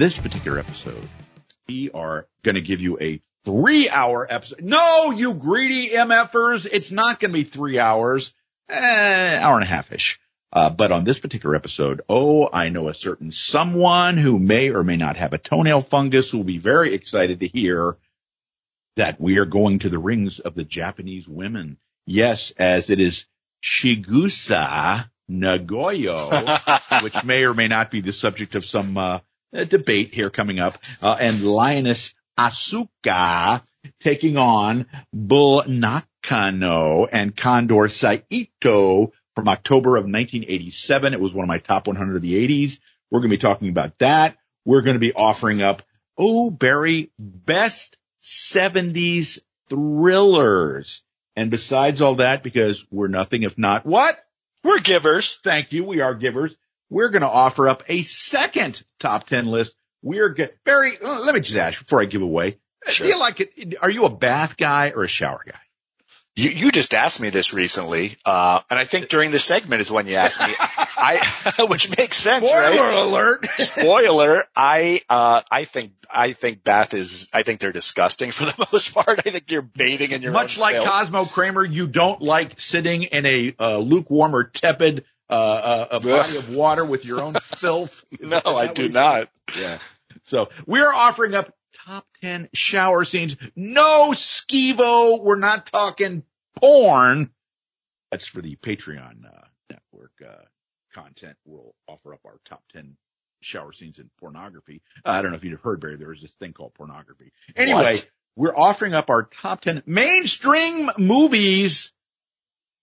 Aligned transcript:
Barry. 0.00 0.08
And 0.08 0.08
on 0.08 0.08
this 0.08 0.18
particular 0.18 0.58
episode, 0.58 1.08
we 1.68 1.90
are 1.90 2.26
going 2.42 2.54
to 2.54 2.60
give 2.60 2.80
you 2.80 2.98
a 3.00 3.20
three 3.44 3.88
hour 3.88 4.26
episode. 4.28 4.62
No, 4.62 5.12
you 5.12 5.34
greedy 5.34 5.90
MFers. 5.90 6.68
It's 6.70 6.90
not 6.90 7.20
going 7.20 7.32
to 7.32 7.38
be 7.38 7.44
three 7.44 7.78
hours, 7.78 8.34
eh, 8.68 9.38
hour 9.40 9.54
and 9.54 9.64
a 9.64 9.66
half 9.66 9.92
ish. 9.92 10.20
Uh, 10.52 10.68
but 10.68 10.90
on 10.90 11.04
this 11.04 11.20
particular 11.20 11.54
episode, 11.54 12.00
oh, 12.08 12.48
I 12.52 12.70
know 12.70 12.88
a 12.88 12.94
certain 12.94 13.30
someone 13.30 14.16
who 14.16 14.38
may 14.38 14.70
or 14.70 14.82
may 14.82 14.96
not 14.96 15.16
have 15.16 15.32
a 15.32 15.38
toenail 15.38 15.80
fungus 15.80 16.30
who 16.30 16.38
will 16.38 16.44
be 16.44 16.58
very 16.58 16.92
excited 16.92 17.40
to 17.40 17.46
hear 17.46 17.96
that 18.96 19.20
we 19.20 19.38
are 19.38 19.44
going 19.44 19.78
to 19.80 19.88
the 19.88 19.98
rings 19.98 20.40
of 20.40 20.54
the 20.54 20.64
Japanese 20.64 21.28
women. 21.28 21.78
Yes, 22.04 22.52
as 22.58 22.90
it 22.90 22.98
is 22.98 23.26
Chigusa 23.62 25.08
Nagayo, 25.30 27.02
which 27.04 27.22
may 27.22 27.44
or 27.44 27.54
may 27.54 27.68
not 27.68 27.92
be 27.92 28.00
the 28.00 28.12
subject 28.12 28.56
of 28.56 28.64
some 28.64 28.96
uh, 28.96 29.20
debate 29.52 30.14
here 30.14 30.30
coming 30.30 30.58
up, 30.58 30.78
uh, 31.02 31.16
and 31.20 31.42
Lioness 31.42 32.14
Asuka 32.38 33.62
taking 34.00 34.36
on 34.36 34.86
Bull 35.12 35.64
Nakano 35.66 37.06
and 37.06 37.36
Condor 37.36 37.88
Saito 37.88 39.12
from 39.34 39.48
October 39.48 39.96
of 39.96 40.04
1987. 40.04 41.12
It 41.12 41.20
was 41.20 41.34
one 41.34 41.44
of 41.44 41.48
my 41.48 41.58
top 41.58 41.86
100 41.86 42.16
of 42.16 42.22
the 42.22 42.48
80s. 42.48 42.78
We're 43.10 43.20
going 43.20 43.30
to 43.30 43.36
be 43.36 43.40
talking 43.40 43.68
about 43.68 43.98
that. 43.98 44.36
We're 44.64 44.82
going 44.82 44.94
to 44.94 45.00
be 45.00 45.12
offering 45.12 45.62
up, 45.62 45.82
oh, 46.16 46.50
Barry, 46.50 47.10
best 47.18 47.96
70s 48.22 49.40
thrillers. 49.68 51.02
And 51.36 51.50
besides 51.50 52.00
all 52.00 52.16
that, 52.16 52.42
because 52.42 52.84
we're 52.90 53.08
nothing 53.08 53.42
if 53.42 53.56
not 53.56 53.84
what? 53.84 54.18
We're 54.62 54.80
givers. 54.80 55.36
Thank 55.42 55.72
you. 55.72 55.84
We 55.84 56.00
are 56.00 56.14
givers. 56.14 56.54
We're 56.90 57.08
going 57.08 57.22
to 57.22 57.30
offer 57.30 57.68
up 57.68 57.84
a 57.88 58.02
second 58.02 58.82
top 58.98 59.24
10 59.24 59.46
list. 59.46 59.74
We're 60.02 60.30
get 60.30 60.62
Barry, 60.64 60.92
uh, 61.02 61.20
let 61.20 61.34
me 61.34 61.40
just 61.40 61.56
ask 61.56 61.78
before 61.78 62.02
I 62.02 62.06
give 62.06 62.22
away. 62.22 62.58
Sure. 62.88 63.06
Do 63.06 63.12
you 63.12 63.18
like 63.18 63.40
it? 63.40 63.76
Are 63.80 63.90
you 63.90 64.06
a 64.06 64.10
bath 64.10 64.56
guy 64.56 64.92
or 64.94 65.04
a 65.04 65.08
shower 65.08 65.42
guy? 65.46 65.60
You, 66.36 66.50
you 66.50 66.70
just 66.70 66.94
asked 66.94 67.20
me 67.20 67.28
this 67.28 67.52
recently, 67.52 68.16
uh, 68.24 68.60
and 68.70 68.78
I 68.78 68.84
think 68.84 69.08
during 69.08 69.30
the 69.30 69.38
segment 69.38 69.82
is 69.82 69.90
when 69.90 70.06
you 70.06 70.14
asked 70.14 70.40
me. 70.40 70.54
I, 70.58 71.66
which 71.68 71.94
makes 71.96 72.16
sense, 72.16 72.48
Spoiler 72.48 72.70
right? 72.70 72.96
alert. 72.96 73.46
Spoiler. 73.58 74.44
I, 74.54 75.02
uh, 75.08 75.42
I 75.50 75.64
think, 75.64 75.92
I 76.10 76.32
think 76.32 76.62
bath 76.64 76.94
is, 76.94 77.30
I 77.34 77.42
think 77.42 77.60
they're 77.60 77.72
disgusting 77.72 78.30
for 78.30 78.44
the 78.44 78.68
most 78.72 78.94
part. 78.94 79.20
I 79.26 79.30
think 79.30 79.50
you're 79.50 79.60
bathing 79.60 80.12
in 80.12 80.22
your 80.22 80.32
Much 80.32 80.58
like. 80.58 80.82
Cosmo 80.82 81.26
Kramer, 81.26 81.64
you 81.64 81.86
don't 81.86 82.22
like 82.22 82.60
sitting 82.60 83.02
in 83.02 83.26
a 83.26 83.54
uh, 83.58 83.78
lukewarm 83.78 84.34
or 84.34 84.44
tepid 84.44 85.04
uh, 85.30 85.86
uh, 85.90 85.96
a 85.96 86.00
body 86.00 86.36
of 86.36 86.54
water 86.54 86.84
with 86.84 87.04
your 87.04 87.20
own 87.20 87.34
filth. 87.42 88.04
No, 88.20 88.40
I 88.44 88.72
do 88.72 88.88
not. 88.88 89.30
Yeah. 89.58 89.78
So 90.24 90.50
we're 90.66 90.92
offering 90.92 91.34
up 91.34 91.52
top 91.86 92.06
10 92.20 92.48
shower 92.52 93.04
scenes. 93.04 93.36
No 93.56 94.10
skevo. 94.12 95.22
We're 95.22 95.38
not 95.38 95.66
talking 95.66 96.24
porn. 96.56 97.30
That's 98.10 98.26
for 98.26 98.40
the 98.42 98.56
Patreon 98.56 99.24
uh, 99.24 99.46
network 99.70 100.12
uh, 100.26 100.42
content. 100.94 101.36
We'll 101.44 101.74
offer 101.88 102.12
up 102.12 102.20
our 102.26 102.38
top 102.44 102.62
10 102.72 102.96
shower 103.40 103.72
scenes 103.72 103.98
in 103.98 104.10
pornography. 104.18 104.82
Uh, 105.04 105.10
I 105.10 105.22
don't 105.22 105.30
know 105.30 105.36
if 105.36 105.44
you've 105.44 105.60
heard, 105.60 105.80
Barry, 105.80 105.96
there's 105.96 106.20
this 106.20 106.32
thing 106.32 106.52
called 106.52 106.74
pornography. 106.74 107.32
Anyway, 107.56 107.82
What? 107.82 108.10
we're 108.36 108.56
offering 108.56 108.94
up 108.94 109.10
our 109.10 109.22
top 109.24 109.60
10 109.62 109.84
mainstream 109.86 110.90
movies 110.98 111.92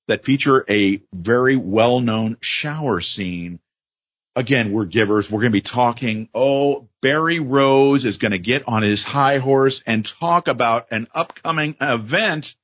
that 0.07 0.25
feature 0.25 0.65
a 0.69 1.01
very 1.13 1.55
well-known 1.55 2.37
shower 2.41 3.01
scene. 3.01 3.59
Again, 4.35 4.71
we're 4.71 4.85
givers. 4.85 5.29
We're 5.31 5.41
going 5.41 5.51
to 5.51 5.57
be 5.57 5.61
talking. 5.61 6.29
Oh, 6.33 6.87
Barry 7.01 7.39
Rose 7.39 8.05
is 8.05 8.17
going 8.17 8.33
to 8.33 8.39
get 8.39 8.67
on 8.67 8.83
his 8.83 9.03
high 9.03 9.39
horse 9.39 9.81
and 9.85 10.05
talk 10.05 10.47
about 10.47 10.87
an 10.91 11.07
upcoming 11.13 11.75
event 11.81 12.55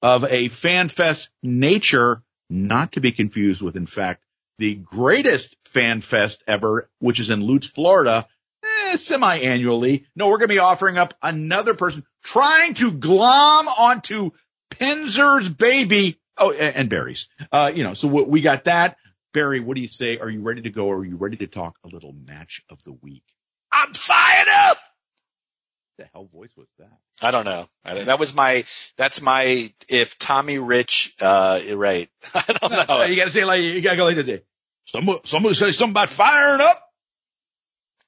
of 0.00 0.24
a 0.24 0.48
fan 0.48 0.88
fest 0.88 1.28
nature, 1.42 2.22
not 2.48 2.92
to 2.92 3.00
be 3.00 3.12
confused 3.12 3.60
with, 3.60 3.76
in 3.76 3.86
fact, 3.86 4.24
the 4.58 4.74
greatest 4.74 5.56
fan 5.66 6.00
fest 6.00 6.42
ever, 6.46 6.88
which 6.98 7.20
is 7.20 7.30
in 7.30 7.42
Lutz, 7.42 7.68
Florida, 7.68 8.26
eh, 8.64 8.96
semi-annually. 8.96 10.06
No, 10.16 10.28
we're 10.28 10.38
going 10.38 10.48
to 10.48 10.54
be 10.54 10.58
offering 10.58 10.98
up 10.98 11.14
another 11.22 11.74
person 11.74 12.04
trying 12.22 12.74
to 12.74 12.90
glom 12.90 13.68
onto 13.68 14.30
Penzer's 14.70 15.48
baby. 15.48 16.17
Oh, 16.38 16.52
and, 16.52 16.76
and 16.76 16.90
Barry's. 16.90 17.28
Uh, 17.50 17.72
you 17.74 17.84
know, 17.84 17.94
so 17.94 18.08
we 18.08 18.22
we 18.22 18.40
got 18.40 18.64
that. 18.64 18.96
Barry, 19.34 19.60
what 19.60 19.74
do 19.74 19.82
you 19.82 19.88
say? 19.88 20.18
Are 20.18 20.30
you 20.30 20.40
ready 20.40 20.62
to 20.62 20.70
go? 20.70 20.86
Or 20.86 20.98
are 20.98 21.04
you 21.04 21.16
ready 21.16 21.36
to 21.38 21.46
talk 21.46 21.78
a 21.84 21.88
little 21.88 22.12
match 22.12 22.62
of 22.70 22.82
the 22.84 22.92
week? 22.92 23.24
I'm 23.70 23.92
fired 23.92 24.48
up. 24.48 24.78
The 25.98 26.08
hell 26.12 26.28
voice 26.32 26.50
was 26.56 26.68
that? 26.78 26.96
I 27.20 27.32
don't 27.32 27.44
know. 27.44 27.66
I 27.84 28.04
that 28.04 28.20
was 28.20 28.34
my, 28.34 28.64
that's 28.96 29.20
my, 29.20 29.72
if 29.88 30.16
Tommy 30.16 30.58
Rich, 30.58 31.16
uh, 31.20 31.58
right. 31.74 32.08
I 32.34 32.52
don't 32.52 32.88
know. 32.88 33.02
you 33.08 33.16
gotta 33.16 33.32
say 33.32 33.44
like, 33.44 33.62
you 33.62 33.80
gotta 33.80 33.96
go 33.96 34.04
like 34.04 34.16
this. 34.16 34.42
Someone, 34.84 35.18
someone 35.24 35.54
say 35.54 35.72
something 35.72 35.90
about 35.90 36.08
firing 36.08 36.60
up. 36.60 36.82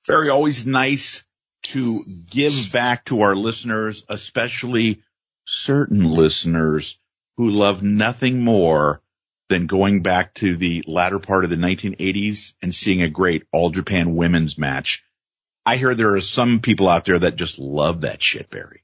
Very 0.07 0.31
always 0.31 0.65
nice 0.65 1.25
to 1.63 2.05
give 2.31 2.73
back 2.73 3.05
to 3.07 3.23
our 3.23 3.35
listeners, 3.35 4.05
especially 4.09 5.03
certain 5.45 6.05
listeners 6.05 7.00
who 7.41 7.49
love 7.49 7.83
nothing 7.83 8.45
more 8.45 9.01
than 9.49 9.67
going 9.67 10.03
back 10.03 10.35
to 10.35 10.59
the 10.59 10.85
latter 10.87 11.19
part 11.19 11.43
of 11.43 11.49
the 11.49 11.57
1980s 11.57 12.53
and 12.61 12.75
seeing 12.75 13.01
a 13.01 13.09
great 13.09 13.45
All 13.51 13.71
Japan 13.71 14.15
women's 14.15 14.59
match. 14.59 15.03
I 15.65 15.79
hear 15.79 15.95
there 15.95 16.17
are 16.17 16.21
some 16.21 16.61
people 16.61 16.87
out 16.87 17.07
there 17.07 17.19
that 17.19 17.37
just 17.37 17.59
love 17.59 18.03
that 18.03 18.23
shit, 18.23 18.51
Barry. 18.51 18.83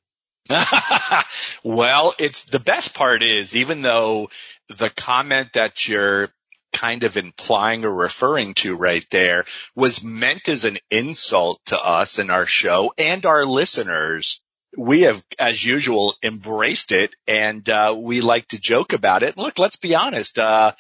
well, 1.65 2.15
it's 2.19 2.45
the 2.45 2.59
best 2.59 2.95
part 2.95 3.23
is 3.23 3.55
even 3.55 3.83
though 3.83 4.31
the 4.71 4.89
comment 4.89 5.53
that 5.53 5.87
you're 5.87 6.31
kind 6.73 7.05
of 7.05 7.19
implying 7.19 7.85
or 7.85 7.95
referring 7.95 8.55
to 8.55 8.75
right 8.75 9.05
there 9.11 9.45
was 9.75 10.03
meant 10.03 10.49
as 10.49 10.65
an 10.65 10.79
insult 10.91 11.61
to 11.67 11.79
us 11.79 12.19
and 12.19 12.31
our 12.31 12.47
show 12.47 12.91
and 12.97 13.27
our 13.27 13.45
listeners. 13.45 14.41
We 14.77 15.03
have, 15.03 15.23
as 15.39 15.65
usual, 15.65 16.15
embraced 16.23 16.93
it 16.93 17.15
and, 17.27 17.69
uh, 17.69 17.95
we 17.99 18.21
like 18.21 18.49
to 18.49 18.59
joke 18.61 18.93
about 18.93 19.23
it. 19.23 19.37
Look, 19.37 19.59
let's 19.59 19.77
be 19.77 19.95
honest. 19.95 20.39
Uh, 20.39 20.73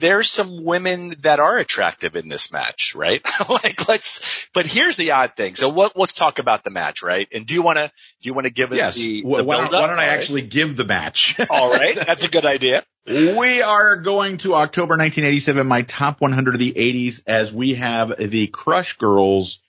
there's 0.00 0.30
some 0.30 0.64
women 0.64 1.12
that 1.22 1.40
are 1.40 1.58
attractive 1.58 2.14
in 2.14 2.28
this 2.28 2.52
match, 2.52 2.94
right? 2.94 3.20
like 3.48 3.88
let's, 3.88 4.46
but 4.54 4.64
here's 4.64 4.96
the 4.96 5.10
odd 5.10 5.34
thing. 5.36 5.56
So 5.56 5.68
what, 5.70 5.96
let's 5.96 6.12
talk 6.12 6.38
about 6.38 6.62
the 6.62 6.70
match, 6.70 7.02
right? 7.02 7.26
And 7.34 7.46
do 7.46 7.54
you 7.54 7.62
want 7.62 7.78
to, 7.78 7.88
do 8.22 8.28
you 8.28 8.34
want 8.34 8.46
to 8.46 8.52
give 8.52 8.70
us 8.70 8.78
Yes. 8.78 8.94
the, 8.94 9.22
Why 9.24 9.38
the 9.38 9.44
why 9.44 9.56
don't, 9.56 9.72
why 9.72 9.86
don't 9.88 9.98
I 9.98 10.06
right. 10.08 10.18
actually 10.18 10.42
give 10.42 10.76
the 10.76 10.84
match? 10.84 11.38
All 11.50 11.72
right. 11.72 11.96
That's 11.96 12.22
a 12.22 12.28
good 12.28 12.44
idea. 12.46 12.84
We 13.08 13.62
are 13.62 13.96
going 13.96 14.36
to 14.38 14.54
October 14.54 14.92
1987, 14.92 15.66
my 15.66 15.82
top 15.82 16.20
100 16.20 16.54
of 16.54 16.60
the 16.60 16.72
80s, 16.74 17.22
as 17.26 17.52
we 17.52 17.74
have 17.74 18.12
the 18.18 18.46
Crush 18.48 18.98
Girls, 18.98 19.60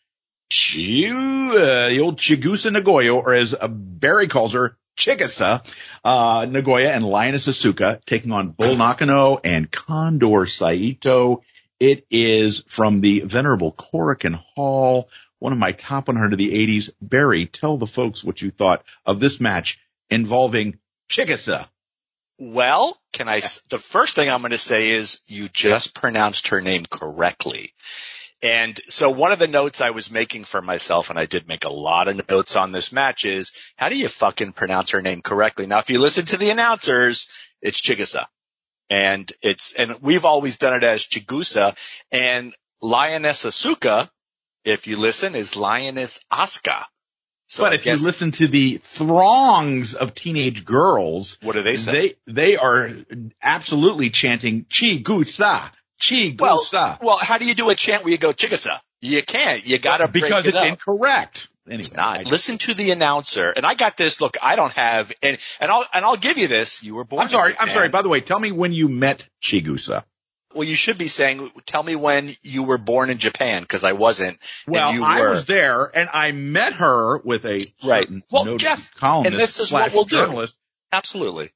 the 0.49 1.99
old 2.01 2.17
Chigusa 2.17 2.71
Nagoya, 2.71 3.15
or 3.15 3.33
as 3.33 3.55
Barry 3.69 4.27
calls 4.27 4.53
her, 4.53 4.77
Chigusa, 4.97 5.63
uh, 6.03 6.45
Nagoya 6.49 6.91
and 6.91 7.05
Lioness 7.05 7.47
Asuka 7.47 8.03
taking 8.05 8.31
on 8.31 8.49
Bull 8.49 8.75
Nakano 8.75 9.39
and 9.43 9.71
Condor 9.71 10.45
Saito. 10.45 11.43
It 11.79 12.05
is 12.11 12.66
from 12.67 12.99
the 12.99 13.22
venerable 13.22 13.72
Korakuen 13.72 14.34
Hall, 14.34 15.09
one 15.40 15.53
of 15.53 15.59
my 15.59 15.72
top 15.72 16.09
100 16.09 16.34
of 16.34 16.37
the 16.37 16.52
80s. 16.52 16.90
Barry, 17.02 17.45
tell 17.45 17.78
the 17.78 17.87
folks 17.87 18.23
what 18.23 18.41
you 18.41 18.52
thought 18.52 18.84
of 19.05 19.22
this 19.22 19.40
match 19.40 19.79
involving 20.09 20.79
Chigusa. 21.09 21.67
Well, 22.37 22.97
can 23.13 23.29
I, 23.29 23.41
the 23.69 23.78
first 23.78 24.16
thing 24.16 24.29
I'm 24.29 24.41
going 24.41 24.52
to 24.52 24.57
say 24.57 24.91
is 24.91 25.22
you 25.28 25.47
just 25.47 25.93
pronounced 25.93 26.49
her 26.49 26.59
name 26.59 26.84
correctly. 26.90 27.73
And 28.41 28.80
so 28.88 29.09
one 29.09 29.32
of 29.34 29.40
the 29.40 29.47
notes 29.47 29.82
I 29.82 29.90
was 29.90 30.12
making 30.12 30.46
for 30.46 30.62
myself, 30.62 31.09
and 31.09 31.20
I 31.20 31.26
did 31.26 31.47
make 31.47 31.66
a 31.66 31.70
lot 31.72 32.08
of 32.08 32.30
notes 32.30 32.56
on 32.56 32.72
this 32.72 32.94
match 32.94 33.26
is, 33.26 33.52
how 33.76 33.90
do 33.90 33.97
you 33.97 34.08
fucking 34.08 34.53
pronounce 34.53 34.91
her 34.91 35.02
name 35.02 35.22
correctly? 35.22 35.68
Now, 35.68 35.80
if 35.80 35.90
you 35.90 36.00
listen 36.00 36.26
to 36.28 36.38
the 36.38 36.50
announcers, 36.50 37.28
it's 37.62 37.82
Chigusa. 37.82 38.28
And 38.90 39.32
it's, 39.41 39.74
and 39.74 39.97
we've 40.02 40.26
always 40.26 40.58
done 40.58 40.74
it 40.74 40.84
as 40.84 41.06
Chigusa 41.06 41.78
and 42.12 42.53
Lioness 42.82 43.44
Asuka, 43.44 44.09
if 44.64 44.88
you 44.88 44.97
listen, 44.97 45.36
is 45.36 45.56
Lioness 45.58 46.24
Asuka. 46.32 46.86
So 47.47 47.64
but 47.64 47.74
I 47.74 47.76
if 47.76 47.84
guess- 47.84 48.00
you 48.00 48.06
listen 48.06 48.32
to 48.34 48.47
the 48.47 48.78
throngs 48.84 49.96
of 49.96 50.14
teenage 50.16 50.64
girls, 50.66 51.38
what 51.41 51.53
do 51.53 51.64
they 51.64 51.78
say? 51.78 52.16
they 52.28 52.32
they 52.34 52.58
are 52.58 52.91
absolutely 53.41 54.12
chanting 54.12 54.66
"Chi 54.66 54.97
Gusa, 55.99 56.37
Well, 56.41 56.97
Well, 57.01 57.17
how 57.17 57.37
do 57.37 57.46
you 57.46 57.53
do 57.53 57.69
a 57.69 57.75
chant 57.75 58.03
where 58.03 58.11
you 58.11 58.17
go 58.17 58.34
Chigusa? 58.34 58.79
You 59.01 59.23
can't. 59.23 59.66
You 59.66 59.79
gotta 59.79 60.07
break 60.07 60.25
because 60.25 60.46
it 60.46 60.49
it's 60.49 60.57
up. 60.57 60.67
incorrect. 60.67 61.47
Anyway, 61.67 61.79
It's 61.81 61.93
not. 61.93 62.25
Listen 62.25 62.57
to 62.57 62.73
the 62.73 62.91
announcer. 62.91 63.51
And 63.51 63.66
I 63.66 63.75
got 63.75 63.96
this. 63.96 64.19
Look, 64.19 64.37
I 64.41 64.55
don't 64.55 64.73
have, 64.73 65.11
and, 65.22 65.37
and 65.59 65.72
I'll, 65.72 65.85
and 65.93 66.03
I'll 66.03 66.17
give 66.17 66.37
you 66.37 66.47
this. 66.47 66.84
You 66.84 66.96
were 66.96 67.03
born. 67.03 67.22
I'm 67.22 67.29
sorry. 67.29 67.53
I'm 67.59 67.69
sorry. 67.69 67.90
By 67.90 68.01
the 68.01 68.09
way, 68.09 68.22
tell 68.22 68.40
me 68.40 68.51
when 68.51 68.73
you 68.73 68.90
met 68.90 69.28
Chigusa. 69.41 70.03
Well, 70.55 70.63
you 70.63 70.75
should 70.75 70.97
be 70.97 71.09
saying, 71.09 71.47
tell 71.67 71.84
me 71.84 71.96
when 71.96 72.31
you 72.41 72.63
were 72.63 72.79
born 72.79 73.11
in 73.11 73.19
Japan, 73.19 73.61
because 73.61 73.84
I 73.84 73.91
wasn't. 73.91 74.40
Well, 74.67 75.03
I 75.03 75.22
was 75.22 75.45
there 75.45 75.91
and 75.93 76.09
I 76.11 76.31
met 76.31 76.73
her 76.73 77.19
with 77.19 77.45
a 77.45 77.61
Right. 77.85 78.09
Well, 78.31 78.57
Jeff, 78.57 78.93
columnist 78.95 79.31
and 79.31 79.40
this 79.40 79.59
is 79.59 79.72
what 79.72 79.93
we'll 79.93 80.05
do. 80.05 80.47
Absolutely. 80.91 81.52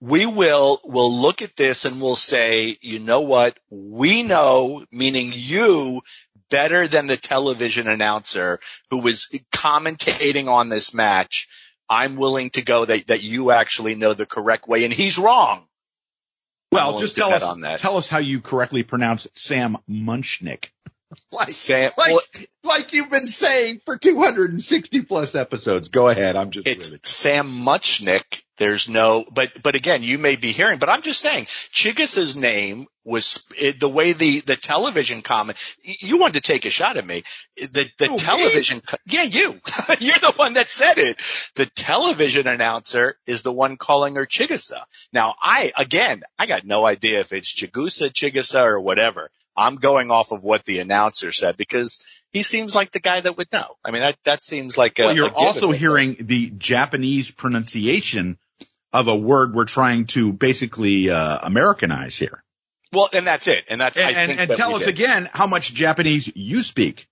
We 0.00 0.26
will, 0.26 0.80
we'll 0.84 1.22
look 1.22 1.42
at 1.42 1.56
this 1.56 1.84
and 1.84 2.00
we'll 2.00 2.16
say, 2.16 2.76
you 2.80 2.98
know 2.98 3.22
what? 3.22 3.58
We 3.70 4.22
know, 4.22 4.84
meaning 4.92 5.32
you, 5.34 6.02
better 6.50 6.86
than 6.86 7.06
the 7.06 7.16
television 7.16 7.88
announcer 7.88 8.60
who 8.90 8.98
was 8.98 9.28
commentating 9.52 10.48
on 10.48 10.68
this 10.68 10.92
match. 10.94 11.48
I'm 11.88 12.16
willing 12.16 12.50
to 12.50 12.62
go 12.62 12.84
that, 12.84 13.06
that 13.06 13.22
you 13.22 13.52
actually 13.52 13.94
know 13.94 14.12
the 14.12 14.26
correct 14.26 14.68
way 14.68 14.84
and 14.84 14.92
he's 14.92 15.18
wrong. 15.18 15.66
Well, 16.72 16.98
just 16.98 17.14
tell 17.14 17.32
us, 17.32 17.42
on 17.42 17.60
that. 17.60 17.78
tell 17.78 17.96
us 17.96 18.08
how 18.08 18.18
you 18.18 18.40
correctly 18.40 18.82
pronounce 18.82 19.26
Sam 19.34 19.78
Munchnick. 19.88 20.66
like, 21.32 21.48
Sam, 21.50 21.92
like, 21.96 22.10
well, 22.10 22.20
like 22.64 22.92
you've 22.92 23.08
been 23.10 23.28
saying 23.28 23.80
for 23.84 23.96
260 23.96 25.02
plus 25.02 25.34
episodes. 25.36 25.88
Go 25.88 26.08
ahead. 26.08 26.34
I'm 26.36 26.50
just 26.50 26.66
it's. 26.66 27.08
Sam 27.08 27.46
Muchnick. 27.48 28.42
There's 28.58 28.88
no, 28.88 29.24
but, 29.30 29.62
but 29.62 29.74
again, 29.74 30.02
you 30.02 30.16
may 30.18 30.36
be 30.36 30.52
hearing, 30.52 30.78
but 30.78 30.88
I'm 30.88 31.02
just 31.02 31.20
saying, 31.20 31.44
Chigasa's 31.44 32.36
name 32.36 32.86
was 33.04 33.44
it, 33.58 33.78
the 33.78 33.88
way 33.88 34.12
the, 34.12 34.40
the 34.40 34.56
television 34.56 35.20
comment, 35.22 35.58
you 35.82 36.18
wanted 36.18 36.42
to 36.42 36.52
take 36.52 36.64
a 36.64 36.70
shot 36.70 36.96
at 36.96 37.06
me. 37.06 37.22
The, 37.56 37.88
the 37.98 38.08
me? 38.08 38.16
television, 38.16 38.80
co- 38.80 38.96
yeah, 39.06 39.24
you, 39.24 39.60
you're 40.00 40.18
the 40.18 40.32
one 40.36 40.54
that 40.54 40.70
said 40.70 40.98
it. 40.98 41.20
The 41.54 41.66
television 41.66 42.46
announcer 42.46 43.18
is 43.26 43.42
the 43.42 43.52
one 43.52 43.76
calling 43.76 44.16
her 44.16 44.26
Chigasa. 44.26 44.82
Now 45.12 45.34
I, 45.40 45.72
again, 45.76 46.22
I 46.38 46.46
got 46.46 46.64
no 46.64 46.86
idea 46.86 47.20
if 47.20 47.32
it's 47.32 47.54
Chigusa, 47.54 48.10
Chigasa 48.10 48.64
or 48.64 48.80
whatever. 48.80 49.30
I'm 49.56 49.76
going 49.76 50.10
off 50.10 50.32
of 50.32 50.44
what 50.44 50.64
the 50.64 50.80
announcer 50.80 51.32
said 51.32 51.56
because 51.56 52.04
he 52.32 52.42
seems 52.42 52.74
like 52.74 52.90
the 52.90 53.00
guy 53.00 53.20
that 53.20 53.38
would 53.38 53.50
know. 53.52 53.76
I 53.84 53.90
mean, 53.90 54.02
that, 54.02 54.16
that 54.24 54.44
seems 54.44 54.76
like 54.76 54.98
a, 54.98 55.06
Well, 55.06 55.16
you're 55.16 55.30
also 55.30 55.70
hearing 55.70 56.16
the 56.20 56.50
Japanese 56.50 57.30
pronunciation 57.30 58.38
of 58.92 59.08
a 59.08 59.16
word 59.16 59.54
we're 59.54 59.64
trying 59.66 60.06
to 60.06 60.32
basically 60.32 61.10
uh, 61.10 61.38
Americanize 61.42 62.16
here. 62.16 62.42
Well, 62.92 63.08
and 63.12 63.26
that's 63.26 63.48
it. 63.48 63.64
And 63.68 63.80
that's, 63.80 63.98
And, 63.98 64.16
and, 64.16 64.40
and 64.40 64.50
that 64.50 64.56
tell 64.56 64.74
us 64.74 64.80
did. 64.84 64.90
again 64.90 65.28
how 65.32 65.46
much 65.46 65.74
Japanese 65.74 66.30
you 66.36 66.62
speak. 66.62 67.08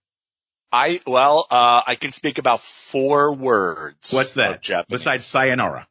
I, 0.73 1.01
well, 1.07 1.47
uh, 1.51 1.83
I 1.87 1.95
can 1.97 2.13
speak 2.13 2.39
about 2.39 2.61
four 2.61 3.35
words. 3.35 4.13
What's 4.13 4.35
that? 4.35 4.63
Japanese. 4.63 5.01
Besides 5.01 5.25
sayonara. 5.25 5.87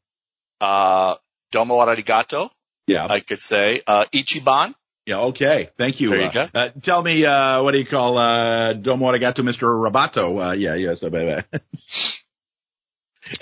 uh, 0.62 1.16
domo 1.52 1.80
arigato, 1.80 2.50
Yeah. 2.88 3.06
I 3.10 3.20
could 3.20 3.42
say, 3.42 3.82
uh, 3.86 4.06
ichiban. 4.14 4.74
Yeah. 5.06 5.20
Okay. 5.20 5.70
Thank 5.78 6.00
you. 6.02 6.10
There 6.10 6.20
you 6.22 6.26
uh, 6.28 6.32
go. 6.32 6.48
Uh, 6.54 6.70
tell 6.82 7.02
me, 7.04 7.26
uh, 7.26 7.62
what 7.62 7.74
do 7.74 7.78
you 7.78 7.86
call, 7.86 8.18
uh, 8.18 8.74
domo 8.74 9.12
arigato, 9.12 9.44
Mr. 9.44 9.68
Roboto? 9.68 10.50
Uh, 10.50 10.54
yeah, 10.54 10.76
yes. 10.76 11.04
Uh, 11.04 11.42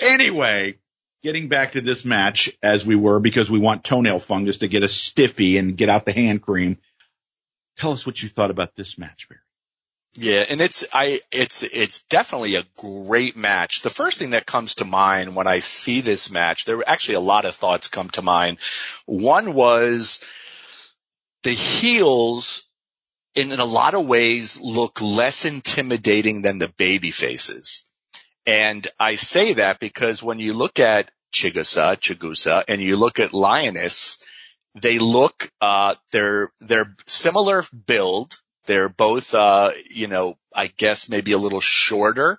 anyway, 0.00 0.74
getting 1.22 1.48
back 1.48 1.72
to 1.72 1.80
this 1.80 2.04
match 2.04 2.50
as 2.62 2.84
we 2.84 2.96
were 2.96 3.20
because 3.20 3.50
we 3.50 3.58
want 3.58 3.84
toenail 3.84 4.18
fungus 4.18 4.58
to 4.58 4.68
get 4.68 4.82
a 4.82 4.88
stiffy 4.88 5.58
and 5.58 5.76
get 5.76 5.88
out 5.88 6.04
the 6.04 6.12
hand 6.12 6.42
cream. 6.42 6.78
Tell 7.78 7.92
us 7.92 8.06
what 8.06 8.22
you 8.22 8.28
thought 8.28 8.50
about 8.50 8.74
this 8.76 8.98
match, 8.98 9.28
Barry. 9.28 9.40
Yeah, 10.14 10.44
and 10.46 10.60
it's 10.60 10.84
I 10.92 11.20
it's 11.30 11.62
it's 11.62 12.02
definitely 12.04 12.56
a 12.56 12.66
great 12.76 13.34
match. 13.34 13.80
The 13.80 13.88
first 13.88 14.18
thing 14.18 14.30
that 14.30 14.44
comes 14.44 14.74
to 14.76 14.84
mind 14.84 15.34
when 15.34 15.46
I 15.46 15.60
see 15.60 16.02
this 16.02 16.30
match, 16.30 16.66
there 16.66 16.76
were 16.76 16.84
actually 16.86 17.14
a 17.14 17.20
lot 17.20 17.46
of 17.46 17.54
thoughts 17.54 17.88
come 17.88 18.10
to 18.10 18.20
mind. 18.20 18.58
One 19.06 19.54
was 19.54 20.22
the 21.44 21.50
heels 21.50 22.70
in, 23.34 23.52
in 23.52 23.60
a 23.60 23.64
lot 23.64 23.94
of 23.94 24.06
ways 24.06 24.60
look 24.60 25.00
less 25.00 25.46
intimidating 25.46 26.42
than 26.42 26.58
the 26.58 26.68
baby 26.68 27.10
faces. 27.10 27.86
And 28.46 28.86
I 28.98 29.14
say 29.16 29.54
that 29.54 29.78
because 29.78 30.22
when 30.22 30.38
you 30.38 30.52
look 30.54 30.80
at 30.80 31.10
Chigusa, 31.32 31.96
Chigusa, 31.96 32.64
and 32.68 32.82
you 32.82 32.96
look 32.96 33.20
at 33.20 33.32
Lioness, 33.32 34.24
they 34.74 34.98
look, 34.98 35.50
uh, 35.60 35.94
they're, 36.10 36.50
they're 36.60 36.94
similar 37.06 37.64
build. 37.86 38.36
They're 38.66 38.88
both, 38.88 39.34
uh, 39.34 39.70
you 39.90 40.06
know, 40.06 40.36
I 40.54 40.68
guess 40.68 41.08
maybe 41.08 41.32
a 41.32 41.38
little 41.38 41.60
shorter, 41.60 42.38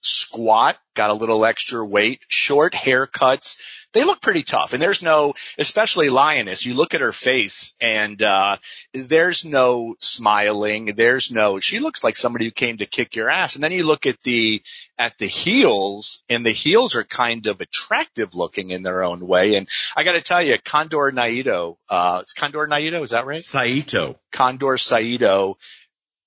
squat, 0.00 0.78
got 0.94 1.10
a 1.10 1.14
little 1.14 1.44
extra 1.44 1.84
weight, 1.84 2.24
short 2.28 2.72
haircuts. 2.72 3.62
They 3.92 4.04
look 4.04 4.20
pretty 4.20 4.42
tough. 4.42 4.72
And 4.72 4.82
there's 4.82 5.02
no, 5.02 5.34
especially 5.58 6.08
Lioness, 6.08 6.66
you 6.66 6.74
look 6.74 6.94
at 6.94 7.00
her 7.00 7.12
face 7.12 7.76
and, 7.80 8.20
uh, 8.22 8.56
there's 8.92 9.44
no 9.44 9.96
smiling. 9.98 10.86
There's 10.96 11.30
no, 11.30 11.60
she 11.60 11.78
looks 11.78 12.02
like 12.02 12.16
somebody 12.16 12.46
who 12.46 12.50
came 12.50 12.78
to 12.78 12.86
kick 12.86 13.16
your 13.16 13.30
ass. 13.30 13.54
And 13.54 13.64
then 13.64 13.72
you 13.72 13.86
look 13.86 14.06
at 14.06 14.22
the, 14.22 14.62
at 15.02 15.18
the 15.18 15.26
heels 15.26 16.22
and 16.30 16.46
the 16.46 16.52
heels 16.52 16.94
are 16.94 17.02
kind 17.02 17.48
of 17.48 17.60
attractive 17.60 18.36
looking 18.36 18.70
in 18.70 18.84
their 18.84 19.02
own 19.02 19.26
way. 19.26 19.56
And 19.56 19.68
I 19.96 20.04
got 20.04 20.12
to 20.12 20.20
tell 20.20 20.40
you, 20.40 20.58
Condor 20.64 21.10
Naito, 21.10 21.76
uh, 21.88 22.18
it's 22.20 22.32
Condor 22.32 22.68
Naito, 22.68 23.02
is 23.02 23.10
that 23.10 23.26
right? 23.26 23.40
Saito. 23.40 24.14
Condor 24.30 24.78
Saito, 24.78 25.58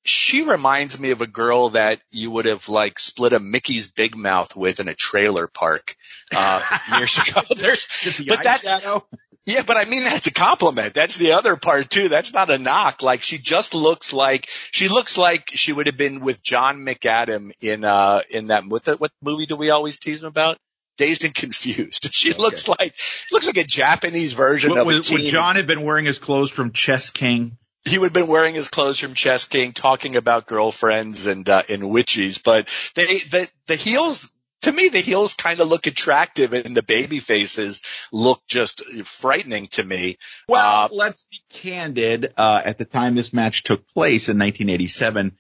she 0.04 0.44
reminds 0.44 1.00
me 1.00 1.12
of 1.12 1.22
a 1.22 1.28
girl 1.28 1.70
that 1.70 2.02
you 2.12 2.32
would 2.32 2.46
have 2.46 2.68
like 2.68 3.00
split 3.00 3.32
a 3.32 3.40
Mickey's 3.40 3.88
Big 3.88 4.18
Mouth 4.18 4.58
with 4.58 4.82
in 4.82 4.90
a 4.90 4.94
trailer 4.94 5.48
park 5.48 5.96
uh, 6.36 6.62
years 6.98 7.18
ago. 7.30 7.44
There's, 7.56 7.88
but 8.28 8.44
that's 8.44 8.70
eyeshadow? 8.70 9.04
Yeah, 9.46 9.62
but 9.66 9.78
I 9.78 9.86
mean 9.86 10.04
that's 10.04 10.28
a 10.28 10.34
compliment. 10.34 10.94
That's 10.94 11.18
the 11.18 11.34
other 11.34 11.56
part 11.56 11.90
too. 11.90 12.10
That's 12.10 12.34
not 12.34 12.50
a 12.50 12.58
knock. 12.58 13.02
Like 13.02 13.22
she 13.22 13.38
just 13.38 13.74
looks 13.76 14.14
like 14.14 14.48
she 14.50 14.88
looks 14.88 15.18
like 15.18 15.50
she 15.54 15.72
would 15.74 15.86
have 15.88 15.98
been 15.98 16.20
with 16.20 16.44
John 16.44 16.78
McAdam 16.80 17.52
in 17.62 17.84
uh 17.84 18.22
in 18.30 18.48
that 18.48 18.66
what 18.66 18.84
the, 18.86 18.98
what 18.98 19.12
movie 19.22 19.46
do 19.46 19.56
we 19.56 19.70
always 19.70 20.00
tease 20.00 20.24
him 20.24 20.30
about? 20.30 20.58
Dazed 20.98 21.26
and 21.26 21.34
Confused. 21.36 22.10
She 22.14 22.32
Okay. 22.32 22.42
looks 22.42 22.68
like 22.68 22.96
looks 23.32 23.46
like 23.48 23.58
a 23.58 23.64
Japanese 23.66 24.34
version 24.34 24.72
Would, 24.72 24.80
of 24.80 24.84
a 24.84 24.88
would, 24.88 25.10
would. 25.10 25.26
John 25.26 25.58
have 25.58 25.68
been 25.68 25.82
wearing 25.82 26.06
his 26.06 26.20
clothes 26.20 26.52
from 26.52 26.72
Chess 26.72 27.10
King? 27.10 27.58
he 27.88 28.00
would 28.00 28.08
have 28.08 28.14
been 28.14 28.28
wearing 28.28 28.56
his 28.56 28.68
clothes 28.68 28.98
from 28.98 29.14
Chess 29.14 29.46
King, 29.46 29.72
talking 29.72 30.16
about 30.16 30.48
girlfriends 30.48 31.28
and 31.28 31.48
uh, 31.48 31.62
and 31.70 31.88
witches. 31.90 32.40
But 32.40 32.68
they 32.96 33.20
the 33.20 33.48
the 33.68 33.76
heels 33.76 34.32
to 34.62 34.72
me 34.72 34.90
the 34.90 35.00
heels 35.00 35.34
kind 35.34 35.60
of 35.60 35.68
look 35.68 35.88
attractive, 35.88 36.54
and 36.54 36.76
the 36.76 36.84
baby 36.84 37.20
faces 37.20 37.82
look 38.12 38.42
just 38.48 38.84
frightening 39.06 39.68
to 39.68 39.84
me. 39.84 40.18
Well, 40.48 40.86
Uh, 40.86 40.90
let's 40.92 41.26
be 41.26 41.40
candid. 41.52 42.34
Uh, 42.38 42.62
at 42.64 42.78
the 42.78 42.86
time 42.86 43.16
this 43.16 43.34
match 43.34 43.64
took 43.64 43.88
place 43.94 44.28
in 44.30 44.38
1987, 44.40 45.38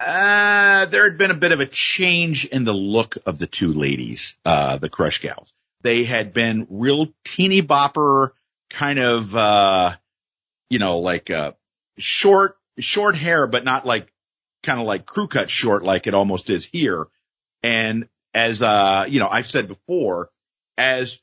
uh, 0.00 0.84
there 0.86 1.08
had 1.08 1.18
been 1.18 1.30
a 1.30 1.34
bit 1.34 1.52
of 1.52 1.60
a 1.60 1.66
change 1.66 2.44
in 2.44 2.64
the 2.64 2.74
look 2.74 3.16
of 3.24 3.38
the 3.38 3.46
two 3.46 3.72
ladies, 3.72 4.36
uh, 4.44 4.76
the 4.78 4.90
Crush 4.90 5.20
Gals. 5.22 5.52
They 5.82 6.04
had 6.04 6.32
been 6.32 6.66
real 6.68 7.08
teeny 7.24 7.62
bopper, 7.62 8.30
kind 8.68 8.98
of, 8.98 9.34
uh, 9.34 9.94
you 10.68 10.78
know, 10.78 10.98
like, 10.98 11.30
uh, 11.30 11.52
short, 11.98 12.56
short 12.78 13.16
hair, 13.16 13.46
but 13.46 13.64
not 13.64 13.86
like, 13.86 14.12
kind 14.62 14.80
of 14.80 14.86
like 14.86 15.06
crew 15.06 15.28
cut 15.28 15.48
short 15.48 15.84
like 15.84 16.06
it 16.06 16.14
almost 16.14 16.50
is 16.50 16.64
here. 16.64 17.06
And 17.62 18.08
as, 18.36 18.60
uh, 18.60 19.06
you 19.08 19.18
know, 19.18 19.28
I've 19.28 19.46
said 19.46 19.66
before, 19.66 20.28
as 20.76 21.18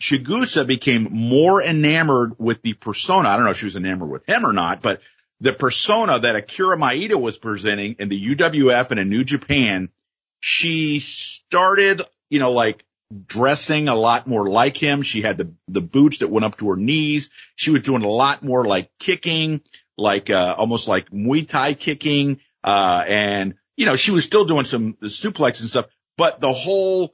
Chigusa 0.00 0.64
became 0.64 1.08
more 1.10 1.60
enamored 1.60 2.34
with 2.38 2.62
the 2.62 2.74
persona. 2.74 3.28
I 3.28 3.36
don't 3.36 3.44
know 3.44 3.50
if 3.50 3.58
she 3.58 3.64
was 3.64 3.74
enamored 3.74 4.08
with 4.08 4.24
him 4.26 4.46
or 4.46 4.52
not, 4.52 4.80
but 4.80 5.00
the 5.40 5.52
persona 5.52 6.20
that 6.20 6.36
Akira 6.36 6.76
Maeda 6.76 7.20
was 7.20 7.36
presenting 7.36 7.96
in 7.98 8.08
the 8.08 8.36
UWF 8.36 8.92
and 8.92 9.00
in 9.00 9.08
New 9.08 9.24
Japan, 9.24 9.90
she 10.38 11.00
started, 11.00 12.02
you 12.30 12.38
know, 12.38 12.52
like 12.52 12.84
dressing 13.26 13.88
a 13.88 13.96
lot 13.96 14.28
more 14.28 14.48
like 14.48 14.76
him. 14.76 15.02
She 15.02 15.20
had 15.20 15.38
the, 15.38 15.52
the 15.66 15.80
boots 15.80 16.18
that 16.18 16.28
went 16.28 16.44
up 16.44 16.58
to 16.58 16.70
her 16.70 16.76
knees. 16.76 17.28
She 17.56 17.72
was 17.72 17.82
doing 17.82 18.04
a 18.04 18.08
lot 18.08 18.44
more 18.44 18.64
like 18.64 18.88
kicking, 19.00 19.62
like, 19.98 20.30
uh, 20.30 20.54
almost 20.56 20.86
like 20.86 21.10
Muay 21.10 21.48
Thai 21.48 21.74
kicking. 21.74 22.38
Uh, 22.62 23.04
and, 23.08 23.54
you 23.76 23.86
know, 23.86 23.96
she 23.96 24.12
was 24.12 24.24
still 24.24 24.44
doing 24.44 24.64
some 24.64 24.94
suplex 25.02 25.60
and 25.60 25.68
stuff, 25.68 25.86
but 26.16 26.40
the 26.40 26.52
whole, 26.52 27.12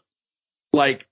like, 0.72 1.06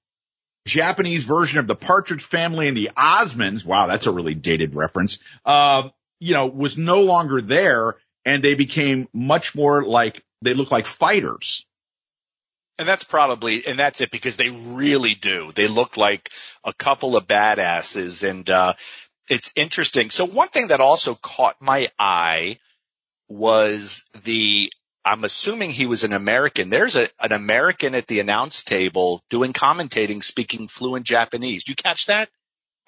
Japanese 0.66 1.24
version 1.24 1.58
of 1.58 1.66
the 1.66 1.76
Partridge 1.76 2.24
Family 2.24 2.68
and 2.68 2.76
the 2.76 2.90
Osmonds. 2.96 3.64
Wow, 3.64 3.86
that's 3.86 4.06
a 4.06 4.10
really 4.10 4.34
dated 4.34 4.74
reference. 4.74 5.20
Uh, 5.44 5.90
you 6.18 6.34
know, 6.34 6.46
was 6.46 6.76
no 6.76 7.02
longer 7.02 7.40
there, 7.40 7.94
and 8.24 8.42
they 8.42 8.54
became 8.54 9.08
much 9.12 9.54
more 9.54 9.84
like 9.84 10.24
they 10.42 10.54
look 10.54 10.70
like 10.70 10.86
fighters. 10.86 11.66
And 12.78 12.86
that's 12.86 13.04
probably, 13.04 13.66
and 13.66 13.78
that's 13.78 14.00
it 14.02 14.10
because 14.10 14.36
they 14.36 14.50
really 14.50 15.14
do. 15.14 15.50
They 15.54 15.66
look 15.66 15.96
like 15.96 16.30
a 16.62 16.74
couple 16.74 17.16
of 17.16 17.26
badasses 17.26 18.28
and, 18.28 18.48
uh, 18.50 18.74
it's 19.30 19.52
interesting. 19.56 20.10
So 20.10 20.26
one 20.26 20.48
thing 20.48 20.68
that 20.68 20.80
also 20.80 21.14
caught 21.14 21.56
my 21.60 21.88
eye 21.98 22.58
was 23.28 24.04
the, 24.24 24.70
I'm 25.06 25.22
assuming 25.22 25.70
he 25.70 25.86
was 25.86 26.02
an 26.02 26.12
American. 26.12 26.68
There's 26.68 26.96
a, 26.96 27.08
an 27.20 27.30
American 27.30 27.94
at 27.94 28.08
the 28.08 28.18
announce 28.18 28.64
table 28.64 29.22
doing 29.30 29.52
commentating, 29.52 30.22
speaking 30.22 30.66
fluent 30.66 31.06
Japanese. 31.06 31.62
Do 31.62 31.70
you 31.70 31.76
catch 31.76 32.06
that? 32.06 32.28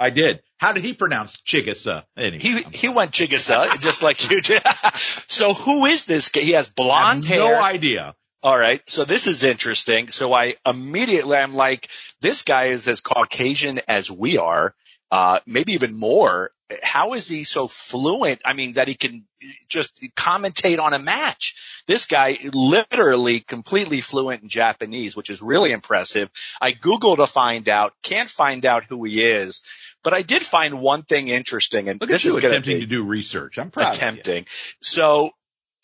I 0.00 0.10
did. 0.10 0.42
How 0.58 0.72
did 0.72 0.84
he 0.84 0.94
pronounce 0.94 1.36
Chigusa? 1.46 2.04
Anyway, 2.16 2.38
he 2.40 2.62
he 2.74 2.88
went 2.88 3.12
Chigusa 3.12 3.80
just 3.80 4.02
like 4.02 4.30
you 4.30 4.40
did. 4.42 4.62
so 5.28 5.54
who 5.54 5.86
is 5.86 6.06
this 6.06 6.28
guy? 6.28 6.40
He 6.40 6.52
has 6.52 6.68
blonde 6.68 7.24
hair. 7.24 7.38
No 7.38 7.62
idea. 7.62 8.16
All 8.42 8.58
right. 8.58 8.80
So 8.90 9.04
this 9.04 9.28
is 9.28 9.44
interesting. 9.44 10.08
So 10.08 10.32
I 10.32 10.56
immediately 10.66 11.36
I'm 11.36 11.54
like, 11.54 11.88
this 12.20 12.42
guy 12.42 12.66
is 12.66 12.88
as 12.88 13.00
Caucasian 13.00 13.80
as 13.88 14.10
we 14.10 14.38
are, 14.38 14.74
uh, 15.10 15.40
maybe 15.46 15.72
even 15.72 15.98
more. 15.98 16.50
How 16.82 17.14
is 17.14 17.26
he 17.28 17.44
so 17.44 17.66
fluent? 17.66 18.42
I 18.44 18.52
mean, 18.52 18.74
that 18.74 18.88
he 18.88 18.94
can 18.94 19.24
just 19.68 20.02
commentate 20.16 20.78
on 20.78 20.92
a 20.92 20.98
match. 20.98 21.82
This 21.86 22.04
guy 22.04 22.36
literally 22.52 23.40
completely 23.40 24.02
fluent 24.02 24.42
in 24.42 24.50
Japanese, 24.50 25.16
which 25.16 25.30
is 25.30 25.40
really 25.40 25.72
impressive. 25.72 26.30
I 26.60 26.72
Googled 26.72 27.16
to 27.18 27.26
find 27.26 27.70
out, 27.70 27.94
can't 28.02 28.28
find 28.28 28.66
out 28.66 28.84
who 28.84 29.02
he 29.04 29.24
is. 29.24 29.62
But 30.04 30.12
I 30.12 30.22
did 30.22 30.42
find 30.42 30.80
one 30.80 31.02
thing 31.02 31.28
interesting, 31.28 31.88
and 31.88 32.00
Look 32.00 32.10
this 32.10 32.26
is 32.26 32.36
attempting 32.36 32.80
to 32.80 32.86
do 32.86 33.04
research. 33.04 33.58
I'm 33.58 33.70
proud. 33.70 33.94
Attempting. 33.94 34.46
So, 34.80 35.30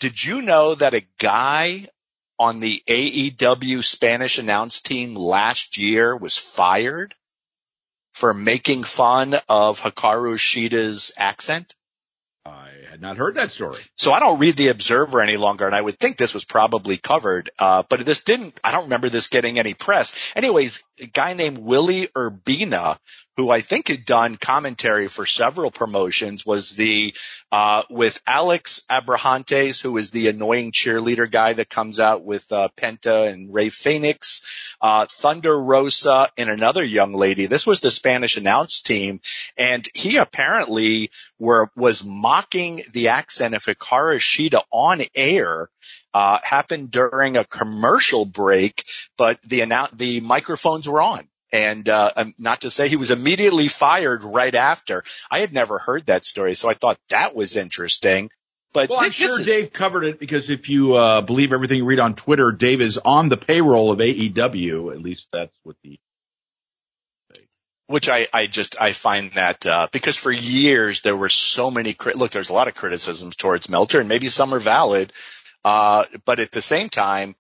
did 0.01 0.23
you 0.23 0.43
know 0.43 0.75
that 0.75 0.95
a 0.95 1.03
guy 1.19 1.89
on 2.39 2.61
the 2.61 2.83
AEW 2.87 3.83
Spanish 3.83 4.39
announce 4.39 4.81
team 4.81 5.15
last 5.15 5.79
year 5.79 6.17
was 6.17 6.37
fired 6.37 7.15
for 8.15 8.33
making 8.33 8.85
fun 8.85 9.35
of 9.49 9.81
Hikaru 9.81 10.39
Shida's 10.39 11.13
accent? 11.19 11.75
I 12.47 12.71
had 12.91 13.01
not 13.01 13.17
heard 13.17 13.37
that 13.37 13.51
story. 13.51 13.81
So 13.97 14.13
I 14.13 14.21
don't 14.21 14.39
read 14.39 14.57
the 14.57 14.69
Observer 14.69 15.21
any 15.21 15.37
longer, 15.37 15.67
and 15.67 15.75
I 15.75 15.81
would 15.81 15.99
think 15.99 16.17
this 16.17 16.35
was 16.35 16.45
probably 16.45 16.97
covered, 16.97 17.51
uh, 17.59 17.83
but 17.89 18.01
this 18.01 18.23
didn't. 18.23 18.61
I 18.63 18.71
don't 18.71 18.85
remember 18.85 19.09
this 19.09 19.29
getting 19.29 19.59
any 19.59 19.75
press. 19.75 20.33
Anyways, 20.37 20.85
a 21.01 21.07
guy 21.07 21.33
named 21.35 21.59
Willie 21.59 22.09
Urbina 22.09 22.99
who 23.37 23.51
I 23.51 23.61
think 23.61 23.89
had 23.89 24.05
done 24.05 24.37
commentary 24.37 25.09
for 25.09 25.27
several 25.27 25.71
promotions, 25.71 26.47
was 26.47 26.77
the 26.77 27.15
uh, 27.51 27.83
with 27.91 28.21
Alex 28.27 28.83
Abrahantes, 28.89 29.81
who 29.81 29.97
is 29.97 30.11
the 30.11 30.29
annoying 30.29 30.73
cheerleader 30.73 31.31
guy 31.31 31.53
that 31.55 31.69
comes 31.69 31.99
out 31.99 32.25
with 32.25 32.51
uh, 32.53 32.69
Penta 32.77 33.33
and 33.33 33.53
Rey 33.53 33.71
Fenix, 33.71 34.75
uh, 34.81 35.07
Thunder 35.11 35.61
Rosa, 35.61 36.29
and 36.39 36.49
another 36.49 36.85
young 36.85 37.13
lady. 37.13 37.47
This 37.47 37.67
was 37.67 37.81
the 37.81 37.91
Spanish 37.91 38.37
announce 38.37 38.83
team, 38.83 39.21
and 39.57 39.87
he 39.95 40.19
apparently 40.19 41.11
were 41.39 41.71
was 41.77 42.05
mocking 42.05 42.83
the 42.93 43.09
accent 43.09 43.55
of 43.55 43.65
Hikaru 43.65 44.19
Shida 44.19 44.63
on 44.71 45.03
air. 45.15 45.69
Uh, 46.13 46.39
happened 46.45 46.93
during 46.93 47.37
a 47.37 47.45
commercial 47.45 48.25
break, 48.25 48.85
but 49.19 49.41
the 49.43 49.61
annou- 49.61 49.99
the 49.99 50.21
microphones 50.21 50.89
were 50.89 51.03
on. 51.03 51.29
And 51.55 51.89
uh, 51.89 52.11
um, 52.17 52.35
not 52.37 52.63
to 52.63 52.71
say 52.73 52.89
he 52.89 52.97
was 52.97 53.13
immediately 53.13 53.69
fired 53.69 54.25
right 54.25 54.55
after. 54.57 55.05
I 55.31 55.39
had 55.39 55.53
never 55.53 55.79
heard 55.79 56.07
that 56.07 56.25
story, 56.25 56.57
so 56.57 56.69
I 56.69 56.75
thought 56.75 56.99
that 57.11 57.37
was 57.37 57.55
interesting. 57.55 58.29
But 58.73 58.89
well, 58.89 58.99
I'm 59.01 59.13
sure 59.13 59.41
is, 59.41 59.47
Dave 59.47 59.73
covered 59.73 60.03
it 60.03 60.19
because 60.19 60.51
if 60.51 60.69
you 60.69 60.97
uh, 60.97 61.21
believe 61.21 61.53
everything 61.53 61.79
you 61.79 61.85
read 61.85 62.01
on 62.01 62.17
Twitter, 62.17 62.51
Dave 62.51 62.81
is 62.81 62.99
on 62.99 63.29
the 63.29 63.37
payroll 63.37 63.93
of 63.93 64.01
AEW. 64.01 64.93
At 64.93 65.01
least 65.01 65.29
that's 65.33 65.57
what 65.63 65.77
the 65.85 66.01
which 67.87 68.09
I, 68.09 68.27
I 68.33 68.49
just 68.49 68.81
I 68.81 68.91
find 68.91 69.31
that 69.35 69.65
uh, 69.65 69.87
because 69.93 70.17
for 70.17 70.33
years 70.33 71.03
there 71.03 71.17
were 71.17 71.29
so 71.29 71.71
many 71.71 71.95
look 72.17 72.33
there's 72.33 72.51
a 72.51 72.55
lot 72.55 72.67
of 72.67 72.75
criticisms 72.75 73.37
towards 73.37 73.69
Meltzer 73.69 74.01
and 74.01 74.09
maybe 74.09 74.29
some 74.29 74.53
are 74.55 74.59
valid, 74.59 75.13
uh, 75.65 76.05
but 76.25 76.41
at 76.41 76.51
the 76.51 76.63
same 76.63 76.89
time 76.89 77.37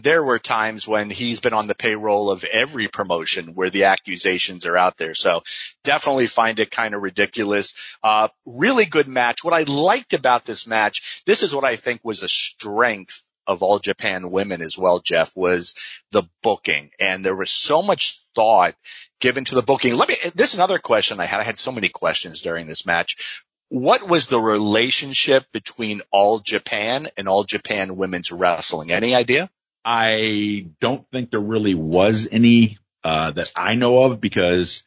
there 0.00 0.22
were 0.22 0.38
times 0.38 0.86
when 0.86 1.10
he's 1.10 1.40
been 1.40 1.52
on 1.52 1.66
the 1.66 1.74
payroll 1.74 2.30
of 2.30 2.44
every 2.44 2.88
promotion 2.88 3.54
where 3.54 3.70
the 3.70 3.84
accusations 3.84 4.66
are 4.66 4.76
out 4.76 4.96
there. 4.96 5.14
So 5.14 5.42
definitely 5.84 6.26
find 6.26 6.58
it 6.58 6.70
kind 6.70 6.94
of 6.94 7.02
ridiculous. 7.02 7.96
Uh, 8.02 8.28
really 8.46 8.84
good 8.84 9.08
match. 9.08 9.42
What 9.42 9.54
I 9.54 9.62
liked 9.62 10.14
about 10.14 10.44
this 10.44 10.66
match, 10.66 11.22
this 11.26 11.42
is 11.42 11.54
what 11.54 11.64
I 11.64 11.76
think 11.76 12.00
was 12.04 12.22
a 12.22 12.28
strength 12.28 13.22
of 13.46 13.62
all 13.62 13.78
Japan 13.78 14.30
women 14.30 14.60
as 14.60 14.76
well, 14.76 14.98
Jeff, 14.98 15.30
was 15.36 15.74
the 16.10 16.24
booking. 16.42 16.90
And 16.98 17.24
there 17.24 17.36
was 17.36 17.50
so 17.50 17.80
much 17.80 18.20
thought 18.34 18.74
given 19.20 19.44
to 19.44 19.54
the 19.54 19.62
booking. 19.62 19.94
Let 19.96 20.08
me, 20.08 20.16
this 20.34 20.50
is 20.50 20.56
another 20.56 20.78
question 20.78 21.20
I 21.20 21.26
had. 21.26 21.40
I 21.40 21.44
had 21.44 21.58
so 21.58 21.70
many 21.70 21.88
questions 21.88 22.42
during 22.42 22.66
this 22.66 22.86
match 22.86 23.44
what 23.68 24.08
was 24.08 24.28
the 24.28 24.40
relationship 24.40 25.44
between 25.52 26.00
All 26.12 26.38
Japan 26.38 27.08
and 27.16 27.28
All 27.28 27.44
Japan 27.44 27.96
Women's 27.96 28.30
Wrestling? 28.30 28.92
Any 28.92 29.14
idea? 29.14 29.50
I 29.88 30.66
don't 30.80 31.06
think 31.12 31.30
there 31.30 31.38
really 31.38 31.76
was 31.76 32.26
any 32.30 32.78
uh, 33.04 33.30
that 33.30 33.52
I 33.54 33.76
know 33.76 34.02
of 34.02 34.20
because 34.20 34.82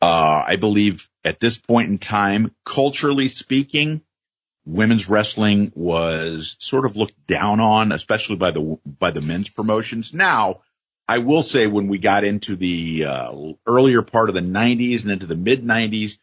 uh, 0.00 0.44
I 0.46 0.54
believe 0.54 1.10
at 1.24 1.40
this 1.40 1.58
point 1.58 1.90
in 1.90 1.98
time, 1.98 2.54
culturally 2.64 3.26
speaking, 3.26 4.02
women's 4.64 5.08
wrestling 5.08 5.72
was 5.74 6.54
sort 6.60 6.86
of 6.86 6.96
looked 6.96 7.26
down 7.26 7.58
on, 7.58 7.90
especially 7.90 8.36
by 8.36 8.52
the 8.52 8.78
by 8.86 9.10
the 9.10 9.20
men's 9.20 9.48
promotions. 9.48 10.14
Now, 10.14 10.60
I 11.08 11.18
will 11.18 11.42
say 11.42 11.66
when 11.66 11.88
we 11.88 11.98
got 11.98 12.22
into 12.22 12.54
the 12.54 13.06
uh, 13.06 13.52
earlier 13.66 14.02
part 14.02 14.28
of 14.28 14.36
the 14.36 14.40
90s 14.40 15.02
and 15.02 15.10
into 15.10 15.26
the 15.26 15.34
mid 15.34 15.64
90s, 15.64 16.18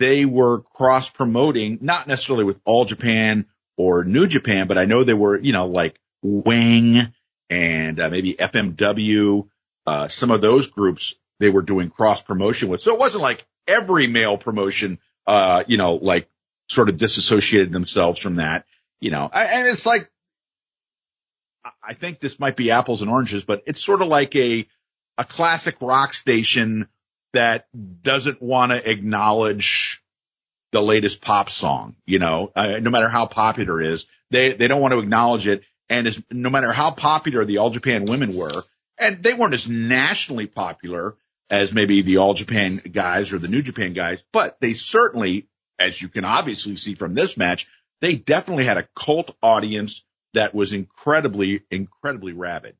they 0.00 0.24
were 0.24 0.62
cross 0.62 1.10
promoting, 1.10 1.78
not 1.80 2.08
necessarily 2.08 2.44
with 2.44 2.60
All 2.64 2.84
Japan 2.86 3.46
or 3.76 4.04
New 4.04 4.26
Japan, 4.26 4.66
but 4.66 4.78
I 4.78 4.84
know 4.84 5.04
they 5.04 5.14
were, 5.14 5.38
you 5.38 5.52
know, 5.52 5.66
like 5.66 5.96
Wing 6.22 7.12
and 7.50 8.00
uh, 8.00 8.08
maybe 8.10 8.34
FMW, 8.34 9.48
uh, 9.86 10.08
some 10.08 10.30
of 10.30 10.40
those 10.40 10.66
groups 10.68 11.14
they 11.40 11.50
were 11.50 11.62
doing 11.62 11.90
cross 11.90 12.20
promotion 12.22 12.68
with. 12.68 12.80
So 12.80 12.94
it 12.94 13.00
wasn't 13.00 13.22
like 13.22 13.44
every 13.66 14.06
male 14.06 14.38
promotion, 14.38 14.98
uh, 15.26 15.64
you 15.66 15.76
know, 15.76 15.94
like 15.94 16.28
sort 16.68 16.88
of 16.88 16.98
disassociated 16.98 17.72
themselves 17.72 18.18
from 18.18 18.36
that, 18.36 18.64
you 19.00 19.10
know, 19.10 19.28
and 19.32 19.68
it's 19.68 19.86
like, 19.86 20.10
I 21.82 21.94
think 21.94 22.20
this 22.20 22.38
might 22.38 22.56
be 22.56 22.70
apples 22.70 23.02
and 23.02 23.10
oranges, 23.10 23.44
but 23.44 23.62
it's 23.66 23.82
sort 23.82 24.02
of 24.02 24.08
like 24.08 24.34
a, 24.36 24.66
a 25.16 25.24
classic 25.24 25.76
rock 25.80 26.14
station 26.14 26.88
that 27.32 27.66
doesn't 28.02 28.40
want 28.40 28.72
to 28.72 28.90
acknowledge 28.90 30.02
the 30.72 30.82
latest 30.82 31.22
pop 31.22 31.50
song, 31.50 31.96
you 32.06 32.18
know, 32.18 32.52
uh, 32.54 32.78
no 32.80 32.90
matter 32.90 33.08
how 33.08 33.26
popular 33.26 33.80
it 33.80 33.88
is, 33.88 34.06
they, 34.30 34.52
they 34.52 34.68
don't 34.68 34.82
want 34.82 34.92
to 34.92 35.00
acknowledge 35.00 35.46
it. 35.46 35.62
And 35.90 36.06
as, 36.06 36.22
no 36.30 36.50
matter 36.50 36.72
how 36.72 36.90
popular 36.90 37.44
the 37.44 37.58
All 37.58 37.70
Japan 37.70 38.04
women 38.04 38.36
were, 38.36 38.62
and 38.98 39.22
they 39.22 39.34
weren't 39.34 39.54
as 39.54 39.68
nationally 39.68 40.46
popular 40.46 41.16
as 41.50 41.72
maybe 41.72 42.02
the 42.02 42.18
All 42.18 42.34
Japan 42.34 42.76
guys 42.76 43.32
or 43.32 43.38
the 43.38 43.48
New 43.48 43.62
Japan 43.62 43.92
guys, 43.92 44.22
but 44.32 44.58
they 44.60 44.74
certainly, 44.74 45.48
as 45.78 46.00
you 46.00 46.08
can 46.08 46.24
obviously 46.24 46.76
see 46.76 46.94
from 46.94 47.14
this 47.14 47.36
match, 47.36 47.66
they 48.00 48.14
definitely 48.14 48.64
had 48.64 48.76
a 48.76 48.88
cult 48.94 49.34
audience 49.42 50.04
that 50.34 50.54
was 50.54 50.72
incredibly, 50.72 51.62
incredibly 51.70 52.32
rabid. 52.32 52.76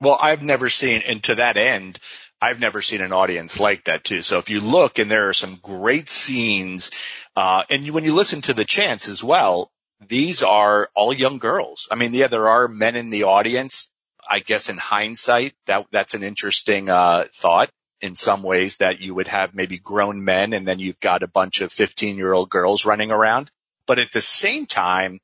Well, 0.00 0.18
I've 0.20 0.42
never 0.42 0.68
seen, 0.68 1.02
and 1.06 1.22
to 1.24 1.36
that 1.36 1.56
end, 1.56 1.98
I've 2.42 2.60
never 2.60 2.82
seen 2.82 3.00
an 3.00 3.12
audience 3.12 3.58
like 3.58 3.84
that 3.84 4.04
too. 4.04 4.22
So 4.22 4.38
if 4.38 4.50
you 4.50 4.60
look 4.60 4.98
and 4.98 5.10
there 5.10 5.30
are 5.30 5.34
some 5.34 5.56
great 5.56 6.10
scenes, 6.10 6.90
uh, 7.34 7.62
and 7.70 7.84
you, 7.86 7.94
when 7.94 8.04
you 8.04 8.14
listen 8.14 8.42
to 8.42 8.54
the 8.54 8.66
chants 8.66 9.08
as 9.08 9.24
well, 9.24 9.70
these 10.08 10.42
are 10.42 10.88
all 10.94 11.12
young 11.12 11.38
girls. 11.38 11.88
I 11.90 11.94
mean, 11.94 12.14
yeah, 12.14 12.28
there 12.28 12.48
are 12.48 12.68
men 12.68 12.96
in 12.96 13.10
the 13.10 13.24
audience. 13.24 13.90
I 14.28 14.40
guess 14.40 14.68
in 14.68 14.78
hindsight, 14.78 15.52
that, 15.66 15.86
that's 15.90 16.14
an 16.14 16.22
interesting, 16.22 16.88
uh, 16.88 17.24
thought 17.32 17.70
in 18.00 18.14
some 18.14 18.42
ways 18.42 18.78
that 18.78 19.00
you 19.00 19.14
would 19.14 19.28
have 19.28 19.54
maybe 19.54 19.78
grown 19.78 20.24
men 20.24 20.52
and 20.52 20.66
then 20.66 20.78
you've 20.78 21.00
got 21.00 21.22
a 21.22 21.28
bunch 21.28 21.60
of 21.60 21.72
15 21.72 22.16
year 22.16 22.32
old 22.32 22.50
girls 22.50 22.84
running 22.84 23.10
around. 23.10 23.50
But 23.86 23.98
at 23.98 24.12
the 24.12 24.20
same 24.20 24.66
time, 24.66 25.20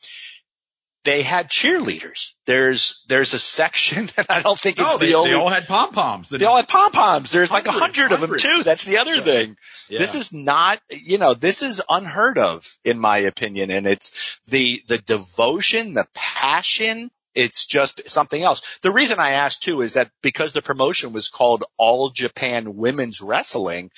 they 1.05 1.23
had 1.23 1.49
cheerleaders. 1.49 2.35
There's 2.47 3.05
there's 3.09 3.35
a 3.35 3.39
section, 3.39 4.11
and 4.17 4.27
I 4.29 4.43
don't 4.43 4.59
think 4.59 4.79
it's 4.79 4.93
no, 4.93 4.99
the 4.99 5.07
they, 5.07 5.15
only. 5.15 5.31
They 5.31 5.37
all 5.37 5.49
had 5.49 5.67
pom 5.67 5.93
poms. 5.93 6.29
They 6.29 6.45
all 6.45 6.57
had 6.57 6.69
pom 6.69 6.93
poms. 6.93 7.31
There's 7.31 7.51
like 7.51 7.67
a 7.67 7.73
hundred 7.73 8.13
of 8.13 8.21
them 8.21 8.39
too. 8.39 8.63
That's 8.63 8.85
the 8.85 8.99
other 8.99 9.17
yeah. 9.17 9.23
thing. 9.23 9.57
Yeah. 9.89 9.99
This 9.99 10.15
is 10.15 10.33
not, 10.33 10.81
you 10.91 11.19
know, 11.19 11.35
this 11.35 11.63
is 11.63 11.83
unheard 11.89 12.39
of 12.39 12.67
in 12.85 12.99
my 12.99 13.19
opinion, 13.19 13.71
and 13.71 13.87
it's 13.87 14.41
the 14.49 14.83
the 14.89 14.99
devotion, 14.99 15.95
the 15.95 16.07
passion. 16.15 17.11
It's 17.35 17.67
just 17.67 18.09
something 18.09 18.43
else. 18.43 18.79
The 18.83 18.91
reason 18.91 19.21
I 19.21 19.33
asked 19.33 19.63
too 19.63 19.83
is 19.83 19.95
that 19.95 20.11
because 20.23 20.53
the 20.53 20.63
promotion 20.63 21.13
was 21.13 21.29
called 21.29 21.65
All 21.79 22.11
Japan 22.11 22.77
Women's 22.77 23.21
Wrestling, 23.21 23.91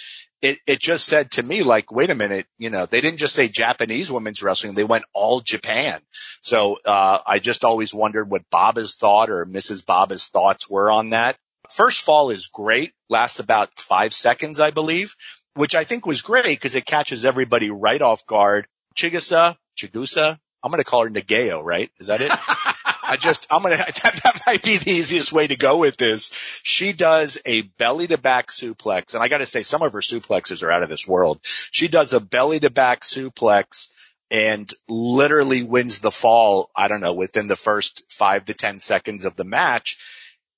it, 0.43 0.59
it 0.67 0.81
just 0.81 1.07
said 1.07 1.31
to 1.33 1.43
me 1.43 1.63
like, 1.63 1.93
wait 1.93 2.11
a 2.11 2.15
minute, 2.15 2.47
you 2.59 2.69
know, 2.69 2.85
they 2.85 3.01
didn't 3.01 3.19
just 3.19 3.35
say 3.35 3.49
Japanese 3.49 4.11
women's 4.11 4.43
wrestling, 4.43 4.75
they 4.75 4.85
went 4.85 5.05
all 5.15 5.41
Japan. 5.41 6.01
So, 6.41 6.79
uh, 6.85 7.19
I 7.25 7.39
just 7.39 7.65
always 7.65 7.95
wondered 7.95 8.29
what 8.29 8.51
Baba's 8.51 8.97
thought 8.97 9.31
or 9.31 9.47
Mrs. 9.47 9.87
Baba's 9.87 10.29
thoughts 10.29 10.69
were 10.69 10.91
on 10.91 11.11
that. 11.11 11.37
First 11.71 12.03
fall 12.03 12.31
is 12.31 12.49
great, 12.49 12.93
lasts 13.09 13.39
about 13.39 13.79
five 13.79 14.13
seconds, 14.13 14.59
I 14.59 14.73
believe, 14.73 15.15
which 15.55 15.77
I 15.77 15.85
think 15.85 16.07
was 16.07 16.23
great 16.23 16.59
because 16.59 16.75
it 16.75 16.85
catches 16.85 17.25
everybody 17.25 17.71
right 17.71 18.03
off 18.03 18.27
guard. 18.27 18.67
Chigusa, 18.97 19.57
Chigusa, 19.79 20.39
I'm 20.63 20.71
going 20.71 20.83
to 20.83 20.89
call 20.89 21.05
her 21.05 21.11
Nagao, 21.11 21.63
right? 21.63 21.91
Is 21.99 22.09
that 22.09 22.21
it? 22.21 22.33
I 23.13 23.17
just, 23.17 23.47
I'm 23.51 23.63
going 23.63 23.77
to, 23.77 24.03
that, 24.03 24.21
that 24.25 24.41
might 24.47 24.63
be 24.63 24.79
the 24.79 24.91
easiest 24.91 25.33
way 25.33 25.47
to 25.47 25.57
go 25.57 25.77
with 25.77 25.99
this. 25.99 26.31
She 26.63 26.95
does 26.95 27.39
a 27.45 27.61
belly 27.63 28.07
to 28.07 28.17
back 28.17 28.47
suplex. 28.49 29.15
And 29.15 29.23
I 29.23 29.29
got 29.29 29.39
to 29.39 29.47
say, 29.47 29.63
some 29.63 29.83
of 29.83 29.93
her 29.93 30.01
suplexes 30.01 30.63
are 30.63 30.73
out 30.73 30.83
of 30.83 30.89
this 30.89 31.07
world. 31.07 31.41
She 31.43 31.89
does 31.89 32.15
a 32.15 32.21
belly 32.21 32.61
to 32.61 32.71
back 32.71 33.01
suplex 33.01 33.93
and 34.31 34.73
literally 34.89 35.63
wins 35.63 35.99
the 35.99 36.11
fall. 36.11 36.71
I 36.75 36.89
don't 36.89 37.03
know, 37.03 37.13
within 37.13 37.49
the 37.49 37.57
first 37.57 38.03
five 38.09 38.47
to 38.47 38.55
10 38.55 38.79
seconds 38.79 39.27
of 39.27 39.37
the 39.37 39.45
match. 39.45 39.99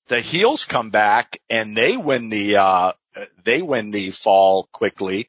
The 0.06 0.20
heels 0.20 0.64
come 0.64 0.90
back 0.90 1.38
and 1.50 1.76
they 1.76 1.96
win 1.96 2.28
the, 2.28 2.58
uh, 2.58 2.92
they 3.42 3.62
win 3.62 3.90
the 3.90 4.10
fall 4.10 4.68
quickly. 4.70 5.28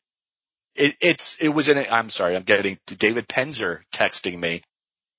It, 0.76 0.96
it's, 1.02 1.38
it 1.38 1.50
was 1.50 1.70
in, 1.70 1.84
I'm 1.90 2.10
sorry, 2.10 2.36
I'm 2.36 2.44
getting 2.44 2.78
David 2.86 3.28
Penzer 3.28 3.82
texting 3.92 4.38
me. 4.38 4.62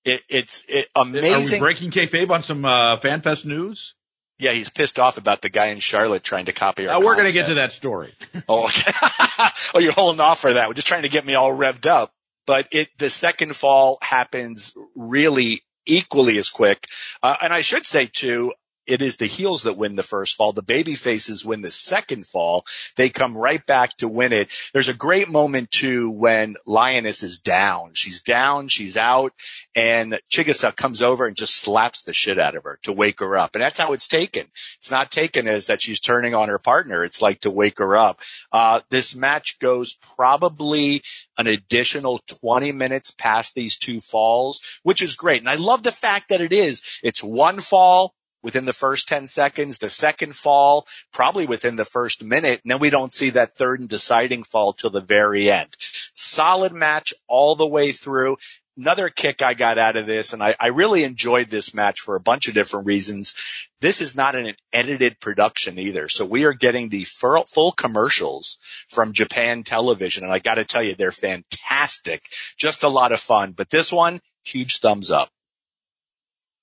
It, 0.07 0.23
it's 0.29 0.65
it, 0.69 0.87
amazing. 0.95 1.33
Are 1.33 1.41
we 1.41 1.59
breaking 1.59 1.91
kayfabe 1.91 2.31
on 2.31 2.45
some 2.45 2.65
uh, 2.65 2.97
FanFest 2.99 3.45
news? 3.45 3.97
Yeah, 4.39 4.53
he's 4.53 4.69
pissed 4.69 5.01
off 5.01 5.19
about 5.19 5.43
the 5.43 5.49
guy 5.49 5.67
in 5.67 5.81
Charlotte 5.81 6.23
trying 6.23 6.45
to 6.45 6.53
copy 6.53 6.87
our. 6.87 6.97
Uh, 6.97 7.01
we're 7.01 7.17
going 7.17 7.27
to 7.27 7.33
get 7.33 7.49
to 7.49 7.55
that 7.55 7.73
story. 7.73 8.13
oh, 8.49 8.67
okay. 8.67 8.93
oh, 9.75 9.81
you're 9.81 9.93
holding 9.93 10.21
off 10.21 10.41
for 10.41 10.53
that. 10.53 10.69
We're 10.69 10.75
just 10.75 10.87
trying 10.87 11.03
to 11.03 11.09
get 11.09 11.27
me 11.27 11.35
all 11.35 11.51
revved 11.51 11.87
up. 11.87 12.13
But 12.47 12.69
it, 12.71 12.89
the 12.99 13.11
second 13.11 13.57
fall 13.57 13.99
happens 14.01 14.73
really 14.95 15.63
equally 15.87 16.39
as 16.39 16.51
quick. 16.51 16.87
Uh, 17.21 17.35
and 17.43 17.53
I 17.53 17.63
should 17.63 17.85
say 17.85 18.07
too, 18.07 18.53
it 18.87 19.03
is 19.03 19.17
the 19.17 19.27
heels 19.27 19.65
that 19.65 19.77
win 19.77 19.97
the 19.97 20.03
first 20.03 20.37
fall. 20.37 20.53
The 20.53 20.63
baby 20.63 20.95
faces 20.95 21.45
win 21.45 21.63
the 21.63 21.71
second 21.71 22.27
fall. 22.27 22.65
They 22.97 23.11
come 23.11 23.37
right 23.37 23.65
back 23.65 23.97
to 23.99 24.09
win 24.09 24.33
it. 24.33 24.51
There's 24.73 24.89
a 24.89 24.95
great 24.95 25.29
moment 25.29 25.71
too 25.71 26.11
when 26.11 26.57
Lioness 26.67 27.23
is 27.23 27.39
down. 27.39 27.91
She's 27.95 28.23
down, 28.23 28.69
she's 28.69 28.97
out, 28.97 29.33
and 29.75 30.19
Chigusa 30.31 30.75
comes 30.75 31.03
over 31.03 31.27
and 31.27 31.37
just 31.37 31.57
slaps 31.57 32.03
the 32.03 32.13
shit 32.13 32.39
out 32.39 32.55
of 32.55 32.65
her 32.65 32.79
to 32.83 32.93
wake 32.93 33.21
her 33.21 33.37
up. 33.37 33.55
And 33.55 33.63
that's 33.63 33.79
how 33.79 33.93
it's 33.93 34.09
taken. 34.09 34.47
It's 34.79 34.91
not 34.91 35.11
taken 35.11 35.49
as 35.49 35.67
that 35.67 35.83
she's 35.83 36.01
turning 36.01 36.35
on 36.35 36.49
her 36.49 36.59
partner. 36.59 37.05
It's 37.05 37.23
like 37.23 37.41
to 37.41 37.51
wake 37.51 37.79
her 37.79 37.97
up. 37.97 38.21
Uh, 38.53 38.81
this 38.91 39.15
match 39.15 39.59
goes 39.59 39.99
probably 40.17 41.03
an 41.39 41.47
additional 41.47 42.21
20 42.41 42.73
minutes 42.73 43.11
past 43.11 43.55
these 43.55 43.79
two 43.79 44.01
falls, 44.01 44.61
which 44.83 45.03
is 45.03 45.15
great. 45.15 45.41
And 45.41 45.49
I 45.49 45.57
love 45.57 45.83
the 45.83 45.93
fact 45.93 46.29
that 46.29 46.41
it 46.41 46.53
is, 46.53 46.83
it's 47.03 47.23
one 47.23 47.61
fall, 47.61 48.15
within 48.43 48.65
the 48.65 48.73
first 48.73 49.09
10 49.09 49.27
seconds, 49.27 49.79
the 49.79 49.91
second 49.91 50.37
fall 50.37 50.87
probably 51.13 51.47
within 51.47 51.77
the 51.77 51.85
first 51.85 52.23
minute, 52.23 52.61
and 52.63 52.71
then 52.71 52.79
we 52.79 52.91
don't 52.91 53.13
see 53.13 53.31
that 53.31 53.53
third 53.53 53.81
and 53.81 53.89
deciding 53.89 54.43
fall 54.43 54.73
till 54.73 54.91
the 54.91 55.01
very 55.01 55.51
end. 55.51 55.75
Solid 56.15 56.73
match 56.73 57.15
all 57.27 57.57
the 57.57 57.67
way 57.67 57.93
through. 57.93 58.37
Another 58.79 59.09
kick 59.09 59.41
I 59.41 59.55
got 59.55 59.79
out 59.79 59.97
of 59.97 60.07
this, 60.07 60.35
and 60.35 60.43
I, 60.43 60.55
I 60.61 60.67
really 60.69 61.03
enjoyed 61.03 61.49
this 61.49 61.73
match 61.73 62.03
for 62.03 62.15
a 62.15 62.21
bunch 62.21 62.47
of 62.47 62.55
different 62.55 62.87
reasons. 62.87 63.35
This 63.81 64.03
is 64.03 64.15
not 64.15 64.35
an 64.35 64.55
edited 64.71 65.19
production 65.19 65.79
either. 65.79 66.11
So 66.11 66.27
we 66.27 66.45
are 66.45 66.53
getting 66.53 66.91
the 66.91 67.05
full 67.05 67.73
commercials 67.73 68.59
from 68.91 69.15
Japan 69.15 69.65
television. 69.65 70.25
And 70.25 70.33
I 70.33 70.41
got 70.41 70.55
to 70.55 70.67
tell 70.67 70.83
you, 70.83 70.95
they're 70.95 71.11
fantastic. 71.11 72.27
Just 72.59 72.83
a 72.83 72.89
lot 72.89 73.13
of 73.13 73.21
fun. 73.21 73.53
But 73.53 73.71
this 73.71 73.91
one, 73.91 74.21
huge 74.45 74.81
thumbs 74.81 75.11
up. 75.11 75.31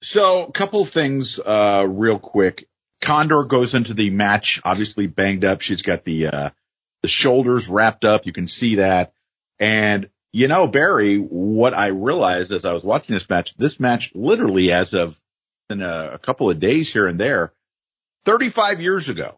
So 0.03 0.43
a 0.43 0.51
couple 0.51 0.81
of 0.81 0.89
things, 0.89 1.39
uh, 1.39 1.87
real 1.89 2.19
quick. 2.19 2.67
Condor 3.01 3.45
goes 3.45 3.73
into 3.73 3.93
the 3.93 4.09
match, 4.09 4.59
obviously 4.65 5.07
banged 5.07 5.45
up. 5.45 5.61
She's 5.61 5.81
got 5.81 6.03
the, 6.03 6.27
uh, 6.27 6.49
the 7.03 7.07
shoulders 7.07 7.69
wrapped 7.69 8.03
up. 8.03 8.25
You 8.25 8.33
can 8.33 8.49
see 8.49 8.75
that. 8.75 9.13
And, 9.59 10.09
you 10.33 10.49
know, 10.49 10.67
Barry, 10.67 11.17
what 11.17 11.73
I 11.73 11.87
realized 11.87 12.51
as 12.51 12.65
I 12.65 12.73
was 12.73 12.83
watching 12.83 13.13
this 13.13 13.29
match, 13.29 13.55
this 13.55 13.79
match 13.79 14.11
literally 14.13 14.73
as 14.73 14.93
of 14.93 15.17
in 15.69 15.81
a, 15.81 16.11
a 16.15 16.19
couple 16.19 16.49
of 16.49 16.59
days 16.59 16.91
here 16.91 17.07
and 17.07 17.17
there, 17.17 17.53
35 18.25 18.81
years 18.81 19.07
ago. 19.07 19.37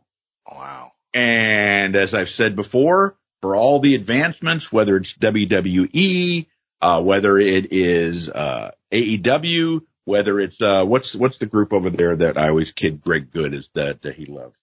Wow. 0.52 0.94
And 1.14 1.96
as 1.96 2.16
I've 2.16 2.30
said 2.30 2.56
before, 2.56 3.18
for 3.44 3.56
all 3.56 3.82
the 3.82 3.94
advancements, 3.94 4.72
whether 4.72 4.98
it's 4.98 5.14
WWE, 5.14 6.48
uh, 6.82 7.04
whether 7.04 7.38
it 7.38 7.72
is, 7.72 8.30
uh, 8.30 8.72
AEW, 8.92 9.82
whether 10.06 10.40
it's 10.40 10.62
uh 10.62 10.86
what's 10.86 11.14
what's 11.14 11.38
the 11.40 11.46
group 11.46 11.74
over 11.74 11.90
there 11.90 12.16
that 12.16 12.38
I 12.38 12.50
always 12.50 12.72
kid 12.72 13.02
Greg 13.02 13.32
Good 13.32 13.54
is 13.54 13.70
that, 13.74 14.04
that 14.04 14.16
he 14.16 14.26
loves. 14.26 14.58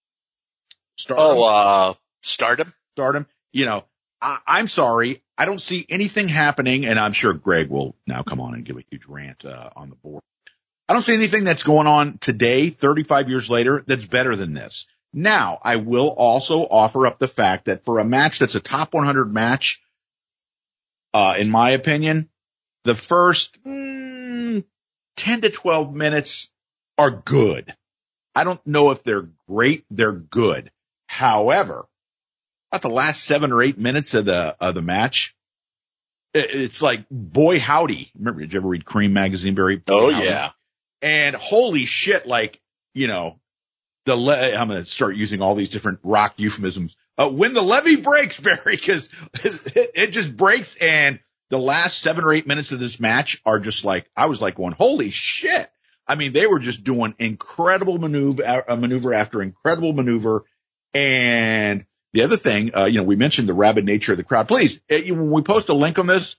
Stardom. 0.96 1.26
Oh, 1.26 1.44
uh, 1.44 1.94
Stardom. 2.22 2.72
Stardom. 2.94 3.26
You 3.52 3.66
know, 3.66 3.84
I, 4.20 4.38
I'm 4.46 4.68
sorry, 4.68 5.22
I 5.36 5.44
don't 5.44 5.60
see 5.60 5.84
anything 5.88 6.28
happening, 6.28 6.86
and 6.86 6.98
I'm 6.98 7.12
sure 7.12 7.32
Greg 7.32 7.68
will 7.68 7.94
now 8.06 8.22
come 8.22 8.40
on 8.40 8.54
and 8.54 8.64
give 8.64 8.76
a 8.76 8.84
huge 8.90 9.06
rant 9.06 9.44
uh, 9.44 9.70
on 9.76 9.90
the 9.90 9.96
board. 9.96 10.22
I 10.88 10.92
don't 10.92 11.02
see 11.02 11.14
anything 11.14 11.44
that's 11.44 11.62
going 11.62 11.86
on 11.86 12.18
today, 12.18 12.70
35 12.70 13.28
years 13.28 13.50
later, 13.50 13.82
that's 13.86 14.06
better 14.06 14.36
than 14.36 14.54
this. 14.54 14.86
Now, 15.12 15.58
I 15.62 15.76
will 15.76 16.08
also 16.08 16.62
offer 16.62 17.06
up 17.06 17.18
the 17.18 17.28
fact 17.28 17.66
that 17.66 17.84
for 17.84 17.98
a 17.98 18.04
match 18.04 18.38
that's 18.38 18.54
a 18.54 18.60
top 18.60 18.94
100 18.94 19.32
match, 19.32 19.82
uh, 21.12 21.34
in 21.38 21.50
my 21.50 21.70
opinion, 21.70 22.28
the 22.84 22.94
first 22.94 23.62
mm, 23.64 24.64
10 25.22 25.42
to 25.42 25.50
12 25.50 25.94
minutes 25.94 26.50
are 26.98 27.12
good. 27.12 27.72
I 28.34 28.42
don't 28.42 28.64
know 28.66 28.90
if 28.90 29.04
they're 29.04 29.28
great. 29.48 29.84
They're 29.88 30.10
good. 30.10 30.72
However, 31.06 31.86
about 32.72 32.82
the 32.82 32.88
last 32.88 33.22
seven 33.22 33.52
or 33.52 33.62
eight 33.62 33.78
minutes 33.78 34.14
of 34.14 34.24
the, 34.24 34.56
of 34.60 34.74
the 34.74 34.82
match, 34.82 35.36
it's 36.34 36.82
like, 36.82 37.04
boy, 37.08 37.60
howdy. 37.60 38.10
Remember, 38.18 38.40
did 38.40 38.52
you 38.52 38.58
ever 38.58 38.68
read 38.68 38.84
Creem 38.84 39.12
magazine, 39.12 39.54
Barry? 39.54 39.76
Boy, 39.76 39.94
oh, 39.94 40.10
howdy? 40.10 40.26
yeah. 40.26 40.50
And 41.02 41.36
holy 41.36 41.84
shit, 41.84 42.26
like, 42.26 42.60
you 42.92 43.06
know, 43.06 43.38
the, 44.06 44.16
le- 44.16 44.54
I'm 44.56 44.66
going 44.66 44.82
to 44.82 44.90
start 44.90 45.14
using 45.14 45.40
all 45.40 45.54
these 45.54 45.70
different 45.70 46.00
rock 46.02 46.34
euphemisms. 46.36 46.96
Uh, 47.16 47.28
when 47.28 47.54
the 47.54 47.62
levee 47.62 47.94
breaks, 47.94 48.40
Barry, 48.40 48.76
cause 48.76 49.08
it, 49.44 49.90
it 49.94 50.06
just 50.08 50.36
breaks 50.36 50.74
and 50.74 51.20
the 51.52 51.58
last 51.58 52.00
seven 52.00 52.24
or 52.24 52.32
eight 52.32 52.46
minutes 52.46 52.72
of 52.72 52.80
this 52.80 52.98
match 52.98 53.42
are 53.44 53.60
just 53.60 53.84
like, 53.84 54.10
I 54.16 54.24
was 54.24 54.40
like 54.40 54.54
going, 54.54 54.72
holy 54.72 55.10
shit. 55.10 55.70
I 56.08 56.14
mean, 56.14 56.32
they 56.32 56.46
were 56.46 56.60
just 56.60 56.82
doing 56.82 57.14
incredible 57.18 57.98
maneuver, 57.98 58.64
maneuver 58.70 59.12
after 59.12 59.42
incredible 59.42 59.92
maneuver. 59.92 60.44
And 60.94 61.84
the 62.14 62.22
other 62.22 62.38
thing, 62.38 62.74
uh, 62.74 62.86
you 62.86 62.96
know, 62.96 63.02
we 63.02 63.16
mentioned 63.16 63.50
the 63.50 63.52
rabid 63.52 63.84
nature 63.84 64.12
of 64.12 64.16
the 64.16 64.24
crowd. 64.24 64.48
Please, 64.48 64.80
uh, 64.90 64.96
when 65.08 65.30
we 65.30 65.42
post 65.42 65.68
a 65.68 65.74
link 65.74 65.98
on 65.98 66.06
this, 66.06 66.36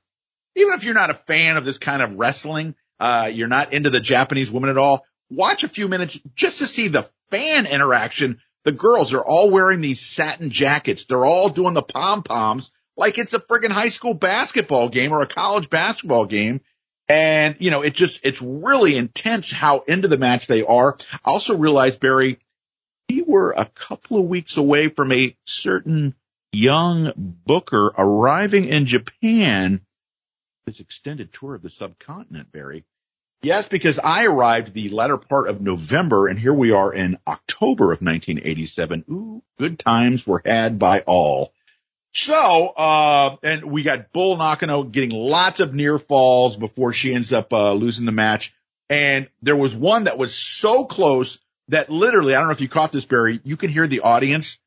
even 0.55 0.73
if 0.73 0.83
you're 0.83 0.95
not 0.95 1.11
a 1.11 1.13
fan 1.13 1.57
of 1.57 1.63
this 1.63 1.77
kind 1.77 2.01
of 2.01 2.15
wrestling, 2.15 2.73
uh, 2.99 3.29
you're 3.31 3.47
not 3.47 3.71
into 3.71 3.91
the 3.91 3.99
Japanese 3.99 4.49
women 4.49 4.71
at 4.71 4.79
all, 4.79 5.05
watch 5.29 5.63
a 5.63 5.69
few 5.69 5.87
minutes 5.87 6.19
just 6.33 6.57
to 6.57 6.65
see 6.65 6.87
the 6.87 7.07
fan 7.29 7.67
interaction. 7.67 8.41
The 8.63 8.71
girls 8.71 9.13
are 9.13 9.23
all 9.23 9.51
wearing 9.51 9.79
these 9.79 10.03
satin 10.03 10.49
jackets. 10.49 11.05
They're 11.05 11.23
all 11.23 11.49
doing 11.49 11.75
the 11.75 11.83
pom 11.83 12.23
poms 12.23 12.71
like 12.95 13.17
it's 13.17 13.33
a 13.33 13.39
friggin' 13.39 13.71
high 13.71 13.89
school 13.89 14.13
basketball 14.13 14.89
game 14.89 15.11
or 15.11 15.21
a 15.21 15.27
college 15.27 15.69
basketball 15.69 16.25
game. 16.25 16.61
And, 17.09 17.57
you 17.59 17.69
know, 17.69 17.81
it 17.81 17.93
just, 17.93 18.21
it's 18.23 18.41
really 18.41 18.95
intense 18.95 19.51
how 19.51 19.83
into 19.87 20.07
the 20.07 20.17
match 20.17 20.47
they 20.47 20.63
are. 20.63 20.97
I 21.25 21.31
also 21.31 21.57
realized, 21.57 21.99
Barry, 21.99 22.39
we 23.09 23.21
were 23.21 23.51
a 23.51 23.65
couple 23.65 24.17
of 24.19 24.25
weeks 24.25 24.57
away 24.57 24.87
from 24.87 25.11
a 25.11 25.35
certain 25.45 26.15
young 26.53 27.11
booker 27.17 27.91
arriving 27.97 28.65
in 28.65 28.85
Japan. 28.85 29.81
This 30.65 30.79
extended 30.79 31.33
tour 31.33 31.55
of 31.55 31.61
the 31.61 31.69
subcontinent, 31.69 32.51
Barry. 32.51 32.85
Yes, 33.41 33.67
because 33.67 33.99
I 33.99 34.25
arrived 34.25 34.73
the 34.73 34.87
latter 34.87 35.17
part 35.17 35.49
of 35.49 35.59
November 35.59 36.29
and 36.29 36.39
here 36.39 36.53
we 36.53 36.71
are 36.71 36.93
in 36.93 37.17
October 37.27 37.91
of 37.91 38.01
1987. 38.01 39.03
Ooh, 39.09 39.43
good 39.59 39.77
times 39.77 40.25
were 40.25 40.41
had 40.45 40.79
by 40.79 41.01
all. 41.01 41.51
So, 42.13 42.67
uh, 42.67 43.37
and 43.41 43.65
we 43.65 43.81
got 43.81 44.13
Bull 44.13 44.37
Nakano 44.37 44.83
getting 44.83 45.09
lots 45.09 45.59
of 45.59 45.73
near 45.73 45.97
falls 45.97 46.55
before 46.55 46.93
she 46.93 47.13
ends 47.13 47.33
up, 47.33 47.51
uh, 47.51 47.73
losing 47.73 48.05
the 48.05 48.11
match. 48.11 48.53
And 48.89 49.29
there 49.41 49.55
was 49.55 49.75
one 49.75 50.03
that 50.03 50.19
was 50.19 50.35
so 50.35 50.85
close 50.85 51.39
that 51.69 51.89
literally, 51.89 52.35
I 52.35 52.39
don't 52.39 52.49
know 52.49 52.53
if 52.53 52.61
you 52.61 52.69
caught 52.69 52.91
this, 52.91 53.05
Barry, 53.05 53.41
you 53.43 53.57
can 53.57 53.71
hear 53.71 53.87
the 53.87 54.01
audience 54.01 54.59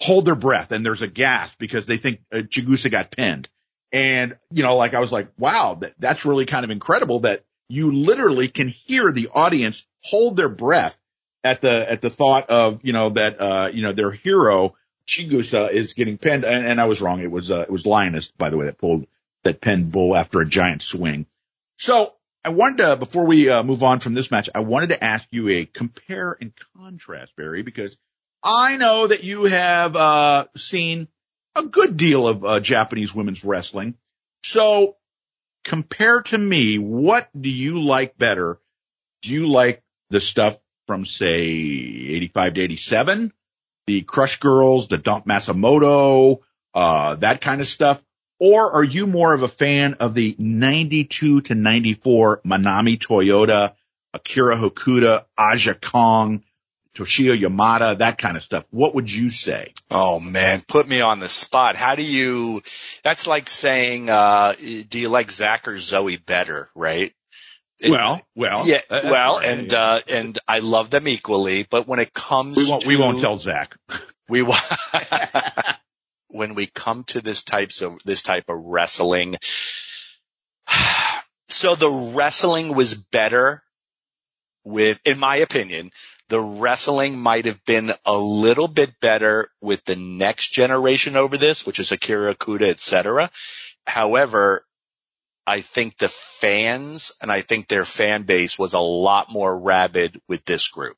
hold 0.00 0.26
their 0.26 0.36
breath 0.36 0.72
and 0.72 0.86
there's 0.86 1.02
a 1.02 1.08
gasp 1.08 1.58
because 1.58 1.86
they 1.86 1.96
think 1.96 2.20
uh, 2.32 2.38
Chigusa 2.38 2.90
got 2.90 3.10
pinned. 3.10 3.48
And, 3.92 4.36
you 4.52 4.62
know, 4.62 4.76
like 4.76 4.94
I 4.94 5.00
was 5.00 5.10
like, 5.10 5.28
wow, 5.38 5.78
that, 5.80 5.94
that's 5.98 6.24
really 6.24 6.46
kind 6.46 6.64
of 6.64 6.70
incredible 6.70 7.20
that 7.20 7.44
you 7.68 7.92
literally 7.92 8.46
can 8.46 8.68
hear 8.68 9.10
the 9.10 9.30
audience 9.32 9.84
hold 10.04 10.36
their 10.36 10.48
breath 10.48 10.96
at 11.42 11.62
the, 11.62 11.90
at 11.90 12.00
the 12.00 12.10
thought 12.10 12.50
of, 12.50 12.80
you 12.84 12.92
know, 12.92 13.10
that, 13.10 13.40
uh, 13.40 13.70
you 13.72 13.82
know, 13.82 13.92
their 13.92 14.12
hero 14.12 14.76
Chigusa 15.08 15.70
is 15.70 15.94
getting 15.94 16.18
pinned, 16.18 16.44
and, 16.44 16.66
and 16.66 16.80
I 16.80 16.86
was 16.86 17.00
wrong. 17.00 17.20
It 17.20 17.30
was 17.30 17.50
uh, 17.50 17.60
it 17.60 17.70
was 17.70 17.86
Lioness, 17.86 18.28
by 18.28 18.50
the 18.50 18.56
way, 18.56 18.66
that 18.66 18.78
pulled 18.78 19.06
that 19.44 19.60
pinned 19.60 19.92
Bull 19.92 20.16
after 20.16 20.40
a 20.40 20.46
giant 20.46 20.82
swing. 20.82 21.26
So 21.78 22.14
I 22.44 22.48
wanted 22.50 22.78
to, 22.78 22.96
before 22.96 23.24
we 23.24 23.48
uh, 23.48 23.62
move 23.62 23.82
on 23.82 24.00
from 24.00 24.14
this 24.14 24.30
match, 24.30 24.48
I 24.54 24.60
wanted 24.60 24.90
to 24.90 25.02
ask 25.02 25.28
you 25.30 25.48
a 25.48 25.66
compare 25.66 26.36
and 26.40 26.52
contrast, 26.76 27.36
Barry, 27.36 27.62
because 27.62 27.96
I 28.42 28.76
know 28.76 29.06
that 29.06 29.24
you 29.24 29.44
have 29.44 29.94
uh, 29.94 30.46
seen 30.56 31.08
a 31.54 31.64
good 31.64 31.96
deal 31.96 32.26
of 32.26 32.44
uh, 32.44 32.60
Japanese 32.60 33.14
women's 33.14 33.44
wrestling. 33.44 33.96
So 34.42 34.96
compare 35.64 36.22
to 36.22 36.38
me, 36.38 36.78
what 36.78 37.28
do 37.38 37.50
you 37.50 37.84
like 37.84 38.18
better? 38.18 38.60
do 39.26 39.32
you 39.32 39.48
like 39.48 39.82
the 40.10 40.20
stuff 40.20 40.56
from 40.86 41.04
say 41.04 41.42
85 41.42 42.54
to 42.54 42.60
87? 42.62 43.32
The 43.86 44.02
Crush 44.02 44.40
Girls, 44.40 44.88
the 44.88 44.98
Dump 44.98 45.26
Matsumoto, 45.26 46.40
uh, 46.74 47.14
that 47.16 47.40
kind 47.40 47.60
of 47.60 47.68
stuff? 47.68 48.02
Or 48.38 48.72
are 48.72 48.84
you 48.84 49.06
more 49.06 49.32
of 49.32 49.42
a 49.42 49.48
fan 49.48 49.94
of 49.94 50.14
the 50.14 50.34
92 50.38 51.42
to 51.42 51.54
94 51.54 52.42
Manami 52.44 52.98
Toyota, 52.98 53.74
Akira 54.12 54.56
Hokuto, 54.56 55.24
Aja 55.38 55.74
Kong, 55.74 56.42
Toshiyo 56.96 57.38
Yamada, 57.38 57.98
that 57.98 58.18
kind 58.18 58.36
of 58.36 58.42
stuff. 58.42 58.64
What 58.70 58.94
would 58.94 59.12
you 59.12 59.30
say? 59.30 59.72
Oh 59.90 60.18
man, 60.18 60.62
put 60.66 60.88
me 60.88 61.00
on 61.02 61.20
the 61.20 61.28
spot. 61.28 61.76
How 61.76 61.94
do 61.94 62.02
you, 62.02 62.62
that's 63.04 63.26
like 63.26 63.48
saying, 63.48 64.08
uh, 64.08 64.54
do 64.88 64.98
you 64.98 65.10
like 65.10 65.30
Zach 65.30 65.68
or 65.68 65.78
Zoe 65.78 66.16
better, 66.16 66.68
right? 66.74 67.12
It, 67.80 67.90
well, 67.90 68.22
well, 68.34 68.66
yeah, 68.66 68.80
well, 68.90 69.36
right, 69.36 69.46
and, 69.46 69.70
yeah. 69.70 69.78
uh, 69.78 70.00
and 70.08 70.38
I 70.48 70.60
love 70.60 70.88
them 70.88 71.06
equally, 71.06 71.66
but 71.68 71.86
when 71.86 71.98
it 71.98 72.14
comes 72.14 72.56
we 72.56 72.70
won't, 72.70 72.82
to, 72.82 72.88
we 72.88 72.96
won't 72.96 73.20
tell 73.20 73.36
Zach. 73.36 73.76
We 74.28 74.42
when 76.28 76.54
we 76.54 76.66
come 76.66 77.04
to 77.04 77.20
this 77.20 77.42
types 77.42 77.82
of, 77.82 77.98
this 78.04 78.22
type 78.22 78.48
of 78.48 78.58
wrestling, 78.64 79.36
so 81.48 81.74
the 81.74 81.90
wrestling 81.90 82.74
was 82.74 82.94
better 82.94 83.62
with, 84.64 84.98
in 85.04 85.18
my 85.18 85.36
opinion, 85.36 85.92
the 86.28 86.40
wrestling 86.40 87.18
might 87.18 87.44
have 87.44 87.64
been 87.64 87.92
a 88.04 88.16
little 88.16 88.68
bit 88.68 88.98
better 89.00 89.48
with 89.60 89.84
the 89.84 89.96
next 89.96 90.48
generation 90.48 91.16
over 91.16 91.38
this, 91.38 91.64
which 91.64 91.78
is 91.78 91.92
Akira 91.92 92.34
Kuda, 92.34 92.68
et 92.68 92.80
cetera. 92.80 93.30
However, 93.86 94.65
I 95.46 95.60
think 95.60 95.98
the 95.98 96.08
fans 96.08 97.12
and 97.22 97.30
I 97.30 97.40
think 97.40 97.68
their 97.68 97.84
fan 97.84 98.24
base 98.24 98.58
was 98.58 98.74
a 98.74 98.80
lot 98.80 99.30
more 99.30 99.58
rabid 99.58 100.20
with 100.28 100.44
this 100.44 100.68
group. 100.68 100.96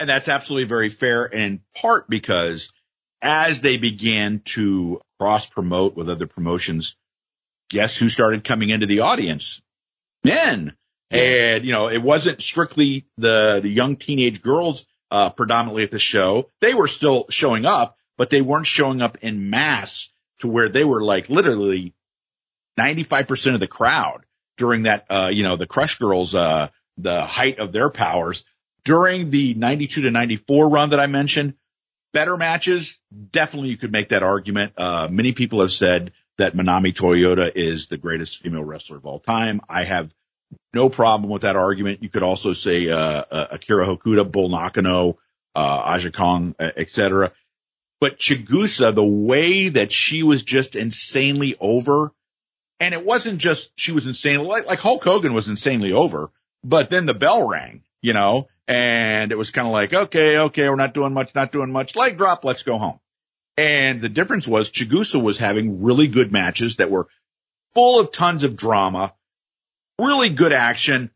And 0.00 0.08
that's 0.08 0.28
absolutely 0.28 0.68
very 0.68 0.88
fair 0.88 1.24
in 1.26 1.60
part 1.76 2.08
because 2.08 2.72
as 3.20 3.60
they 3.60 3.76
began 3.76 4.40
to 4.40 5.00
cross 5.20 5.46
promote 5.46 5.94
with 5.94 6.10
other 6.10 6.26
promotions, 6.26 6.96
guess 7.70 7.96
who 7.96 8.08
started 8.08 8.42
coming 8.42 8.70
into 8.70 8.86
the 8.86 9.00
audience? 9.00 9.62
Men. 10.24 10.76
And, 11.10 11.64
you 11.64 11.72
know, 11.72 11.88
it 11.88 12.02
wasn't 12.02 12.42
strictly 12.42 13.06
the, 13.18 13.60
the 13.62 13.68
young 13.68 13.96
teenage 13.96 14.42
girls, 14.42 14.86
uh, 15.10 15.30
predominantly 15.30 15.84
at 15.84 15.90
the 15.90 15.98
show. 15.98 16.48
They 16.60 16.74
were 16.74 16.88
still 16.88 17.26
showing 17.28 17.66
up, 17.66 17.98
but 18.16 18.30
they 18.30 18.40
weren't 18.40 18.66
showing 18.66 19.02
up 19.02 19.18
in 19.20 19.50
mass 19.50 20.10
to 20.40 20.48
where 20.48 20.70
they 20.70 20.84
were 20.84 21.02
like 21.02 21.28
literally 21.28 21.94
95% 22.78 23.54
of 23.54 23.60
the 23.60 23.68
crowd 23.68 24.24
during 24.56 24.84
that, 24.84 25.06
uh, 25.10 25.30
you 25.32 25.42
know, 25.42 25.56
the 25.56 25.66
Crush 25.66 25.98
Girls, 25.98 26.34
uh, 26.34 26.68
the 26.98 27.22
height 27.22 27.58
of 27.58 27.72
their 27.72 27.90
powers 27.90 28.44
during 28.84 29.30
the 29.30 29.54
92 29.54 30.02
to 30.02 30.10
94 30.10 30.68
run 30.68 30.90
that 30.90 31.00
I 31.00 31.06
mentioned. 31.06 31.54
Better 32.12 32.36
matches, 32.36 32.98
definitely 33.30 33.70
you 33.70 33.78
could 33.78 33.92
make 33.92 34.10
that 34.10 34.22
argument. 34.22 34.74
Uh, 34.76 35.08
many 35.10 35.32
people 35.32 35.60
have 35.60 35.72
said 35.72 36.12
that 36.36 36.54
Manami 36.54 36.94
Toyota 36.94 37.50
is 37.54 37.86
the 37.86 37.96
greatest 37.96 38.38
female 38.38 38.64
wrestler 38.64 38.98
of 38.98 39.06
all 39.06 39.18
time. 39.18 39.60
I 39.68 39.84
have 39.84 40.12
no 40.74 40.90
problem 40.90 41.30
with 41.30 41.42
that 41.42 41.56
argument. 41.56 42.02
You 42.02 42.10
could 42.10 42.22
also 42.22 42.52
say 42.52 42.88
uh, 42.88 43.24
uh, 43.30 43.46
Akira 43.52 43.86
Hokuto, 43.86 44.30
Bull 44.30 44.50
Nakano, 44.50 45.18
uh, 45.54 45.82
Aja 45.84 46.10
Kong, 46.10 46.54
etc. 46.58 47.32
But 48.00 48.18
Chigusa, 48.18 48.94
the 48.94 49.04
way 49.04 49.70
that 49.70 49.92
she 49.92 50.22
was 50.22 50.42
just 50.42 50.76
insanely 50.76 51.56
over, 51.60 52.12
and 52.82 52.94
it 52.94 53.04
wasn't 53.06 53.38
just 53.38 53.72
she 53.76 53.92
was 53.92 54.08
insane 54.08 54.42
like, 54.42 54.66
like 54.66 54.80
Hulk 54.80 55.04
Hogan 55.04 55.34
was 55.34 55.48
insanely 55.48 55.92
over, 55.92 56.30
but 56.64 56.90
then 56.90 57.06
the 57.06 57.14
bell 57.14 57.48
rang, 57.48 57.84
you 58.00 58.12
know, 58.12 58.48
and 58.66 59.30
it 59.30 59.38
was 59.38 59.52
kind 59.52 59.68
of 59.68 59.72
like, 59.72 59.94
okay, 59.94 60.38
okay, 60.38 60.68
we're 60.68 60.74
not 60.74 60.92
doing 60.92 61.14
much, 61.14 61.32
not 61.32 61.52
doing 61.52 61.70
much, 61.70 61.94
leg 61.94 62.18
drop, 62.18 62.44
let's 62.44 62.64
go 62.64 62.78
home. 62.78 62.98
And 63.56 64.00
the 64.00 64.08
difference 64.08 64.48
was 64.48 64.68
Chigusa 64.68 65.22
was 65.22 65.38
having 65.38 65.82
really 65.82 66.08
good 66.08 66.32
matches 66.32 66.76
that 66.76 66.90
were 66.90 67.06
full 67.74 68.00
of 68.00 68.10
tons 68.10 68.42
of 68.42 68.56
drama 68.56 69.14
really 69.98 70.30
good 70.30 70.52
action, 70.52 71.10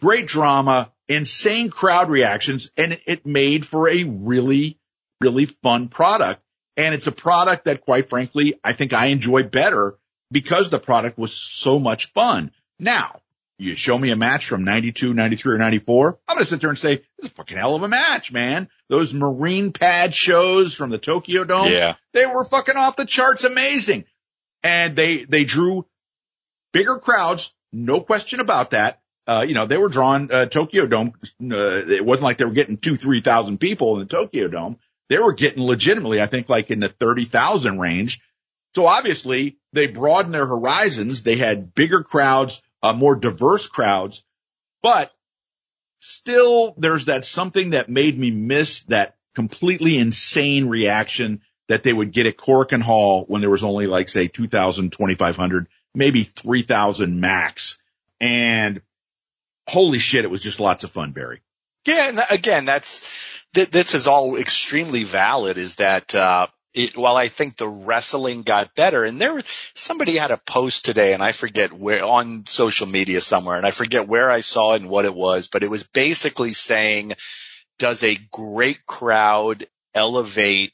great 0.00 0.26
drama, 0.26 0.92
insane 1.08 1.70
crowd 1.70 2.08
reactions, 2.08 2.70
and 2.76 2.98
it 3.06 3.24
made 3.24 3.64
for 3.64 3.88
a 3.88 4.02
really, 4.02 4.80
really 5.20 5.44
fun 5.44 5.88
product. 5.88 6.42
And 6.76 6.92
it's 6.92 7.06
a 7.06 7.12
product 7.12 7.66
that 7.66 7.82
quite 7.82 8.08
frankly, 8.08 8.58
I 8.64 8.72
think 8.72 8.92
I 8.92 9.06
enjoy 9.06 9.44
better 9.44 9.96
because 10.34 10.68
the 10.68 10.80
product 10.80 11.16
was 11.16 11.32
so 11.32 11.78
much 11.78 12.12
fun. 12.12 12.50
Now, 12.80 13.20
you 13.56 13.76
show 13.76 13.96
me 13.96 14.10
a 14.10 14.16
match 14.16 14.46
from 14.46 14.64
92, 14.64 15.14
93 15.14 15.54
or 15.54 15.58
94. 15.58 16.18
I'm 16.26 16.34
going 16.34 16.44
to 16.44 16.50
sit 16.50 16.60
there 16.60 16.70
and 16.70 16.78
say, 16.78 16.94
it's 17.18 17.28
a 17.28 17.30
fucking 17.30 17.56
hell 17.56 17.76
of 17.76 17.84
a 17.84 17.88
match, 17.88 18.32
man. 18.32 18.68
Those 18.88 19.14
marine 19.14 19.72
pad 19.72 20.12
shows 20.12 20.74
from 20.74 20.90
the 20.90 20.98
Tokyo 20.98 21.44
Dome. 21.44 21.70
Yeah. 21.70 21.94
They 22.12 22.26
were 22.26 22.44
fucking 22.44 22.76
off 22.76 22.96
the 22.96 23.06
charts 23.06 23.44
amazing. 23.44 24.06
And 24.64 24.96
they, 24.96 25.24
they 25.24 25.44
drew 25.44 25.86
bigger 26.72 26.98
crowds 26.98 27.54
no 27.72 28.00
question 28.00 28.40
about 28.40 28.72
that. 28.72 29.00
Uh, 29.26 29.44
you 29.46 29.54
know, 29.54 29.66
they 29.66 29.78
were 29.78 29.88
drawing, 29.88 30.32
uh, 30.32 30.46
Tokyo 30.46 30.86
Dome. 30.86 31.12
Uh, 31.40 31.86
it 31.88 32.04
wasn't 32.04 32.24
like 32.24 32.38
they 32.38 32.44
were 32.44 32.50
getting 32.50 32.76
two, 32.76 32.96
3,000 32.96 33.58
people 33.58 33.94
in 33.94 34.00
the 34.00 34.06
Tokyo 34.06 34.48
Dome. 34.48 34.78
They 35.08 35.18
were 35.18 35.32
getting 35.32 35.62
legitimately, 35.62 36.20
I 36.20 36.26
think 36.26 36.48
like 36.48 36.72
in 36.72 36.80
the 36.80 36.88
30,000 36.88 37.78
range. 37.78 38.20
So 38.74 38.86
obviously 38.86 39.58
they 39.72 39.86
broadened 39.86 40.34
their 40.34 40.46
horizons. 40.46 41.22
They 41.22 41.36
had 41.36 41.74
bigger 41.74 42.02
crowds, 42.02 42.62
uh, 42.82 42.92
more 42.92 43.16
diverse 43.16 43.66
crowds, 43.68 44.24
but 44.82 45.12
still 46.00 46.74
there's 46.76 47.06
that 47.06 47.24
something 47.24 47.70
that 47.70 47.88
made 47.88 48.18
me 48.18 48.30
miss 48.30 48.82
that 48.84 49.16
completely 49.34 49.98
insane 49.98 50.68
reaction 50.68 51.40
that 51.68 51.82
they 51.82 51.92
would 51.92 52.12
get 52.12 52.26
at 52.26 52.36
Korakuen 52.36 52.82
Hall 52.82 53.24
when 53.26 53.40
there 53.40 53.50
was 53.50 53.64
only 53.64 53.86
like 53.86 54.08
say 54.08 54.28
2,000, 54.28 54.92
2,500 54.92 55.66
maybe 55.94 56.24
3000 56.24 57.20
max. 57.20 57.78
And 58.20 58.82
holy 59.66 59.98
shit, 59.98 60.24
it 60.24 60.30
was 60.30 60.42
just 60.42 60.60
lots 60.60 60.84
of 60.84 60.90
fun, 60.90 61.12
Barry. 61.12 61.40
Yeah. 61.86 62.08
And 62.08 62.20
again, 62.30 62.64
that's, 62.64 63.44
th- 63.54 63.70
this 63.70 63.94
is 63.94 64.06
all 64.06 64.36
extremely 64.36 65.04
valid 65.04 65.58
is 65.58 65.76
that, 65.76 66.14
uh, 66.14 66.48
it, 66.74 66.96
while 66.96 67.16
I 67.16 67.28
think 67.28 67.56
the 67.56 67.68
wrestling 67.68 68.42
got 68.42 68.74
better 68.74 69.04
and 69.04 69.20
there 69.20 69.40
somebody 69.74 70.16
had 70.16 70.30
a 70.30 70.36
post 70.36 70.84
today 70.84 71.14
and 71.14 71.22
I 71.22 71.32
forget 71.32 71.72
where 71.72 72.04
on 72.04 72.46
social 72.46 72.86
media 72.86 73.20
somewhere 73.20 73.56
and 73.56 73.66
I 73.66 73.70
forget 73.70 74.08
where 74.08 74.30
I 74.30 74.40
saw 74.40 74.74
it 74.74 74.82
and 74.82 74.90
what 74.90 75.04
it 75.04 75.14
was, 75.14 75.48
but 75.48 75.62
it 75.62 75.70
was 75.70 75.84
basically 75.84 76.52
saying, 76.52 77.14
does 77.78 78.02
a 78.02 78.18
great 78.32 78.86
crowd 78.86 79.66
elevate 79.94 80.72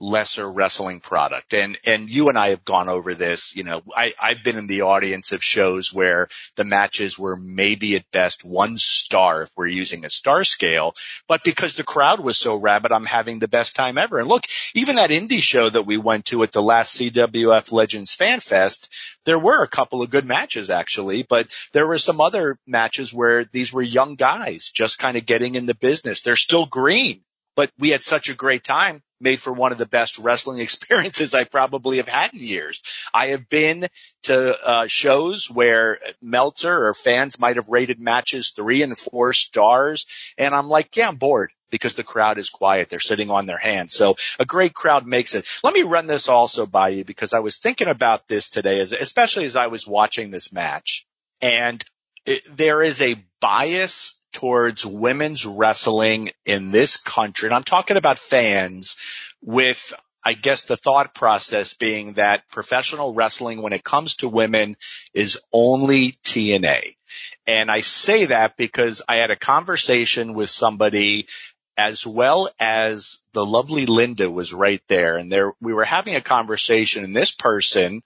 lesser 0.00 0.48
wrestling 0.48 1.00
product. 1.00 1.54
And, 1.54 1.76
and 1.84 2.08
you 2.08 2.28
and 2.28 2.38
I 2.38 2.50
have 2.50 2.64
gone 2.64 2.88
over 2.88 3.14
this, 3.14 3.56
you 3.56 3.64
know, 3.64 3.82
I, 3.94 4.12
I've 4.20 4.44
been 4.44 4.56
in 4.56 4.66
the 4.66 4.82
audience 4.82 5.32
of 5.32 5.42
shows 5.42 5.92
where 5.92 6.28
the 6.56 6.64
matches 6.64 7.18
were 7.18 7.36
maybe 7.36 7.96
at 7.96 8.10
best 8.12 8.44
one 8.44 8.76
star 8.76 9.42
if 9.42 9.50
we're 9.56 9.66
using 9.66 10.04
a 10.04 10.10
star 10.10 10.44
scale, 10.44 10.94
but 11.26 11.42
because 11.42 11.74
the 11.74 11.84
crowd 11.84 12.20
was 12.20 12.38
so 12.38 12.56
rabid, 12.56 12.92
I'm 12.92 13.06
having 13.06 13.38
the 13.38 13.48
best 13.48 13.74
time 13.74 13.98
ever. 13.98 14.18
And 14.18 14.28
look, 14.28 14.44
even 14.74 14.96
that 14.96 15.10
indie 15.10 15.40
show 15.40 15.68
that 15.68 15.86
we 15.86 15.96
went 15.96 16.26
to 16.26 16.42
at 16.42 16.52
the 16.52 16.62
last 16.62 16.96
CWF 16.96 17.72
Legends 17.72 18.14
Fan 18.14 18.40
Fest, 18.40 18.92
there 19.24 19.38
were 19.38 19.62
a 19.62 19.68
couple 19.68 20.02
of 20.02 20.10
good 20.10 20.24
matches 20.24 20.70
actually, 20.70 21.24
but 21.24 21.52
there 21.72 21.86
were 21.86 21.98
some 21.98 22.20
other 22.20 22.58
matches 22.66 23.12
where 23.12 23.44
these 23.44 23.72
were 23.72 23.82
young 23.82 24.14
guys 24.14 24.70
just 24.72 24.98
kind 24.98 25.16
of 25.16 25.26
getting 25.26 25.56
in 25.56 25.66
the 25.66 25.74
business. 25.74 26.22
They're 26.22 26.36
still 26.36 26.66
green 26.66 27.22
but 27.56 27.72
we 27.76 27.88
had 27.88 28.04
such 28.04 28.28
a 28.28 28.34
great 28.34 28.62
time 28.62 29.02
made 29.20 29.40
for 29.40 29.52
one 29.52 29.72
of 29.72 29.78
the 29.78 29.86
best 29.86 30.18
wrestling 30.18 30.58
experiences 30.60 31.34
I 31.34 31.44
probably 31.44 31.98
have 31.98 32.08
had 32.08 32.34
in 32.34 32.40
years. 32.40 32.82
I 33.12 33.28
have 33.28 33.48
been 33.48 33.88
to 34.24 34.56
uh, 34.58 34.86
shows 34.86 35.50
where 35.50 35.98
Meltzer 36.20 36.86
or 36.86 36.94
fans 36.94 37.38
might 37.38 37.56
have 37.56 37.68
rated 37.68 38.00
matches 38.00 38.50
three 38.50 38.82
and 38.82 38.96
four 38.96 39.32
stars, 39.32 40.06
and 40.36 40.54
I'm 40.54 40.68
like, 40.68 40.96
yeah, 40.96 41.08
I'm 41.08 41.16
bored 41.16 41.50
because 41.70 41.94
the 41.94 42.04
crowd 42.04 42.38
is 42.38 42.50
quiet. 42.50 42.88
They're 42.88 43.00
sitting 43.00 43.30
on 43.30 43.46
their 43.46 43.58
hands. 43.58 43.94
So 43.94 44.16
a 44.38 44.44
great 44.44 44.74
crowd 44.74 45.06
makes 45.06 45.34
it. 45.34 45.46
Let 45.62 45.74
me 45.74 45.82
run 45.82 46.06
this 46.06 46.28
also 46.28 46.66
by 46.66 46.88
you 46.90 47.04
because 47.04 47.32
I 47.32 47.40
was 47.40 47.58
thinking 47.58 47.88
about 47.88 48.28
this 48.28 48.50
today, 48.50 48.80
especially 48.80 49.44
as 49.44 49.56
I 49.56 49.66
was 49.66 49.86
watching 49.86 50.30
this 50.30 50.52
match, 50.52 51.06
and 51.40 51.84
it, 52.26 52.42
there 52.56 52.82
is 52.82 53.00
a 53.02 53.16
bias 53.40 54.17
towards 54.32 54.84
women's 54.84 55.46
wrestling 55.46 56.30
in 56.44 56.70
this 56.70 56.96
country. 56.96 57.48
And 57.48 57.54
I'm 57.54 57.64
talking 57.64 57.96
about 57.96 58.18
fans 58.18 58.96
with 59.42 59.92
I 60.24 60.34
guess 60.34 60.64
the 60.64 60.76
thought 60.76 61.14
process 61.14 61.74
being 61.74 62.14
that 62.14 62.48
professional 62.50 63.14
wrestling 63.14 63.62
when 63.62 63.72
it 63.72 63.84
comes 63.84 64.16
to 64.16 64.28
women 64.28 64.76
is 65.14 65.40
only 65.52 66.12
TNA. 66.22 66.96
And 67.46 67.70
I 67.70 67.80
say 67.80 68.26
that 68.26 68.56
because 68.56 69.00
I 69.08 69.16
had 69.16 69.30
a 69.30 69.36
conversation 69.36 70.34
with 70.34 70.50
somebody 70.50 71.28
as 71.78 72.06
well 72.06 72.50
as 72.60 73.20
the 73.32 73.46
lovely 73.46 73.86
Linda 73.86 74.30
was 74.30 74.52
right 74.52 74.82
there 74.88 75.16
and 75.16 75.32
there 75.32 75.52
we 75.60 75.72
were 75.72 75.84
having 75.84 76.16
a 76.16 76.20
conversation 76.20 77.04
and 77.04 77.16
this 77.16 77.30
person 77.30 78.02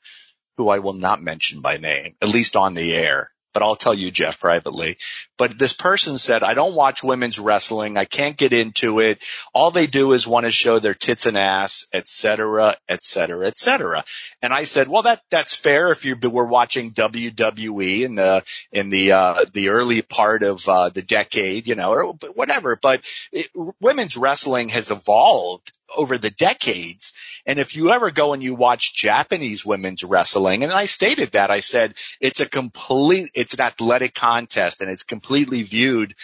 who 0.59 0.69
I 0.69 0.79
will 0.79 0.93
not 0.93 1.23
mention 1.23 1.61
by 1.61 1.79
name, 1.79 2.15
at 2.21 2.29
least 2.29 2.55
on 2.55 2.75
the 2.75 2.95
air, 2.95 3.32
but 3.53 3.62
I'll 3.62 3.77
tell 3.77 3.95
you, 3.95 4.11
Jeff, 4.11 4.41
privately. 4.41 4.99
But 5.38 5.59
this 5.59 5.73
person 5.73 6.19
said, 6.19 6.43
I 6.43 6.55
don't 6.55 6.75
watch 6.75 7.03
women's 7.03 7.38
wrestling. 7.38 7.97
I 7.97 8.05
can't 8.05 8.37
get 8.37 8.53
into 8.53 9.01
it. 9.01 9.25
All 9.53 9.71
they 9.71 9.87
do 9.87 10.12
is 10.12 10.27
want 10.27 10.47
to 10.47 10.53
show 10.53 10.79
their 10.79 10.95
tits 10.95 11.27
and 11.27 11.37
ass, 11.37 11.87
et 11.93 12.07
cetera, 12.07 12.77
et 12.88 13.03
cetera, 13.03 13.47
et 13.47 13.59
cetera. 13.59 14.05
And 14.41 14.53
I 14.53 14.65
said, 14.65 14.88
well, 14.88 15.03
that, 15.03 15.23
that's 15.31 15.55
fair 15.55 15.91
if 15.91 16.05
you 16.05 16.17
were 16.17 16.47
watching 16.47 16.93
WWE 16.93 18.03
in 18.03 18.15
the, 18.15 18.45
in 18.71 18.91
the, 18.91 19.12
uh, 19.12 19.45
the 19.53 19.69
early 19.71 20.03
part 20.03 20.43
of, 20.43 20.69
uh, 20.69 20.88
the 20.88 21.03
decade, 21.03 21.67
you 21.67 21.75
know, 21.75 21.93
or 21.93 22.12
whatever. 22.35 22.79
But 22.81 23.05
it, 23.33 23.49
women's 23.81 24.17
wrestling 24.17 24.69
has 24.71 24.91
evolved 24.91 25.73
over 25.97 26.19
the 26.19 26.31
decades. 26.31 27.15
And 27.47 27.59
if 27.59 27.77
you 27.77 27.91
ever 27.91 28.11
go 28.11 28.33
and 28.33 28.43
you 28.43 28.55
watch 28.55 28.95
Japanese 28.95 29.65
women's 29.65 30.05
wrestling, 30.05 30.65
and 30.65 30.73
I 30.73 30.87
stated 30.87 31.33
that, 31.33 31.51
I 31.51 31.61
said 31.61 31.95
it's 32.21 32.41
a 32.41 32.49
complete, 32.49 33.31
it's 33.35 33.55
an 33.55 33.61
athletic 33.61 34.15
contest 34.15 34.81
and 34.81 34.91
it's 34.91 35.03
completely 35.03 35.63
viewed 35.63 36.15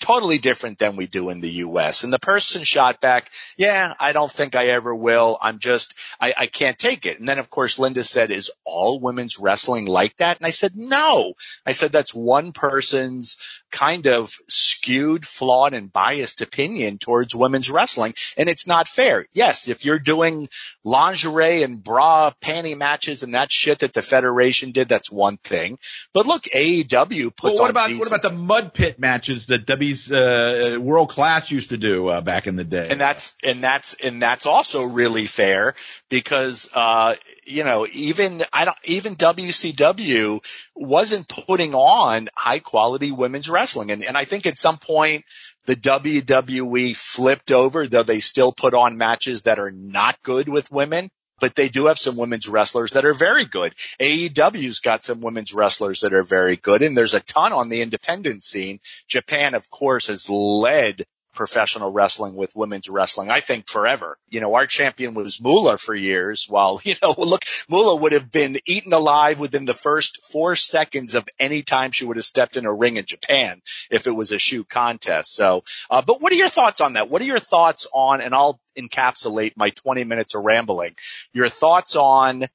totally 0.00 0.38
different 0.38 0.78
than 0.78 0.96
we 0.96 1.06
do 1.06 1.30
in 1.30 1.40
the 1.40 1.50
U.S. 1.50 2.04
And 2.04 2.12
the 2.12 2.18
person 2.18 2.64
shot 2.64 3.00
back, 3.00 3.30
yeah, 3.56 3.94
I 3.98 4.12
don't 4.12 4.30
think 4.30 4.54
I 4.54 4.66
ever 4.66 4.94
will. 4.94 5.38
I'm 5.40 5.58
just, 5.58 5.94
I, 6.20 6.34
I 6.36 6.46
can't 6.46 6.78
take 6.78 7.06
it. 7.06 7.18
And 7.18 7.28
then 7.28 7.38
of 7.38 7.50
course 7.50 7.78
Linda 7.78 8.04
said, 8.04 8.30
is 8.30 8.50
all 8.64 9.00
women's 9.00 9.38
wrestling 9.38 9.86
like 9.86 10.16
that? 10.18 10.38
And 10.38 10.46
I 10.46 10.50
said, 10.50 10.72
no. 10.76 11.34
I 11.64 11.72
said, 11.72 11.92
that's 11.92 12.14
one 12.14 12.52
person's 12.52 13.38
kind 13.70 14.06
of 14.06 14.32
skewed, 14.48 15.26
flawed 15.26 15.74
and 15.74 15.92
biased 15.92 16.40
opinion 16.40 16.98
towards 16.98 17.34
women's 17.34 17.70
wrestling. 17.70 18.14
And 18.36 18.48
it's 18.48 18.66
not 18.66 18.88
fair. 18.88 19.26
Yes, 19.32 19.68
if 19.68 19.84
you're 19.84 19.98
doing 19.98 20.48
lingerie 20.84 21.62
and 21.62 21.82
bra 21.82 22.30
panty 22.40 22.76
matches 22.76 23.22
and 23.22 23.34
that 23.34 23.50
shit 23.50 23.80
that 23.80 23.94
the 23.94 24.02
federation 24.02 24.72
did, 24.72 24.88
that's 24.88 25.10
one 25.10 25.38
thing. 25.38 25.78
But 26.12 26.26
look, 26.26 26.44
AEW 26.44 27.34
puts 27.34 27.54
well, 27.54 27.62
what 27.62 27.70
about, 27.70 27.88
decent- 27.88 27.98
what 28.00 28.08
about 28.08 28.22
the 28.22 28.36
mud 28.36 28.74
pit 28.74 28.98
matches 28.98 29.46
that 29.46 29.66
Uh, 29.92 30.78
world 30.80 31.08
class 31.08 31.50
used 31.50 31.70
to 31.70 31.76
do 31.76 32.08
uh, 32.08 32.20
back 32.20 32.46
in 32.46 32.56
the 32.56 32.64
day. 32.64 32.88
And 32.90 33.00
that's 33.00 33.34
and 33.42 33.62
that's 33.62 33.94
and 33.94 34.20
that's 34.20 34.46
also 34.46 34.84
really 34.84 35.26
fair 35.26 35.74
because 36.08 36.70
uh, 36.74 37.14
you 37.44 37.64
know 37.64 37.86
even 37.92 38.42
I 38.52 38.64
don't 38.64 38.76
even 38.84 39.16
WCW 39.16 40.44
wasn't 40.74 41.28
putting 41.28 41.74
on 41.74 42.28
high 42.34 42.60
quality 42.60 43.12
women's 43.12 43.48
wrestling, 43.48 43.90
and 43.90 44.04
and 44.04 44.16
I 44.16 44.24
think 44.24 44.46
at 44.46 44.58
some 44.58 44.78
point 44.78 45.24
the 45.66 45.76
WWE 45.76 46.96
flipped 46.96 47.50
over, 47.50 47.86
though 47.86 48.02
they 48.02 48.20
still 48.20 48.52
put 48.52 48.74
on 48.74 48.96
matches 48.96 49.42
that 49.42 49.58
are 49.58 49.72
not 49.72 50.22
good 50.22 50.48
with 50.48 50.70
women 50.70 51.10
but 51.40 51.54
they 51.54 51.68
do 51.68 51.86
have 51.86 51.98
some 51.98 52.16
women's 52.16 52.48
wrestlers 52.48 52.92
that 52.92 53.04
are 53.04 53.14
very 53.14 53.44
good. 53.44 53.74
AEW's 54.00 54.80
got 54.80 55.04
some 55.04 55.20
women's 55.20 55.52
wrestlers 55.54 56.00
that 56.00 56.14
are 56.14 56.22
very 56.22 56.56
good 56.56 56.82
and 56.82 56.96
there's 56.96 57.14
a 57.14 57.20
ton 57.20 57.52
on 57.52 57.68
the 57.68 57.82
independent 57.82 58.42
scene. 58.42 58.80
Japan, 59.08 59.54
of 59.54 59.70
course, 59.70 60.06
has 60.08 60.30
led 60.30 61.04
professional 61.36 61.92
wrestling 61.92 62.34
with 62.34 62.56
women's 62.56 62.88
wrestling, 62.88 63.30
I 63.30 63.40
think 63.40 63.68
forever. 63.68 64.18
You 64.28 64.40
know, 64.40 64.54
our 64.54 64.66
champion 64.66 65.14
was 65.14 65.40
Moolah 65.40 65.78
for 65.78 65.94
years 65.94 66.46
while, 66.48 66.80
you 66.84 66.96
know, 67.00 67.14
look, 67.16 67.44
Moolah 67.68 67.96
would 67.96 68.12
have 68.12 68.32
been 68.32 68.58
eaten 68.66 68.92
alive 68.92 69.38
within 69.38 69.64
the 69.64 69.74
first 69.74 70.24
four 70.24 70.56
seconds 70.56 71.14
of 71.14 71.28
any 71.38 71.62
time 71.62 71.92
she 71.92 72.04
would 72.04 72.16
have 72.16 72.24
stepped 72.24 72.56
in 72.56 72.66
a 72.66 72.74
ring 72.74 72.96
in 72.96 73.04
Japan 73.04 73.62
if 73.90 74.08
it 74.08 74.12
was 74.12 74.32
a 74.32 74.38
shoe 74.38 74.64
contest. 74.64 75.34
So, 75.34 75.62
uh, 75.90 76.02
but 76.02 76.20
what 76.20 76.32
are 76.32 76.36
your 76.36 76.48
thoughts 76.48 76.80
on 76.80 76.94
that? 76.94 77.08
What 77.08 77.22
are 77.22 77.26
your 77.26 77.38
thoughts 77.38 77.86
on, 77.92 78.20
and 78.20 78.34
I'll 78.34 78.60
encapsulate 78.76 79.52
my 79.56 79.70
20 79.70 80.04
minutes 80.04 80.34
of 80.34 80.44
rambling, 80.44 80.96
your 81.32 81.48
thoughts 81.48 81.94
on 81.94 82.46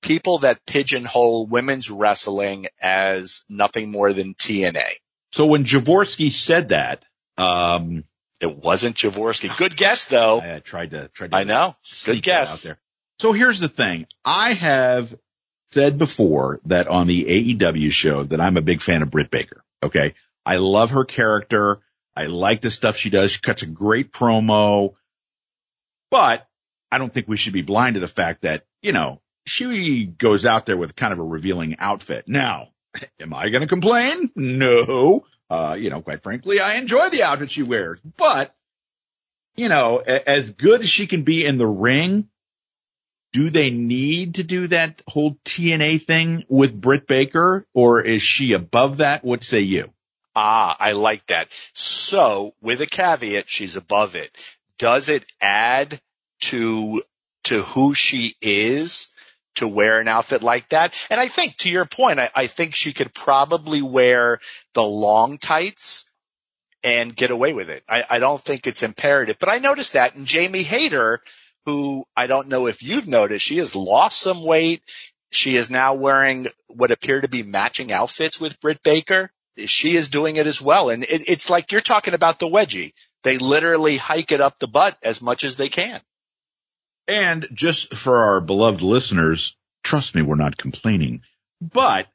people 0.00 0.38
that 0.38 0.64
pigeonhole 0.64 1.46
women's 1.46 1.90
wrestling 1.90 2.66
as 2.80 3.44
nothing 3.48 3.90
more 3.90 4.12
than 4.12 4.34
TNA. 4.34 4.88
So 5.32 5.46
when 5.46 5.64
Javorsky 5.64 6.30
said 6.30 6.70
that, 6.70 7.04
um, 7.36 8.04
it 8.40 8.56
wasn't 8.56 8.96
Javorsky. 8.96 9.56
Good 9.58 9.76
guess 9.76 10.06
though. 10.06 10.40
I, 10.40 10.56
I 10.56 10.58
tried 10.60 10.92
to, 10.92 11.08
tried 11.08 11.32
to 11.32 11.36
I 11.36 11.44
know. 11.44 11.76
Good 12.04 12.22
guess. 12.22 12.64
Out 12.64 12.68
there. 12.68 12.78
So 13.20 13.32
here's 13.32 13.58
the 13.58 13.68
thing. 13.68 14.06
I 14.24 14.52
have 14.52 15.14
said 15.72 15.98
before 15.98 16.60
that 16.66 16.88
on 16.88 17.06
the 17.06 17.24
AEW 17.24 17.90
show 17.90 18.22
that 18.24 18.40
I'm 18.40 18.56
a 18.56 18.62
big 18.62 18.80
fan 18.80 19.02
of 19.02 19.10
Britt 19.10 19.30
Baker. 19.30 19.64
Okay. 19.82 20.14
I 20.46 20.56
love 20.56 20.90
her 20.90 21.04
character. 21.04 21.80
I 22.16 22.26
like 22.26 22.62
the 22.62 22.70
stuff 22.70 22.96
she 22.96 23.10
does. 23.10 23.32
She 23.32 23.40
cuts 23.40 23.62
a 23.62 23.66
great 23.66 24.12
promo, 24.12 24.94
but 26.10 26.48
I 26.90 26.98
don't 26.98 27.12
think 27.12 27.28
we 27.28 27.36
should 27.36 27.52
be 27.52 27.62
blind 27.62 27.94
to 27.94 28.00
the 28.00 28.08
fact 28.08 28.42
that, 28.42 28.64
you 28.82 28.92
know, 28.92 29.20
she 29.46 30.04
goes 30.04 30.46
out 30.46 30.66
there 30.66 30.76
with 30.76 30.96
kind 30.96 31.12
of 31.12 31.18
a 31.18 31.24
revealing 31.24 31.76
outfit. 31.78 32.24
Now, 32.26 32.68
am 33.20 33.34
I 33.34 33.50
going 33.50 33.60
to 33.62 33.68
complain? 33.68 34.30
No. 34.34 35.24
Uh, 35.50 35.76
you 35.78 35.90
know, 35.90 36.02
quite 36.02 36.22
frankly, 36.22 36.60
I 36.60 36.74
enjoy 36.74 37.08
the 37.08 37.22
outfit 37.22 37.50
she 37.50 37.62
wears, 37.62 38.00
but 38.16 38.54
you 39.56 39.68
know, 39.68 39.98
as 39.98 40.50
good 40.50 40.82
as 40.82 40.88
she 40.88 41.06
can 41.06 41.24
be 41.24 41.44
in 41.44 41.58
the 41.58 41.66
ring, 41.66 42.28
do 43.32 43.50
they 43.50 43.70
need 43.70 44.36
to 44.36 44.44
do 44.44 44.68
that 44.68 45.02
whole 45.06 45.36
TNA 45.44 46.06
thing 46.06 46.44
with 46.48 46.80
Britt 46.80 47.06
Baker 47.06 47.66
or 47.74 48.00
is 48.00 48.22
she 48.22 48.52
above 48.52 48.98
that? 48.98 49.24
What 49.24 49.42
say 49.42 49.60
you? 49.60 49.92
Ah, 50.34 50.76
I 50.78 50.92
like 50.92 51.26
that. 51.26 51.48
So 51.72 52.54
with 52.60 52.80
a 52.80 52.86
caveat, 52.86 53.48
she's 53.48 53.74
above 53.74 54.14
it. 54.14 54.30
Does 54.78 55.08
it 55.08 55.26
add 55.40 56.00
to, 56.42 57.02
to 57.44 57.62
who 57.62 57.94
she 57.94 58.36
is? 58.40 59.08
To 59.58 59.68
wear 59.68 60.00
an 60.00 60.08
outfit 60.08 60.42
like 60.42 60.68
that. 60.70 60.94
And 61.10 61.20
I 61.20 61.28
think 61.28 61.56
to 61.58 61.70
your 61.70 61.84
point, 61.84 62.18
I, 62.18 62.30
I 62.34 62.46
think 62.46 62.74
she 62.74 62.92
could 62.92 63.14
probably 63.14 63.82
wear 63.82 64.40
the 64.74 64.82
long 64.82 65.38
tights 65.38 66.08
and 66.84 67.14
get 67.14 67.30
away 67.30 67.52
with 67.52 67.70
it. 67.70 67.82
I, 67.88 68.04
I 68.08 68.18
don't 68.18 68.40
think 68.40 68.66
it's 68.66 68.82
imperative, 68.82 69.38
but 69.38 69.48
I 69.48 69.58
noticed 69.58 69.94
that 69.94 70.14
in 70.14 70.24
Jamie 70.24 70.62
Hayter, 70.62 71.20
who 71.66 72.04
I 72.16 72.26
don't 72.26 72.48
know 72.48 72.66
if 72.66 72.82
you've 72.82 73.08
noticed, 73.08 73.44
she 73.44 73.58
has 73.58 73.76
lost 73.76 74.20
some 74.20 74.44
weight. 74.44 74.82
She 75.30 75.56
is 75.56 75.70
now 75.70 75.94
wearing 75.94 76.48
what 76.68 76.90
appear 76.90 77.20
to 77.20 77.28
be 77.28 77.42
matching 77.42 77.92
outfits 77.92 78.40
with 78.40 78.60
Britt 78.60 78.82
Baker. 78.82 79.30
She 79.66 79.96
is 79.96 80.08
doing 80.08 80.36
it 80.36 80.46
as 80.46 80.62
well. 80.62 80.88
And 80.88 81.02
it, 81.02 81.28
it's 81.28 81.50
like 81.50 81.72
you're 81.72 81.80
talking 81.80 82.14
about 82.14 82.38
the 82.38 82.46
wedgie. 82.46 82.92
They 83.24 83.38
literally 83.38 83.96
hike 83.96 84.32
it 84.32 84.40
up 84.40 84.58
the 84.58 84.68
butt 84.68 84.96
as 85.02 85.20
much 85.20 85.44
as 85.44 85.56
they 85.56 85.68
can. 85.68 86.00
And 87.08 87.48
just 87.54 87.94
for 87.94 88.16
our 88.18 88.40
beloved 88.42 88.82
listeners, 88.82 89.56
trust 89.82 90.14
me, 90.14 90.20
we're 90.20 90.36
not 90.36 90.58
complaining, 90.58 91.22
but 91.60 92.06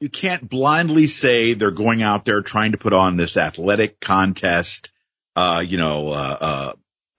you 0.00 0.08
can't 0.08 0.48
blindly 0.48 1.06
say 1.06 1.52
they're 1.52 1.70
going 1.70 2.02
out 2.02 2.24
there 2.24 2.40
trying 2.40 2.72
to 2.72 2.78
put 2.78 2.94
on 2.94 3.16
this 3.16 3.36
athletic 3.36 4.00
contest, 4.00 4.90
uh, 5.36 5.62
you 5.66 5.76
know, 5.76 6.08
uh, 6.08 6.36
uh, 6.40 6.72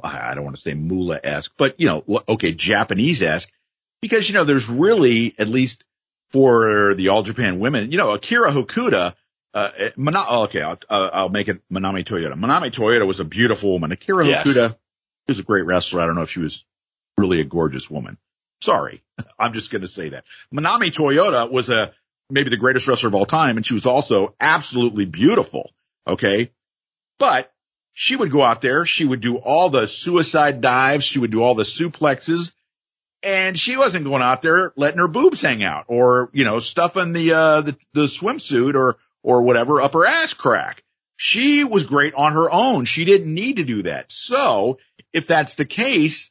I 0.04 0.34
don't 0.34 0.44
want 0.44 0.56
to 0.56 0.62
say 0.62 0.74
Moolah-esque, 0.74 1.54
but 1.58 1.80
you 1.80 1.88
know, 1.88 2.24
okay, 2.28 2.54
Japanese-esque, 2.54 3.52
because 4.02 4.28
you 4.28 4.34
know, 4.34 4.44
there's 4.44 4.68
really, 4.68 5.34
at 5.38 5.48
least 5.48 5.86
for 6.32 6.96
the 6.96 7.10
All 7.10 7.24
Japan 7.24 7.60
women, 7.60 7.92
you 7.92 7.98
know, 7.98 8.14
Akira 8.14 8.52
Hokuto, 8.52 9.14
uh, 9.54 9.70
Mana- 9.96 10.26
oh, 10.28 10.44
okay, 10.44 10.62
I'll, 10.62 10.80
uh, 10.90 11.10
I'll 11.14 11.30
make 11.30 11.48
it 11.48 11.62
Manami 11.72 12.04
Toyota. 12.04 12.34
Manami 12.34 12.72
Toyota 12.72 13.08
was 13.08 13.20
a 13.20 13.26
beautiful 13.26 13.72
woman. 13.72 13.92
Akira 13.92 14.26
yes. 14.26 14.46
Hokuto 14.46 14.76
was 15.28 15.40
a 15.40 15.44
great 15.44 15.66
wrestler. 15.66 16.02
I 16.02 16.06
don't 16.08 16.16
know 16.16 16.24
if 16.24 16.30
she 16.30 16.42
was 16.42 16.66
really 17.18 17.42
a 17.42 17.46
gorgeous 17.46 17.90
woman. 17.90 18.18
Sorry. 18.62 19.02
I'm 19.40 19.54
just 19.54 19.72
going 19.72 19.82
to 19.82 19.88
say 19.88 20.10
that. 20.10 20.26
Manami 20.54 20.94
Toyota 20.94 21.50
was 21.50 21.70
a, 21.70 21.94
maybe 22.30 22.50
the 22.50 22.58
greatest 22.58 22.88
wrestler 22.88 23.08
of 23.08 23.16
all 23.16 23.26
time. 23.26 23.58
And 23.58 23.66
she 23.66 23.74
was 23.74 23.86
also 23.86 24.36
absolutely 24.40 25.06
beautiful. 25.06 25.72
Okay. 26.08 26.52
But 27.20 27.52
she 27.94 28.16
would 28.16 28.32
go 28.32 28.42
out 28.42 28.62
there. 28.62 28.86
She 28.86 29.06
would 29.06 29.22
do 29.22 29.38
all 29.38 29.70
the 29.70 29.88
suicide 29.88 30.62
dives. 30.62 31.06
She 31.06 31.20
would 31.20 31.32
do 31.32 31.42
all 31.42 31.56
the 31.56 31.64
suplexes 31.64 32.52
and 33.24 33.58
she 33.58 33.76
wasn't 33.76 34.06
going 34.06 34.22
out 34.22 34.44
there 34.44 34.72
letting 34.76 35.00
her 35.00 35.08
boobs 35.08 35.42
hang 35.42 35.64
out 35.64 35.86
or, 35.88 36.30
you 36.32 36.46
know, 36.46 36.60
stuffing 36.60 37.12
the, 37.12 37.34
uh, 37.34 37.62
the, 37.62 37.76
the 37.94 38.02
swimsuit 38.02 38.76
or, 38.76 38.98
or 39.24 39.42
whatever 39.42 39.82
up 39.82 39.94
her 39.94 40.06
ass 40.06 40.34
crack. 40.36 40.84
She 41.18 41.64
was 41.64 41.84
great 41.84 42.14
on 42.14 42.34
her 42.34 42.52
own. 42.52 42.86
She 42.86 43.04
didn't 43.04 43.34
need 43.34 43.58
to 43.58 43.64
do 43.64 43.84
that. 43.84 44.12
So 44.12 44.78
if 45.12 45.26
that's 45.26 45.56
the 45.56 45.66
case, 45.66 46.30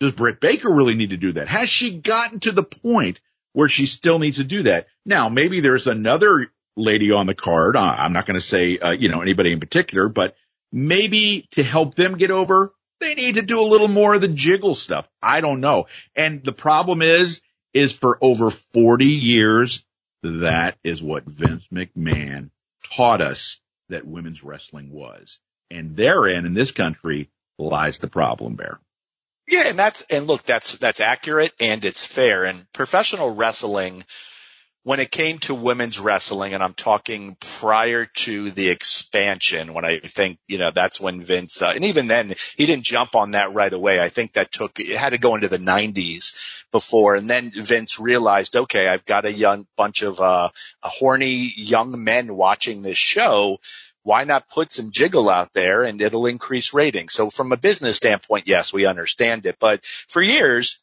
does 0.00 0.12
Britt 0.12 0.40
Baker 0.40 0.70
really 0.70 0.94
need 0.94 1.10
to 1.10 1.16
do 1.16 1.32
that? 1.32 1.48
Has 1.48 1.68
she 1.68 1.98
gotten 1.98 2.40
to 2.40 2.52
the 2.52 2.62
point 2.62 3.20
where 3.52 3.68
she 3.68 3.86
still 3.86 4.18
needs 4.18 4.38
to 4.38 4.44
do 4.44 4.64
that? 4.64 4.88
Now, 5.04 5.28
maybe 5.28 5.60
there's 5.60 5.86
another 5.86 6.52
lady 6.76 7.12
on 7.12 7.26
the 7.26 7.34
card. 7.34 7.76
I'm 7.76 8.12
not 8.12 8.26
going 8.26 8.38
to 8.38 8.46
say, 8.46 8.78
uh, 8.78 8.90
you 8.90 9.08
know, 9.08 9.22
anybody 9.22 9.52
in 9.52 9.60
particular, 9.60 10.08
but 10.08 10.36
maybe 10.72 11.46
to 11.52 11.62
help 11.62 11.94
them 11.94 12.18
get 12.18 12.30
over, 12.30 12.72
they 13.00 13.14
need 13.14 13.36
to 13.36 13.42
do 13.42 13.60
a 13.60 13.70
little 13.70 13.88
more 13.88 14.14
of 14.14 14.20
the 14.20 14.28
jiggle 14.28 14.74
stuff. 14.74 15.08
I 15.22 15.40
don't 15.40 15.60
know. 15.60 15.86
And 16.14 16.44
the 16.44 16.52
problem 16.52 17.02
is, 17.02 17.40
is 17.72 17.94
for 17.94 18.18
over 18.20 18.50
40 18.50 19.06
years, 19.06 19.84
that 20.22 20.78
is 20.82 21.02
what 21.02 21.24
Vince 21.24 21.66
McMahon 21.72 22.50
taught 22.94 23.20
us 23.20 23.60
that 23.88 24.06
women's 24.06 24.42
wrestling 24.42 24.90
was. 24.90 25.38
And 25.70 25.96
therein 25.96 26.46
in 26.46 26.54
this 26.54 26.72
country 26.72 27.30
lies 27.58 27.98
the 27.98 28.08
problem, 28.08 28.56
Bear. 28.56 28.80
Yeah, 29.48 29.68
and 29.68 29.78
that's 29.78 30.02
and 30.10 30.26
look, 30.26 30.42
that's 30.42 30.72
that's 30.78 31.00
accurate 31.00 31.52
and 31.60 31.84
it's 31.84 32.04
fair. 32.04 32.44
And 32.44 32.70
professional 32.72 33.34
wrestling 33.34 34.04
when 34.86 35.00
it 35.00 35.10
came 35.10 35.40
to 35.40 35.52
women's 35.52 35.98
wrestling, 35.98 36.54
and 36.54 36.62
I'm 36.62 36.72
talking 36.72 37.36
prior 37.58 38.04
to 38.04 38.52
the 38.52 38.68
expansion, 38.68 39.74
when 39.74 39.84
I 39.84 39.98
think, 39.98 40.38
you 40.46 40.58
know, 40.58 40.70
that's 40.72 41.00
when 41.00 41.22
Vince, 41.22 41.60
uh, 41.60 41.72
and 41.74 41.84
even 41.86 42.06
then, 42.06 42.32
he 42.56 42.66
didn't 42.66 42.84
jump 42.84 43.16
on 43.16 43.32
that 43.32 43.52
right 43.52 43.72
away. 43.72 44.00
I 44.00 44.10
think 44.10 44.34
that 44.34 44.52
took, 44.52 44.78
it 44.78 44.96
had 44.96 45.10
to 45.10 45.18
go 45.18 45.34
into 45.34 45.48
the 45.48 45.58
90s 45.58 46.62
before. 46.70 47.16
And 47.16 47.28
then 47.28 47.50
Vince 47.52 47.98
realized, 47.98 48.54
okay, 48.54 48.86
I've 48.86 49.04
got 49.04 49.26
a 49.26 49.32
young 49.32 49.66
bunch 49.76 50.02
of, 50.02 50.20
uh, 50.20 50.50
horny 50.84 51.52
young 51.56 52.04
men 52.04 52.36
watching 52.36 52.82
this 52.82 52.96
show. 52.96 53.58
Why 54.06 54.22
not 54.22 54.48
put 54.48 54.70
some 54.70 54.92
jiggle 54.92 55.28
out 55.28 55.52
there 55.52 55.82
and 55.82 56.00
it'll 56.00 56.26
increase 56.26 56.72
ratings? 56.72 57.12
So 57.12 57.28
from 57.28 57.50
a 57.50 57.56
business 57.56 57.96
standpoint, 57.96 58.46
yes, 58.46 58.72
we 58.72 58.86
understand 58.86 59.46
it. 59.46 59.56
But 59.58 59.84
for 59.84 60.22
years, 60.22 60.78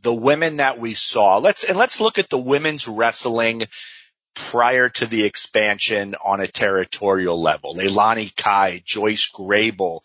the 0.00 0.14
women 0.14 0.56
that 0.56 0.78
we 0.78 0.94
saw, 0.94 1.36
let's, 1.36 1.64
and 1.64 1.76
let's 1.76 2.00
look 2.00 2.18
at 2.18 2.30
the 2.30 2.38
women's 2.38 2.88
wrestling 2.88 3.64
prior 4.34 4.88
to 4.88 5.04
the 5.04 5.26
expansion 5.26 6.14
on 6.24 6.40
a 6.40 6.46
territorial 6.46 7.42
level. 7.42 7.74
Leilani 7.74 8.34
Kai, 8.34 8.80
Joyce 8.86 9.30
Grable, 9.30 10.00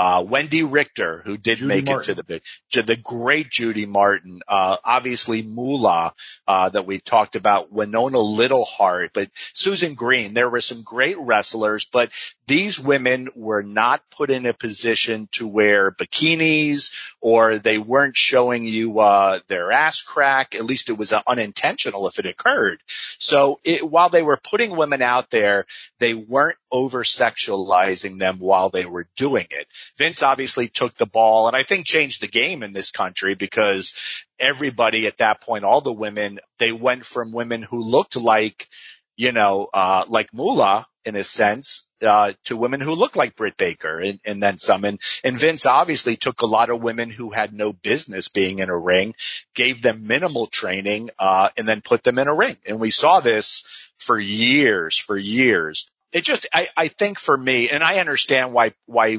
uh, 0.00 0.24
Wendi 0.24 0.66
Richter, 0.66 1.20
who 1.26 1.36
did 1.36 1.58
Judy 1.58 1.68
make 1.68 1.84
Martin. 1.84 2.00
it 2.00 2.04
to 2.04 2.14
the 2.14 2.24
big, 2.24 2.42
to 2.70 2.82
the 2.82 2.96
great 2.96 3.50
Judy 3.50 3.84
Martin, 3.84 4.40
uh, 4.48 4.78
obviously 4.82 5.42
Moolah, 5.42 6.14
uh, 6.48 6.70
that 6.70 6.86
we 6.86 7.00
talked 7.00 7.36
about, 7.36 7.70
Winona 7.70 8.16
Littleheart, 8.16 9.10
but 9.12 9.28
Susan 9.34 9.92
Green. 9.92 10.32
There 10.32 10.48
were 10.48 10.62
some 10.62 10.80
great 10.82 11.18
wrestlers, 11.18 11.84
but 11.84 12.10
these 12.46 12.80
women 12.80 13.28
were 13.36 13.62
not 13.62 14.00
put 14.10 14.30
in 14.30 14.46
a 14.46 14.54
position 14.54 15.28
to 15.32 15.46
wear 15.46 15.92
bikinis 15.92 16.92
or 17.20 17.58
they 17.58 17.76
weren't 17.76 18.16
showing 18.16 18.64
you, 18.64 19.00
uh, 19.00 19.40
their 19.48 19.70
ass 19.70 20.00
crack. 20.00 20.54
At 20.54 20.64
least 20.64 20.88
it 20.88 20.96
was 20.96 21.12
uh, 21.12 21.20
unintentional 21.26 22.08
if 22.08 22.18
it 22.18 22.24
occurred. 22.24 22.80
So 22.86 23.60
it, 23.64 23.88
while 23.88 24.08
they 24.08 24.22
were 24.22 24.40
putting 24.42 24.74
women 24.74 25.02
out 25.02 25.28
there, 25.28 25.66
they 25.98 26.14
weren't 26.14 26.56
over 26.72 27.04
sexualizing 27.04 28.18
them 28.18 28.38
while 28.38 28.70
they 28.70 28.86
were 28.86 29.06
doing 29.16 29.46
it. 29.50 29.66
Vince 29.98 30.22
obviously 30.22 30.68
took 30.68 30.96
the 30.96 31.06
ball 31.06 31.48
and 31.48 31.56
I 31.56 31.62
think 31.62 31.86
changed 31.86 32.22
the 32.22 32.28
game 32.28 32.62
in 32.62 32.72
this 32.72 32.90
country 32.90 33.34
because 33.34 34.24
everybody 34.38 35.06
at 35.06 35.18
that 35.18 35.40
point, 35.40 35.64
all 35.64 35.80
the 35.80 35.92
women, 35.92 36.40
they 36.58 36.72
went 36.72 37.04
from 37.04 37.32
women 37.32 37.62
who 37.62 37.82
looked 37.82 38.16
like, 38.16 38.68
you 39.16 39.32
know, 39.32 39.68
uh, 39.72 40.04
like 40.08 40.32
Moolah 40.32 40.86
in 41.04 41.16
a 41.16 41.24
sense, 41.24 41.86
uh, 42.02 42.32
to 42.44 42.56
women 42.56 42.80
who 42.80 42.94
looked 42.94 43.16
like 43.16 43.36
Britt 43.36 43.56
Baker 43.56 44.00
and, 44.00 44.20
and 44.24 44.42
then 44.42 44.58
some. 44.58 44.84
And, 44.84 45.00
and 45.24 45.38
Vince 45.38 45.66
obviously 45.66 46.16
took 46.16 46.42
a 46.42 46.46
lot 46.46 46.70
of 46.70 46.82
women 46.82 47.10
who 47.10 47.30
had 47.30 47.52
no 47.52 47.72
business 47.72 48.28
being 48.28 48.58
in 48.58 48.68
a 48.68 48.78
ring, 48.78 49.14
gave 49.54 49.82
them 49.82 50.06
minimal 50.06 50.46
training, 50.46 51.10
uh, 51.18 51.50
and 51.56 51.68
then 51.68 51.80
put 51.80 52.04
them 52.04 52.18
in 52.18 52.28
a 52.28 52.34
ring. 52.34 52.56
And 52.66 52.80
we 52.80 52.90
saw 52.90 53.20
this 53.20 53.64
for 53.98 54.18
years, 54.18 54.96
for 54.96 55.16
years. 55.16 55.90
It 56.12 56.24
just, 56.24 56.46
I, 56.52 56.68
I 56.76 56.88
think 56.88 57.18
for 57.18 57.36
me, 57.36 57.70
and 57.70 57.82
I 57.82 57.98
understand 57.98 58.52
why, 58.52 58.72
why 58.86 59.18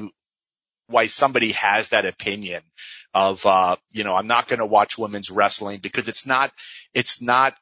why 0.92 1.06
somebody 1.06 1.52
has 1.52 1.88
that 1.88 2.06
opinion 2.06 2.62
of 3.14 3.44
uh 3.46 3.76
you 3.92 4.04
know 4.04 4.14
I'm 4.14 4.26
not 4.26 4.48
going 4.48 4.60
to 4.60 4.66
watch 4.66 4.98
women's 4.98 5.30
wrestling 5.30 5.80
because 5.82 6.08
it's 6.08 6.26
not 6.26 6.52
it's 6.94 7.20
not 7.20 7.54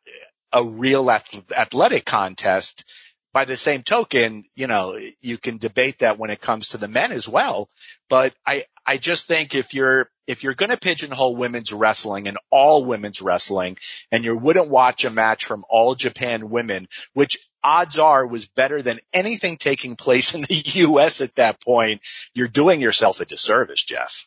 a 0.53 0.65
real 0.65 1.11
ath- 1.11 1.53
athletic 1.53 2.05
contest. 2.05 2.85
By 3.33 3.45
the 3.45 3.57
same 3.57 3.83
token 3.83 4.45
you 4.57 4.67
know 4.67 4.99
you 5.21 5.39
can 5.39 5.59
debate 5.59 6.01
that 6.01 6.19
when 6.19 6.31
it 6.31 6.41
comes 6.41 6.69
to 6.69 6.79
the 6.79 6.89
men 6.89 7.13
as 7.13 7.29
well. 7.29 7.69
But 8.09 8.35
I 8.45 8.65
I 8.85 8.97
just 8.97 9.29
think 9.29 9.55
if 9.55 9.73
you're 9.73 10.11
if 10.27 10.43
you're 10.43 10.55
going 10.55 10.71
to 10.71 10.77
pigeonhole 10.77 11.37
women's 11.37 11.73
wrestling 11.73 12.27
and 12.27 12.39
all 12.51 12.85
women's 12.85 13.23
wrestling 13.23 13.79
and 14.11 14.25
you 14.25 14.37
wouldn't 14.37 14.71
watch 14.71 15.05
a 15.05 15.11
match 15.11 15.45
from 15.45 15.65
all 15.69 15.95
Japan 15.95 16.51
women 16.51 16.89
which 17.15 17.39
odds 17.63 17.99
are 17.99 18.27
was 18.27 18.49
better 18.49 18.83
than 18.83 18.99
anything 19.13 19.57
taking 19.57 19.97
place 19.97 20.35
in 20.35 20.43
the 20.43 20.55
US 20.87 21.21
at 21.21 21.35
that 21.37 21.63
point, 21.63 22.01
you're 22.35 22.49
doing 22.49 22.81
yourself 22.81 23.21
a 23.21 23.25
disservice, 23.25 23.83
Jeff. 23.83 24.27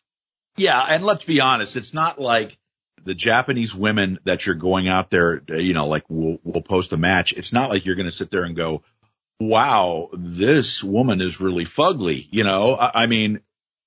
Yeah, 0.56 0.80
and 0.88 1.04
let's 1.04 1.24
be 1.24 1.40
honest, 1.40 1.76
it's 1.76 1.94
not 1.94 2.20
like 2.20 2.56
the 3.04 3.14
Japanese 3.14 3.74
women 3.74 4.18
that 4.24 4.46
you're 4.46 4.54
going 4.54 4.88
out 4.88 5.10
there, 5.10 5.42
you 5.48 5.74
know, 5.74 5.86
like 5.86 6.04
we'll, 6.08 6.38
we'll 6.42 6.62
post 6.62 6.92
a 6.92 6.96
match. 6.96 7.32
It's 7.32 7.52
not 7.52 7.70
like 7.70 7.84
you're 7.84 7.96
going 7.96 8.08
to 8.08 8.16
sit 8.16 8.30
there 8.30 8.44
and 8.44 8.56
go, 8.56 8.82
wow, 9.40 10.10
this 10.12 10.82
woman 10.82 11.20
is 11.20 11.40
really 11.40 11.64
fugly. 11.64 12.26
You 12.30 12.44
know, 12.44 12.76
I, 12.76 13.02
I 13.02 13.06
mean, 13.06 13.40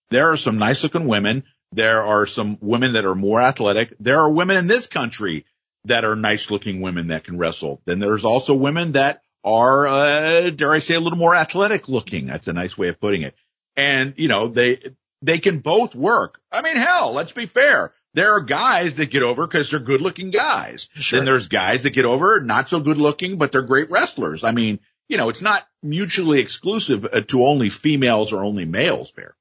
there 0.10 0.32
are 0.32 0.38
some 0.38 0.58
nice 0.58 0.84
looking 0.84 1.08
women. 1.08 1.46
There 1.72 2.04
are 2.04 2.26
some 2.26 2.58
women 2.62 2.94
that 2.94 3.06
are 3.06 3.16
more 3.16 3.42
athletic. 3.42 3.94
There 4.00 4.20
are 4.20 4.32
women 4.32 4.58
in 4.58 4.68
this 4.68 4.88
country 4.88 5.46
that 5.86 6.06
are 6.06 6.16
nice 6.16 6.52
looking 6.52 6.82
women 6.82 7.08
that 7.08 7.24
can 7.24 7.38
wrestle. 7.38 7.82
Then 7.86 8.00
there's 8.00 8.26
also 8.26 8.54
women 8.54 8.94
that 8.94 9.24
are, 9.48 9.88
uh, 9.88 10.50
dare 10.50 10.74
I 10.74 10.80
say, 10.80 10.96
a 10.96 11.00
little 11.00 11.18
more 11.18 11.36
athletic 11.36 11.88
looking. 11.88 12.28
That's 12.28 12.48
a 12.48 12.54
nice 12.54 12.78
way 12.78 12.90
of 12.90 13.00
putting 13.00 13.22
it. 13.22 13.36
And, 13.76 14.14
you 14.18 14.28
know, 14.28 14.48
they, 14.48 14.80
they 15.22 15.40
can 15.40 15.60
both 15.60 15.96
work. 15.96 16.40
I 16.52 16.62
mean, 16.62 16.76
hell, 16.76 17.14
let's 17.14 17.32
be 17.32 17.46
fair. 17.46 17.94
There 18.14 18.34
are 18.34 18.42
guys 18.42 18.96
that 18.96 19.12
get 19.12 19.24
over 19.24 19.46
because 19.46 19.70
they're 19.70 19.80
good 19.80 20.02
looking 20.02 20.32
guys. 20.32 20.90
Sure. 20.96 21.20
Then 21.20 21.26
there's 21.26 21.48
guys 21.48 21.84
that 21.84 21.92
get 21.92 22.06
over 22.06 22.42
not 22.42 22.70
so 22.70 22.80
good 22.80 22.98
looking, 22.98 23.38
but 23.38 23.52
they're 23.52 23.62
great 23.62 23.90
wrestlers. 23.92 24.44
I 24.44 24.52
mean, 24.52 24.80
you 25.08 25.18
know, 25.18 25.30
it's 25.30 25.42
not 25.42 25.66
mutually 25.82 26.40
exclusive 26.40 27.06
uh, 27.06 27.22
to 27.22 27.46
only 27.46 27.70
females 27.70 28.34
or 28.34 28.44
only 28.44 28.66
males, 28.66 29.12
Bear. 29.12 29.36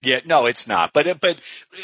Yeah, 0.00 0.20
no, 0.24 0.46
it's 0.46 0.68
not. 0.68 0.92
But 0.92 1.20
but 1.20 1.40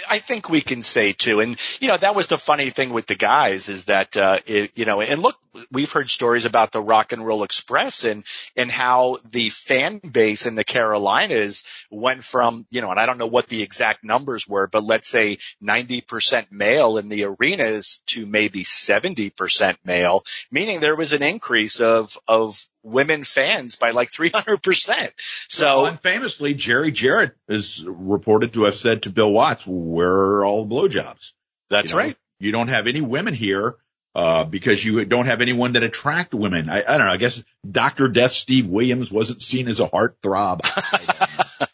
I 0.08 0.18
think 0.20 0.48
we 0.48 0.60
can 0.60 0.84
say 0.84 1.12
too, 1.12 1.40
and 1.40 1.58
you 1.80 1.88
know 1.88 1.96
that 1.96 2.14
was 2.14 2.28
the 2.28 2.38
funny 2.38 2.70
thing 2.70 2.90
with 2.90 3.06
the 3.06 3.16
guys 3.16 3.68
is 3.68 3.86
that 3.86 4.16
uh, 4.16 4.38
it, 4.46 4.78
you 4.78 4.84
know, 4.84 5.00
and 5.00 5.20
look, 5.20 5.36
we've 5.72 5.90
heard 5.90 6.08
stories 6.08 6.44
about 6.44 6.70
the 6.70 6.80
Rock 6.80 7.10
and 7.12 7.26
Roll 7.26 7.42
Express 7.42 8.04
and 8.04 8.24
and 8.56 8.70
how 8.70 9.18
the 9.28 9.48
fan 9.48 9.98
base 9.98 10.46
in 10.46 10.54
the 10.54 10.62
Carolinas 10.62 11.64
went 11.90 12.22
from 12.22 12.66
you 12.70 12.82
know, 12.82 12.92
and 12.92 13.00
I 13.00 13.06
don't 13.06 13.18
know 13.18 13.26
what 13.26 13.48
the 13.48 13.64
exact 13.64 14.04
numbers 14.04 14.46
were, 14.46 14.68
but 14.68 14.84
let's 14.84 15.08
say 15.08 15.38
ninety 15.60 16.00
percent 16.00 16.52
male 16.52 16.98
in 16.98 17.08
the 17.08 17.24
arenas 17.24 18.04
to 18.06 18.26
maybe 18.26 18.62
seventy 18.62 19.30
percent 19.30 19.78
male, 19.84 20.22
meaning 20.52 20.78
there 20.78 20.94
was 20.94 21.14
an 21.14 21.24
increase 21.24 21.80
of 21.80 22.16
of 22.28 22.64
women 22.84 23.24
fans 23.24 23.76
by 23.76 23.90
like 23.90 24.10
300%. 24.10 25.10
So 25.48 25.64
well, 25.64 25.86
and 25.86 26.00
famously, 26.00 26.54
Jerry 26.54 26.92
Jarrett 26.92 27.34
is 27.48 27.84
reported 27.84 28.52
to 28.52 28.64
have 28.64 28.74
said 28.74 29.02
to 29.02 29.10
Bill 29.10 29.32
Watts, 29.32 29.66
where 29.66 30.12
are 30.12 30.44
all 30.44 30.64
the 30.64 30.74
blowjobs? 30.74 31.32
That's 31.70 31.92
you 31.92 31.98
know, 31.98 32.04
right. 32.04 32.16
You 32.38 32.52
don't 32.52 32.68
have 32.68 32.86
any 32.86 33.00
women 33.00 33.34
here, 33.34 33.76
uh, 34.14 34.44
because 34.44 34.84
you 34.84 35.04
don't 35.04 35.26
have 35.26 35.40
anyone 35.40 35.72
that 35.72 35.82
attract 35.82 36.34
women. 36.34 36.68
I, 36.68 36.80
I 36.86 36.98
don't 36.98 37.06
know. 37.06 37.12
I 37.12 37.16
guess 37.16 37.42
Dr. 37.68 38.08
Death 38.08 38.32
Steve 38.32 38.68
Williams 38.68 39.10
wasn't 39.10 39.42
seen 39.42 39.66
as 39.66 39.80
a 39.80 39.88
heartthrob. 39.88 40.60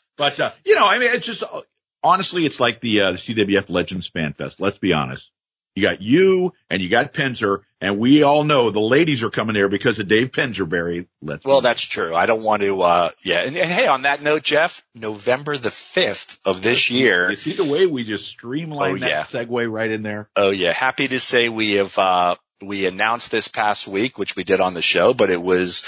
but, 0.16 0.40
uh, 0.40 0.51
you 0.64 0.75
know, 0.75 0.87
I 0.87 0.99
mean, 0.99 1.11
it's 1.12 1.27
just, 1.27 1.44
honestly, 2.03 2.46
it's 2.46 2.61
like 2.61 2.81
the, 2.81 3.01
uh, 3.03 3.12
the 3.12 3.18
CWF 3.18 3.68
Legends 3.68 4.09
Fan 4.09 4.33
Fest. 4.33 4.61
Let's 4.61 4.79
be 4.79 4.92
honest. 4.92 5.31
You 5.81 5.87
got 5.87 6.03
you 6.03 6.53
and 6.69 6.83
you 6.83 6.90
got 6.90 7.14
Penzer, 7.14 7.61
and 7.81 7.99
we 7.99 8.23
all 8.23 8.45
know 8.45 8.71
the 8.71 8.81
ladies 8.81 9.23
are 9.23 9.31
coming 9.31 9.55
there 9.55 9.71
because 9.71 9.99
of 9.99 10.09
Dave 10.09 10.31
Penzer, 10.31 10.69
Barry. 10.69 11.09
Let's 11.23 11.43
well, 11.43 11.62
that's 11.62 11.81
true. 11.81 12.14
I 12.14 12.27
don't 12.27 12.43
want 12.43 12.61
to, 12.61 12.83
uh, 12.83 13.11
yeah. 13.25 13.45
And, 13.47 13.57
and, 13.57 13.71
hey, 13.71 13.87
on 13.87 14.03
that 14.03 14.21
note, 14.23 14.43
Jeff, 14.43 14.85
November 14.95 15.57
the 15.57 15.71
5th 15.71 16.37
of 16.45 16.61
this 16.61 16.90
year. 16.90 17.31
You 17.31 17.37
see 17.37 17.53
the 17.53 17.64
way 17.64 17.87
we 17.87 18.05
just 18.05 18.27
streamlined 18.27 18.99
Oh, 18.99 19.01
that 19.01 19.11
yeah. 19.11 19.23
segue 19.23 19.73
right 19.73 19.90
in 19.90 20.03
there? 20.03 20.29
Oh 20.37 20.51
yeah. 20.51 20.75
Happy 20.75 21.09
to 21.09 21.19
say 21.19 21.49
we 21.49 21.73
have, 21.73 21.97
uh, 21.97 22.37
we 22.61 22.85
announced 22.85 23.31
this 23.31 23.49
past 23.49 23.88
week, 23.88 24.19
which 24.19 24.37
we 24.37 24.45
did 24.45 24.61
on 24.61 24.75
the 24.75 24.83
show, 24.83 25.14
but 25.14 25.31
it 25.31 25.40
was 25.40 25.87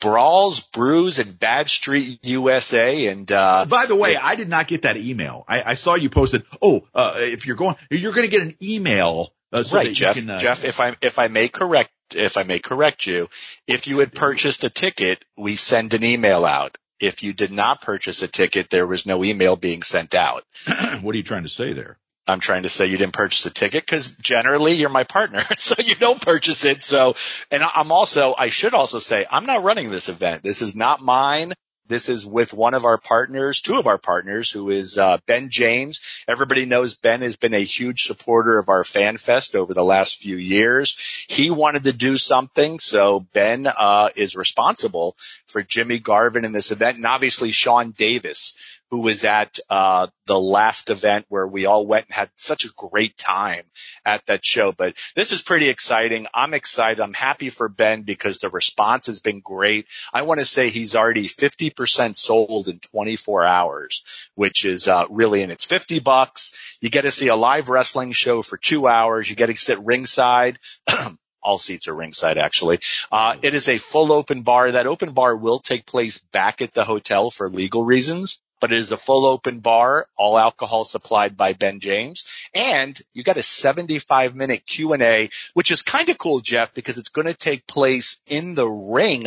Brawls, 0.00 0.60
Brews, 0.60 1.18
and 1.18 1.38
Bad 1.38 1.68
Street 1.68 2.20
USA. 2.22 3.06
And, 3.06 3.30
uh, 3.30 3.66
By 3.66 3.86
the 3.86 3.96
way, 3.96 4.12
yeah. 4.12 4.20
I 4.22 4.36
did 4.36 4.48
not 4.48 4.68
get 4.68 4.82
that 4.82 4.96
email. 4.96 5.44
I, 5.48 5.62
I 5.70 5.74
saw 5.74 5.94
you 5.94 6.10
posted. 6.10 6.44
Oh, 6.60 6.86
uh, 6.94 7.14
if 7.16 7.46
you're 7.46 7.56
going, 7.56 7.76
you're 7.90 8.12
going 8.12 8.28
to 8.28 8.30
get 8.30 8.42
an 8.42 8.56
email. 8.62 9.32
Uh, 9.52 9.62
so 9.62 9.76
right, 9.76 9.92
Jeff. 9.92 10.16
Can, 10.16 10.28
uh, 10.28 10.38
Jeff, 10.38 10.64
if 10.64 10.80
I 10.80 10.96
if 11.00 11.18
I 11.18 11.28
may 11.28 11.48
correct 11.48 11.90
if 12.14 12.36
I 12.36 12.44
may 12.44 12.58
correct 12.58 13.06
you, 13.06 13.28
if 13.66 13.86
you 13.86 13.98
had 13.98 14.14
purchased 14.14 14.64
a 14.64 14.70
ticket, 14.70 15.24
we 15.36 15.56
send 15.56 15.94
an 15.94 16.04
email 16.04 16.44
out. 16.44 16.78
If 17.00 17.22
you 17.22 17.32
did 17.32 17.50
not 17.50 17.82
purchase 17.82 18.22
a 18.22 18.28
ticket, 18.28 18.70
there 18.70 18.86
was 18.86 19.06
no 19.06 19.24
email 19.24 19.56
being 19.56 19.82
sent 19.82 20.14
out. 20.14 20.44
what 21.00 21.14
are 21.14 21.18
you 21.18 21.22
trying 21.22 21.42
to 21.42 21.48
say 21.48 21.72
there? 21.72 21.98
I'm 22.28 22.40
trying 22.40 22.64
to 22.64 22.68
say 22.68 22.86
you 22.86 22.98
didn't 22.98 23.12
purchase 23.12 23.46
a 23.46 23.50
ticket 23.50 23.84
because 23.84 24.16
generally 24.16 24.72
you're 24.72 24.88
my 24.88 25.04
partner, 25.04 25.42
so 25.58 25.74
you 25.78 25.94
don't 25.94 26.20
purchase 26.20 26.64
it. 26.64 26.82
So, 26.82 27.14
and 27.50 27.62
I'm 27.62 27.92
also, 27.92 28.34
I 28.36 28.48
should 28.48 28.74
also 28.74 28.98
say, 28.98 29.26
I'm 29.30 29.46
not 29.46 29.62
running 29.62 29.90
this 29.90 30.08
event. 30.08 30.42
This 30.42 30.62
is 30.62 30.74
not 30.74 31.00
mine. 31.00 31.54
This 31.88 32.08
is 32.08 32.26
with 32.26 32.52
one 32.52 32.74
of 32.74 32.84
our 32.84 32.98
partners, 32.98 33.60
two 33.60 33.78
of 33.78 33.86
our 33.86 33.98
partners, 33.98 34.50
who 34.50 34.70
is 34.70 34.98
uh, 34.98 35.18
Ben 35.26 35.50
James. 35.50 36.00
Everybody 36.26 36.64
knows 36.64 36.96
Ben 36.96 37.22
has 37.22 37.36
been 37.36 37.54
a 37.54 37.62
huge 37.62 38.06
supporter 38.06 38.58
of 38.58 38.68
our 38.68 38.82
Fan 38.82 39.18
Fest 39.18 39.54
over 39.54 39.72
the 39.72 39.84
last 39.84 40.20
few 40.20 40.36
years. 40.36 41.24
He 41.28 41.50
wanted 41.50 41.84
to 41.84 41.92
do 41.92 42.18
something, 42.18 42.80
so 42.80 43.20
Ben 43.32 43.68
uh, 43.68 44.08
is 44.16 44.34
responsible 44.34 45.16
for 45.46 45.62
Jimmy 45.62 46.00
Garvin 46.00 46.44
in 46.44 46.52
this 46.52 46.72
event, 46.72 46.96
and 46.96 47.06
obviously 47.06 47.52
Sean 47.52 47.92
Davis 47.92 48.58
who 48.90 49.00
was 49.00 49.24
at 49.24 49.58
uh, 49.68 50.06
the 50.26 50.38
last 50.38 50.90
event 50.90 51.26
where 51.28 51.46
we 51.46 51.66
all 51.66 51.86
went 51.86 52.06
and 52.06 52.14
had 52.14 52.30
such 52.36 52.64
a 52.64 52.72
great 52.76 53.16
time 53.18 53.64
at 54.04 54.24
that 54.26 54.44
show. 54.44 54.72
But 54.72 54.96
this 55.16 55.32
is 55.32 55.42
pretty 55.42 55.68
exciting. 55.68 56.26
I'm 56.32 56.54
excited. 56.54 57.00
I'm 57.00 57.14
happy 57.14 57.50
for 57.50 57.68
Ben 57.68 58.02
because 58.02 58.38
the 58.38 58.50
response 58.50 59.06
has 59.06 59.20
been 59.20 59.40
great. 59.40 59.86
I 60.12 60.22
want 60.22 60.40
to 60.40 60.46
say 60.46 60.68
he's 60.68 60.94
already 60.94 61.26
50% 61.26 62.16
sold 62.16 62.68
in 62.68 62.78
24 62.78 63.46
hours, 63.46 64.30
which 64.34 64.64
is 64.64 64.86
uh, 64.86 65.06
really, 65.10 65.42
and 65.42 65.50
it's 65.50 65.64
50 65.64 65.98
bucks. 66.00 66.76
You 66.80 66.90
get 66.90 67.02
to 67.02 67.10
see 67.10 67.28
a 67.28 67.36
live 67.36 67.68
wrestling 67.68 68.12
show 68.12 68.42
for 68.42 68.56
two 68.56 68.86
hours. 68.86 69.28
You 69.28 69.36
get 69.36 69.46
to 69.46 69.56
sit 69.56 69.80
ringside. 69.80 70.58
all 71.42 71.58
seats 71.58 71.86
are 71.86 71.94
ringside 71.94 72.38
actually. 72.38 72.80
Uh, 73.12 73.36
it 73.40 73.54
is 73.54 73.68
a 73.68 73.78
full 73.78 74.12
open 74.12 74.42
bar. 74.42 74.72
That 74.72 74.88
open 74.88 75.12
bar 75.12 75.36
will 75.36 75.60
take 75.60 75.86
place 75.86 76.18
back 76.18 76.60
at 76.60 76.74
the 76.74 76.84
hotel 76.84 77.30
for 77.30 77.48
legal 77.48 77.84
reasons 77.84 78.40
but 78.60 78.72
it 78.72 78.78
is 78.78 78.92
a 78.92 78.96
full 78.96 79.26
open 79.26 79.60
bar, 79.60 80.08
all 80.16 80.38
alcohol 80.38 80.84
supplied 80.84 81.36
by 81.36 81.52
Ben 81.52 81.80
James. 81.80 82.28
And 82.54 82.98
you 83.12 83.22
got 83.22 83.36
a 83.36 83.42
75 83.42 84.34
minute 84.34 84.66
Q&A, 84.66 85.30
which 85.54 85.70
is 85.70 85.82
kind 85.82 86.08
of 86.08 86.18
cool, 86.18 86.40
Jeff, 86.40 86.74
because 86.74 86.98
it's 86.98 87.10
going 87.10 87.26
to 87.26 87.34
take 87.34 87.66
place 87.66 88.20
in 88.26 88.54
the 88.54 88.66
ring 88.66 89.26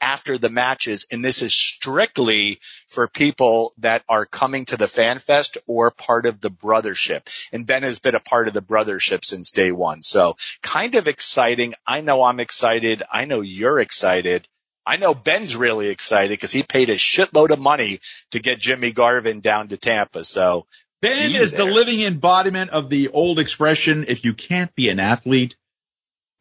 after 0.00 0.38
the 0.38 0.48
matches. 0.48 1.06
And 1.10 1.24
this 1.24 1.42
is 1.42 1.52
strictly 1.52 2.60
for 2.88 3.08
people 3.08 3.72
that 3.78 4.04
are 4.08 4.26
coming 4.26 4.64
to 4.66 4.76
the 4.76 4.88
fan 4.88 5.18
fest 5.18 5.58
or 5.66 5.90
part 5.90 6.26
of 6.26 6.40
the 6.40 6.50
brothership. 6.50 7.28
And 7.52 7.66
Ben 7.66 7.82
has 7.82 7.98
been 7.98 8.14
a 8.14 8.20
part 8.20 8.48
of 8.48 8.54
the 8.54 8.62
brothership 8.62 9.24
since 9.24 9.50
day 9.50 9.72
one. 9.72 10.02
So 10.02 10.36
kind 10.62 10.94
of 10.94 11.08
exciting. 11.08 11.74
I 11.86 12.00
know 12.00 12.22
I'm 12.22 12.40
excited. 12.40 13.02
I 13.10 13.24
know 13.24 13.40
you're 13.40 13.80
excited. 13.80 14.46
I 14.88 14.96
know 14.96 15.12
Ben's 15.12 15.54
really 15.54 15.88
excited 15.88 16.30
because 16.30 16.50
he 16.50 16.62
paid 16.62 16.88
a 16.88 16.94
shitload 16.94 17.50
of 17.50 17.58
money 17.58 18.00
to 18.30 18.38
get 18.38 18.58
Jimmy 18.58 18.90
Garvin 18.90 19.40
down 19.40 19.68
to 19.68 19.76
Tampa. 19.76 20.24
So 20.24 20.66
Ben 21.02 21.34
is 21.34 21.52
there. 21.52 21.66
the 21.66 21.70
living 21.70 22.00
embodiment 22.00 22.70
of 22.70 22.88
the 22.88 23.08
old 23.08 23.38
expression, 23.38 24.06
if 24.08 24.24
you 24.24 24.32
can't 24.32 24.74
be 24.74 24.88
an 24.88 24.98
athlete, 24.98 25.56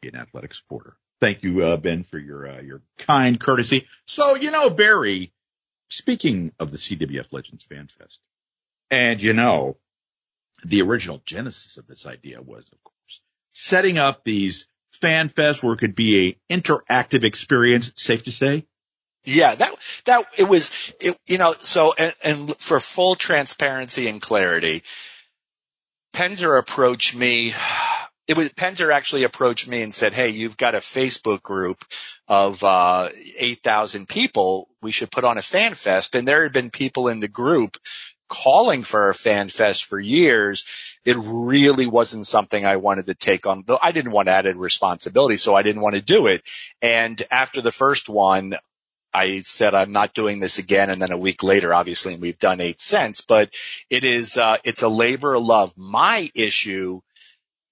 be 0.01 0.07
an 0.07 0.15
athletic 0.15 0.53
supporter. 0.53 0.95
Thank 1.19 1.43
you, 1.43 1.61
uh, 1.61 1.75
Ben, 1.75 2.03
for 2.03 2.17
your, 2.17 2.47
uh, 2.47 2.61
your 2.61 2.81
kind 2.97 3.37
courtesy. 3.37 3.85
So, 4.05 4.35
you 4.35 4.49
know, 4.49 4.69
Barry, 4.69 5.33
speaking 5.89 6.53
of 6.57 6.71
the 6.71 6.77
CWF 6.77 7.33
Legends 7.33 7.65
Fan 7.65 7.87
Fest, 7.87 8.19
and 8.89 9.21
you 9.21 9.33
know, 9.33 9.75
the 10.63 10.83
original 10.83 11.21
genesis 11.25 11.75
of 11.75 11.85
this 11.85 12.05
idea 12.05 12.41
was, 12.41 12.63
of 12.71 12.81
course, 12.81 13.21
setting 13.51 13.97
up 13.97 14.23
these 14.23 14.69
fan 14.93 15.29
fest 15.29 15.63
where 15.63 15.73
it 15.73 15.77
could 15.77 15.95
be 15.95 16.37
a 16.49 16.53
interactive 16.53 17.23
experience, 17.23 17.91
safe 17.95 18.23
to 18.25 18.31
say? 18.31 18.65
Yeah, 19.23 19.55
that, 19.55 19.75
that, 20.05 20.25
it 20.37 20.47
was, 20.47 20.93
it, 21.01 21.17
you 21.27 21.37
know, 21.37 21.53
so, 21.61 21.93
and, 21.97 22.13
and 22.23 22.57
for 22.57 22.79
full 22.79 23.15
transparency 23.15 24.07
and 24.07 24.21
clarity, 24.21 24.83
Penzer 26.13 26.57
approached 26.57 27.13
me, 27.13 27.53
it 28.27 28.37
was, 28.37 28.49
Penzer 28.49 28.93
actually 28.93 29.25
approached 29.25 29.67
me 29.67 29.81
and 29.81 29.93
said, 29.93 30.13
Hey, 30.13 30.29
you've 30.29 30.55
got 30.55 30.75
a 30.75 30.79
Facebook 30.79 31.41
group 31.41 31.83
of, 32.29 32.63
uh, 32.63 33.09
8,000 33.37 34.07
people. 34.07 34.69
We 34.81 34.91
should 34.91 35.11
put 35.11 35.25
on 35.25 35.37
a 35.37 35.41
fan 35.41 35.73
fest. 35.73 36.15
And 36.15 36.25
there 36.25 36.43
had 36.43 36.53
been 36.53 36.69
people 36.69 37.09
in 37.09 37.19
the 37.19 37.27
group 37.27 37.75
calling 38.29 38.83
for 38.83 39.09
a 39.09 39.13
fan 39.13 39.49
fest 39.49 39.85
for 39.85 39.99
years 39.99 40.96
it 41.07 41.15
really 41.17 41.87
wasn't 41.87 42.27
something 42.27 42.65
I 42.65 42.75
wanted 42.75 43.05
to 43.05 43.13
take 43.13 43.47
on, 43.47 43.63
though 43.65 43.79
I 43.81 43.93
didn't 43.93 44.11
want 44.11 44.27
added 44.27 44.57
responsibility, 44.57 45.37
so 45.37 45.55
I 45.55 45.63
didn't 45.63 45.81
want 45.81 45.95
to 45.95 46.01
do 46.01 46.27
it. 46.27 46.41
And 46.81 47.23
after 47.31 47.61
the 47.61 47.71
first 47.71 48.09
one, 48.09 48.55
I 49.13 49.39
said 49.39 49.73
I'm 49.73 49.93
not 49.93 50.13
doing 50.13 50.41
this 50.41 50.57
again. 50.57 50.89
And 50.89 51.01
then 51.01 51.13
a 51.13 51.17
week 51.17 51.43
later, 51.43 51.73
obviously, 51.73 52.17
we've 52.17 52.37
done 52.37 52.59
eight 52.59 52.81
cents, 52.81 53.21
but 53.21 53.55
it 53.89 54.03
is, 54.03 54.35
uh, 54.35 54.57
it's 54.65 54.81
a 54.81 54.89
labor 54.89 55.33
of 55.33 55.43
love. 55.43 55.71
My 55.77 56.29
issue 56.35 56.99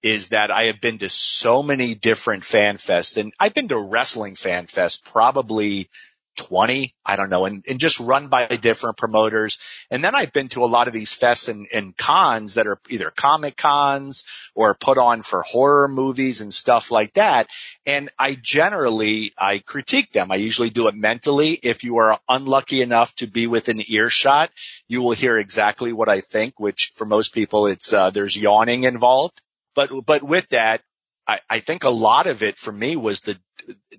is 0.02 0.30
that 0.30 0.50
I 0.50 0.64
have 0.64 0.80
been 0.80 0.96
to 0.98 1.10
so 1.10 1.62
many 1.62 1.94
different 1.94 2.42
fan 2.42 2.78
fests 2.78 3.18
and 3.18 3.34
I've 3.38 3.52
been 3.52 3.68
to 3.68 3.88
wrestling 3.90 4.34
fan 4.34 4.66
fest 4.66 5.04
probably 5.12 5.90
20, 6.36 6.94
I 7.04 7.16
don't 7.16 7.30
know, 7.30 7.44
and, 7.46 7.64
and 7.68 7.78
just 7.78 7.98
run 8.00 8.28
by 8.28 8.46
different 8.46 8.96
promoters. 8.96 9.58
And 9.90 10.04
then 10.04 10.14
I've 10.14 10.32
been 10.32 10.48
to 10.48 10.64
a 10.64 10.66
lot 10.66 10.86
of 10.86 10.94
these 10.94 11.12
fests 11.12 11.48
and, 11.48 11.66
and 11.74 11.96
cons 11.96 12.54
that 12.54 12.66
are 12.66 12.78
either 12.88 13.10
comic 13.10 13.56
cons 13.56 14.24
or 14.54 14.74
put 14.74 14.98
on 14.98 15.22
for 15.22 15.42
horror 15.42 15.88
movies 15.88 16.40
and 16.40 16.52
stuff 16.52 16.90
like 16.90 17.14
that. 17.14 17.48
And 17.84 18.10
I 18.18 18.36
generally, 18.40 19.32
I 19.36 19.58
critique 19.58 20.12
them. 20.12 20.30
I 20.30 20.36
usually 20.36 20.70
do 20.70 20.88
it 20.88 20.94
mentally. 20.94 21.58
If 21.62 21.84
you 21.84 21.98
are 21.98 22.18
unlucky 22.28 22.82
enough 22.82 23.14
to 23.16 23.26
be 23.26 23.46
within 23.46 23.82
earshot, 23.86 24.50
you 24.88 25.02
will 25.02 25.12
hear 25.12 25.38
exactly 25.38 25.92
what 25.92 26.08
I 26.08 26.20
think, 26.20 26.60
which 26.60 26.92
for 26.96 27.04
most 27.04 27.34
people, 27.34 27.66
it's, 27.66 27.92
uh, 27.92 28.10
there's 28.10 28.36
yawning 28.36 28.84
involved. 28.84 29.40
But, 29.74 29.90
but 30.06 30.22
with 30.22 30.48
that, 30.50 30.82
I, 31.26 31.40
I 31.48 31.58
think 31.58 31.84
a 31.84 31.90
lot 31.90 32.26
of 32.26 32.42
it 32.42 32.56
for 32.56 32.72
me 32.72 32.96
was 32.96 33.20
the 33.22 33.38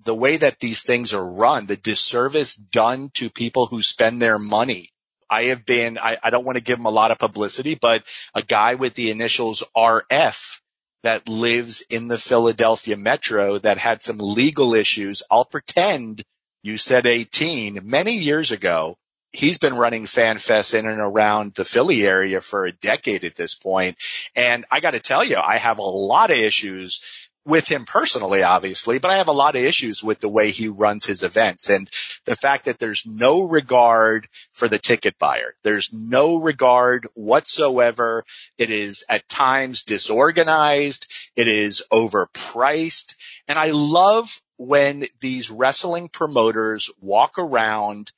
the 0.04 0.14
way 0.14 0.38
that 0.38 0.60
these 0.60 0.82
things 0.82 1.12
are 1.12 1.32
run, 1.32 1.66
the 1.66 1.76
disservice 1.76 2.54
done 2.54 3.10
to 3.14 3.28
people 3.28 3.66
who 3.66 3.82
spend 3.82 4.22
their 4.22 4.38
money. 4.38 4.92
I 5.30 5.44
have 5.44 5.66
been, 5.66 5.98
I, 5.98 6.16
I 6.22 6.30
don't 6.30 6.44
want 6.44 6.56
to 6.56 6.64
give 6.64 6.78
him 6.78 6.86
a 6.86 6.90
lot 6.90 7.10
of 7.10 7.18
publicity, 7.18 7.76
but 7.80 8.02
a 8.34 8.42
guy 8.42 8.76
with 8.76 8.94
the 8.94 9.10
initials 9.10 9.62
RF 9.76 10.60
that 11.02 11.28
lives 11.28 11.82
in 11.82 12.08
the 12.08 12.18
Philadelphia 12.18 12.96
metro 12.96 13.58
that 13.58 13.78
had 13.78 14.02
some 14.02 14.18
legal 14.18 14.74
issues. 14.74 15.22
I'll 15.30 15.44
pretend 15.44 16.22
you 16.62 16.78
said 16.78 17.06
18 17.06 17.80
many 17.84 18.14
years 18.14 18.52
ago. 18.52 18.96
He's 19.30 19.58
been 19.58 19.76
running 19.76 20.04
FanFest 20.04 20.72
in 20.72 20.86
and 20.86 21.00
around 21.00 21.54
the 21.54 21.64
Philly 21.64 22.06
area 22.06 22.40
for 22.40 22.64
a 22.64 22.72
decade 22.72 23.24
at 23.24 23.36
this 23.36 23.54
point. 23.54 23.98
And 24.34 24.64
I 24.70 24.80
got 24.80 24.92
to 24.92 25.00
tell 25.00 25.22
you, 25.22 25.36
I 25.36 25.58
have 25.58 25.78
a 25.78 25.82
lot 25.82 26.30
of 26.30 26.38
issues 26.38 27.17
with 27.48 27.66
him 27.66 27.86
personally, 27.86 28.42
obviously, 28.42 28.98
but 28.98 29.10
I 29.10 29.16
have 29.16 29.28
a 29.28 29.32
lot 29.32 29.56
of 29.56 29.62
issues 29.62 30.04
with 30.04 30.20
the 30.20 30.28
way 30.28 30.50
he 30.50 30.68
runs 30.68 31.06
his 31.06 31.22
events 31.22 31.70
and 31.70 31.88
the 32.26 32.36
fact 32.36 32.66
that 32.66 32.78
there's 32.78 33.06
no 33.06 33.42
regard 33.42 34.28
for 34.52 34.68
the 34.68 34.78
ticket 34.78 35.18
buyer. 35.18 35.54
There's 35.64 35.90
no 35.90 36.36
regard 36.36 37.08
whatsoever. 37.14 38.24
It 38.58 38.70
is 38.70 39.02
at 39.08 39.30
times 39.30 39.84
disorganized. 39.84 41.06
It 41.36 41.48
is 41.48 41.82
overpriced. 41.90 43.14
And 43.48 43.58
I 43.58 43.70
love 43.70 44.42
when 44.58 45.06
these 45.20 45.50
wrestling 45.50 46.10
promoters 46.10 46.90
walk 47.00 47.38
around 47.38 48.12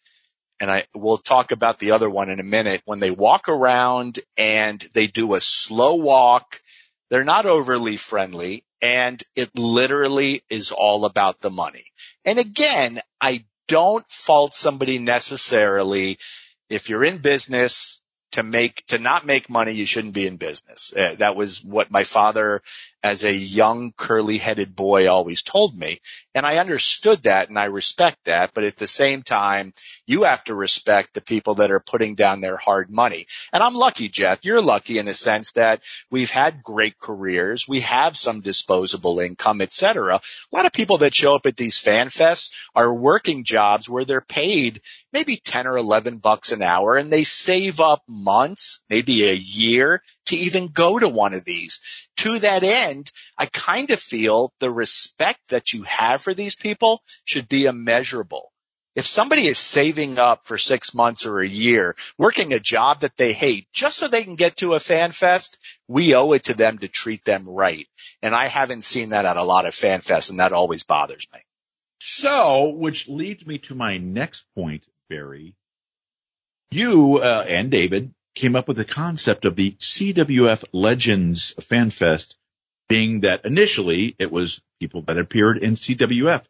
and 0.58 0.72
I 0.72 0.86
will 0.92 1.18
talk 1.18 1.52
about 1.52 1.78
the 1.78 1.92
other 1.92 2.10
one 2.10 2.30
in 2.30 2.40
a 2.40 2.44
minute 2.44 2.82
when 2.84 2.98
they 2.98 3.12
walk 3.12 3.48
around 3.48 4.18
and 4.36 4.84
they 4.92 5.06
do 5.06 5.34
a 5.34 5.40
slow 5.40 5.94
walk. 5.94 6.60
They're 7.10 7.24
not 7.24 7.46
overly 7.46 7.96
friendly 7.96 8.64
and 8.82 9.22
it 9.36 9.50
literally 9.56 10.42
is 10.48 10.72
all 10.72 11.04
about 11.04 11.40
the 11.40 11.50
money. 11.50 11.84
And 12.24 12.38
again, 12.38 13.00
I 13.20 13.44
don't 13.68 14.08
fault 14.10 14.52
somebody 14.52 14.98
necessarily 14.98 16.18
if 16.68 16.88
you're 16.88 17.04
in 17.04 17.18
business 17.18 18.02
to 18.32 18.42
make 18.42 18.84
to 18.86 18.98
not 18.98 19.26
make 19.26 19.50
money 19.50 19.72
you 19.72 19.86
shouldn't 19.86 20.14
be 20.14 20.26
in 20.26 20.36
business 20.36 20.92
uh, 20.96 21.16
that 21.18 21.36
was 21.36 21.64
what 21.64 21.90
my 21.90 22.04
father 22.04 22.62
as 23.02 23.24
a 23.24 23.32
young 23.32 23.92
curly 23.92 24.38
headed 24.38 24.76
boy 24.76 25.08
always 25.08 25.42
told 25.42 25.76
me 25.76 25.98
and 26.34 26.44
i 26.44 26.58
understood 26.58 27.22
that 27.22 27.48
and 27.48 27.58
i 27.58 27.64
respect 27.64 28.18
that 28.24 28.52
but 28.54 28.64
at 28.64 28.76
the 28.76 28.86
same 28.86 29.22
time 29.22 29.72
you 30.06 30.24
have 30.24 30.42
to 30.44 30.54
respect 30.54 31.14
the 31.14 31.20
people 31.20 31.56
that 31.56 31.70
are 31.70 31.80
putting 31.80 32.14
down 32.14 32.40
their 32.40 32.56
hard 32.56 32.90
money. 32.90 33.26
And 33.52 33.62
i'm 33.62 33.74
lucky 33.74 34.08
jeff. 34.08 34.40
You're 34.42 34.62
lucky 34.62 34.98
in 34.98 35.08
a 35.08 35.14
sense 35.14 35.52
that 35.52 35.82
we've 36.10 36.30
had 36.30 36.62
great 36.62 36.98
careers. 36.98 37.66
We 37.68 37.80
have 37.80 38.16
some 38.16 38.40
disposable 38.40 39.20
income 39.20 39.60
etc 39.60 40.16
a 40.16 40.56
lot 40.56 40.66
of 40.66 40.72
people 40.72 40.98
that 40.98 41.14
show 41.14 41.34
up 41.34 41.46
at 41.46 41.56
these 41.56 41.78
fan 41.78 42.08
fests 42.08 42.52
are 42.74 42.94
working 42.94 43.44
jobs 43.44 43.88
where 43.88 44.04
they're 44.04 44.20
paid 44.20 44.82
maybe 45.12 45.36
10 45.36 45.66
or 45.66 45.76
11 45.76 46.18
bucks 46.18 46.52
an 46.52 46.62
hour 46.62 46.96
and 46.96 47.12
they 47.12 47.24
save 47.24 47.80
up 47.80 48.02
months, 48.08 48.84
maybe 48.88 49.24
a 49.24 49.34
year 49.34 50.02
to 50.30 50.36
even 50.36 50.68
go 50.68 50.98
to 50.98 51.08
one 51.08 51.34
of 51.34 51.44
these. 51.44 52.08
To 52.18 52.38
that 52.40 52.62
end, 52.62 53.10
I 53.38 53.46
kind 53.46 53.90
of 53.90 54.00
feel 54.00 54.52
the 54.58 54.70
respect 54.70 55.40
that 55.48 55.72
you 55.72 55.82
have 55.84 56.22
for 56.22 56.34
these 56.34 56.56
people 56.56 57.02
should 57.24 57.48
be 57.48 57.66
immeasurable. 57.66 58.50
If 58.96 59.06
somebody 59.06 59.46
is 59.46 59.58
saving 59.58 60.18
up 60.18 60.46
for 60.46 60.58
six 60.58 60.94
months 60.94 61.24
or 61.24 61.40
a 61.40 61.48
year, 61.48 61.94
working 62.18 62.52
a 62.52 62.58
job 62.58 63.00
that 63.00 63.16
they 63.16 63.32
hate 63.32 63.68
just 63.72 63.98
so 63.98 64.08
they 64.08 64.24
can 64.24 64.34
get 64.34 64.56
to 64.58 64.74
a 64.74 64.80
fan 64.80 65.12
fest, 65.12 65.58
we 65.86 66.14
owe 66.14 66.32
it 66.32 66.44
to 66.44 66.54
them 66.54 66.78
to 66.78 66.88
treat 66.88 67.24
them 67.24 67.48
right. 67.48 67.86
And 68.20 68.34
I 68.34 68.48
haven't 68.48 68.84
seen 68.84 69.10
that 69.10 69.26
at 69.26 69.36
a 69.36 69.44
lot 69.44 69.66
of 69.66 69.74
fan 69.74 70.00
fests 70.00 70.30
and 70.30 70.40
that 70.40 70.52
always 70.52 70.82
bothers 70.82 71.26
me. 71.32 71.40
So, 72.00 72.70
which 72.70 73.08
leads 73.08 73.46
me 73.46 73.58
to 73.58 73.74
my 73.74 73.98
next 73.98 74.44
point, 74.56 74.84
Barry. 75.08 75.54
You 76.72 77.18
uh, 77.18 77.44
and 77.48 77.70
David 77.70 78.12
came 78.34 78.56
up 78.56 78.68
with 78.68 78.76
the 78.76 78.84
concept 78.84 79.44
of 79.44 79.56
the 79.56 79.72
CWF 79.72 80.64
Legends 80.72 81.54
Fan 81.60 81.90
Fest 81.90 82.36
being 82.88 83.20
that 83.20 83.44
initially 83.44 84.16
it 84.18 84.32
was 84.32 84.60
people 84.80 85.02
that 85.02 85.18
appeared 85.18 85.58
in 85.58 85.76
CWF. 85.76 86.42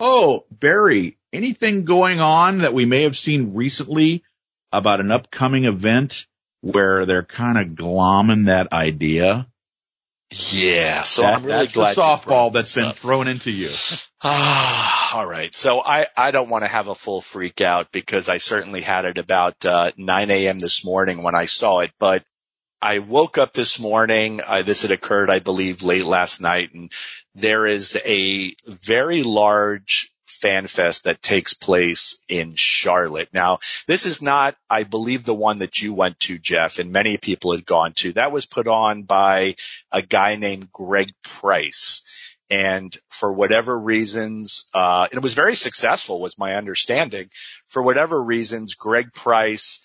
Oh, 0.00 0.44
Barry, 0.50 1.18
anything 1.32 1.84
going 1.84 2.20
on 2.20 2.58
that 2.58 2.74
we 2.74 2.84
may 2.84 3.02
have 3.02 3.16
seen 3.16 3.54
recently 3.54 4.22
about 4.70 5.00
an 5.00 5.10
upcoming 5.10 5.64
event 5.64 6.26
where 6.60 7.06
they're 7.06 7.24
kind 7.24 7.58
of 7.58 7.76
glomming 7.76 8.46
that 8.46 8.72
idea? 8.72 9.48
Yeah, 10.30 11.02
so 11.02 11.22
That- 11.22 11.36
I'm 11.36 11.42
really 11.42 11.58
that's 11.60 11.72
glad 11.72 11.96
the 11.96 12.00
softball 12.02 12.52
that's 12.52 12.74
been 12.74 12.92
thrown 12.92 13.28
into 13.28 13.50
you. 13.50 13.70
Ah, 14.20 15.16
all 15.16 15.24
right. 15.26 15.54
So 15.54 15.80
I, 15.80 16.08
I 16.16 16.32
don't 16.32 16.48
want 16.48 16.64
to 16.64 16.68
have 16.68 16.88
a 16.88 16.94
full 16.96 17.20
freak 17.20 17.60
out 17.60 17.92
because 17.92 18.28
I 18.28 18.38
certainly 18.38 18.80
had 18.80 19.04
it 19.04 19.16
about 19.16 19.64
uh, 19.64 19.92
9 19.96 20.30
a.m. 20.32 20.58
this 20.58 20.84
morning 20.84 21.22
when 21.22 21.36
I 21.36 21.44
saw 21.44 21.78
it, 21.80 21.92
but 22.00 22.24
I 22.82 22.98
woke 22.98 23.38
up 23.38 23.52
this 23.52 23.78
morning. 23.78 24.40
Uh, 24.44 24.62
this 24.62 24.82
had 24.82 24.90
occurred, 24.90 25.30
I 25.30 25.38
believe, 25.38 25.84
late 25.84 26.04
last 26.04 26.40
night, 26.40 26.74
and 26.74 26.90
there 27.36 27.64
is 27.64 27.96
a 28.04 28.54
very 28.66 29.22
large 29.22 30.10
fan 30.40 30.66
fest 30.66 31.04
that 31.04 31.22
takes 31.22 31.54
place 31.54 32.18
in 32.28 32.54
Charlotte. 32.56 33.28
Now, 33.32 33.58
this 33.86 34.06
is 34.06 34.22
not, 34.22 34.56
I 34.70 34.84
believe, 34.84 35.24
the 35.24 35.34
one 35.34 35.58
that 35.58 35.78
you 35.80 35.94
went 35.94 36.20
to, 36.20 36.38
Jeff, 36.38 36.78
and 36.78 36.92
many 36.92 37.16
people 37.16 37.52
had 37.52 37.66
gone 37.66 37.92
to. 37.96 38.12
That 38.12 38.32
was 38.32 38.46
put 38.46 38.68
on 38.68 39.02
by 39.02 39.56
a 39.92 40.02
guy 40.02 40.36
named 40.36 40.72
Greg 40.72 41.12
Price. 41.22 42.02
And 42.50 42.96
for 43.10 43.32
whatever 43.32 43.78
reasons, 43.78 44.66
uh, 44.72 45.08
it 45.12 45.20
was 45.20 45.34
very 45.34 45.54
successful 45.54 46.20
was 46.20 46.38
my 46.38 46.54
understanding. 46.54 47.28
For 47.68 47.82
whatever 47.82 48.22
reasons, 48.22 48.74
Greg 48.74 49.12
Price 49.12 49.84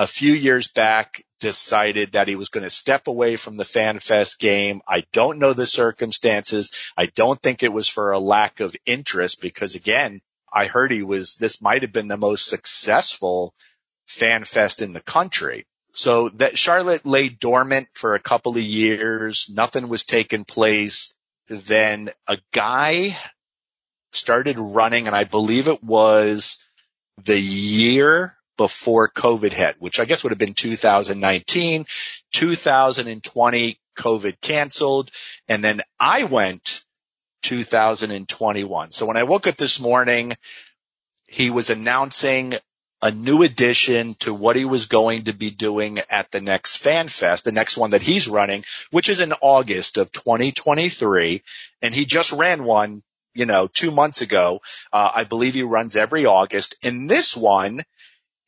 a 0.00 0.06
few 0.06 0.32
years 0.32 0.66
back 0.66 1.22
decided 1.40 2.12
that 2.12 2.26
he 2.26 2.34
was 2.34 2.48
going 2.48 2.64
to 2.64 2.70
step 2.70 3.06
away 3.06 3.36
from 3.36 3.58
the 3.58 3.64
FanFest 3.64 4.38
game. 4.38 4.80
I 4.88 5.04
don't 5.12 5.38
know 5.38 5.52
the 5.52 5.66
circumstances. 5.66 6.70
I 6.96 7.04
don't 7.14 7.40
think 7.42 7.62
it 7.62 7.70
was 7.70 7.86
for 7.86 8.12
a 8.12 8.18
lack 8.18 8.60
of 8.60 8.74
interest 8.86 9.42
because 9.42 9.74
again, 9.74 10.22
I 10.50 10.68
heard 10.68 10.90
he 10.90 11.02
was, 11.02 11.36
this 11.36 11.60
might 11.60 11.82
have 11.82 11.92
been 11.92 12.08
the 12.08 12.16
most 12.16 12.46
successful 12.46 13.52
FanFest 14.08 14.80
in 14.80 14.94
the 14.94 15.02
country. 15.02 15.66
So 15.92 16.30
that 16.30 16.56
Charlotte 16.56 17.04
lay 17.04 17.28
dormant 17.28 17.88
for 17.92 18.14
a 18.14 18.20
couple 18.20 18.52
of 18.52 18.62
years. 18.62 19.50
Nothing 19.52 19.86
was 19.86 20.04
taking 20.04 20.46
place. 20.46 21.14
Then 21.46 22.08
a 22.26 22.38
guy 22.52 23.18
started 24.12 24.58
running 24.58 25.08
and 25.08 25.14
I 25.14 25.24
believe 25.24 25.68
it 25.68 25.84
was 25.84 26.64
the 27.22 27.38
year 27.38 28.34
before 28.60 29.08
COVID 29.08 29.54
hit, 29.54 29.76
which 29.78 29.98
I 29.98 30.04
guess 30.04 30.22
would 30.22 30.32
have 30.32 30.38
been 30.38 30.52
2019, 30.52 31.86
2020, 32.30 33.78
COVID 33.96 34.40
canceled. 34.42 35.10
And 35.48 35.64
then 35.64 35.80
I 35.98 36.24
went 36.24 36.84
2021. 37.44 38.90
So 38.90 39.06
when 39.06 39.16
I 39.16 39.22
woke 39.22 39.46
up 39.46 39.56
this 39.56 39.80
morning, 39.80 40.34
he 41.26 41.48
was 41.48 41.70
announcing 41.70 42.52
a 43.00 43.10
new 43.10 43.44
addition 43.44 44.12
to 44.16 44.34
what 44.34 44.56
he 44.56 44.66
was 44.66 44.84
going 44.84 45.22
to 45.22 45.32
be 45.32 45.48
doing 45.48 45.98
at 46.10 46.30
the 46.30 46.42
next 46.42 46.76
Fan 46.76 47.08
Fest, 47.08 47.44
the 47.44 47.52
next 47.52 47.78
one 47.78 47.92
that 47.92 48.02
he's 48.02 48.28
running, 48.28 48.62
which 48.90 49.08
is 49.08 49.22
in 49.22 49.32
August 49.40 49.96
of 49.96 50.12
2023. 50.12 51.42
And 51.80 51.94
he 51.94 52.04
just 52.04 52.32
ran 52.32 52.64
one, 52.64 53.02
you 53.32 53.46
know, 53.46 53.68
two 53.68 53.90
months 53.90 54.20
ago. 54.20 54.60
Uh, 54.92 55.12
I 55.14 55.24
believe 55.24 55.54
he 55.54 55.62
runs 55.62 55.96
every 55.96 56.26
August. 56.26 56.74
And 56.82 57.08
this 57.08 57.34
one 57.34 57.80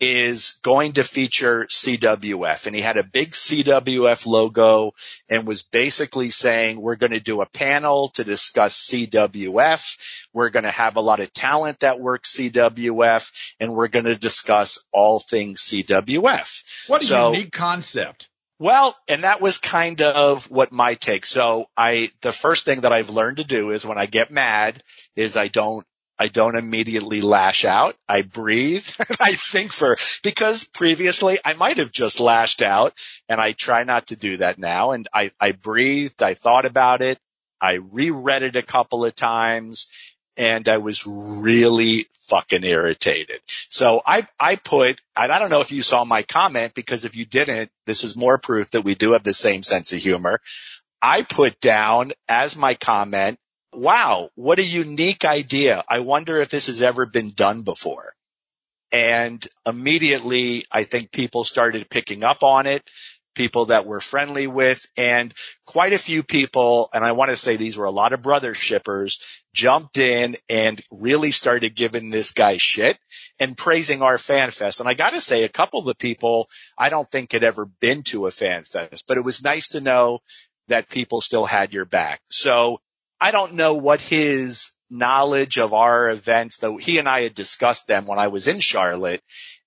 is 0.01 0.59
going 0.62 0.93
to 0.95 1.05
feature 1.05 1.64
CWF 1.66 2.66
and 2.66 2.74
he 2.74 2.82
had 2.82 2.97
a 2.97 3.05
big 3.05 3.30
CWF 3.30 4.26
logo 4.26 4.93
and 5.28 5.47
was 5.47 5.62
basically 5.62 6.30
saying 6.30 6.80
we're 6.80 6.97
going 6.97 7.12
to 7.12 7.20
do 7.20 7.40
a 7.40 7.47
panel 7.49 8.09
to 8.14 8.24
discuss 8.24 8.90
CWF. 8.90 10.26
We're 10.32 10.51
going 10.51 10.64
to 10.64 10.70
have 10.70 10.97
a 10.97 11.01
lot 11.01 11.20
of 11.20 11.32
talent 11.32 11.80
that 11.80 12.01
works 12.01 12.36
CWF 12.36 13.55
and 13.61 13.74
we're 13.74 13.88
going 13.88 14.07
to 14.07 14.16
discuss 14.16 14.80
all 14.93 15.20
things 15.20 15.61
CWF. 15.62 16.88
What 16.88 17.03
a 17.03 17.07
So- 17.07 17.32
unique 17.32 17.53
concept. 17.53 18.28
Well, 18.59 18.97
and 19.09 19.24
that 19.24 19.40
was 19.40 19.59
kind 19.59 20.01
of 20.03 20.49
what 20.49 20.70
my 20.70 20.95
take. 20.95 21.24
So 21.24 21.66
I, 21.76 22.12
the 22.20 22.30
first 22.32 22.64
thing 22.64 22.82
that 22.82 22.93
I've 22.93 23.11
learned 23.11 23.38
to 23.38 23.45
do 23.45 23.72
is 23.72 23.84
when 23.84 23.99
I 23.99 24.07
get 24.07 24.30
mad 24.30 24.80
is 25.16 25.36
I 25.36 25.49
don't, 25.49 25.84
I 26.23 26.29
don't 26.29 26.55
immediately 26.55 27.20
lash 27.20 27.64
out. 27.64 27.97
I 28.09 28.23
breathe. 28.23 28.89
I 29.20 29.35
think 29.35 29.73
for, 29.73 29.97
because 30.23 30.62
previously 30.62 31.41
I 31.45 31.55
might 31.55 31.79
have 31.79 31.91
just 31.91 32.20
lashed 32.20 32.62
out 32.62 32.95
and 33.29 33.41
I 33.41 33.51
try 33.51 33.83
not 33.83 34.07
to 34.07 34.16
do 34.16 34.37
that 34.37 34.57
now. 34.57 34.93
And 34.93 35.09
I, 35.12 35.33
I 35.41 35.51
breathed. 35.51 36.23
I 36.23 36.35
thought 36.35 36.64
about 36.64 37.03
it. 37.03 37.18
I 37.61 37.81
reread 37.91 38.45
it 38.45 38.55
a 38.55 38.62
couple 38.62 39.05
of 39.05 39.16
times 39.16 39.91
and 40.37 40.68
I 40.68 40.79
was 40.79 41.05
really 41.09 42.07
fucking 42.29 42.62
irritated. 42.62 43.41
So 43.68 44.01
I, 44.07 44.29
I 44.39 44.55
put, 44.55 45.01
and 45.16 45.33
I 45.33 45.41
don't 45.41 45.51
know 45.51 45.61
if 45.61 45.73
you 45.73 45.83
saw 45.83 46.05
my 46.05 46.23
comment 46.23 46.73
because 46.75 47.05
if 47.05 47.16
you 47.16 47.25
didn't, 47.25 47.73
this 47.85 48.05
is 48.05 48.14
more 48.14 48.39
proof 48.39 48.70
that 48.70 48.85
we 48.85 48.95
do 48.95 49.14
have 49.14 49.25
the 49.25 49.35
same 49.35 49.64
sense 49.64 49.93
of 49.93 49.99
humor. 49.99 50.41
I 51.03 51.23
put 51.23 51.59
down 51.59 52.12
as 52.29 52.57
my 52.57 52.75
comment, 52.75 53.41
wow, 53.73 54.31
what 54.35 54.59
a 54.59 54.64
unique 54.64 55.25
idea. 55.25 55.83
I 55.89 56.01
wonder 56.01 56.41
if 56.41 56.49
this 56.49 56.66
has 56.66 56.83
ever 56.83 57.07
been 57.07 57.31
done 57.31 57.62
before. 57.62 58.12
And 58.91 59.47
immediately 59.66 60.66
I 60.70 60.85
think 60.85 61.12
people 61.12 61.45
started 61.45 61.89
picking 61.89 62.23
up 62.25 62.43
on 62.43 62.66
it, 62.66 62.83
people 63.35 63.66
that 63.66 63.87
we're 63.87 64.01
friendly 64.01 64.47
with 64.47 64.85
and 64.99 65.33
quite 65.64 65.95
a 65.95 65.99
few 65.99 66.23
people, 66.23 66.91
and 66.93 67.03
I 67.03 67.12
want 67.12 67.31
to 67.31 67.37
say 67.37 67.57
these 67.57 67.79
were 67.79 67.87
a 67.87 67.91
lot 67.91 68.12
of 68.12 68.23
brother 68.23 68.53
shippers 68.53 69.43
jumped 69.55 69.97
in 69.97 70.37
and 70.51 70.81
really 70.91 71.31
started 71.31 71.75
giving 71.75 72.11
this 72.11 72.33
guy 72.33 72.59
shit 72.59 72.99
and 73.39 73.57
praising 73.57 74.03
our 74.03 74.18
fan 74.18 74.51
fest. 74.51 74.81
And 74.81 74.89
I 74.89 74.95
got 74.95 75.14
to 75.14 75.20
say 75.23 75.45
a 75.45 75.49
couple 75.49 75.81
of 75.81 75.87
the 75.87 75.95
people 75.95 76.51
I 76.77 76.91
don't 76.91 77.11
think 77.11 77.33
had 77.33 77.45
ever 77.45 77.64
been 77.64 78.03
to 78.05 78.27
a 78.27 78.31
fan 78.31 78.64
fest, 78.64 79.05
but 79.09 79.16
it 79.16 79.25
was 79.25 79.43
nice 79.43 79.68
to 79.68 79.81
know 79.81 80.18
that 80.68 80.91
people 80.91 81.23
still 81.23 81.47
had 81.47 81.73
your 81.73 81.87
back. 81.87 82.20
So 82.29 82.81
I 83.23 83.31
don't 83.31 83.55
know 83.55 83.75
what 83.75 84.01
his 84.01 84.73
knowledge 84.91 85.57
of 85.57 85.73
our 85.73 86.11
events, 86.11 86.57
though 86.57 86.77
he 86.77 86.99
and 86.99 87.09
I 87.09 87.23
had 87.23 87.37
discussed 87.37 87.87
them 87.87 88.05
when 88.07 88.18
I 88.18 88.27
was 88.27 88.49
in 88.49 88.59
Charlotte. 88.59 89.23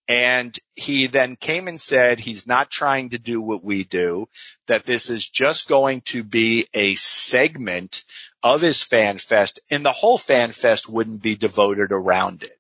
And 0.10 0.54
he 0.76 1.08
then 1.08 1.38
came 1.38 1.70
and 1.70 1.80
said 1.80 2.20
he's 2.20 2.46
not 2.46 2.70
trying 2.70 3.12
to 3.12 3.18
do 3.18 3.42
what 3.42 3.64
we 3.64 3.86
do, 3.86 4.28
that 4.68 4.86
this 4.86 5.10
is 5.10 5.26
just 5.26 5.70
going 5.70 6.02
to 6.08 6.22
be 6.22 6.68
a 6.74 6.96
segment 6.96 8.04
of 8.44 8.60
his 8.60 8.84
fan 8.84 9.20
fest 9.20 9.62
and 9.72 9.86
the 9.86 9.94
whole 9.94 10.18
fan 10.18 10.52
fest 10.52 10.90
wouldn't 10.90 11.24
be 11.24 11.36
devoted 11.36 11.94
around 11.94 12.44
it. 12.44 12.60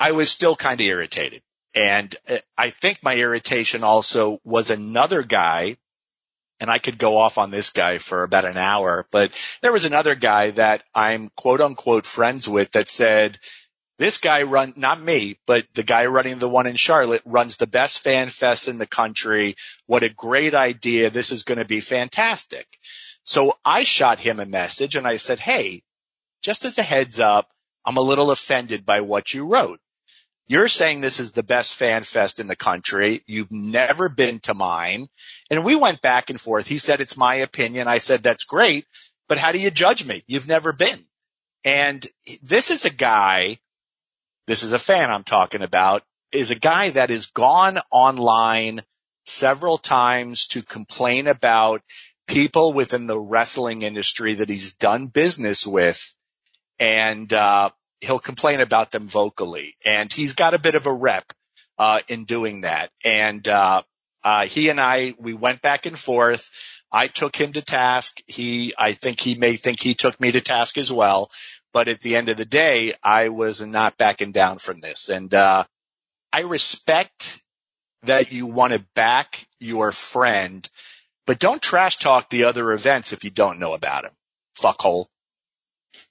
I 0.00 0.12
was 0.12 0.30
still 0.30 0.56
kind 0.56 0.80
of 0.80 0.84
irritated. 0.84 1.42
And 1.76 2.14
uh, 2.28 2.38
I 2.58 2.70
think 2.70 3.04
my 3.04 3.14
irritation 3.14 3.84
also 3.84 4.40
was 4.42 4.70
another 4.70 5.22
guy 5.22 5.76
and 6.64 6.70
I 6.70 6.78
could 6.78 6.96
go 6.96 7.18
off 7.18 7.36
on 7.36 7.50
this 7.50 7.72
guy 7.72 7.98
for 7.98 8.22
about 8.22 8.46
an 8.46 8.56
hour, 8.56 9.06
but 9.10 9.38
there 9.60 9.70
was 9.70 9.84
another 9.84 10.14
guy 10.14 10.52
that 10.52 10.82
I'm 10.94 11.28
quote 11.36 11.60
unquote 11.60 12.06
friends 12.06 12.48
with 12.48 12.72
that 12.72 12.88
said, 12.88 13.38
this 13.98 14.16
guy 14.16 14.44
run, 14.44 14.72
not 14.74 14.98
me, 14.98 15.38
but 15.46 15.66
the 15.74 15.82
guy 15.82 16.06
running 16.06 16.38
the 16.38 16.48
one 16.48 16.66
in 16.66 16.76
Charlotte 16.76 17.20
runs 17.26 17.58
the 17.58 17.66
best 17.66 18.00
fan 18.00 18.30
fest 18.30 18.66
in 18.66 18.78
the 18.78 18.86
country. 18.86 19.56
What 19.84 20.04
a 20.04 20.08
great 20.08 20.54
idea. 20.54 21.10
This 21.10 21.32
is 21.32 21.42
going 21.42 21.58
to 21.58 21.66
be 21.66 21.80
fantastic. 21.80 22.66
So 23.24 23.58
I 23.62 23.82
shot 23.82 24.18
him 24.18 24.40
a 24.40 24.46
message 24.46 24.96
and 24.96 25.06
I 25.06 25.16
said, 25.18 25.40
Hey, 25.40 25.82
just 26.40 26.64
as 26.64 26.78
a 26.78 26.82
heads 26.82 27.20
up, 27.20 27.50
I'm 27.84 27.98
a 27.98 28.00
little 28.00 28.30
offended 28.30 28.86
by 28.86 29.02
what 29.02 29.34
you 29.34 29.48
wrote. 29.48 29.80
You're 30.46 30.68
saying 30.68 31.00
this 31.00 31.20
is 31.20 31.32
the 31.32 31.42
best 31.42 31.74
fan 31.74 32.02
fest 32.04 32.38
in 32.38 32.48
the 32.48 32.56
country. 32.56 33.22
You've 33.26 33.50
never 33.50 34.08
been 34.10 34.40
to 34.40 34.54
mine. 34.54 35.08
And 35.50 35.64
we 35.64 35.74
went 35.74 36.02
back 36.02 36.28
and 36.28 36.40
forth. 36.40 36.66
He 36.66 36.78
said, 36.78 37.00
it's 37.00 37.16
my 37.16 37.36
opinion. 37.36 37.88
I 37.88 37.98
said, 37.98 38.22
that's 38.22 38.44
great, 38.44 38.86
but 39.26 39.38
how 39.38 39.52
do 39.52 39.58
you 39.58 39.70
judge 39.70 40.04
me? 40.04 40.22
You've 40.26 40.48
never 40.48 40.72
been. 40.72 41.04
And 41.64 42.06
this 42.42 42.70
is 42.70 42.84
a 42.84 42.90
guy, 42.90 43.58
this 44.46 44.62
is 44.62 44.74
a 44.74 44.78
fan 44.78 45.10
I'm 45.10 45.24
talking 45.24 45.62
about, 45.62 46.02
is 46.30 46.50
a 46.50 46.58
guy 46.58 46.90
that 46.90 47.08
has 47.08 47.26
gone 47.26 47.78
online 47.90 48.82
several 49.24 49.78
times 49.78 50.48
to 50.48 50.62
complain 50.62 51.26
about 51.26 51.80
people 52.26 52.74
within 52.74 53.06
the 53.06 53.18
wrestling 53.18 53.80
industry 53.80 54.34
that 54.34 54.50
he's 54.50 54.74
done 54.74 55.06
business 55.06 55.66
with. 55.66 56.14
And, 56.78 57.32
uh, 57.32 57.70
he'll 58.04 58.18
complain 58.18 58.60
about 58.60 58.92
them 58.92 59.08
vocally 59.08 59.76
and 59.84 60.12
he's 60.12 60.34
got 60.34 60.54
a 60.54 60.58
bit 60.58 60.74
of 60.74 60.86
a 60.86 60.92
rep, 60.92 61.32
uh, 61.78 62.00
in 62.08 62.24
doing 62.24 62.62
that. 62.62 62.90
And, 63.04 63.46
uh, 63.48 63.82
uh, 64.22 64.46
he 64.46 64.70
and 64.70 64.80
I, 64.80 65.14
we 65.18 65.34
went 65.34 65.60
back 65.60 65.86
and 65.86 65.98
forth. 65.98 66.50
I 66.90 67.08
took 67.08 67.36
him 67.36 67.52
to 67.52 67.62
task. 67.62 68.20
He, 68.26 68.72
I 68.78 68.92
think 68.92 69.20
he 69.20 69.34
may 69.34 69.56
think 69.56 69.80
he 69.80 69.94
took 69.94 70.18
me 70.18 70.32
to 70.32 70.40
task 70.40 70.78
as 70.78 70.92
well. 70.92 71.30
But 71.72 71.88
at 71.88 72.00
the 72.00 72.16
end 72.16 72.28
of 72.28 72.36
the 72.36 72.44
day, 72.44 72.94
I 73.02 73.28
was 73.30 73.60
not 73.60 73.98
backing 73.98 74.32
down 74.32 74.58
from 74.58 74.80
this. 74.80 75.08
And, 75.08 75.34
uh, 75.34 75.64
I 76.32 76.40
respect 76.40 77.42
that 78.04 78.32
you 78.32 78.46
want 78.46 78.72
to 78.72 78.84
back 78.94 79.46
your 79.60 79.92
friend, 79.92 80.68
but 81.26 81.38
don't 81.38 81.62
trash 81.62 81.98
talk 81.98 82.28
the 82.28 82.44
other 82.44 82.72
events 82.72 83.12
if 83.12 83.24
you 83.24 83.30
don't 83.30 83.58
know 83.58 83.74
about 83.74 84.04
him. 84.04 84.12
Fuckhole. 84.56 85.06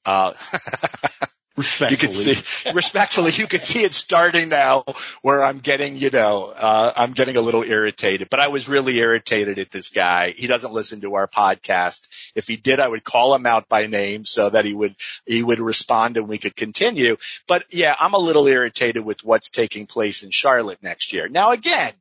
Uh, 0.06 0.34
Respectfully. 1.56 1.92
You 1.92 1.98
can 1.98 2.12
see, 2.14 2.72
respectfully, 2.74 3.32
you 3.32 3.46
can 3.46 3.62
see 3.62 3.84
it 3.84 3.94
starting 3.94 4.50
now 4.50 4.86
where 5.22 5.44
I'm 5.44 5.60
getting, 5.60 5.98
you 5.98 6.10
know, 6.10 6.48
uh, 6.48 6.94
I'm 6.96 7.14
getting 7.14 7.38
a 7.38 7.42
little 7.42 7.62
irritated, 7.62 8.30
but 8.32 8.40
I 8.40 8.48
was 8.48 8.68
really 8.68 8.98
irritated 8.98 9.60
at 9.60 9.70
this 9.70 9.90
guy. 9.90 10.32
He 10.32 10.48
doesn't 10.48 10.74
listen 10.74 11.02
to 11.02 11.14
our 11.14 11.28
podcast. 11.28 12.08
If 12.34 12.48
he 12.48 12.56
did, 12.56 12.80
I 12.80 12.88
would 12.88 13.04
call 13.04 13.36
him 13.36 13.46
out 13.46 13.70
by 13.70 13.86
name 13.86 14.26
so 14.26 14.50
that 14.50 14.66
he 14.66 14.74
would, 14.74 14.96
he 15.28 15.44
would 15.44 15.60
respond 15.60 16.18
and 16.18 16.28
we 16.28 16.40
could 16.40 16.56
continue. 16.56 17.18
But 17.48 17.66
yeah, 17.70 17.96
I'm 18.00 18.16
a 18.16 18.20
little 18.20 18.48
irritated 18.48 19.06
with 19.06 19.24
what's 19.24 19.52
taking 19.52 19.86
place 19.86 20.24
in 20.24 20.32
Charlotte 20.32 20.82
next 20.82 21.14
year. 21.14 21.28
Now 21.30 21.52
again, 21.52 21.94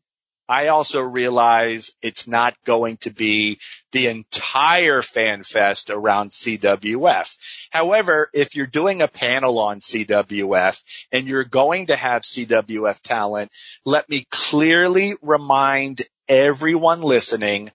I 0.48 0.68
also 0.68 1.00
realize 1.00 1.92
it's 2.02 2.26
not 2.26 2.54
going 2.64 2.96
to 2.98 3.10
be 3.10 3.58
the 3.92 4.08
entire 4.08 5.02
fan 5.02 5.42
fest 5.42 5.90
around 5.90 6.30
CWF. 6.30 7.36
However, 7.70 8.28
if 8.32 8.56
you're 8.56 8.66
doing 8.66 9.02
a 9.02 9.08
panel 9.08 9.58
on 9.58 9.80
CWF 9.80 10.82
and 11.12 11.26
you're 11.26 11.44
going 11.44 11.86
to 11.86 11.96
have 11.96 12.22
CWF 12.22 13.00
talent, 13.02 13.50
let 13.84 14.08
me 14.08 14.26
clearly 14.30 15.14
remind 15.22 16.02
everyone 16.28 17.02
listening, 17.02 17.70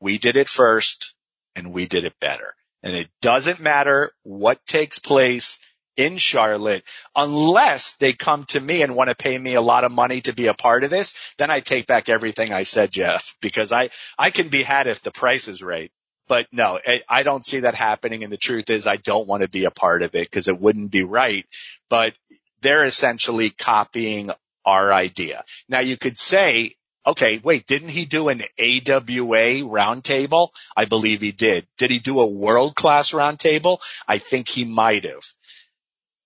we 0.00 0.18
did 0.18 0.36
it 0.36 0.48
first 0.48 1.14
and 1.56 1.72
we 1.72 1.86
did 1.86 2.04
it 2.04 2.18
better. 2.20 2.54
And 2.82 2.94
it 2.94 3.08
doesn't 3.20 3.60
matter 3.60 4.12
what 4.22 4.64
takes 4.66 4.98
place 4.98 5.60
in 6.00 6.16
Charlotte, 6.16 6.82
unless 7.14 7.96
they 7.96 8.14
come 8.14 8.44
to 8.44 8.60
me 8.60 8.82
and 8.82 8.96
want 8.96 9.10
to 9.10 9.14
pay 9.14 9.38
me 9.38 9.54
a 9.54 9.60
lot 9.60 9.84
of 9.84 9.92
money 9.92 10.22
to 10.22 10.32
be 10.32 10.46
a 10.46 10.54
part 10.54 10.82
of 10.82 10.90
this, 10.90 11.34
then 11.36 11.50
I 11.50 11.60
take 11.60 11.86
back 11.86 12.08
everything 12.08 12.52
I 12.52 12.62
said, 12.62 12.90
Jeff, 12.90 13.36
because 13.42 13.70
I, 13.70 13.90
I 14.18 14.30
can 14.30 14.48
be 14.48 14.62
had 14.62 14.86
if 14.86 15.02
the 15.02 15.10
price 15.10 15.46
is 15.46 15.62
right. 15.62 15.92
But 16.26 16.46
no, 16.52 16.78
I, 16.86 17.02
I 17.08 17.22
don't 17.22 17.44
see 17.44 17.60
that 17.60 17.74
happening. 17.74 18.24
And 18.24 18.32
the 18.32 18.38
truth 18.38 18.70
is 18.70 18.86
I 18.86 18.96
don't 18.96 19.28
want 19.28 19.42
to 19.42 19.48
be 19.48 19.66
a 19.66 19.70
part 19.70 20.02
of 20.02 20.14
it 20.14 20.24
because 20.24 20.48
it 20.48 20.60
wouldn't 20.60 20.90
be 20.90 21.04
right. 21.04 21.44
But 21.90 22.14
they're 22.62 22.84
essentially 22.84 23.50
copying 23.50 24.30
our 24.64 24.92
idea. 24.92 25.44
Now 25.68 25.80
you 25.80 25.96
could 25.96 26.16
say, 26.16 26.76
okay, 27.06 27.40
wait, 27.42 27.66
didn't 27.66 27.88
he 27.88 28.04
do 28.04 28.28
an 28.28 28.42
AWA 28.58 29.66
roundtable? 29.68 30.48
I 30.76 30.84
believe 30.84 31.20
he 31.20 31.32
did. 31.32 31.66
Did 31.78 31.90
he 31.90 31.98
do 31.98 32.20
a 32.20 32.30
world 32.30 32.74
class 32.74 33.12
roundtable? 33.12 33.78
I 34.06 34.18
think 34.18 34.48
he 34.48 34.64
might 34.64 35.04
have 35.04 35.24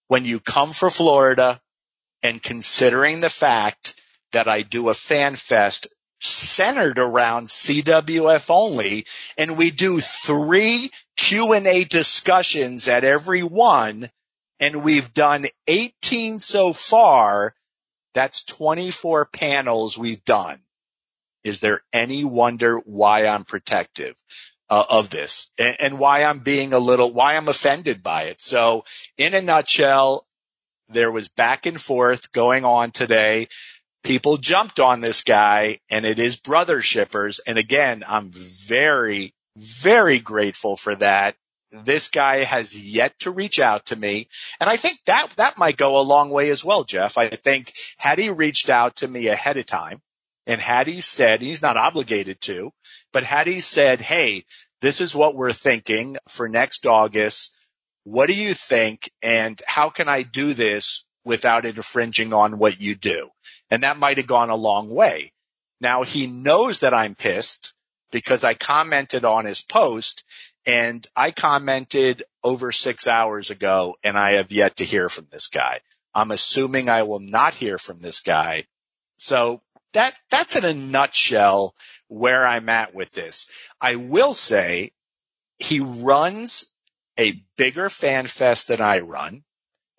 when 0.09 0.25
you 0.25 0.41
come 0.41 0.73
for 0.73 0.91
Florida 0.91 1.61
and 2.23 2.43
considering 2.43 3.21
the 3.21 3.31
fact 3.31 3.95
that 4.33 4.49
I 4.49 4.63
do 4.63 4.89
a 4.89 4.95
fan 4.95 5.37
fest 5.37 5.89
centered 6.21 6.99
around 6.99 7.49
CWF 7.49 8.51
only 8.51 9.07
and 9.37 9.57
we 9.57 9.71
do 9.71 10.01
three 10.01 10.91
Q&A 11.17 11.85
discussions 11.85 12.89
at 12.89 13.05
every 13.05 13.43
one 13.43 14.11
and 14.61 14.83
we've 14.83 15.13
done 15.13 15.47
18 15.67 16.41
so 16.41 16.73
far. 16.73 17.55
That's 18.15 18.45
24 18.45 19.27
panels 19.27 19.99
we've 19.99 20.25
done. 20.25 20.61
Is 21.43 21.61
there 21.61 21.83
any 21.93 22.25
wonder 22.25 22.79
why 22.79 23.27
I'm 23.27 23.45
protective? 23.45 24.17
Uh, 24.71 24.85
of 24.89 25.11
this 25.11 25.51
and, 25.59 25.77
and 25.81 25.99
why 25.99 26.25
I'm 26.25 26.41
being 26.41 26.73
a 26.73 26.79
little, 26.79 27.13
why 27.13 27.37
I'm 27.37 27.49
offended 27.49 28.03
by 28.03 28.25
it. 28.25 28.41
So 28.41 28.85
in 29.19 29.35
a 29.35 29.43
nutshell, 29.43 30.27
there 30.89 31.13
was 31.13 31.29
back 31.29 31.67
and 31.67 31.81
forth 31.81 32.33
going 32.33 32.65
on 32.65 32.91
today. 32.91 33.49
People 34.03 34.37
jumped 34.37 34.81
on 34.81 35.01
this 35.01 35.23
guy 35.23 35.81
and 35.91 36.05
it 36.05 36.19
is 36.19 36.37
brother 36.37 36.83
shippers. 36.83 37.41
And 37.47 37.59
again, 37.59 38.05
I'm 38.07 38.31
very, 38.33 39.35
very 39.57 40.19
grateful 40.19 40.77
for 40.77 40.95
that. 40.97 41.37
This 41.71 42.09
guy 42.09 42.45
has 42.45 42.79
yet 42.79 43.19
to 43.21 43.31
reach 43.31 43.59
out 43.59 43.87
to 43.87 43.97
me. 43.97 44.29
And 44.61 44.71
I 44.71 44.77
think 44.77 44.99
that, 45.07 45.31
that 45.37 45.59
might 45.59 45.77
go 45.77 45.99
a 45.99 46.03
long 46.03 46.31
way 46.31 46.51
as 46.51 46.65
well, 46.65 46.85
Jeff. 46.85 47.19
I 47.19 47.31
think 47.31 47.73
had 47.97 48.19
he 48.19 48.31
reached 48.31 48.69
out 48.69 48.97
to 48.97 49.09
me 49.09 49.29
ahead 49.29 49.57
of 49.57 49.67
time 49.67 50.01
and 50.47 50.61
had 50.61 50.87
he 50.87 51.01
said, 51.01 51.41
he's 51.41 51.63
not 51.63 51.77
obligated 51.77 52.41
to, 52.43 52.73
but 53.15 53.23
had 53.23 53.47
he 53.47 53.61
said, 53.61 54.03
Hey, 54.03 54.45
this 54.83 55.01
is 55.01 55.15
what 55.15 55.37
we're 55.37 55.53
thinking 55.53 56.19
for 56.29 56.49
next 56.49 56.85
August. 56.85 57.57
What 58.03 58.27
do 58.27 58.35
you 58.35 58.53
think? 58.53 59.11
And 59.23 59.59
how 59.67 59.89
can 59.89 60.09
I 60.09 60.23
do 60.23 60.53
this 60.53 61.07
without 61.25 61.65
infringing 61.65 62.35
on 62.35 62.59
what 62.59 62.81
you 62.81 62.97
do? 62.97 63.31
And 63.71 63.85
that 63.85 63.99
might 63.99 64.19
have 64.19 64.27
gone 64.27 64.51
a 64.51 64.57
long 64.57 64.91
way. 64.91 65.33
Now 65.81 66.03
he 66.03 66.27
knows 66.27 66.81
that 66.81 66.93
I'm 66.93 67.15
pissed 67.15 67.73
because 68.11 68.43
I 68.45 68.55
commented 68.55 69.25
on 69.25 69.45
his 69.45 69.63
post 69.63 70.25
and 70.67 71.07
I 71.15 71.31
commented 71.31 72.25
over 72.43 72.73
six 72.73 73.07
hours 73.07 73.51
ago 73.51 73.97
and 74.03 74.19
I 74.19 74.33
have 74.33 74.51
yet 74.51 74.77
to 74.77 74.85
hear 74.85 75.09
from 75.09 75.29
this 75.31 75.47
guy. 75.47 75.81
I'm 76.15 76.33
assuming 76.33 76.89
I 76.89 77.05
will 77.05 77.21
not 77.21 77.55
hear 77.55 77.79
from 77.79 78.01
this 78.01 78.21
guy. 78.21 78.65
So 79.19 79.63
that, 79.93 80.19
that's 80.31 80.57
in 80.57 80.65
a 80.65 80.75
nutshell 80.75 81.75
where 82.09 82.47
I'm 82.47 82.69
at 82.69 82.95
with 82.95 83.13
this. 83.13 83.51
I 83.81 83.97
will 83.97 84.35
say 84.35 84.93
he 85.59 85.81
runs 85.81 86.73
a 87.19 87.43
bigger 87.57 87.89
fan 87.91 88.27
fest 88.27 88.69
than 88.69 88.81
I 88.81 89.01
run. 89.01 89.45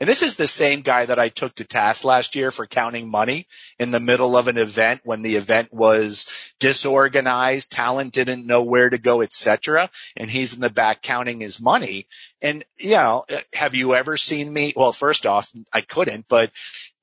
And 0.01 0.09
this 0.09 0.23
is 0.23 0.35
the 0.35 0.47
same 0.47 0.81
guy 0.81 1.05
that 1.05 1.19
I 1.19 1.29
took 1.29 1.55
to 1.55 1.63
task 1.63 2.03
last 2.03 2.35
year 2.35 2.51
for 2.51 2.67
counting 2.67 3.09
money 3.09 3.47
in 3.79 3.91
the 3.91 4.01
middle 4.01 4.35
of 4.35 4.49
an 4.49 4.57
event 4.57 4.99
when 5.05 5.21
the 5.21 5.37
event 5.37 5.73
was 5.73 6.53
disorganized, 6.59 7.71
talent 7.71 8.13
didn't 8.13 8.45
know 8.45 8.63
where 8.63 8.89
to 8.89 8.97
go, 8.97 9.21
etc. 9.21 9.89
And 10.17 10.29
he's 10.29 10.53
in 10.53 10.59
the 10.59 10.69
back 10.69 11.01
counting 11.01 11.39
his 11.39 11.61
money. 11.61 12.07
And 12.41 12.65
you 12.77 12.91
know, 12.91 13.25
have 13.53 13.73
you 13.73 13.95
ever 13.95 14.17
seen 14.17 14.51
me? 14.51 14.73
Well, 14.75 14.91
first 14.91 15.25
off, 15.25 15.49
I 15.71 15.79
couldn't, 15.79 16.25
but 16.27 16.51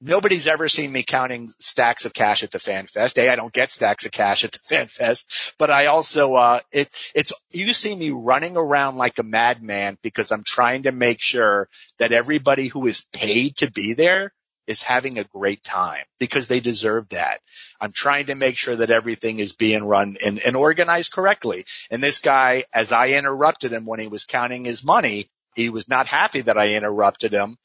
Nobody's 0.05 0.49
ever 0.49 0.69
seen 0.69 0.91
me 0.91 1.05
counting 1.05 1.49
stacks 1.61 2.07
of 2.07 2.13
cash 2.13 2.43
at 2.43 2.51
the 2.51 2.59
fan 2.59 2.87
fest. 2.87 3.19
A, 3.19 3.31
I 3.31 3.37
don't 3.37 3.53
get 3.53 3.71
stacks 3.71 4.05
of 4.05 4.11
cash 4.11 4.43
at 4.43 4.51
the 4.51 4.59
fan 4.63 4.89
fest, 4.89 5.55
but 5.59 5.71
I 5.71 5.87
also, 5.87 6.35
uh, 6.35 6.61
it, 6.73 6.89
it's, 7.15 7.33
you 7.53 7.73
see 7.73 7.95
me 7.95 8.11
running 8.11 8.57
around 8.57 8.97
like 8.97 9.21
a 9.21 9.23
madman 9.23 9.97
because 10.03 10.33
I'm 10.33 10.43
trying 10.45 10.85
to 10.85 10.93
make 10.93 11.21
sure 11.21 11.69
that 11.99 12.11
everybody 12.11 12.67
who 12.67 12.87
is 12.89 13.07
paid 13.13 13.59
to 13.59 13.71
be 13.71 13.93
there 13.93 14.33
is 14.67 14.83
having 14.83 15.19
a 15.19 15.25
great 15.25 15.63
time 15.63 16.05
because 16.19 16.49
they 16.49 16.59
deserve 16.59 17.09
that. 17.11 17.39
I'm 17.81 17.93
trying 17.93 18.27
to 18.27 18.35
make 18.35 18.57
sure 18.57 18.75
that 18.75 18.91
everything 18.91 19.39
is 19.39 19.53
being 19.53 19.85
run 19.85 20.17
and, 20.25 20.41
and 20.41 20.57
organized 20.57 21.13
correctly. 21.13 21.65
And 21.93 22.03
this 22.03 22.19
guy, 22.19 22.65
as 22.73 22.91
I 22.91 23.11
interrupted 23.11 23.73
him 23.73 23.87
when 23.87 24.01
he 24.01 24.09
was 24.09 24.25
counting 24.25 24.65
his 24.65 24.83
money, 24.85 25.31
he 25.55 25.69
was 25.69 25.89
not 25.89 26.07
happy 26.07 26.41
that 26.43 26.59
I 26.59 26.75
interrupted 26.75 27.33
him 27.33 27.57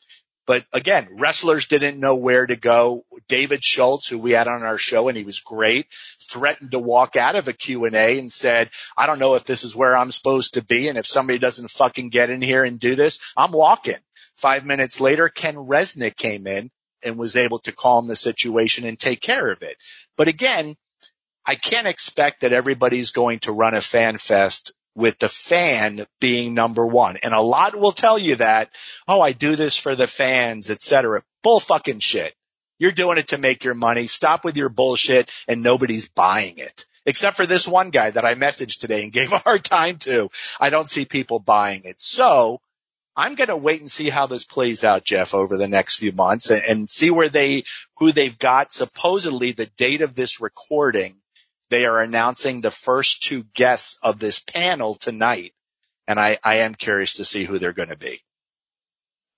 but 0.48 0.66
again, 0.72 1.10
wrestlers 1.12 1.68
didn't 1.68 2.00
know 2.00 2.16
where 2.16 2.48
to 2.48 2.56
go. 2.56 3.06
David 3.28 3.64
Schultz, 3.64 4.08
who 4.08 4.18
we 4.18 4.32
had 4.32 4.48
on 4.48 4.64
our 4.64 4.78
show 4.78 5.10
and 5.10 5.18
he 5.18 5.26
was 5.26 5.42
great, 5.42 5.88
threatened 6.22 6.72
to 6.72 6.80
walk 6.80 7.18
out 7.18 7.36
of 7.36 7.50
a 7.50 7.54
Q&A 7.54 8.18
and 8.18 8.32
said, 8.32 8.70
I 8.96 9.08
don't 9.08 9.20
know 9.20 9.36
if 9.36 9.44
this 9.44 9.66
is 9.66 9.76
where 9.76 9.96
I'm 9.96 10.12
supposed 10.12 10.54
to 10.54 10.64
be. 10.64 10.88
And 10.88 10.98
if 10.98 11.06
somebody 11.06 11.38
doesn't 11.38 11.70
fucking 11.70 12.10
get 12.10 12.30
in 12.30 12.42
here 12.42 12.64
and 12.64 12.80
do 12.80 12.96
this, 12.96 13.34
I'm 13.36 13.52
walking. 13.52 13.98
Five 14.38 14.66
minutes 14.66 15.02
later, 15.02 15.28
Ken 15.28 15.56
Resnick 15.56 16.16
came 16.16 16.48
in 16.48 16.72
and 17.04 17.18
was 17.18 17.36
able 17.36 17.60
to 17.60 17.74
calm 17.74 18.08
the 18.08 18.16
situation 18.16 18.86
and 18.86 18.98
take 18.98 19.20
care 19.20 19.52
of 19.52 19.64
it. 19.64 19.76
But 20.16 20.30
again, 20.30 20.78
I 21.46 21.56
can't 21.56 21.88
expect 21.88 22.42
that 22.42 22.54
everybody's 22.54 23.12
going 23.12 23.40
to 23.40 23.52
run 23.52 23.74
a 23.74 23.82
fan 23.82 24.18
fest 24.18 24.72
with 24.98 25.20
the 25.20 25.30
fan 25.30 26.08
being 26.20 26.56
number 26.56 26.86
one. 26.86 27.18
And 27.18 27.34
a 27.34 27.40
lot 27.40 27.76
will 27.76 27.92
tell 27.92 28.18
you 28.18 28.38
that, 28.38 28.72
oh, 29.08 29.22
I 29.22 29.32
do 29.32 29.56
this 29.56 29.78
for 29.78 29.96
the 29.96 30.08
fans, 30.08 30.72
etc. 30.72 31.22
Bull 31.44 31.60
fucking 31.60 32.00
shit. 32.00 32.34
You're 32.80 32.92
doing 32.92 33.20
it 33.20 33.28
to 33.30 33.38
make 33.38 33.64
your 33.64 33.76
money. 33.76 34.08
Stop 34.08 34.44
with 34.44 34.58
your 34.58 34.70
bullshit 34.70 35.32
and 35.48 35.62
nobody's 35.62 36.10
buying 36.10 36.58
it. 36.58 36.86
Except 37.06 37.38
for 37.38 37.46
this 37.46 37.68
one 37.68 37.92
guy 37.92 38.10
that 38.10 38.26
I 38.26 38.34
messaged 38.34 38.80
today 38.80 39.04
and 39.04 39.14
gave 39.14 39.32
a 39.32 39.38
hard 39.38 39.64
time 39.64 39.98
to. 40.00 40.30
I 40.60 40.72
don't 40.72 40.90
see 40.90 41.06
people 41.06 41.38
buying 41.38 41.84
it. 41.86 42.02
So 42.02 42.60
I'm 43.16 43.36
going 43.36 43.50
to 43.50 43.58
wait 43.58 43.82
and 43.82 43.92
see 43.92 44.10
how 44.10 44.26
this 44.26 44.46
plays 44.46 44.84
out, 44.84 45.04
Jeff, 45.04 45.36
over 45.36 45.58
the 45.58 45.68
next 45.68 45.98
few 45.98 46.12
months 46.12 46.50
and, 46.50 46.64
and 46.68 46.90
see 46.90 47.12
where 47.12 47.30
they, 47.30 47.66
who 47.98 48.12
they've 48.12 48.38
got. 48.38 48.72
Supposedly 48.72 49.52
the 49.52 49.68
date 49.78 50.02
of 50.02 50.16
this 50.16 50.42
recording 50.42 51.18
they 51.70 51.86
are 51.86 52.02
announcing 52.02 52.62
the 52.62 52.72
first 52.72 53.24
two 53.24 53.44
guests 53.54 54.00
of 54.02 54.20
this 54.20 54.40
panel 54.40 54.96
tonight. 54.96 55.54
And 56.08 56.20
I, 56.20 56.38
I 56.44 56.58
am 56.58 56.76
curious 56.76 57.16
to 57.16 57.26
see 57.26 57.44
who 57.44 57.60
they're 57.60 57.74
going 57.74 57.90
to 57.90 57.98
be. 57.98 58.22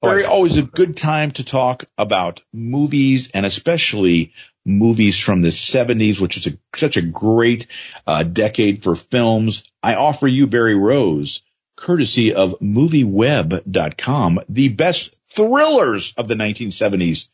Very 0.04 0.24
always 0.24 0.56
a 0.56 0.62
good 0.62 0.96
time 0.96 1.32
to 1.32 1.44
talk 1.44 1.84
about 1.98 2.42
movies 2.54 3.32
and 3.34 3.46
especially 3.46 4.34
movies 4.66 5.20
from 5.20 5.42
the 5.42 5.50
70s, 5.50 6.22
which 6.22 6.38
is 6.38 6.48
a, 6.48 6.58
such 6.76 6.96
a 6.96 7.02
great 7.02 7.68
uh, 8.08 8.24
decade 8.24 8.84
for 8.84 8.96
films. 8.96 9.70
I 9.84 9.96
offer 9.96 10.28
you 10.28 10.48
Barry 10.48 10.76
Rose, 10.76 11.42
courtesy 11.76 12.34
of 12.34 12.60
MovieWeb.com, 12.60 14.40
the 14.48 14.70
best 14.70 15.18
thrillers 15.30 16.14
of 16.18 16.28
the 16.28 16.36
1970s. 16.36 17.30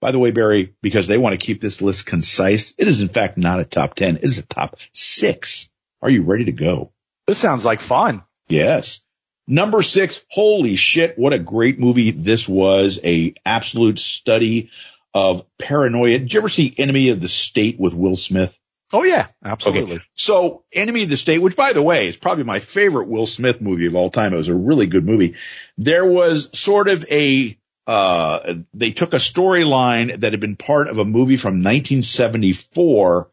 By 0.00 0.12
the 0.12 0.18
way, 0.18 0.30
Barry, 0.30 0.74
because 0.80 1.06
they 1.06 1.18
want 1.18 1.38
to 1.38 1.44
keep 1.44 1.60
this 1.60 1.82
list 1.82 2.06
concise, 2.06 2.74
it 2.78 2.88
is 2.88 3.02
in 3.02 3.08
fact 3.08 3.36
not 3.36 3.60
a 3.60 3.64
top 3.64 3.94
10. 3.94 4.16
It 4.16 4.24
is 4.24 4.38
a 4.38 4.42
top 4.42 4.76
six. 4.92 5.68
Are 6.02 6.10
you 6.10 6.22
ready 6.22 6.46
to 6.46 6.52
go? 6.52 6.92
This 7.26 7.38
sounds 7.38 7.64
like 7.64 7.80
fun. 7.80 8.22
Yes. 8.48 9.02
Number 9.46 9.82
six, 9.82 10.24
holy 10.30 10.76
shit, 10.76 11.18
what 11.18 11.32
a 11.32 11.38
great 11.38 11.78
movie 11.78 12.12
this 12.12 12.48
was. 12.48 13.00
A 13.04 13.34
absolute 13.44 13.98
study 13.98 14.70
of 15.12 15.44
paranoia. 15.58 16.18
Did 16.18 16.32
you 16.32 16.40
ever 16.40 16.48
see 16.48 16.74
Enemy 16.76 17.10
of 17.10 17.20
the 17.20 17.28
State 17.28 17.78
with 17.78 17.94
Will 17.94 18.16
Smith? 18.16 18.56
Oh 18.92 19.02
yeah, 19.04 19.26
absolutely. 19.44 19.96
Okay. 19.96 20.04
So 20.14 20.64
Enemy 20.72 21.04
of 21.04 21.10
the 21.10 21.16
State, 21.16 21.38
which 21.38 21.56
by 21.56 21.72
the 21.72 21.82
way 21.82 22.06
is 22.06 22.16
probably 22.16 22.44
my 22.44 22.58
favorite 22.58 23.08
Will 23.08 23.26
Smith 23.26 23.60
movie 23.60 23.86
of 23.86 23.94
all 23.94 24.10
time. 24.10 24.32
It 24.32 24.36
was 24.36 24.48
a 24.48 24.54
really 24.54 24.86
good 24.86 25.04
movie. 25.04 25.36
There 25.78 26.06
was 26.06 26.50
sort 26.58 26.88
of 26.88 27.04
a, 27.10 27.56
uh, 27.90 28.54
they 28.72 28.92
took 28.92 29.14
a 29.14 29.16
storyline 29.16 30.20
that 30.20 30.32
had 30.32 30.38
been 30.38 30.54
part 30.54 30.86
of 30.86 30.98
a 30.98 31.04
movie 31.04 31.36
from 31.36 31.54
1974 31.54 33.28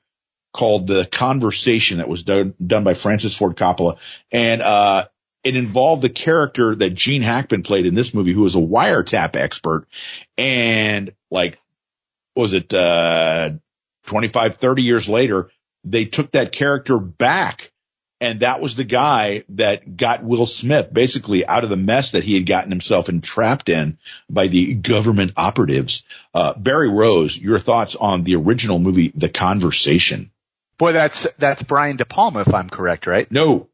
called 0.52 0.88
The 0.88 1.06
Conversation 1.06 2.00
that 2.00 2.10
was 2.10 2.24
done, 2.24 2.56
done 2.66 2.84
by 2.84 2.96
Francis 2.96 3.38
Ford 3.38 3.56
Coppola. 3.56 3.98
And, 4.32 4.64
uh, 4.64 5.10
it 5.44 5.56
involved 5.56 6.02
the 6.02 6.10
character 6.10 6.74
that 6.74 6.96
Gene 6.96 7.22
Hackman 7.22 7.62
played 7.62 7.86
in 7.86 7.94
this 7.94 8.16
movie, 8.16 8.34
who 8.34 8.42
was 8.42 8.56
a 8.56 8.60
wiretap 8.60 9.36
expert. 9.36 9.86
And 10.40 11.14
like, 11.30 11.60
was 12.36 12.54
it, 12.54 12.74
uh, 12.74 13.52
25, 14.08 14.56
30 14.56 14.82
years 14.82 15.08
later, 15.08 15.52
they 15.84 16.06
took 16.06 16.32
that 16.32 16.52
character 16.52 16.98
back. 16.98 17.72
And 18.20 18.40
that 18.40 18.62
was 18.62 18.76
the 18.76 18.84
guy 18.84 19.44
that 19.50 19.96
got 19.96 20.24
Will 20.24 20.48
Smith 20.48 20.92
basically 20.92 21.46
out 21.46 21.64
of 21.64 21.70
the 21.70 21.78
mess 21.78 22.12
that 22.12 22.24
he 22.24 22.34
had 22.34 22.48
gotten 22.48 22.72
himself 22.72 23.10
entrapped 23.10 23.70
in 23.70 24.00
by 24.28 24.48
the 24.48 24.74
government 24.74 25.34
operatives. 25.38 26.04
Uh, 26.34 26.54
Barry 26.54 26.90
Rose, 26.90 27.38
your 27.38 27.60
thoughts 27.60 27.96
on 27.96 28.24
the 28.24 28.36
original 28.36 28.80
movie, 28.80 29.12
The 29.14 29.30
Conversation? 29.30 30.32
Boy, 30.80 30.94
that's, 30.94 31.32
that's 31.34 31.62
Brian 31.62 31.98
De 31.98 32.06
Palma, 32.06 32.42
if 32.42 32.54
I'm 32.54 32.70
correct, 32.70 33.06
right? 33.06 33.32
No. 33.32 33.70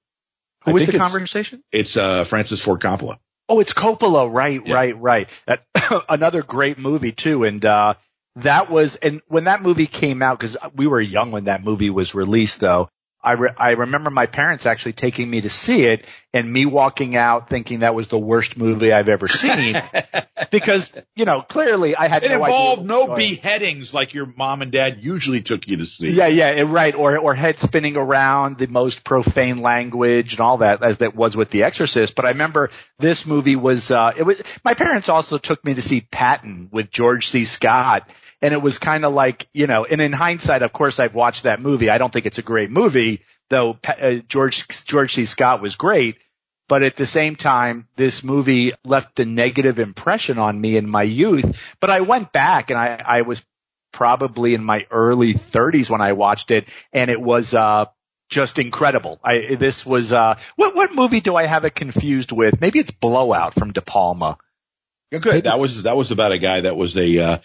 Who 0.65 0.73
was 0.73 0.87
the 0.87 0.97
conversation? 0.97 1.63
It's, 1.71 1.97
uh, 1.97 2.23
Francis 2.23 2.61
Ford 2.61 2.79
Coppola. 2.79 3.19
Oh, 3.49 3.59
it's 3.59 3.73
Coppola. 3.73 4.31
Right, 4.33 4.65
yeah. 4.65 4.73
right, 4.73 4.99
right. 4.99 5.29
That, 5.45 5.65
another 6.09 6.41
great 6.41 6.77
movie 6.77 7.11
too. 7.11 7.43
And, 7.45 7.63
uh, 7.65 7.95
that 8.37 8.69
was, 8.69 8.95
and 8.95 9.21
when 9.27 9.45
that 9.45 9.61
movie 9.61 9.87
came 9.87 10.21
out, 10.21 10.39
cause 10.39 10.57
we 10.73 10.87
were 10.87 10.99
young 10.99 11.31
when 11.31 11.45
that 11.45 11.63
movie 11.63 11.89
was 11.89 12.15
released 12.15 12.59
though, 12.59 12.89
I, 13.24 13.34
re- 13.34 13.53
I 13.57 13.71
remember 13.71 14.09
my 14.09 14.26
parents 14.26 14.65
actually 14.65 14.93
taking 14.93 15.30
me 15.30 15.41
to 15.41 15.49
see 15.49 15.86
it 15.86 16.05
and 16.34 16.51
me 16.51 16.65
walking 16.65 17.15
out 17.15 17.49
thinking 17.49 17.80
that 17.80 17.95
was 17.95 18.09
the 18.09 18.17
worst 18.17 18.57
movie 18.57 18.91
I've 18.91 19.07
ever 19.07 19.30
seen 19.30 19.82
because, 20.51 20.91
you 21.15 21.24
know, 21.24 21.41
clearly 21.41 21.95
I 21.95 22.07
had 22.07 22.24
it 22.24 22.30
no 22.30 22.43
involved 22.43 22.86
no 22.86 23.15
beheadings 23.15 23.93
like 23.93 24.13
your 24.13 24.26
mom 24.26 24.61
and 24.61 24.71
dad 24.71 25.05
usually 25.05 25.41
took 25.41 25.67
you 25.69 25.78
to 25.78 25.86
see. 25.86 26.11
Yeah, 26.11 26.28
yeah, 26.28 26.63
right. 26.67 26.93
Or, 26.93 27.17
or 27.17 27.34
head 27.34 27.59
spinning 27.59 27.95
around 27.95 28.57
the 28.57 28.67
most 28.67 29.05
profane 29.05 29.61
language 29.61 30.34
and 30.34 30.41
all 30.41 30.57
that 30.57 30.84
as 30.84 30.97
that 30.97 31.15
was 31.15 31.38
with 31.38 31.49
The 31.49 31.63
Exorcist. 31.63 32.15
But 32.15 32.26
I 32.26 32.30
remember 32.30 32.71
this 32.99 33.26
movie 33.26 33.55
was, 33.55 33.89
uh, 33.89 34.11
it 34.17 34.24
was, 34.24 34.41
my 34.65 34.74
parents 34.74 35.07
also 35.07 35.38
took 35.38 35.63
me 35.63 35.76
to 35.76 35.82
see 35.82 36.01
Patton 36.01 36.67
with 36.71 36.91
George 36.91 37.30
C. 37.30 37.45
Scott 37.45 38.07
and 38.43 38.53
it 38.53 38.61
was 38.61 38.77
kind 38.77 39.05
of 39.05 39.13
like, 39.13 39.47
you 39.53 39.67
know, 39.67 39.85
and 39.85 40.01
in 40.01 40.11
hindsight, 40.11 40.63
of 40.63 40.73
course, 40.73 40.99
I've 40.99 41.15
watched 41.15 41.43
that 41.43 41.61
movie. 41.61 41.89
I 41.89 41.97
don't 41.97 42.11
think 42.11 42.25
it's 42.25 42.39
a 42.39 42.43
great 42.43 42.69
movie, 42.69 43.21
though 43.49 43.79
uh, 43.87 44.15
George, 44.27 44.67
George 44.83 45.13
C. 45.13 45.25
Scott 45.25 45.61
was 45.61 45.77
great. 45.77 46.17
But 46.67 46.83
at 46.83 46.97
the 46.97 47.05
same 47.05 47.37
time, 47.37 47.87
this 47.95 48.21
movie 48.21 48.73
left 48.83 49.17
a 49.21 49.25
negative 49.25 49.79
impression 49.79 50.39
on 50.39 50.59
me 50.59 50.75
in 50.75 50.89
my 50.89 51.03
youth. 51.03 51.57
But 51.79 51.89
I 51.89 52.01
went 52.01 52.33
back 52.33 52.69
and 52.69 52.77
I, 52.77 53.01
I 53.05 53.21
was 53.21 53.41
probably 53.93 54.55
in 54.55 54.63
my 54.63 54.87
early 54.91 55.33
30s 55.33 55.89
when 55.89 56.01
I 56.01 56.11
watched 56.11 56.51
it 56.51 56.67
and 56.91 57.09
it 57.09 57.21
was, 57.21 57.53
uh, 57.53 57.85
just 58.29 58.59
incredible. 58.59 59.21
I, 59.23 59.55
this 59.55 59.85
was, 59.85 60.11
uh, 60.11 60.37
what, 60.57 60.75
what 60.75 60.93
movie 60.93 61.21
do 61.21 61.35
I 61.37 61.45
have 61.45 61.63
it 61.63 61.75
confused 61.75 62.33
with? 62.33 62.59
Maybe 62.59 62.79
it's 62.79 62.91
Blowout 62.91 63.53
from 63.53 63.71
De 63.71 63.81
Palma. 63.81 64.37
Good. 65.20 65.43
That 65.43 65.59
was 65.59 65.84
that 65.84 65.95
was 65.95 66.11
about 66.11 66.32
a 66.32 66.39
guy 66.39 66.61
that 66.61 66.76
was 66.76 66.97
a 66.97 67.20
uh, 67.20 67.38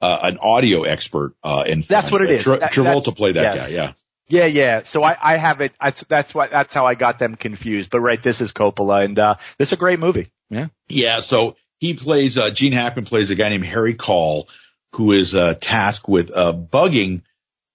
uh, 0.00 0.18
an 0.22 0.38
audio 0.38 0.82
expert 0.82 1.34
uh, 1.42 1.64
in. 1.66 1.80
That's 1.80 2.12
what 2.12 2.22
it 2.22 2.30
is. 2.30 2.44
Tra- 2.44 2.58
Travolta 2.58 3.16
played 3.16 3.36
that 3.36 3.56
yes. 3.56 3.68
guy. 3.68 3.74
Yeah. 3.74 3.92
Yeah, 4.28 4.46
yeah. 4.46 4.82
So 4.82 5.04
I, 5.04 5.16
I 5.20 5.36
have 5.36 5.60
it. 5.60 5.72
I, 5.80 5.90
that's 5.90 6.34
why. 6.34 6.48
That's 6.48 6.74
how 6.74 6.86
I 6.86 6.94
got 6.94 7.18
them 7.18 7.36
confused. 7.36 7.90
But 7.90 8.00
right, 8.00 8.20
this 8.20 8.40
is 8.40 8.52
Coppola, 8.52 9.04
and 9.04 9.18
uh, 9.18 9.36
this 9.58 9.68
is 9.68 9.72
a 9.72 9.76
great 9.76 10.00
movie. 10.00 10.30
Yeah. 10.50 10.66
Yeah. 10.88 11.20
So 11.20 11.56
he 11.78 11.94
plays. 11.94 12.36
Uh, 12.36 12.50
Gene 12.50 12.72
Hackman 12.72 13.04
plays 13.04 13.30
a 13.30 13.36
guy 13.36 13.48
named 13.50 13.64
Harry 13.64 13.94
Caul, 13.94 14.48
who 14.92 15.12
is 15.12 15.34
uh, 15.34 15.54
tasked 15.60 16.08
with 16.08 16.34
uh, 16.34 16.52
bugging 16.52 17.22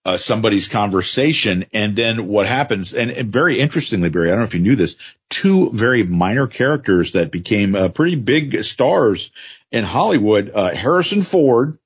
uh, 0.06 0.18
somebody's 0.18 0.68
conversation. 0.68 1.66
And 1.74 1.96
then 1.96 2.28
what 2.28 2.48
happens, 2.48 2.94
and, 2.94 3.12
and, 3.12 3.32
very 3.32 3.60
interestingly, 3.60 4.10
Barry, 4.10 4.28
I 4.28 4.32
don't 4.32 4.40
know 4.40 4.46
if 4.46 4.54
you 4.54 4.60
knew 4.60 4.76
this, 4.76 4.96
two 5.30 5.70
very 5.72 6.04
minor 6.04 6.48
characters 6.48 7.14
that 7.14 7.32
became 7.32 7.76
uh, 7.76 7.90
pretty 7.90 8.16
big 8.16 8.64
stars 8.64 9.32
in 9.72 9.84
Hollywood, 9.84 10.52
uh, 10.54 10.74
Harrison 10.74 11.22
Ford, 11.22 11.78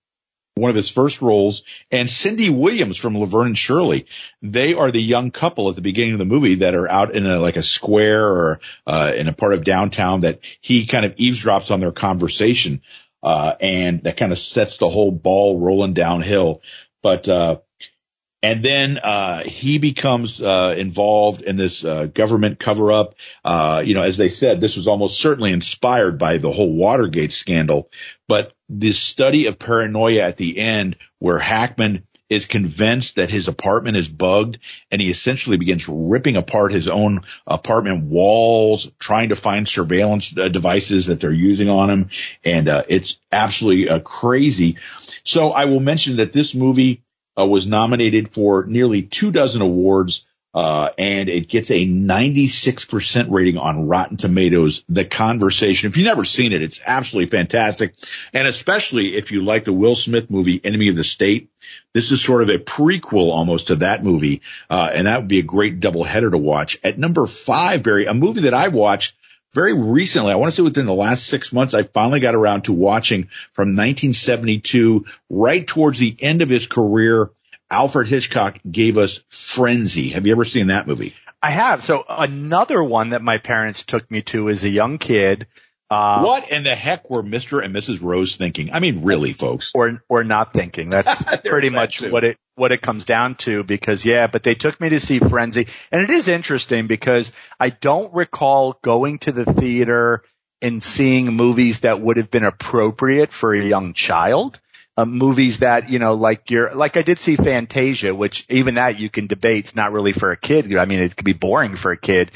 one 0.55 0.69
of 0.69 0.75
his 0.75 0.89
first 0.89 1.21
roles, 1.21 1.63
and 1.91 2.09
Cindy 2.09 2.49
Williams 2.49 2.97
from 2.97 3.17
Laverne 3.17 3.47
and 3.47 3.57
Shirley. 3.57 4.07
They 4.41 4.73
are 4.73 4.89
the 4.89 5.01
young 5.01 5.31
couple 5.31 5.69
at 5.69 5.75
the 5.75 5.81
beginning 5.81 6.13
of 6.13 6.19
the 6.19 6.25
movie 6.25 6.55
that 6.55 6.75
are 6.75 6.89
out 6.89 7.13
in 7.13 7.25
a, 7.25 7.39
like 7.39 7.57
a 7.57 7.63
square 7.63 8.25
or, 8.25 8.59
uh, 8.87 9.11
in 9.15 9.27
a 9.27 9.33
part 9.33 9.53
of 9.53 9.65
downtown 9.65 10.21
that 10.21 10.39
he 10.61 10.85
kind 10.85 11.03
of 11.05 11.17
eavesdrops 11.17 11.71
on 11.71 11.81
their 11.81 11.91
conversation. 11.91 12.81
Uh, 13.21 13.55
and 13.59 14.03
that 14.03 14.17
kind 14.17 14.31
of 14.31 14.39
sets 14.39 14.77
the 14.77 14.89
whole 14.89 15.11
ball 15.11 15.59
rolling 15.59 15.93
downhill. 15.93 16.61
But, 17.01 17.27
uh, 17.27 17.57
and 18.45 18.61
then 18.61 18.99
uh, 18.99 19.41
he 19.43 19.79
becomes 19.79 20.39
uh, 20.39 20.75
involved 20.77 21.41
in 21.41 21.55
this 21.55 21.83
uh, 21.83 22.05
government 22.05 22.59
cover 22.59 22.91
up. 22.91 23.15
Uh, 23.43 23.81
you 23.83 23.95
know, 23.95 24.03
as 24.03 24.17
they 24.17 24.29
said, 24.29 24.61
this 24.61 24.77
was 24.77 24.87
almost 24.87 25.19
certainly 25.19 25.51
inspired 25.51 26.19
by 26.19 26.37
the 26.37 26.51
whole 26.51 26.71
Watergate 26.71 27.33
scandal. 27.33 27.89
But 28.27 28.53
this 28.69 28.99
study 28.99 29.47
of 29.47 29.57
paranoia 29.57 30.21
at 30.21 30.37
the 30.37 30.59
end, 30.59 30.97
where 31.17 31.39
Hackman 31.39 32.05
is 32.29 32.45
convinced 32.45 33.15
that 33.15 33.31
his 33.31 33.47
apartment 33.47 33.97
is 33.97 34.07
bugged, 34.07 34.59
and 34.91 35.01
he 35.01 35.09
essentially 35.09 35.57
begins 35.57 35.89
ripping 35.89 36.35
apart 36.35 36.71
his 36.71 36.87
own 36.87 37.21
apartment 37.47 38.03
walls, 38.03 38.91
trying 38.99 39.29
to 39.29 39.35
find 39.35 39.67
surveillance 39.67 40.37
uh, 40.37 40.49
devices 40.49 41.07
that 41.07 41.19
they're 41.19 41.31
using 41.31 41.69
on 41.69 41.89
him, 41.89 42.09
and 42.43 42.69
uh, 42.69 42.83
it's 42.87 43.17
absolutely 43.31 43.99
crazy. 44.01 44.77
So 45.23 45.49
I 45.49 45.65
will 45.65 45.79
mention 45.79 46.17
that 46.17 46.31
this 46.31 46.53
movie 46.53 47.01
uh, 47.37 47.45
was 47.45 47.67
nominated 47.67 48.33
for 48.33 48.65
nearly 48.65 49.01
two 49.03 49.31
dozen 49.31 49.61
awards, 49.61 50.25
uh, 50.53 50.89
and 50.97 51.27
it 51.27 51.49
gets 51.49 51.69
a 51.69 51.85
96% 51.85 53.29
rating 53.29 53.57
on 53.57 53.87
Rotten 53.87 54.15
Tomatoes. 54.15 54.85
The 54.87 55.03
Conversation. 55.03 55.89
If 55.89 55.97
you've 55.97 56.05
never 56.05 56.23
seen 56.23 56.53
it, 56.53 56.61
it's 56.61 56.79
absolutely 56.85 57.29
fantastic, 57.29 57.93
and 58.33 58.47
especially 58.47 59.17
if 59.17 59.31
you 59.31 59.43
like 59.43 59.65
the 59.65 59.73
Will 59.73 59.95
Smith 59.95 60.29
movie 60.29 60.61
Enemy 60.63 60.89
of 60.89 60.95
the 60.95 61.03
State. 61.03 61.49
This 61.93 62.11
is 62.11 62.21
sort 62.21 62.41
of 62.41 62.49
a 62.49 62.59
prequel 62.59 63.31
almost 63.31 63.67
to 63.67 63.77
that 63.77 64.03
movie, 64.03 64.41
uh, 64.69 64.91
and 64.93 65.07
that 65.07 65.19
would 65.19 65.27
be 65.27 65.39
a 65.39 65.43
great 65.43 65.79
doubleheader 65.79 66.31
to 66.31 66.37
watch. 66.37 66.77
At 66.83 66.99
number 66.99 67.25
five, 67.25 67.83
Barry, 67.83 68.05
a 68.05 68.13
movie 68.13 68.41
that 68.41 68.53
I 68.53 68.67
watched 68.67 69.15
very 69.55 69.73
recently, 69.73 70.33
I 70.33 70.35
want 70.35 70.51
to 70.51 70.55
say 70.55 70.63
within 70.63 70.85
the 70.85 70.93
last 70.93 71.25
six 71.25 71.53
months, 71.53 71.73
I 71.73 71.83
finally 71.83 72.19
got 72.19 72.35
around 72.35 72.63
to 72.63 72.73
watching 72.73 73.29
from 73.53 73.69
1972, 73.69 75.05
right 75.29 75.65
towards 75.65 75.97
the 75.97 76.15
end 76.19 76.41
of 76.41 76.49
his 76.49 76.67
career. 76.67 77.31
Alfred 77.71 78.07
Hitchcock 78.07 78.57
gave 78.69 78.97
us 78.97 79.23
Frenzy. 79.29 80.09
Have 80.09 80.27
you 80.27 80.33
ever 80.33 80.45
seen 80.45 80.67
that 80.67 80.87
movie? 80.87 81.13
I 81.41 81.51
have. 81.51 81.81
So 81.81 82.03
another 82.07 82.83
one 82.83 83.11
that 83.11 83.21
my 83.21 83.37
parents 83.37 83.83
took 83.83 84.11
me 84.11 84.21
to 84.23 84.49
as 84.49 84.63
a 84.63 84.69
young 84.69 84.97
kid. 84.97 85.47
Uh, 85.89 86.23
what 86.23 86.51
in 86.51 86.63
the 86.63 86.73
heck 86.73 87.09
were 87.09 87.21
Mr. 87.21 87.63
and 87.63 87.75
Mrs. 87.75 88.01
Rose 88.01 88.35
thinking? 88.35 88.71
I 88.73 88.79
mean, 88.79 89.03
really, 89.03 89.33
folks. 89.33 89.71
Or, 89.75 90.01
or 90.09 90.23
not 90.23 90.51
thinking. 90.51 90.89
That's 90.89 91.21
pretty 91.45 91.69
much 91.69 92.01
what 92.01 92.23
it, 92.23 92.37
what 92.55 92.71
it 92.71 92.81
comes 92.81 93.05
down 93.05 93.35
to 93.35 93.63
because 93.63 94.03
yeah, 94.03 94.27
but 94.27 94.43
they 94.43 94.55
took 94.55 94.79
me 94.79 94.89
to 94.89 94.99
see 94.99 95.19
Frenzy 95.19 95.67
and 95.91 96.01
it 96.01 96.09
is 96.09 96.27
interesting 96.27 96.87
because 96.87 97.31
I 97.59 97.69
don't 97.69 98.13
recall 98.13 98.79
going 98.81 99.19
to 99.19 99.31
the 99.31 99.45
theater 99.45 100.23
and 100.61 100.81
seeing 100.81 101.27
movies 101.27 101.81
that 101.81 102.01
would 102.01 102.17
have 102.17 102.31
been 102.31 102.45
appropriate 102.45 103.33
for 103.33 103.53
a 103.53 103.63
young 103.63 103.93
child. 103.93 104.59
Uh, 104.97 105.03
movies 105.03 105.59
that, 105.59 105.89
you 105.89 105.99
know, 105.99 106.13
like 106.13 106.49
you're, 106.49 106.73
like 106.73 106.95
I 106.95 107.01
did 107.01 107.19
see 107.19 107.35
Fantasia, 107.35 108.15
which 108.15 108.45
even 108.47 108.75
that 108.75 108.97
you 108.97 109.09
can 109.09 109.27
debate. 109.27 109.65
It's 109.65 109.75
not 109.75 109.91
really 109.91 110.13
for 110.13 110.31
a 110.31 110.37
kid. 110.37 110.73
I 110.77 110.85
mean, 110.85 110.99
it 110.99 111.17
could 111.17 111.25
be 111.25 111.33
boring 111.33 111.75
for 111.75 111.91
a 111.91 111.97
kid. 111.97 112.31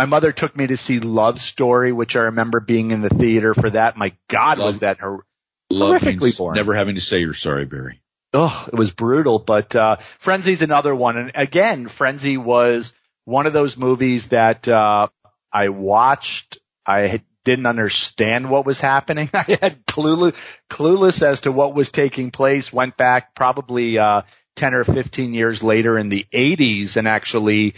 My 0.00 0.06
mother 0.06 0.32
took 0.32 0.56
me 0.56 0.66
to 0.68 0.78
see 0.78 0.98
Love 0.98 1.38
Story, 1.42 1.92
which 1.92 2.16
I 2.16 2.20
remember 2.20 2.60
being 2.60 2.90
in 2.90 3.02
the 3.02 3.10
theater 3.10 3.52
for 3.52 3.68
that. 3.68 3.98
My 3.98 4.14
God, 4.28 4.56
Love, 4.56 4.66
was 4.66 4.78
that 4.78 4.98
hor- 4.98 5.26
horrifically 5.70 6.34
boring. 6.38 6.56
Never 6.56 6.74
having 6.74 6.94
to 6.94 7.02
say 7.02 7.18
you're 7.18 7.34
sorry, 7.34 7.66
Barry 7.66 8.00
oh, 8.32 8.68
it 8.72 8.74
was 8.74 8.92
brutal. 8.92 9.38
But 9.38 9.76
uh, 9.76 9.96
Frenzy's 10.18 10.62
another 10.62 10.94
one, 10.94 11.18
and 11.18 11.32
again, 11.34 11.86
Frenzy 11.86 12.38
was 12.38 12.94
one 13.26 13.46
of 13.46 13.52
those 13.52 13.76
movies 13.76 14.28
that 14.28 14.66
uh, 14.68 15.08
I 15.52 15.68
watched. 15.68 16.56
I 16.86 17.22
didn't 17.44 17.66
understand 17.66 18.48
what 18.48 18.64
was 18.64 18.80
happening. 18.80 19.28
I 19.34 19.58
had 19.60 19.84
clueless, 19.84 20.34
clueless 20.70 21.22
as 21.22 21.42
to 21.42 21.52
what 21.52 21.74
was 21.74 21.92
taking 21.92 22.30
place. 22.30 22.72
Went 22.72 22.96
back 22.96 23.34
probably 23.34 23.98
uh, 23.98 24.22
ten 24.56 24.72
or 24.72 24.84
fifteen 24.84 25.34
years 25.34 25.62
later 25.62 25.98
in 25.98 26.08
the 26.08 26.26
'80s, 26.32 26.96
and 26.96 27.06
actually, 27.06 27.74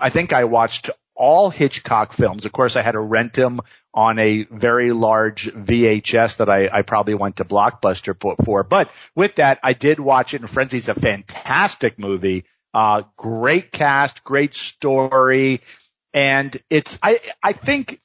I 0.00 0.10
think 0.10 0.32
I 0.32 0.44
watched 0.44 0.90
all 1.16 1.50
Hitchcock 1.50 2.12
films. 2.12 2.46
Of 2.46 2.52
course, 2.52 2.76
I 2.76 2.82
had 2.82 2.92
to 2.92 3.00
rent 3.00 3.32
them 3.32 3.60
on 3.92 4.18
a 4.18 4.44
very 4.44 4.92
large 4.92 5.46
VHS 5.52 6.36
that 6.36 6.50
I, 6.50 6.68
I 6.70 6.82
probably 6.82 7.14
went 7.14 7.36
to 7.36 7.44
Blockbuster 7.44 8.14
for. 8.44 8.62
But 8.62 8.90
with 9.14 9.36
that, 9.36 9.58
I 9.62 9.72
did 9.72 9.98
watch 9.98 10.34
it 10.34 10.42
and 10.42 10.50
Frenzy's 10.50 10.88
a 10.88 10.94
fantastic 10.94 11.98
movie. 11.98 12.44
Uh, 12.74 13.02
great 13.16 13.72
cast, 13.72 14.22
great 14.22 14.54
story. 14.54 15.62
And 16.12 16.56
it's, 16.68 16.98
I, 17.02 17.18
I 17.42 17.52
think 17.52 18.00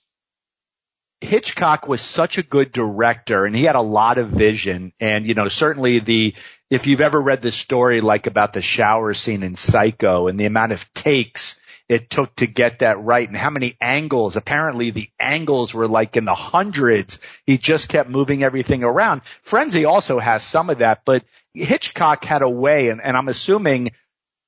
Hitchcock 1.19 1.87
was 1.87 2.01
such 2.01 2.37
a 2.37 2.43
good 2.43 2.71
director 2.71 3.45
and 3.45 3.55
he 3.55 3.65
had 3.65 3.75
a 3.75 3.81
lot 3.81 4.17
of 4.17 4.29
vision. 4.29 4.93
And, 4.99 5.27
you 5.27 5.33
know, 5.33 5.49
certainly 5.49 5.99
the, 5.99 6.35
if 6.69 6.87
you've 6.87 7.01
ever 7.01 7.21
read 7.21 7.41
the 7.41 7.51
story 7.51 7.99
like 7.99 8.27
about 8.27 8.53
the 8.53 8.61
shower 8.61 9.13
scene 9.13 9.43
in 9.43 9.57
Psycho 9.57 10.27
and 10.29 10.39
the 10.39 10.45
amount 10.45 10.71
of 10.71 10.91
takes 10.93 11.59
it 11.91 12.09
took 12.09 12.33
to 12.37 12.47
get 12.47 12.79
that 12.79 13.03
right 13.03 13.27
and 13.27 13.35
how 13.35 13.49
many 13.49 13.75
angles. 13.81 14.37
Apparently 14.37 14.91
the 14.91 15.09
angles 15.19 15.73
were 15.73 15.89
like 15.89 16.15
in 16.15 16.23
the 16.23 16.33
hundreds. 16.33 17.19
He 17.45 17.57
just 17.57 17.89
kept 17.89 18.09
moving 18.09 18.43
everything 18.43 18.85
around. 18.85 19.23
Frenzy 19.41 19.83
also 19.83 20.17
has 20.17 20.41
some 20.41 20.69
of 20.69 20.77
that, 20.77 21.01
but 21.03 21.25
Hitchcock 21.53 22.23
had 22.23 22.43
a 22.43 22.49
way 22.49 22.87
and, 22.87 23.01
and 23.01 23.17
I'm 23.17 23.27
assuming 23.27 23.91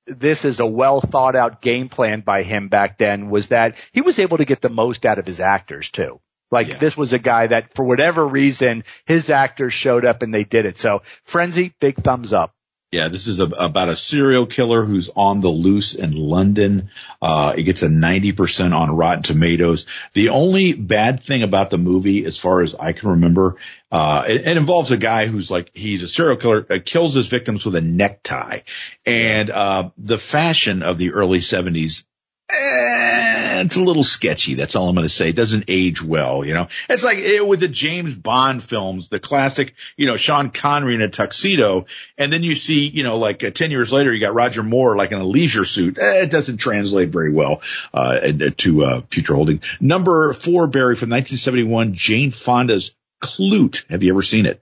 this 0.07 0.45
is 0.45 0.61
a 0.61 0.65
well 0.65 1.01
thought 1.01 1.35
out 1.35 1.61
game 1.61 1.89
plan 1.89 2.21
by 2.21 2.43
him 2.43 2.69
back 2.69 2.97
then 2.97 3.29
was 3.29 3.49
that 3.49 3.75
he 3.91 3.99
was 3.99 4.19
able 4.19 4.37
to 4.37 4.45
get 4.45 4.61
the 4.61 4.69
most 4.69 5.05
out 5.05 5.19
of 5.19 5.27
his 5.27 5.41
actors 5.41 5.91
too. 5.91 6.21
Like 6.49 6.69
yeah. 6.69 6.77
this 6.77 6.95
was 6.95 7.11
a 7.11 7.19
guy 7.19 7.47
that 7.47 7.73
for 7.73 7.83
whatever 7.83 8.25
reason, 8.25 8.85
his 9.05 9.29
actors 9.29 9.73
showed 9.73 10.05
up 10.05 10.21
and 10.21 10.33
they 10.33 10.45
did 10.45 10.65
it. 10.65 10.77
So 10.77 11.01
Frenzy, 11.25 11.73
big 11.81 11.95
thumbs 11.95 12.31
up. 12.31 12.55
Yeah, 12.93 13.07
this 13.07 13.25
is 13.25 13.39
a, 13.39 13.45
about 13.45 13.89
a 13.89 13.95
serial 13.95 14.45
killer 14.45 14.85
who's 14.85 15.09
on 15.15 15.41
the 15.41 15.49
loose 15.49 15.95
in 15.95 16.15
London. 16.15 16.91
Uh, 17.19 17.55
it 17.57 17.63
gets 17.63 17.81
a 17.81 17.87
90% 17.87 18.71
on 18.71 18.95
Rotten 18.95 19.23
Tomatoes. 19.23 19.87
The 20.13 20.29
only 20.29 20.73
bad 20.73 21.23
thing 21.23 21.41
about 21.41 21.71
the 21.71 21.79
movie, 21.79 22.23
as 22.23 22.37
far 22.37 22.61
as 22.61 22.75
I 22.75 22.93
can 22.93 23.09
remember, 23.09 23.55
uh, 23.91 24.25
it, 24.27 24.47
it, 24.47 24.57
involves 24.57 24.91
a 24.91 24.97
guy 24.97 25.25
who's 25.25 25.49
like, 25.49 25.71
he's 25.73 26.03
a 26.03 26.07
serial 26.07 26.37
killer, 26.37 26.63
uh, 26.69 26.77
kills 26.85 27.15
his 27.15 27.29
victims 27.29 27.65
with 27.65 27.75
a 27.75 27.81
necktie. 27.81 28.59
And, 29.07 29.49
uh, 29.49 29.89
the 29.97 30.19
fashion 30.19 30.83
of 30.83 30.99
the 30.99 31.13
early 31.13 31.39
70s 31.39 32.03
eh, 32.51 33.32
it's 33.61 33.75
a 33.75 33.83
little 33.83 34.03
sketchy. 34.03 34.55
That's 34.55 34.75
all 34.75 34.89
I'm 34.89 34.95
going 34.95 35.05
to 35.05 35.13
say. 35.13 35.29
It 35.29 35.35
doesn't 35.35 35.65
age 35.67 36.01
well, 36.01 36.45
you 36.45 36.53
know. 36.53 36.67
It's 36.89 37.03
like 37.03 37.17
it, 37.17 37.45
with 37.45 37.59
the 37.59 37.67
James 37.67 38.15
Bond 38.15 38.61
films, 38.61 39.09
the 39.09 39.19
classic, 39.19 39.75
you 39.97 40.07
know, 40.07 40.17
Sean 40.17 40.49
Connery 40.49 40.95
in 40.95 41.01
a 41.01 41.09
tuxedo, 41.09 41.85
and 42.17 42.31
then 42.31 42.43
you 42.43 42.55
see, 42.55 42.87
you 42.87 43.03
know, 43.03 43.17
like 43.17 43.43
uh, 43.43 43.51
ten 43.51 43.71
years 43.71 43.91
later, 43.91 44.13
you 44.13 44.19
got 44.19 44.33
Roger 44.33 44.63
Moore 44.63 44.95
like 44.95 45.11
in 45.11 45.19
a 45.19 45.25
leisure 45.25 45.65
suit. 45.65 45.97
Eh, 45.97 46.23
it 46.23 46.31
doesn't 46.31 46.57
translate 46.57 47.09
very 47.09 47.31
well 47.31 47.61
uh, 47.93 48.19
to 48.57 48.83
uh, 48.83 49.01
future 49.09 49.35
holding. 49.35 49.61
Number 49.79 50.33
four, 50.33 50.67
Barry 50.67 50.95
from 50.95 51.09
1971, 51.09 51.93
Jane 51.93 52.31
Fonda's 52.31 52.95
Klute. 53.23 53.89
Have 53.89 54.03
you 54.03 54.13
ever 54.13 54.21
seen 54.21 54.45
it? 54.45 54.61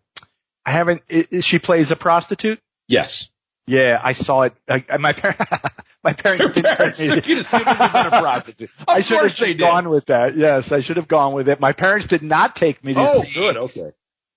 I 0.65 0.71
haven't. 0.71 1.01
It, 1.09 1.43
she 1.43 1.59
plays 1.59 1.91
a 1.91 1.95
prostitute. 1.95 2.59
Yes. 2.87 3.29
Yeah, 3.67 3.99
I 4.03 4.13
saw 4.13 4.43
it. 4.43 4.53
I, 4.69 4.97
my 4.97 5.13
parents, 5.13 5.51
my 6.03 6.13
parents 6.13 6.43
Your 6.43 6.53
didn't 6.53 6.77
parents 6.77 6.97
took 6.97 7.27
you 7.27 7.35
to 7.35 7.43
see 7.43 7.57
a 7.57 7.61
prostitute. 7.63 8.69
I 8.87 9.01
should 9.01 9.21
have 9.21 9.37
they 9.37 9.53
gone 9.53 9.89
with 9.89 10.07
that. 10.07 10.35
Yes, 10.35 10.71
I 10.71 10.79
should 10.79 10.97
have 10.97 11.07
gone 11.07 11.33
with 11.33 11.49
it. 11.49 11.59
My 11.59 11.73
parents 11.73 12.07
did 12.07 12.23
not 12.23 12.55
take 12.55 12.83
me 12.83 12.93
to 12.93 12.99
oh, 12.99 13.21
see. 13.21 13.39
Oh, 13.39 13.41
good. 13.41 13.57
Okay. 13.57 13.89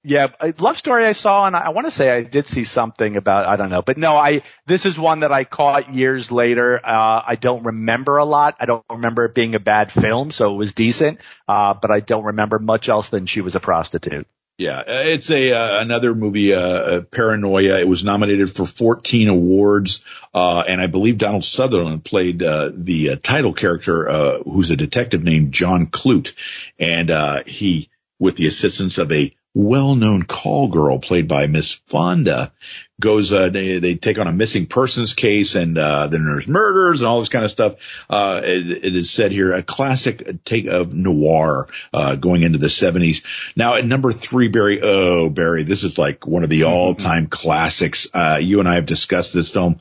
Yeah, 0.06 0.26
love 0.58 0.76
story 0.76 1.06
I 1.06 1.12
saw, 1.12 1.46
and 1.46 1.56
I, 1.56 1.60
I 1.60 1.68
want 1.70 1.86
to 1.86 1.90
say 1.90 2.10
I 2.10 2.24
did 2.24 2.46
see 2.46 2.64
something 2.64 3.16
about 3.16 3.46
I 3.46 3.56
don't 3.56 3.70
know, 3.70 3.80
but 3.80 3.96
no, 3.96 4.18
I 4.18 4.42
this 4.66 4.84
is 4.84 4.98
one 4.98 5.20
that 5.20 5.32
I 5.32 5.44
caught 5.44 5.94
years 5.94 6.30
later. 6.30 6.78
Uh, 6.84 7.22
I 7.26 7.36
don't 7.36 7.64
remember 7.64 8.18
a 8.18 8.26
lot. 8.26 8.56
I 8.60 8.66
don't 8.66 8.84
remember 8.90 9.24
it 9.24 9.34
being 9.34 9.54
a 9.54 9.60
bad 9.60 9.90
film, 9.90 10.30
so 10.30 10.52
it 10.52 10.58
was 10.58 10.74
decent. 10.74 11.22
Uh, 11.48 11.72
but 11.72 11.90
I 11.90 12.00
don't 12.00 12.24
remember 12.24 12.58
much 12.58 12.90
else 12.90 13.08
than 13.08 13.24
she 13.24 13.40
was 13.40 13.54
a 13.54 13.60
prostitute. 13.60 14.26
Yeah, 14.56 14.78
uh, 14.78 14.84
it's 15.06 15.30
a 15.32 15.52
uh, 15.52 15.80
another 15.80 16.14
movie, 16.14 16.54
uh, 16.54 16.60
uh, 16.60 17.00
Paranoia. 17.00 17.80
It 17.80 17.88
was 17.88 18.04
nominated 18.04 18.54
for 18.54 18.64
14 18.64 19.26
awards, 19.26 20.04
uh, 20.32 20.60
and 20.60 20.80
I 20.80 20.86
believe 20.86 21.18
Donald 21.18 21.44
Sutherland 21.44 22.04
played 22.04 22.40
uh, 22.40 22.70
the 22.72 23.16
title 23.16 23.52
character, 23.52 24.08
uh 24.08 24.38
who's 24.44 24.70
a 24.70 24.76
detective 24.76 25.24
named 25.24 25.50
John 25.52 25.86
Klute, 25.86 26.34
and 26.78 27.10
uh 27.10 27.42
he, 27.44 27.90
with 28.20 28.36
the 28.36 28.46
assistance 28.46 28.98
of 28.98 29.10
a 29.10 29.34
well-known 29.54 30.24
call 30.24 30.68
girl 30.68 30.98
played 30.98 31.28
by 31.28 31.46
Miss 31.46 31.72
Fonda, 31.72 32.52
goes, 33.00 33.32
uh, 33.32 33.48
they, 33.48 33.78
they 33.78 33.94
take 33.94 34.18
on 34.18 34.26
a 34.26 34.32
missing 34.32 34.66
persons 34.66 35.14
case 35.14 35.54
and, 35.54 35.78
uh, 35.78 36.06
then 36.08 36.24
there's 36.24 36.46
murders 36.46 37.00
and 37.00 37.08
all 37.08 37.20
this 37.20 37.28
kind 37.28 37.44
of 37.44 37.50
stuff. 37.50 37.74
Uh, 38.08 38.40
it, 38.44 38.84
it 38.84 38.96
is 38.96 39.10
said 39.10 39.32
here, 39.32 39.52
a 39.52 39.62
classic 39.62 40.44
take 40.44 40.66
of 40.66 40.92
noir, 40.92 41.66
uh, 41.92 42.14
going 42.16 42.42
into 42.42 42.58
the 42.58 42.70
seventies. 42.70 43.22
Now 43.56 43.74
at 43.74 43.84
number 43.84 44.12
three, 44.12 44.48
Barry, 44.48 44.80
oh, 44.82 45.28
Barry, 45.28 45.64
this 45.64 45.82
is 45.82 45.98
like 45.98 46.26
one 46.26 46.44
of 46.44 46.50
the 46.50 46.64
all 46.64 46.94
time 46.94 47.26
classics. 47.26 48.08
Uh, 48.14 48.38
you 48.40 48.60
and 48.60 48.68
I 48.68 48.74
have 48.74 48.86
discussed 48.86 49.32
this 49.32 49.50
film. 49.50 49.80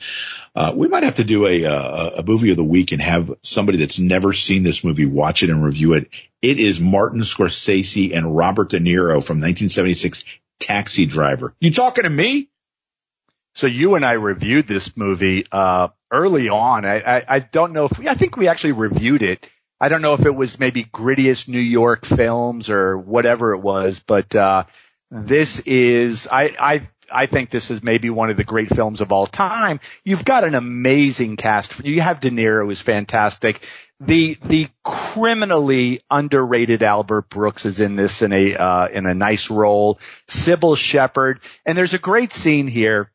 Uh, 0.56 0.72
we 0.76 0.88
might 0.88 1.04
have 1.04 1.16
to 1.16 1.24
do 1.24 1.48
a, 1.48 1.64
a, 1.64 2.08
a 2.18 2.24
movie 2.24 2.52
of 2.52 2.58
the 2.58 2.64
week 2.64 2.92
and 2.92 3.02
have 3.02 3.32
somebody 3.42 3.80
that's 3.80 4.00
never 4.00 4.34
seen 4.34 4.64
this 4.64 4.84
movie 4.84 5.06
watch 5.06 5.42
it 5.42 5.50
and 5.50 5.64
review 5.64 5.94
it. 5.94 6.10
It 6.44 6.60
is 6.60 6.82
Martin 6.82 7.22
Scorsese 7.22 8.16
and 8.16 8.36
Robert 8.36 8.70
De 8.70 8.80
Niro 8.80 9.24
from 9.24 9.40
1976 9.40 10.26
Taxi 10.60 11.06
Driver. 11.06 11.56
You 11.62 11.72
talking 11.72 12.04
to 12.04 12.10
me? 12.10 12.50
So 13.56 13.66
you 13.66 13.96
and 13.96 14.06
I 14.06 14.14
reviewed 14.14 14.68
this 14.68 14.98
movie 14.98 15.46
uh, 15.50 15.88
early 16.12 16.50
on. 16.50 16.86
I, 16.86 17.00
I, 17.00 17.24
I 17.30 17.40
don't 17.40 17.72
know 17.72 17.86
if 17.86 17.98
we, 17.98 18.10
I 18.10 18.16
think 18.16 18.36
we 18.36 18.50
actually 18.50 18.74
reviewed 18.74 19.24
it. 19.24 19.50
I 19.80 19.88
don't 19.88 20.02
know 20.02 20.14
if 20.14 20.26
it 20.26 20.36
was 20.36 20.60
maybe 20.60 20.84
grittiest 20.84 21.48
New 21.48 21.60
York 21.60 22.06
films 22.06 22.70
or 22.70 22.98
whatever 22.98 23.54
it 23.54 23.60
was, 23.60 24.00
but 24.00 24.36
uh, 24.36 24.66
this 25.12 25.60
is 25.62 26.28
I, 26.30 26.56
I 26.60 26.90
I 27.12 27.26
think 27.28 27.50
this 27.50 27.70
is 27.70 27.84
maybe 27.84 28.10
one 28.10 28.30
of 28.30 28.38
the 28.38 28.44
great 28.44 28.74
films 28.74 29.02
of 29.02 29.12
all 29.12 29.28
time. 29.28 29.80
You've 30.04 30.26
got 30.26 30.44
an 30.44 30.56
amazing 30.56 31.36
cast. 31.38 31.86
You 31.86 32.02
have 32.02 32.20
De 32.20 32.32
Niro 32.32 32.66
who's 32.66 32.82
fantastic. 32.82 33.68
The 34.06 34.38
the 34.44 34.70
criminally 34.84 36.02
underrated 36.10 36.84
Albert 36.84 37.30
Brooks 37.30 37.66
is 37.66 37.80
in 37.80 37.96
this 37.96 38.22
in 38.22 38.34
a 38.34 38.56
uh, 38.56 38.88
in 38.88 39.06
a 39.06 39.14
nice 39.14 39.50
role. 39.50 40.00
Cybill 40.28 40.76
Shepherd, 40.76 41.40
and 41.66 41.78
there's 41.78 41.94
a 41.94 42.00
great 42.00 42.34
scene 42.34 42.68
here 42.68 43.12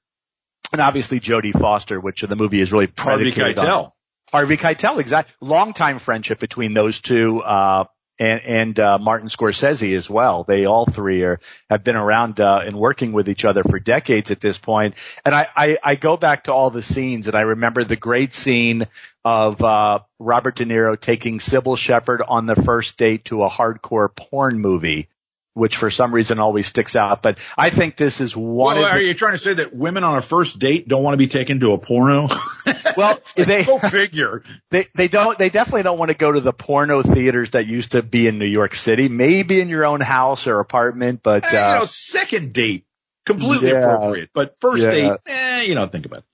and 0.72 0.80
obviously 0.80 1.20
Jodie 1.20 1.58
Foster, 1.58 2.00
which 2.00 2.22
the 2.22 2.36
movie 2.36 2.60
is 2.60 2.72
really 2.72 2.86
predicated 2.86 3.58
Harvey 3.58 3.70
Keitel. 3.70 3.84
on. 3.84 3.92
Harvey 4.30 4.56
Keitel, 4.56 4.98
exactly. 4.98 5.34
Long 5.40 5.72
time 5.72 5.98
friendship 5.98 6.38
between 6.38 6.74
those 6.74 7.00
two, 7.00 7.40
uh, 7.40 7.84
and, 8.18 8.40
and 8.44 8.80
uh, 8.80 8.98
Martin 8.98 9.28
Scorsese 9.28 9.96
as 9.96 10.10
well. 10.10 10.44
They 10.44 10.66
all 10.66 10.84
three 10.84 11.22
are 11.22 11.40
have 11.70 11.84
been 11.84 11.96
around 11.96 12.40
uh, 12.40 12.60
and 12.64 12.76
working 12.76 13.12
with 13.12 13.28
each 13.28 13.44
other 13.44 13.62
for 13.62 13.78
decades 13.78 14.30
at 14.30 14.40
this 14.40 14.58
point. 14.58 14.96
And 15.24 15.34
I, 15.34 15.46
I, 15.56 15.78
I 15.82 15.94
go 15.94 16.16
back 16.16 16.44
to 16.44 16.52
all 16.52 16.70
the 16.70 16.82
scenes, 16.82 17.28
and 17.28 17.36
I 17.36 17.42
remember 17.42 17.84
the 17.84 17.96
great 17.96 18.34
scene 18.34 18.86
of 19.28 19.62
uh, 19.62 19.98
Robert 20.18 20.56
De 20.56 20.64
Niro 20.64 20.98
taking 20.98 21.38
Cybill 21.38 21.76
Shepherd 21.76 22.22
on 22.26 22.46
the 22.46 22.56
first 22.56 22.96
date 22.96 23.26
to 23.26 23.44
a 23.44 23.50
hardcore 23.50 24.08
porn 24.14 24.58
movie 24.58 25.08
which 25.58 25.76
for 25.76 25.90
some 25.90 26.14
reason 26.14 26.38
always 26.38 26.68
sticks 26.68 26.94
out. 26.94 27.20
But 27.20 27.38
I 27.56 27.70
think 27.70 27.96
this 27.96 28.20
is 28.20 28.36
one. 28.36 28.76
Well, 28.76 28.84
are 28.84 28.98
the, 28.98 29.04
you 29.04 29.14
trying 29.14 29.32
to 29.32 29.38
say 29.38 29.54
that 29.54 29.74
women 29.74 30.04
on 30.04 30.16
a 30.16 30.22
first 30.22 30.60
date 30.60 30.86
don't 30.86 31.02
want 31.02 31.14
to 31.14 31.18
be 31.18 31.26
taken 31.26 31.58
to 31.60 31.72
a 31.72 31.78
porno? 31.78 32.28
Well, 32.96 33.20
they 33.36 33.64
go 33.64 33.78
figure. 33.78 34.42
They 34.70 34.88
they 34.94 35.06
don't. 35.06 35.38
They 35.38 35.50
definitely 35.50 35.84
don't 35.84 35.98
want 35.98 36.10
to 36.10 36.16
go 36.16 36.32
to 36.32 36.40
the 36.40 36.52
porno 36.52 37.00
theaters 37.02 37.50
that 37.50 37.66
used 37.66 37.92
to 37.92 38.02
be 38.02 38.26
in 38.26 38.38
New 38.38 38.46
York 38.46 38.74
City. 38.74 39.08
Maybe 39.08 39.60
in 39.60 39.68
your 39.68 39.86
own 39.86 40.00
house 40.00 40.48
or 40.48 40.58
apartment, 40.58 41.20
but 41.22 41.44
uh, 41.44 41.48
you 41.74 41.78
know, 41.78 41.84
second 41.84 42.52
date 42.52 42.86
completely 43.24 43.70
yeah, 43.70 43.94
appropriate. 43.94 44.30
But 44.32 44.56
first 44.60 44.82
yeah. 44.82 44.90
date, 44.90 45.12
eh, 45.26 45.62
you 45.62 45.76
know, 45.76 45.86
think 45.86 46.06
about 46.06 46.20
it. 46.20 46.24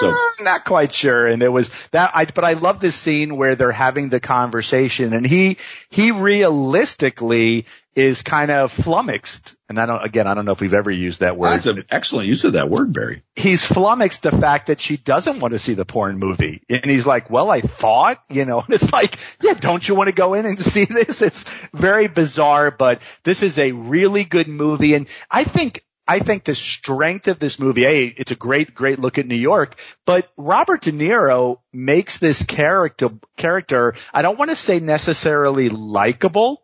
So 0.00 0.44
not 0.44 0.64
quite 0.64 0.92
sure. 0.92 1.26
And 1.26 1.42
it 1.42 1.48
was 1.48 1.70
that 1.90 2.12
I, 2.14 2.24
but 2.26 2.44
I 2.44 2.54
love 2.54 2.80
this 2.80 2.94
scene 2.94 3.36
where 3.36 3.56
they're 3.56 3.72
having 3.72 4.08
the 4.08 4.20
conversation 4.20 5.12
and 5.12 5.26
he, 5.26 5.56
he 5.90 6.10
realistically 6.12 7.66
is 7.98 8.22
kind 8.22 8.52
of 8.52 8.70
flummoxed. 8.70 9.56
And 9.68 9.78
I 9.80 9.86
don't, 9.86 10.04
again, 10.04 10.28
I 10.28 10.34
don't 10.34 10.44
know 10.44 10.52
if 10.52 10.60
we've 10.60 10.72
ever 10.72 10.90
used 10.90 11.20
that 11.20 11.36
word. 11.36 11.50
That's 11.50 11.66
an 11.66 11.84
excellent 11.90 12.28
use 12.28 12.44
of 12.44 12.52
that 12.52 12.70
word, 12.70 12.92
Barry. 12.92 13.22
He's 13.34 13.64
flummoxed 13.64 14.22
the 14.22 14.30
fact 14.30 14.68
that 14.68 14.80
she 14.80 14.96
doesn't 14.96 15.40
want 15.40 15.52
to 15.52 15.58
see 15.58 15.74
the 15.74 15.84
porn 15.84 16.18
movie. 16.18 16.62
And 16.70 16.84
he's 16.84 17.06
like, 17.06 17.28
well, 17.28 17.50
I 17.50 17.60
thought, 17.60 18.22
you 18.30 18.44
know, 18.44 18.60
and 18.64 18.72
it's 18.72 18.92
like, 18.92 19.18
yeah, 19.42 19.54
don't 19.54 19.86
you 19.86 19.96
want 19.96 20.08
to 20.08 20.14
go 20.14 20.34
in 20.34 20.46
and 20.46 20.60
see 20.60 20.84
this? 20.84 21.22
It's 21.22 21.44
very 21.74 22.06
bizarre, 22.06 22.70
but 22.70 23.02
this 23.24 23.42
is 23.42 23.58
a 23.58 23.72
really 23.72 24.22
good 24.22 24.46
movie. 24.46 24.94
And 24.94 25.08
I 25.28 25.42
think 25.42 25.82
I 26.08 26.20
think 26.20 26.44
the 26.44 26.54
strength 26.54 27.28
of 27.28 27.38
this 27.38 27.58
movie, 27.58 27.84
a, 27.84 28.06
it's 28.06 28.30
a 28.30 28.34
great, 28.36 28.74
great 28.74 28.98
look 28.98 29.18
at 29.18 29.26
New 29.26 29.36
York, 29.36 29.78
but 30.06 30.30
Robert 30.38 30.80
De 30.80 30.90
Niro 30.90 31.58
makes 31.70 32.16
this 32.16 32.42
character, 32.42 33.10
character, 33.36 33.94
I 34.14 34.22
don't 34.22 34.38
want 34.38 34.50
to 34.50 34.56
say 34.56 34.80
necessarily 34.80 35.68
likable. 35.68 36.62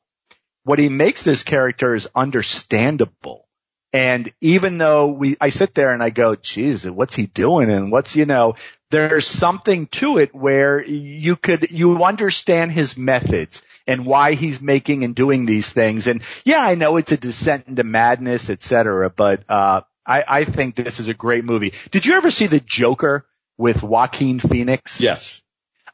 What 0.62 0.78
he 0.78 0.88
makes 0.88 1.22
this 1.22 1.42
character 1.42 1.94
is 1.94 2.08
understandable. 2.14 3.46
And 3.92 4.32
even 4.40 4.78
though 4.78 5.08
we, 5.08 5.36
I 5.38 5.50
sit 5.50 5.74
there 5.74 5.92
and 5.92 6.02
I 6.02 6.08
go, 6.08 6.34
geez, 6.34 6.90
what's 6.90 7.14
he 7.14 7.26
doing? 7.26 7.70
And 7.70 7.92
what's, 7.92 8.16
you 8.16 8.24
know, 8.24 8.54
there's 8.90 9.26
something 9.26 9.88
to 9.88 10.16
it 10.18 10.34
where 10.34 10.82
you 10.82 11.36
could, 11.36 11.70
you 11.70 12.02
understand 12.02 12.72
his 12.72 12.96
methods 12.96 13.62
and 13.86 14.06
why 14.06 14.34
he's 14.34 14.60
making 14.60 15.04
and 15.04 15.14
doing 15.14 15.46
these 15.46 15.70
things. 15.70 16.06
And 16.06 16.22
yeah, 16.44 16.60
I 16.60 16.74
know 16.74 16.96
it's 16.96 17.12
a 17.12 17.16
descent 17.16 17.66
into 17.68 17.84
madness, 17.84 18.50
et 18.50 18.62
cetera, 18.62 19.10
but, 19.10 19.42
uh, 19.48 19.82
I, 20.06 20.24
I 20.26 20.44
think 20.44 20.74
this 20.74 21.00
is 21.00 21.08
a 21.08 21.14
great 21.14 21.46
movie. 21.46 21.72
Did 21.90 22.04
you 22.04 22.14
ever 22.14 22.30
see 22.30 22.46
The 22.46 22.60
Joker 22.60 23.26
with 23.56 23.82
Joaquin 23.82 24.38
Phoenix? 24.38 25.00
Yes. 25.00 25.42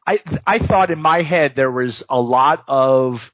I, 0.05 0.21
I 0.45 0.59
thought 0.59 0.91
in 0.91 1.01
my 1.01 1.23
head 1.23 1.55
there 1.55 1.71
was 1.71 2.03
a 2.09 2.21
lot 2.21 2.65
of, 2.67 3.33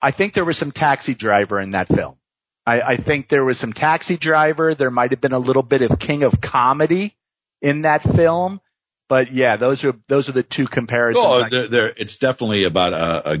I 0.00 0.12
think 0.12 0.34
there 0.34 0.44
was 0.44 0.58
some 0.58 0.70
taxi 0.70 1.14
driver 1.14 1.60
in 1.60 1.72
that 1.72 1.88
film. 1.88 2.16
I, 2.64 2.80
I 2.82 2.96
think 2.96 3.28
there 3.28 3.44
was 3.44 3.58
some 3.58 3.72
taxi 3.72 4.16
driver. 4.16 4.76
There 4.76 4.92
might 4.92 5.10
have 5.10 5.20
been 5.20 5.32
a 5.32 5.38
little 5.40 5.64
bit 5.64 5.82
of 5.82 5.98
King 5.98 6.22
of 6.22 6.40
Comedy 6.40 7.16
in 7.60 7.82
that 7.82 8.02
film. 8.02 8.60
But 9.08 9.32
yeah, 9.32 9.56
those 9.56 9.82
are, 9.84 9.94
those 10.06 10.28
are 10.28 10.32
the 10.32 10.44
two 10.44 10.68
comparisons. 10.68 11.26
Oh, 11.26 11.48
they're, 11.48 11.66
they're, 11.66 11.92
it's 11.96 12.18
definitely 12.18 12.62
about 12.64 12.92
a, 12.92 13.32
a, 13.32 13.38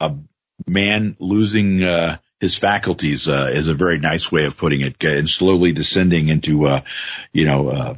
a 0.00 0.16
man 0.66 1.16
losing, 1.18 1.82
uh, 1.82 2.18
his 2.40 2.56
faculties, 2.56 3.28
uh, 3.28 3.50
is 3.52 3.68
a 3.68 3.74
very 3.74 3.98
nice 3.98 4.32
way 4.32 4.46
of 4.46 4.56
putting 4.56 4.80
it 4.80 5.02
and 5.04 5.28
slowly 5.28 5.72
descending 5.72 6.28
into, 6.28 6.66
uh, 6.66 6.80
you 7.32 7.44
know, 7.44 7.68
uh, 7.68 7.94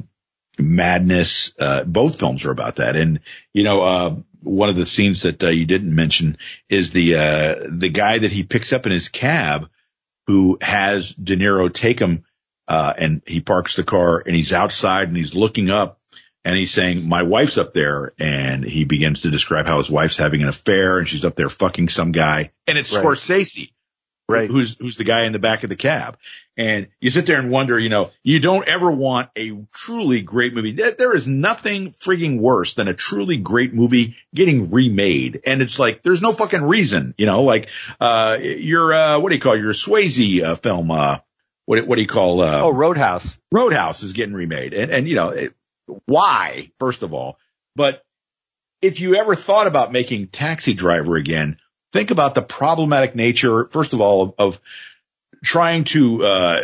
madness. 0.59 1.53
Uh, 1.59 1.83
both 1.83 2.19
films 2.19 2.45
are 2.45 2.51
about 2.51 2.77
that. 2.77 2.95
And, 2.95 3.21
you 3.53 3.63
know, 3.63 3.81
uh, 3.81 4.15
one 4.41 4.69
of 4.69 4.75
the 4.75 4.85
scenes 4.85 5.21
that 5.21 5.41
you 5.41 5.65
didn't 5.65 5.95
mention 5.95 6.37
is 6.69 6.91
the, 6.91 7.15
uh, 7.15 7.55
the 7.69 7.89
guy 7.89 8.19
that 8.19 8.31
he 8.31 8.43
picks 8.43 8.73
up 8.73 8.85
in 8.85 8.91
his 8.91 9.07
cab 9.07 9.69
who 10.27 10.57
has 10.61 11.13
De 11.13 11.35
Niro 11.35 11.73
take 11.73 11.99
him, 11.99 12.23
uh, 12.67 12.93
and 12.97 13.21
he 13.25 13.41
parks 13.41 13.75
the 13.75 13.83
car 13.83 14.23
and 14.25 14.35
he's 14.35 14.53
outside 14.53 15.07
and 15.07 15.17
he's 15.17 15.35
looking 15.35 15.69
up 15.69 15.99
and 16.45 16.55
he's 16.55 16.71
saying, 16.71 17.07
my 17.07 17.23
wife's 17.23 17.57
up 17.57 17.73
there. 17.73 18.13
And 18.19 18.63
he 18.63 18.83
begins 18.85 19.21
to 19.21 19.31
describe 19.31 19.65
how 19.65 19.77
his 19.77 19.89
wife's 19.89 20.17
having 20.17 20.41
an 20.41 20.49
affair 20.49 20.99
and 20.99 21.07
she's 21.07 21.25
up 21.25 21.35
there 21.35 21.49
fucking 21.49 21.89
some 21.89 22.11
guy. 22.11 22.51
And 22.67 22.77
it's 22.77 22.93
right. 22.95 23.05
Scorsese 23.05 23.71
right. 24.27 24.49
who's 24.49 24.77
who's 24.79 24.97
the 24.97 25.03
guy 25.03 25.25
in 25.25 25.33
the 25.33 25.39
back 25.39 25.63
of 25.63 25.69
the 25.69 25.75
cab. 25.75 26.17
And 26.55 26.87
you 26.99 27.09
sit 27.09 27.25
there 27.25 27.39
and 27.39 27.49
wonder, 27.49 27.79
you 27.79 27.89
know, 27.89 28.11
you 28.21 28.39
don't 28.39 28.67
ever 28.67 28.91
want 28.91 29.29
a 29.35 29.65
truly 29.73 30.21
great 30.21 30.53
movie. 30.53 30.73
There 30.73 31.15
is 31.15 31.25
nothing 31.25 31.91
frigging 31.93 32.39
worse 32.39 32.75
than 32.75 32.87
a 32.87 32.93
truly 32.93 33.37
great 33.37 33.73
movie 33.73 34.15
getting 34.35 34.69
remade. 34.69 35.41
And 35.47 35.63
it's 35.63 35.79
like, 35.79 36.03
there's 36.03 36.21
no 36.21 36.31
fucking 36.31 36.61
reason, 36.61 37.15
you 37.17 37.25
know, 37.25 37.41
like, 37.41 37.69
uh, 37.99 38.37
your, 38.39 38.93
uh, 38.93 39.19
what 39.19 39.29
do 39.29 39.35
you 39.35 39.41
call 39.41 39.57
your 39.57 39.73
Swayze, 39.73 40.43
uh, 40.43 40.53
film, 40.53 40.91
uh, 40.91 41.17
what, 41.65 41.87
what 41.87 41.95
do 41.95 42.03
you 42.03 42.07
call, 42.07 42.41
uh, 42.41 42.61
oh, 42.61 42.69
Roadhouse. 42.69 43.39
Roadhouse 43.51 44.03
is 44.03 44.13
getting 44.13 44.35
remade. 44.35 44.75
And, 44.75 44.91
and, 44.91 45.07
you 45.07 45.15
know, 45.15 45.29
it, 45.29 45.55
why, 46.05 46.71
first 46.79 47.03
of 47.03 47.13
all, 47.13 47.37
but 47.75 48.03
if 48.81 48.99
you 48.99 49.15
ever 49.15 49.35
thought 49.35 49.67
about 49.67 49.91
making 49.91 50.27
Taxi 50.27 50.73
Driver 50.73 51.15
again, 51.15 51.57
think 51.91 52.11
about 52.11 52.35
the 52.35 52.41
problematic 52.41 53.15
nature, 53.15 53.65
first 53.67 53.93
of 53.93 54.01
all, 54.01 54.21
of, 54.21 54.33
of 54.37 54.61
trying 55.43 55.85
to, 55.85 56.23
uh, 56.23 56.61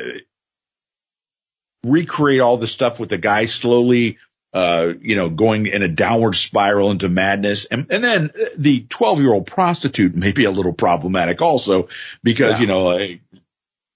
recreate 1.84 2.42
all 2.42 2.58
the 2.58 2.68
stuff 2.68 3.00
with 3.00 3.10
the 3.10 3.18
guy 3.18 3.46
slowly, 3.46 4.18
uh, 4.54 4.94
you 5.02 5.16
know, 5.16 5.30
going 5.30 5.68
in 5.68 5.84
a 5.84 5.88
downward 5.88 6.36
spiral 6.36 6.92
into 6.92 7.08
madness. 7.08 7.66
And, 7.66 7.92
and 7.92 8.04
then 8.04 8.32
the 8.58 8.82
12 8.90 9.22
year 9.22 9.34
old 9.34 9.48
prostitute 9.48 10.16
may 10.16 10.32
be 10.32 10.46
a 10.46 10.52
little 10.52 10.74
problematic 10.74 11.42
also 11.42 11.90
because, 12.24 12.54
yeah. 12.54 12.60
you 12.60 12.68
know, 12.68 12.90
uh, 12.90 13.08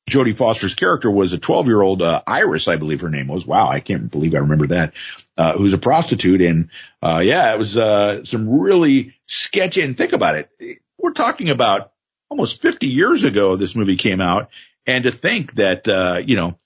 Jodie 0.09 0.35
Foster's 0.35 0.75
character 0.75 1.09
was 1.09 1.33
a 1.33 1.37
12 1.37 1.67
year 1.67 1.81
old, 1.81 2.01
uh, 2.01 2.21
Iris, 2.27 2.67
I 2.67 2.75
believe 2.75 3.01
her 3.01 3.09
name 3.09 3.27
was. 3.27 3.45
Wow. 3.45 3.69
I 3.69 3.79
can't 3.79 4.11
believe 4.11 4.35
I 4.35 4.39
remember 4.39 4.67
that. 4.67 4.93
Uh, 5.37 5.53
who's 5.53 5.73
a 5.73 5.77
prostitute. 5.77 6.41
And, 6.41 6.69
uh, 7.01 7.21
yeah, 7.23 7.53
it 7.53 7.57
was, 7.57 7.77
uh, 7.77 8.23
some 8.25 8.49
really 8.49 9.15
sketchy 9.27 9.81
and 9.81 9.97
think 9.97 10.13
about 10.13 10.35
it 10.35 10.79
we're 11.03 11.11
talking 11.11 11.49
about 11.49 11.91
almost 12.29 12.61
50 12.61 12.87
years 12.87 13.25
ago 13.25 13.55
this 13.55 13.75
movie 13.75 13.97
came 13.97 14.21
out. 14.21 14.49
And 14.87 15.03
to 15.03 15.11
think 15.11 15.53
that, 15.55 15.87
uh, 15.87 16.21
you 16.25 16.35
know, 16.35 16.57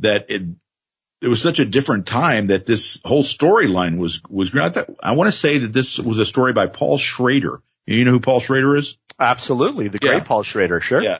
that 0.00 0.26
it, 0.28 0.42
it 1.22 1.28
was 1.28 1.40
such 1.40 1.60
a 1.60 1.64
different 1.64 2.06
time 2.06 2.46
that 2.46 2.66
this 2.66 3.00
whole 3.04 3.22
storyline 3.22 3.98
was, 3.98 4.20
was, 4.28 4.54
I, 4.54 4.68
thought, 4.68 4.90
I 5.02 5.12
want 5.12 5.28
to 5.28 5.32
say 5.32 5.58
that 5.58 5.72
this 5.72 5.98
was 5.98 6.18
a 6.18 6.26
story 6.26 6.52
by 6.52 6.66
Paul 6.66 6.98
Schrader. 6.98 7.60
You 7.86 8.04
know 8.04 8.10
who 8.10 8.20
Paul 8.20 8.40
Schrader 8.40 8.76
is? 8.76 8.98
Absolutely. 9.18 9.88
The 9.88 9.98
great 9.98 10.18
yeah. 10.18 10.24
Paul 10.24 10.42
Schrader. 10.42 10.80
Sure. 10.80 11.02
Yeah. 11.02 11.18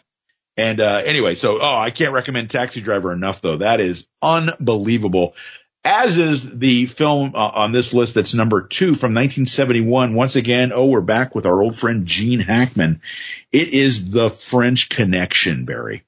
And, 0.56 0.80
uh, 0.80 1.02
anyway, 1.04 1.34
so, 1.34 1.60
oh, 1.60 1.76
I 1.76 1.90
can't 1.90 2.12
recommend 2.12 2.50
Taxi 2.50 2.80
Driver 2.80 3.12
enough 3.12 3.40
though. 3.40 3.58
That 3.58 3.80
is 3.80 4.06
unbelievable 4.22 5.34
as 5.84 6.16
is 6.16 6.48
the 6.48 6.86
film 6.86 7.32
uh, 7.34 7.50
on 7.54 7.72
this 7.72 7.92
list 7.92 8.14
that's 8.14 8.34
number 8.34 8.62
two 8.62 8.94
from 8.94 9.12
1971. 9.12 10.14
Once 10.14 10.34
again, 10.34 10.72
oh, 10.72 10.86
we're 10.86 11.02
back 11.02 11.34
with 11.34 11.44
our 11.44 11.62
old 11.62 11.76
friend 11.76 12.06
Gene 12.06 12.40
Hackman. 12.40 13.02
It 13.52 13.68
is 13.68 14.10
The 14.10 14.30
French 14.30 14.88
Connection, 14.88 15.66
Barry. 15.66 16.04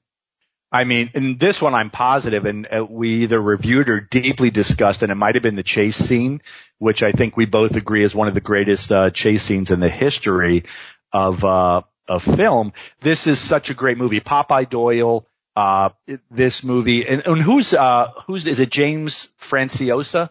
I 0.71 0.83
mean, 0.83 1.11
in 1.13 1.37
this 1.37 1.61
one, 1.61 1.75
I'm 1.75 1.91
positive, 1.91 2.45
and 2.45 2.67
uh, 2.67 2.83
we 2.83 3.23
either 3.23 3.39
reviewed 3.39 3.87
or 3.89 4.01
deeply 4.01 4.49
discussed, 4.49 5.01
and 5.01 5.11
it 5.11 5.15
might 5.15 5.35
have 5.35 5.43
been 5.43 5.55
the 5.55 5.63
chase 5.63 5.95
scene, 5.95 6.41
which 6.77 7.03
I 7.03 7.11
think 7.11 7.37
we 7.37 7.45
both 7.45 7.75
agree 7.75 8.03
is 8.03 8.13
one 8.13 8.27
of 8.27 8.33
the 8.33 8.41
greatest 8.41 8.91
uh, 8.91 9.11
chase 9.11 9.43
scenes 9.43 9.71
in 9.71 9.79
the 9.79 9.89
history 9.89 10.65
of 11.13 11.45
uh, 11.45 11.83
of 12.07 12.23
film. 12.23 12.73
This 13.01 13.27
is 13.27 13.39
such 13.39 13.69
a 13.69 13.73
great 13.73 13.97
movie. 13.97 14.19
Popeye 14.19 14.69
Doyle 14.69 15.27
uh, 15.57 15.89
this 16.29 16.63
movie. 16.63 17.07
And, 17.07 17.25
and 17.25 17.41
who's, 17.41 17.73
uh, 17.73 18.11
who's, 18.27 18.45
is 18.45 18.59
it 18.59 18.69
James 18.69 19.29
Franciosa? 19.41 20.29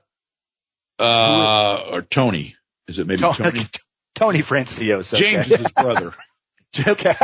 Uh, 1.01 1.79
or 1.91 2.03
Tony. 2.03 2.55
Is 2.87 3.01
it 3.01 3.07
maybe 3.07 3.21
Tony? 3.21 3.37
Tony, 3.37 3.67
Tony 4.15 4.39
Franciosa. 4.39 5.17
James 5.17 5.47
okay. 5.47 5.55
is 5.55 5.61
his 5.61 5.73
brother. 5.73 6.13
okay. 6.87 7.17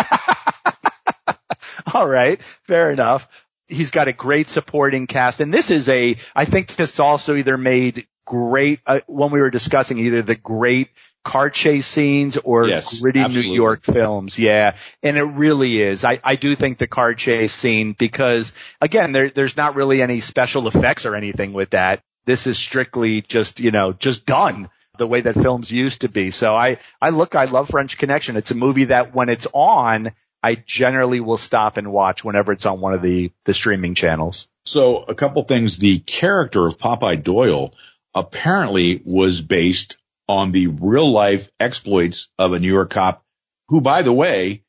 All 1.95 2.09
right. 2.09 2.43
Fair 2.67 2.91
enough. 2.91 3.47
He's 3.69 3.93
got 3.93 4.09
a 4.09 4.13
great 4.13 4.49
supporting 4.49 5.07
cast. 5.07 5.41
And 5.41 5.55
this 5.55 5.71
is 5.71 5.89
a, 5.89 6.17
I 6.35 6.45
think 6.45 6.75
this 6.75 6.99
also 6.99 7.37
either 7.37 7.57
made 7.57 8.09
great, 8.27 8.81
uh, 8.85 9.01
when 9.07 9.31
we 9.31 9.41
were 9.41 9.51
discussing 9.51 9.99
either 9.99 10.23
the 10.23 10.35
great 10.35 10.89
car 11.25 11.51
chase 11.51 11.87
scenes 11.87 12.37
or 12.37 12.67
yes, 12.67 13.01
gritty 13.01 13.21
absolutely. 13.21 13.51
New 13.51 13.57
York 13.57 13.85
films. 13.85 14.39
Yeah. 14.39 14.77
And 15.03 15.17
it 15.17 15.23
really 15.23 15.81
is. 15.81 16.05
I, 16.05 16.21
I 16.23 16.37
do 16.37 16.55
think 16.57 16.79
the 16.79 16.87
car 16.87 17.15
chase 17.15 17.53
scene 17.53 17.95
because 17.97 18.53
again, 18.81 19.13
there, 19.13 19.31
there's 19.31 19.57
not 19.57 19.77
really 19.77 20.03
any 20.03 20.21
special 20.21 20.67
effects 20.67 21.07
or 21.07 21.15
anything 21.15 21.53
with 21.53 21.71
that. 21.71 22.03
This 22.25 22.47
is 22.47 22.59
strictly 22.59 23.23
just, 23.23 23.61
you 23.61 23.71
know, 23.71 23.93
just 23.93 24.27
done 24.27 24.69
the 24.99 25.07
way 25.07 25.21
that 25.21 25.35
films 25.35 25.71
used 25.71 26.03
to 26.03 26.09
be. 26.09 26.31
So 26.31 26.55
I, 26.55 26.79
I 27.01 27.11
look, 27.11 27.35
I 27.35 27.47
love 27.47 27.69
French 27.69 27.99
Connection. 27.99 28.37
It's 28.37 28.51
a 28.51 28.57
movie 28.57 28.87
that 28.87 29.15
when 29.15 29.29
it's 29.29 29.47
on, 29.53 30.13
I 30.43 30.57
generally 30.67 31.21
will 31.21 31.37
stop 31.37 31.77
and 31.77 31.93
watch 31.93 32.25
whenever 32.25 32.53
it's 32.53 32.67
on 32.67 32.81
one 32.81 32.95
of 32.95 33.03
the, 33.03 33.33
the 33.45 33.55
streaming 33.55 33.95
channels. 33.95 34.49
So 34.65 35.03
a 35.03 35.15
couple 35.15 35.43
things. 35.45 35.79
The 35.79 36.01
character 36.01 36.67
of 36.67 36.79
Popeye 36.79 37.23
Doyle 37.23 37.75
apparently 38.15 39.01
was 39.05 39.41
based 39.41 39.97
on 40.29 40.53
the 40.53 40.69
real 40.69 41.11
life 41.11 41.49
exploits 41.59 42.29
of 42.39 42.53
a 42.53 42.59
New 42.59 42.73
York 42.73 42.91
cop 42.91 43.25
who, 43.69 43.81
by 43.81 44.03
the 44.03 44.13
way, 44.13 44.65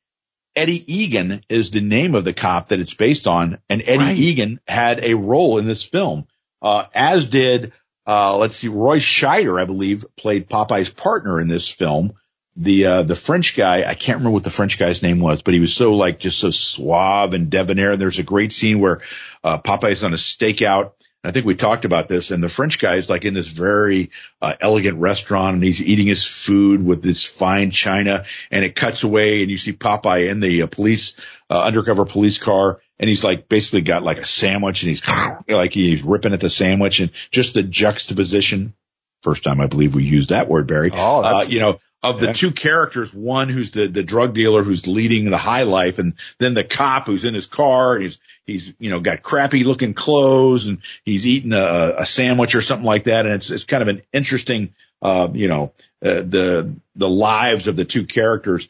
Eddie 0.55 0.93
Egan 0.93 1.41
is 1.49 1.71
the 1.71 1.81
name 1.81 2.15
of 2.15 2.25
the 2.25 2.33
cop 2.33 2.69
that 2.69 2.79
it's 2.79 2.93
based 2.93 3.27
on. 3.27 3.59
And 3.69 3.81
Eddie 3.81 3.97
right. 3.97 4.17
Egan 4.17 4.59
had 4.67 5.03
a 5.03 5.15
role 5.15 5.57
in 5.57 5.65
this 5.65 5.83
film, 5.83 6.27
uh, 6.61 6.85
as 6.93 7.27
did, 7.27 7.73
uh, 8.05 8.37
let's 8.37 8.57
see, 8.57 8.67
Roy 8.67 8.99
Scheider, 8.99 9.59
I 9.59 9.65
believe, 9.65 10.05
played 10.17 10.49
Popeye's 10.49 10.89
partner 10.89 11.39
in 11.39 11.47
this 11.47 11.69
film. 11.69 12.13
The, 12.55 12.85
uh, 12.85 13.03
the 13.03 13.15
French 13.15 13.57
guy, 13.57 13.83
I 13.83 13.95
can't 13.95 14.19
remember 14.19 14.35
what 14.35 14.43
the 14.43 14.51
French 14.51 14.77
guy's 14.77 15.01
name 15.01 15.19
was, 15.19 15.41
but 15.41 15.55
he 15.55 15.59
was 15.59 15.73
so 15.73 15.93
like 15.93 16.19
just 16.19 16.39
so 16.39 16.51
suave 16.51 17.33
and 17.33 17.49
debonair. 17.49 17.93
And 17.93 18.01
there's 18.01 18.19
a 18.19 18.23
great 18.23 18.53
scene 18.53 18.79
where, 18.79 19.01
uh, 19.43 19.57
Popeye's 19.57 20.03
on 20.03 20.13
a 20.13 20.17
stakeout 20.17 20.91
I 21.23 21.31
think 21.31 21.45
we 21.45 21.55
talked 21.55 21.85
about 21.85 22.09
this 22.09 22.31
and 22.31 22.43
the 22.43 22.49
French 22.49 22.79
guy 22.79 22.95
is 22.95 23.09
like 23.09 23.23
in 23.23 23.33
this 23.33 23.47
very 23.47 24.11
uh, 24.41 24.55
elegant 24.59 24.99
restaurant 24.99 25.55
and 25.55 25.63
he's 25.63 25.81
eating 25.81 26.07
his 26.07 26.25
food 26.25 26.85
with 26.85 27.01
this 27.01 27.23
fine 27.23 27.71
china 27.71 28.25
and 28.51 28.65
it 28.65 28.75
cuts 28.75 29.03
away 29.03 29.41
and 29.41 29.49
you 29.49 29.57
see 29.57 29.71
Popeye 29.71 30.29
in 30.29 30.41
the 30.41 30.63
uh, 30.63 30.67
police, 30.67 31.15
uh, 31.49 31.61
undercover 31.61 32.03
police 32.03 32.37
car 32.37 32.81
and 32.99 33.07
he's 33.07 33.23
like 33.23 33.47
basically 33.47 33.81
got 33.81 34.03
like 34.03 34.17
a 34.17 34.25
sandwich 34.25 34.83
and 34.83 34.89
he's 34.89 35.01
like 35.47 35.73
he's 35.73 36.03
ripping 36.03 36.33
at 36.33 36.41
the 36.41 36.49
sandwich 36.49 36.99
and 36.99 37.11
just 37.31 37.53
the 37.53 37.63
juxtaposition. 37.63 38.73
First 39.21 39.45
time 39.45 39.61
I 39.61 39.67
believe 39.67 39.95
we 39.95 40.03
used 40.03 40.29
that 40.29 40.49
word, 40.49 40.67
Barry. 40.67 40.91
Oh, 40.93 41.21
uh, 41.21 41.45
you 41.47 41.61
know, 41.61 41.79
of 42.03 42.19
the 42.19 42.33
two 42.33 42.51
characters, 42.51 43.13
one 43.13 43.47
who's 43.47 43.71
the, 43.71 43.87
the 43.87 44.03
drug 44.03 44.33
dealer 44.33 44.61
who's 44.61 44.87
leading 44.87 45.29
the 45.29 45.37
high 45.37 45.63
life 45.63 45.99
and 45.99 46.15
then 46.37 46.53
the 46.53 46.65
cop 46.65 47.07
who's 47.07 47.23
in 47.23 47.33
his 47.33 47.45
car 47.45 47.95
and 47.95 48.03
he's, 48.03 48.19
he's, 48.45 48.73
you 48.79 48.89
know, 48.89 48.99
got 48.99 49.23
crappy 49.23 49.63
looking 49.63 49.93
clothes 49.93 50.67
and 50.67 50.79
he's 51.05 51.25
eating 51.25 51.53
a, 51.53 51.95
a 51.99 52.05
sandwich 52.05 52.55
or 52.55 52.61
something 52.61 52.85
like 52.85 53.05
that. 53.05 53.25
And 53.25 53.35
it's, 53.35 53.49
it's 53.49 53.63
kind 53.63 53.81
of 53.81 53.89
an 53.89 54.01
interesting, 54.11 54.73
uh, 55.01 55.29
you 55.33 55.47
know, 55.47 55.73
uh, 56.03 56.21
the, 56.21 56.75
the 56.95 57.09
lives 57.09 57.67
of 57.67 57.75
the 57.75 57.85
two 57.85 58.05
characters, 58.05 58.69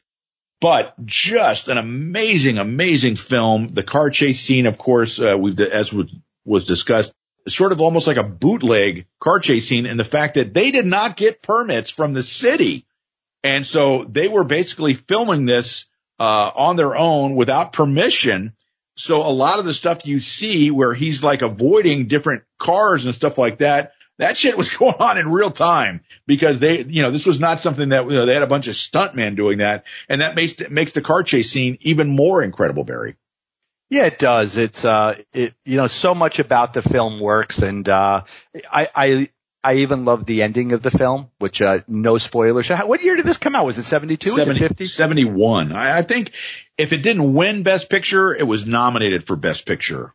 but 0.61 0.93
just 1.05 1.67
an 1.67 1.77
amazing, 1.77 2.57
amazing 2.57 3.15
film. 3.15 3.67
The 3.67 3.83
car 3.83 4.09
chase 4.09 4.39
scene, 4.39 4.65
of 4.65 4.77
course, 4.77 5.19
uh, 5.19 5.37
we've, 5.37 5.59
as 5.59 5.91
was 5.91 6.13
was 6.45 6.65
discussed, 6.65 7.13
sort 7.47 7.71
of 7.71 7.81
almost 7.81 8.07
like 8.07 8.17
a 8.17 8.23
bootleg 8.23 9.05
car 9.19 9.39
chase 9.39 9.67
scene 9.67 9.85
and 9.85 9.99
the 9.99 10.05
fact 10.05 10.35
that 10.35 10.53
they 10.53 10.71
did 10.71 10.85
not 10.85 11.15
get 11.15 11.41
permits 11.41 11.89
from 11.89 12.13
the 12.13 12.23
city. 12.23 12.85
And 13.43 13.65
so 13.65 14.05
they 14.05 14.27
were 14.27 14.43
basically 14.43 14.93
filming 14.93 15.45
this, 15.45 15.85
uh, 16.19 16.51
on 16.55 16.75
their 16.75 16.95
own 16.95 17.35
without 17.35 17.73
permission. 17.73 18.53
So 18.95 19.21
a 19.21 19.29
lot 19.29 19.59
of 19.59 19.65
the 19.65 19.73
stuff 19.73 20.05
you 20.05 20.19
see 20.19 20.71
where 20.71 20.93
he's 20.93 21.23
like 21.23 21.41
avoiding 21.41 22.07
different 22.07 22.43
cars 22.59 23.05
and 23.05 23.15
stuff 23.15 23.37
like 23.37 23.59
that, 23.59 23.93
that 24.19 24.37
shit 24.37 24.57
was 24.57 24.69
going 24.77 24.95
on 24.99 25.17
in 25.17 25.31
real 25.31 25.51
time 25.51 26.01
because 26.27 26.59
they, 26.59 26.83
you 26.83 27.01
know, 27.01 27.11
this 27.11 27.25
was 27.25 27.39
not 27.39 27.59
something 27.59 27.89
that, 27.89 28.05
you 28.05 28.11
know, 28.11 28.25
they 28.25 28.33
had 28.33 28.43
a 28.43 28.47
bunch 28.47 28.67
of 28.67 28.75
stuntmen 28.75 29.35
doing 29.35 29.59
that. 29.59 29.85
And 30.09 30.21
that 30.21 30.35
makes, 30.35 30.59
makes 30.69 30.91
the 30.91 31.01
car 31.01 31.23
chase 31.23 31.49
scene 31.49 31.77
even 31.81 32.09
more 32.09 32.43
incredible, 32.43 32.83
Barry. 32.83 33.15
Yeah, 33.89 34.05
it 34.05 34.17
does. 34.17 34.57
It's, 34.57 34.85
uh, 34.85 35.19
it, 35.33 35.53
you 35.65 35.77
know, 35.77 35.87
so 35.87 36.15
much 36.15 36.39
about 36.39 36.73
the 36.73 36.81
film 36.81 37.19
works 37.19 37.61
and, 37.61 37.87
uh, 37.87 38.23
I, 38.71 38.89
I, 38.95 39.29
I 39.63 39.75
even 39.75 40.03
love 40.03 40.25
the 40.25 40.43
ending 40.43 40.73
of 40.73 40.81
the 40.81 40.91
film, 40.91 41.29
which, 41.39 41.61
uh, 41.61 41.79
no 41.87 42.17
spoilers. 42.17 42.69
What 42.69 43.01
year 43.01 43.15
did 43.15 43.25
this 43.25 43.37
come 43.37 43.55
out? 43.55 43.65
Was 43.65 43.77
it 43.77 43.83
72? 43.83 44.31
70, 44.31 44.59
it 44.59 44.67
50? 44.69 44.85
71. 44.85 45.71
I, 45.71 45.99
I 45.99 46.01
think 46.01 46.31
if 46.77 46.91
it 46.91 46.97
didn't 46.97 47.33
win 47.33 47.63
best 47.63 47.89
picture, 47.89 48.35
it 48.35 48.45
was 48.45 48.65
nominated 48.65 49.25
for 49.25 49.35
best 49.35 49.65
picture. 49.65 50.13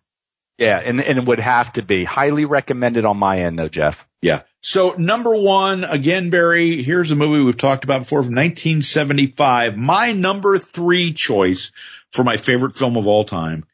Yeah, 0.59 0.79
and, 0.79 1.01
and 1.01 1.19
it 1.19 1.25
would 1.25 1.39
have 1.39 1.73
to 1.75 1.83
be 1.83 2.03
highly 2.05 2.45
recommended 2.45 3.05
on 3.05 3.17
my 3.17 3.39
end 3.39 3.59
though, 3.59 3.69
Jeff. 3.69 4.07
Yeah. 4.21 4.43
So 4.61 4.95
number 4.99 5.37
one, 5.37 5.85
again, 5.85 6.31
Barry, 6.31 6.83
here's 6.83 7.13
a 7.13 7.17
movie 7.17 7.43
we've 7.43 7.57
talked 7.57 7.85
about 7.85 8.01
before 8.01 8.25
from 8.25 8.35
1975. 8.35 9.77
My 9.77 10.13
number 10.13 10.59
three 10.59 11.13
choice 11.13 11.71
for 12.13 12.25
my 12.25 12.37
favorite 12.37 12.77
film 12.77 12.97
of 12.97 13.07
all 13.07 13.25
time. 13.25 13.65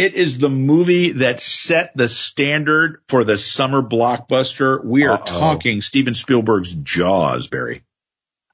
It 0.00 0.14
is 0.14 0.38
the 0.38 0.48
movie 0.48 1.12
that 1.12 1.40
set 1.40 1.94
the 1.94 2.08
standard 2.08 3.02
for 3.06 3.22
the 3.22 3.36
summer 3.36 3.82
blockbuster. 3.82 4.82
We 4.82 5.04
are 5.04 5.18
Uh-oh. 5.18 5.24
talking 5.26 5.82
Steven 5.82 6.14
Spielberg's 6.14 6.72
Jaws, 6.74 7.48
Barry. 7.48 7.82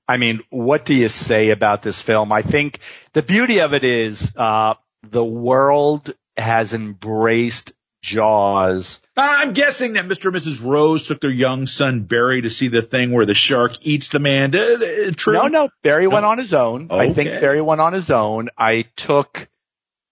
I 0.08 0.16
mean, 0.16 0.40
what 0.50 0.84
do 0.84 0.92
you 0.92 1.08
say 1.08 1.50
about 1.50 1.82
this 1.82 2.00
film? 2.00 2.32
I 2.32 2.42
think 2.42 2.80
the 3.12 3.22
beauty 3.22 3.60
of 3.60 3.74
it 3.74 3.84
is, 3.84 4.34
uh, 4.36 4.74
the 5.08 5.24
world 5.24 6.12
has 6.36 6.74
embraced 6.74 7.74
Jaws. 8.02 9.00
I'm 9.16 9.52
guessing 9.52 9.92
that 9.92 10.06
Mr. 10.06 10.26
and 10.26 10.36
Mrs. 10.36 10.64
Rose 10.64 11.06
took 11.06 11.20
their 11.20 11.30
young 11.30 11.66
son 11.66 12.02
Barry 12.02 12.42
to 12.42 12.50
see 12.50 12.68
the 12.68 12.82
thing 12.82 13.12
where 13.12 13.24
the 13.24 13.34
shark 13.34 13.86
eats 13.86 14.08
the 14.08 14.18
man. 14.18 14.54
Uh, 14.54 15.12
true? 15.16 15.34
No, 15.34 15.46
no. 15.46 15.68
Barry 15.82 16.04
no. 16.04 16.10
went 16.10 16.26
on 16.26 16.38
his 16.38 16.54
own. 16.54 16.86
Okay. 16.90 17.08
I 17.08 17.12
think 17.12 17.30
Barry 17.40 17.60
went 17.60 17.80
on 17.80 17.92
his 17.92 18.10
own. 18.10 18.48
I 18.58 18.82
took, 18.96 19.48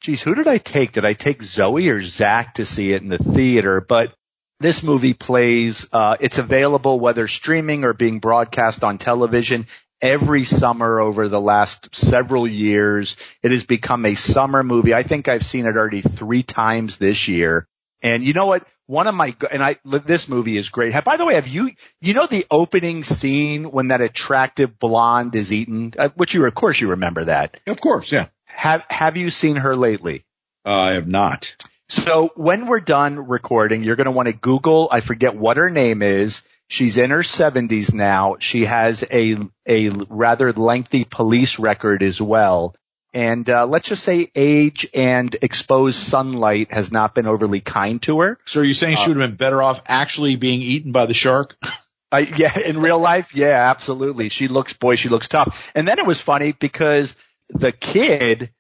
geez, 0.05 0.21
who 0.21 0.35
did 0.35 0.47
I 0.47 0.59
take? 0.59 0.93
Did 0.93 1.07
I 1.07 1.15
take 1.15 1.43
Zoe 1.43 1.89
or 1.89 2.03
Zach 2.03 2.55
to 2.55 2.67
see 2.67 2.93
it 2.93 3.01
in 3.01 3.09
the 3.09 3.19
theater? 3.19 3.81
But 3.81 4.15
this 4.61 4.83
movie 4.83 5.15
plays, 5.15 5.89
uh, 5.93 6.17
it's 6.21 6.37
available 6.37 7.01
whether 7.01 7.27
streaming 7.27 7.85
or 7.85 7.95
being 7.95 8.19
broadcast 8.19 8.85
on 8.85 8.99
television 8.99 9.67
every 10.03 10.45
summer 10.45 11.01
over 11.01 11.29
the 11.29 11.41
last 11.41 11.95
several 11.95 12.47
years. 12.47 13.17
It 13.43 13.51
has 13.51 13.65
become 13.65 14.05
a 14.05 14.15
summer 14.15 14.63
movie. 14.63 14.93
I 14.93 15.05
think 15.05 15.27
I've 15.27 15.47
seen 15.47 15.65
it 15.65 15.75
already 15.75 16.03
three 16.03 16.43
times 16.43 16.99
this 16.99 17.27
year. 17.27 17.67
And 18.03 18.23
you 18.23 18.35
know 18.35 18.47
what? 18.47 18.69
One 18.87 19.07
of 19.07 19.15
my, 19.15 19.35
and 19.51 19.65
I, 19.65 19.77
this 19.87 20.29
movie 20.29 20.59
is 20.59 20.69
great. 20.69 20.93
By 21.05 21.17
the 21.17 21.25
way, 21.25 21.37
have 21.37 21.49
you, 21.49 21.71
you 22.03 22.13
know 22.13 22.27
the 22.27 22.45
opening 22.51 23.03
scene 23.03 23.65
when 23.65 23.89
that 23.89 24.03
attractive 24.03 24.79
blonde 24.79 25.35
is 25.35 25.51
eaten, 25.51 25.95
uh, 25.99 26.11
which 26.15 26.35
you, 26.35 26.45
of 26.45 26.55
course 26.55 26.79
you 26.79 26.91
remember 26.91 27.25
that. 27.25 27.59
Of 27.67 27.81
course, 27.81 28.13
yeah. 28.13 28.27
Have, 28.55 28.83
have 28.89 29.17
you 29.17 29.31
seen 29.31 29.57
her 29.57 29.77
lately? 29.77 30.25
Uh, 30.65 30.73
I 30.73 30.93
have 30.93 31.07
not. 31.09 31.55
So 31.89 32.31
when 32.35 32.67
we're 32.67 32.81
done 32.81 33.29
recording, 33.29 33.83
you're 33.83 33.97
going 33.97 34.07
to 34.07 34.11
want 34.11 34.29
to 34.29 34.35
Google, 34.35 34.89
I 34.91 35.01
forget 35.01 35.37
what 35.37 35.59
her 35.59 35.71
name 35.71 36.03
is, 36.03 36.43
She's 36.69 36.99
in 36.99 37.11
her 37.11 37.21
70s 37.21 37.93
now. 37.93 38.37
She 38.39 38.65
has 38.65 39.05
a 39.11 39.37
a 39.67 39.91
rather 39.91 40.53
lengthy 40.53 41.05
police 41.05 41.59
record 41.59 42.03
as 42.03 42.21
well. 42.21 42.75
And 43.13 43.49
uh, 43.49 43.67
let's 43.67 43.89
just 43.89 44.03
say 44.03 44.29
age 44.35 44.89
and 44.93 45.33
exposed 45.41 45.99
sunlight 45.99 46.73
has 46.73 46.91
not 46.91 47.15
been 47.15 47.27
overly 47.27 47.61
kind 47.61 48.03
to 48.03 48.21
her. 48.21 48.39
So 48.45 48.61
are 48.61 48.65
you 48.65 48.75
saying 48.75 48.97
uh, 48.97 49.01
she 49.01 49.11
would 49.11 49.21
have 49.21 49.31
been 49.31 49.37
better 49.37 49.63
off 49.63 49.83
actually 49.87 50.35
being 50.37 50.63
eaten 50.63 50.91
by 50.93 51.07
the 51.07 51.15
shark? 51.15 51.57
Uh, 52.13 52.19
yeah, 52.37 52.57
in 52.57 52.81
real 52.81 53.01
life, 53.01 53.35
yeah, 53.35 53.71
absolutely. 53.71 54.29
She 54.29 54.47
looks, 54.47 54.73
boy, 54.73 54.95
she 54.95 55.09
looks 55.09 55.27
tough. 55.27 55.73
And 55.75 55.89
then 55.89 55.99
it 55.99 56.07
was 56.07 56.21
funny 56.21 56.53
because 56.53 57.17
the 57.51 57.73
kid, 57.73 58.51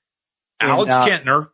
Alex 0.61 0.95
in, 0.95 1.01
uh, 1.01 1.07
Kintner. 1.07 1.51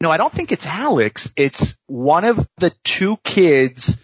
No, 0.00 0.10
I 0.10 0.16
don't 0.16 0.32
think 0.32 0.52
it's 0.52 0.66
Alex. 0.66 1.32
It's 1.36 1.76
one 1.86 2.24
of 2.24 2.46
the 2.58 2.72
two 2.84 3.16
kids 3.24 3.96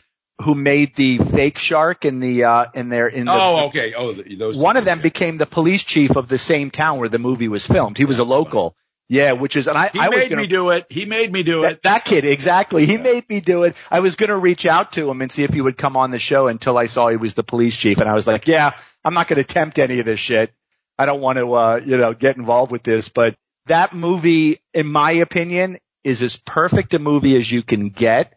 who 0.42 0.54
made 0.54 0.96
the 0.96 1.18
fake 1.18 1.58
shark 1.58 2.04
in 2.04 2.20
the 2.20 2.44
uh 2.44 2.66
in 2.74 2.88
their 2.88 3.06
in 3.06 3.26
the, 3.26 3.32
oh 3.34 3.66
okay. 3.66 3.92
Oh 3.94 4.12
those 4.12 4.56
one 4.56 4.76
of 4.76 4.84
them 4.84 4.98
okay. 4.98 5.08
became 5.08 5.36
the 5.36 5.46
police 5.46 5.84
chief 5.84 6.16
of 6.16 6.28
the 6.28 6.38
same 6.38 6.70
town 6.70 6.98
where 6.98 7.08
the 7.08 7.18
movie 7.18 7.48
was 7.48 7.66
filmed. 7.66 7.98
He 7.98 8.06
was 8.06 8.18
a 8.18 8.24
local. 8.24 8.74
yeah 9.08 9.32
which 9.32 9.56
is 9.56 9.68
and 9.68 9.76
I 9.76 9.90
he 9.92 10.00
I 10.00 10.08
made 10.08 10.30
gonna, 10.30 10.42
me 10.42 10.46
do 10.48 10.70
it. 10.70 10.86
He 10.88 11.04
made 11.04 11.30
me 11.30 11.42
do 11.42 11.62
that, 11.62 11.72
it. 11.72 11.82
that 11.82 12.04
kid 12.04 12.24
exactly. 12.24 12.86
He 12.86 12.94
yeah. 12.94 13.02
made 13.02 13.28
me 13.28 13.40
do 13.40 13.64
it. 13.64 13.76
I 13.90 14.00
was 14.00 14.16
gonna 14.16 14.38
reach 14.38 14.64
out 14.64 14.92
to 14.92 15.10
him 15.10 15.20
and 15.20 15.30
see 15.30 15.44
if 15.44 15.52
he 15.52 15.60
would 15.60 15.76
come 15.76 15.98
on 15.98 16.10
the 16.10 16.18
show 16.18 16.46
until 16.46 16.78
I 16.78 16.86
saw 16.86 17.08
he 17.08 17.18
was 17.18 17.34
the 17.34 17.42
police 17.42 17.76
chief. 17.76 17.98
And 17.98 18.08
I 18.08 18.14
was 18.14 18.26
like 18.26 18.46
yeah 18.46 18.72
I'm 19.04 19.12
not 19.12 19.28
gonna 19.28 19.44
tempt 19.44 19.78
any 19.78 20.00
of 20.00 20.06
this 20.06 20.20
shit 20.20 20.54
I 21.00 21.06
don't 21.06 21.22
want 21.22 21.38
to 21.38 21.54
uh 21.54 21.80
you 21.84 21.96
know 21.96 22.12
get 22.12 22.36
involved 22.36 22.70
with 22.70 22.82
this 22.82 23.08
but 23.08 23.34
that 23.66 23.94
movie 23.94 24.58
in 24.74 24.86
my 24.86 25.12
opinion 25.12 25.78
is 26.04 26.22
as 26.22 26.36
perfect 26.36 26.92
a 26.94 26.98
movie 26.98 27.36
as 27.36 27.50
you 27.50 27.62
can 27.62 27.88
get 27.88 28.34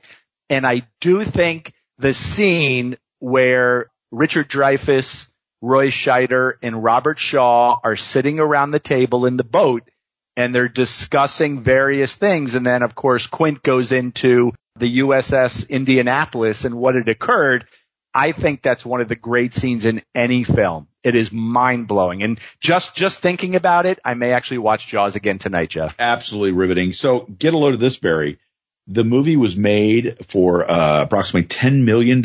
and 0.49 0.65
I 0.65 0.87
do 1.01 1.23
think 1.23 1.73
the 1.97 2.13
scene 2.13 2.97
where 3.19 3.89
Richard 4.11 4.49
Dreyfuss, 4.49 5.27
Roy 5.61 5.89
Scheider, 5.89 6.53
and 6.61 6.83
Robert 6.83 7.17
Shaw 7.19 7.79
are 7.83 7.95
sitting 7.95 8.39
around 8.39 8.71
the 8.71 8.79
table 8.79 9.25
in 9.25 9.37
the 9.37 9.43
boat 9.43 9.83
and 10.37 10.53
they're 10.53 10.69
discussing 10.69 11.63
various 11.63 12.15
things. 12.15 12.55
And 12.55 12.65
then 12.65 12.81
of 12.81 12.95
course 12.95 13.27
Quint 13.27 13.63
goes 13.63 13.91
into 13.91 14.53
the 14.77 14.99
USS 14.99 15.67
Indianapolis 15.69 16.65
and 16.65 16.75
what 16.75 16.95
had 16.95 17.09
occurred. 17.09 17.65
I 18.13 18.31
think 18.31 18.61
that's 18.61 18.85
one 18.85 19.01
of 19.01 19.07
the 19.07 19.15
great 19.15 19.53
scenes 19.53 19.85
in 19.85 20.01
any 20.13 20.43
film. 20.43 20.87
It 21.03 21.15
is 21.15 21.31
mind 21.31 21.87
blowing. 21.87 22.23
And 22.23 22.39
just, 22.59 22.95
just 22.95 23.19
thinking 23.19 23.55
about 23.55 23.85
it, 23.85 23.99
I 24.05 24.13
may 24.13 24.31
actually 24.31 24.59
watch 24.59 24.87
Jaws 24.87 25.15
again 25.15 25.39
tonight, 25.39 25.69
Jeff. 25.71 25.95
Absolutely 25.99 26.51
riveting. 26.51 26.93
So 26.93 27.21
get 27.21 27.53
a 27.53 27.57
load 27.57 27.73
of 27.73 27.79
this, 27.79 27.97
Barry. 27.97 28.39
The 28.87 29.03
movie 29.03 29.37
was 29.37 29.55
made 29.55 30.25
for 30.27 30.69
uh, 30.69 31.03
approximately 31.03 31.47
$10 31.47 31.83
million. 31.83 32.21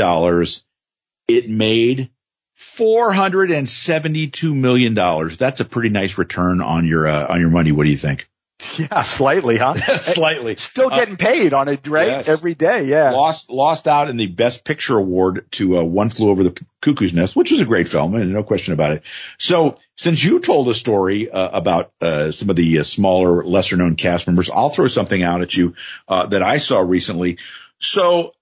It 1.28 1.48
made 1.48 2.10
$472 2.58 4.54
million. 4.54 4.94
That's 4.94 5.60
a 5.60 5.64
pretty 5.64 5.88
nice 5.88 6.18
return 6.18 6.60
on 6.60 6.86
your, 6.86 7.06
uh, 7.06 7.32
on 7.32 7.40
your 7.40 7.50
money. 7.50 7.72
What 7.72 7.84
do 7.84 7.90
you 7.90 7.98
think? 7.98 8.28
Yeah, 8.78 9.02
slightly, 9.02 9.56
huh? 9.56 9.74
slightly. 9.98 10.56
Still 10.56 10.90
getting 10.90 11.14
uh, 11.14 11.18
paid 11.18 11.52
on 11.52 11.68
it, 11.68 11.86
right? 11.86 12.08
Yes. 12.08 12.28
Every 12.28 12.54
day, 12.54 12.84
yeah. 12.84 13.10
Lost, 13.10 13.50
lost 13.50 13.88
out 13.88 14.08
in 14.08 14.16
the 14.16 14.26
Best 14.26 14.64
Picture 14.64 14.96
award 14.96 15.46
to 15.52 15.78
uh, 15.78 15.82
One 15.82 16.10
Flew 16.10 16.30
Over 16.30 16.44
the 16.44 16.64
Cuckoo's 16.80 17.12
Nest, 17.12 17.34
which 17.34 17.52
is 17.52 17.60
a 17.60 17.64
great 17.64 17.88
film, 17.88 18.14
and 18.14 18.32
no 18.32 18.42
question 18.42 18.74
about 18.74 18.92
it. 18.92 19.02
So, 19.38 19.76
since 19.96 20.22
you 20.22 20.40
told 20.40 20.68
a 20.68 20.74
story 20.74 21.30
uh, 21.30 21.50
about 21.50 21.92
uh, 22.00 22.30
some 22.30 22.50
of 22.50 22.56
the 22.56 22.80
uh, 22.80 22.82
smaller, 22.84 23.44
lesser-known 23.44 23.96
cast 23.96 24.26
members, 24.26 24.50
I'll 24.50 24.70
throw 24.70 24.86
something 24.86 25.22
out 25.22 25.42
at 25.42 25.56
you 25.56 25.74
uh, 26.06 26.26
that 26.26 26.42
I 26.42 26.58
saw 26.58 26.80
recently. 26.80 27.38
So, 27.80 28.32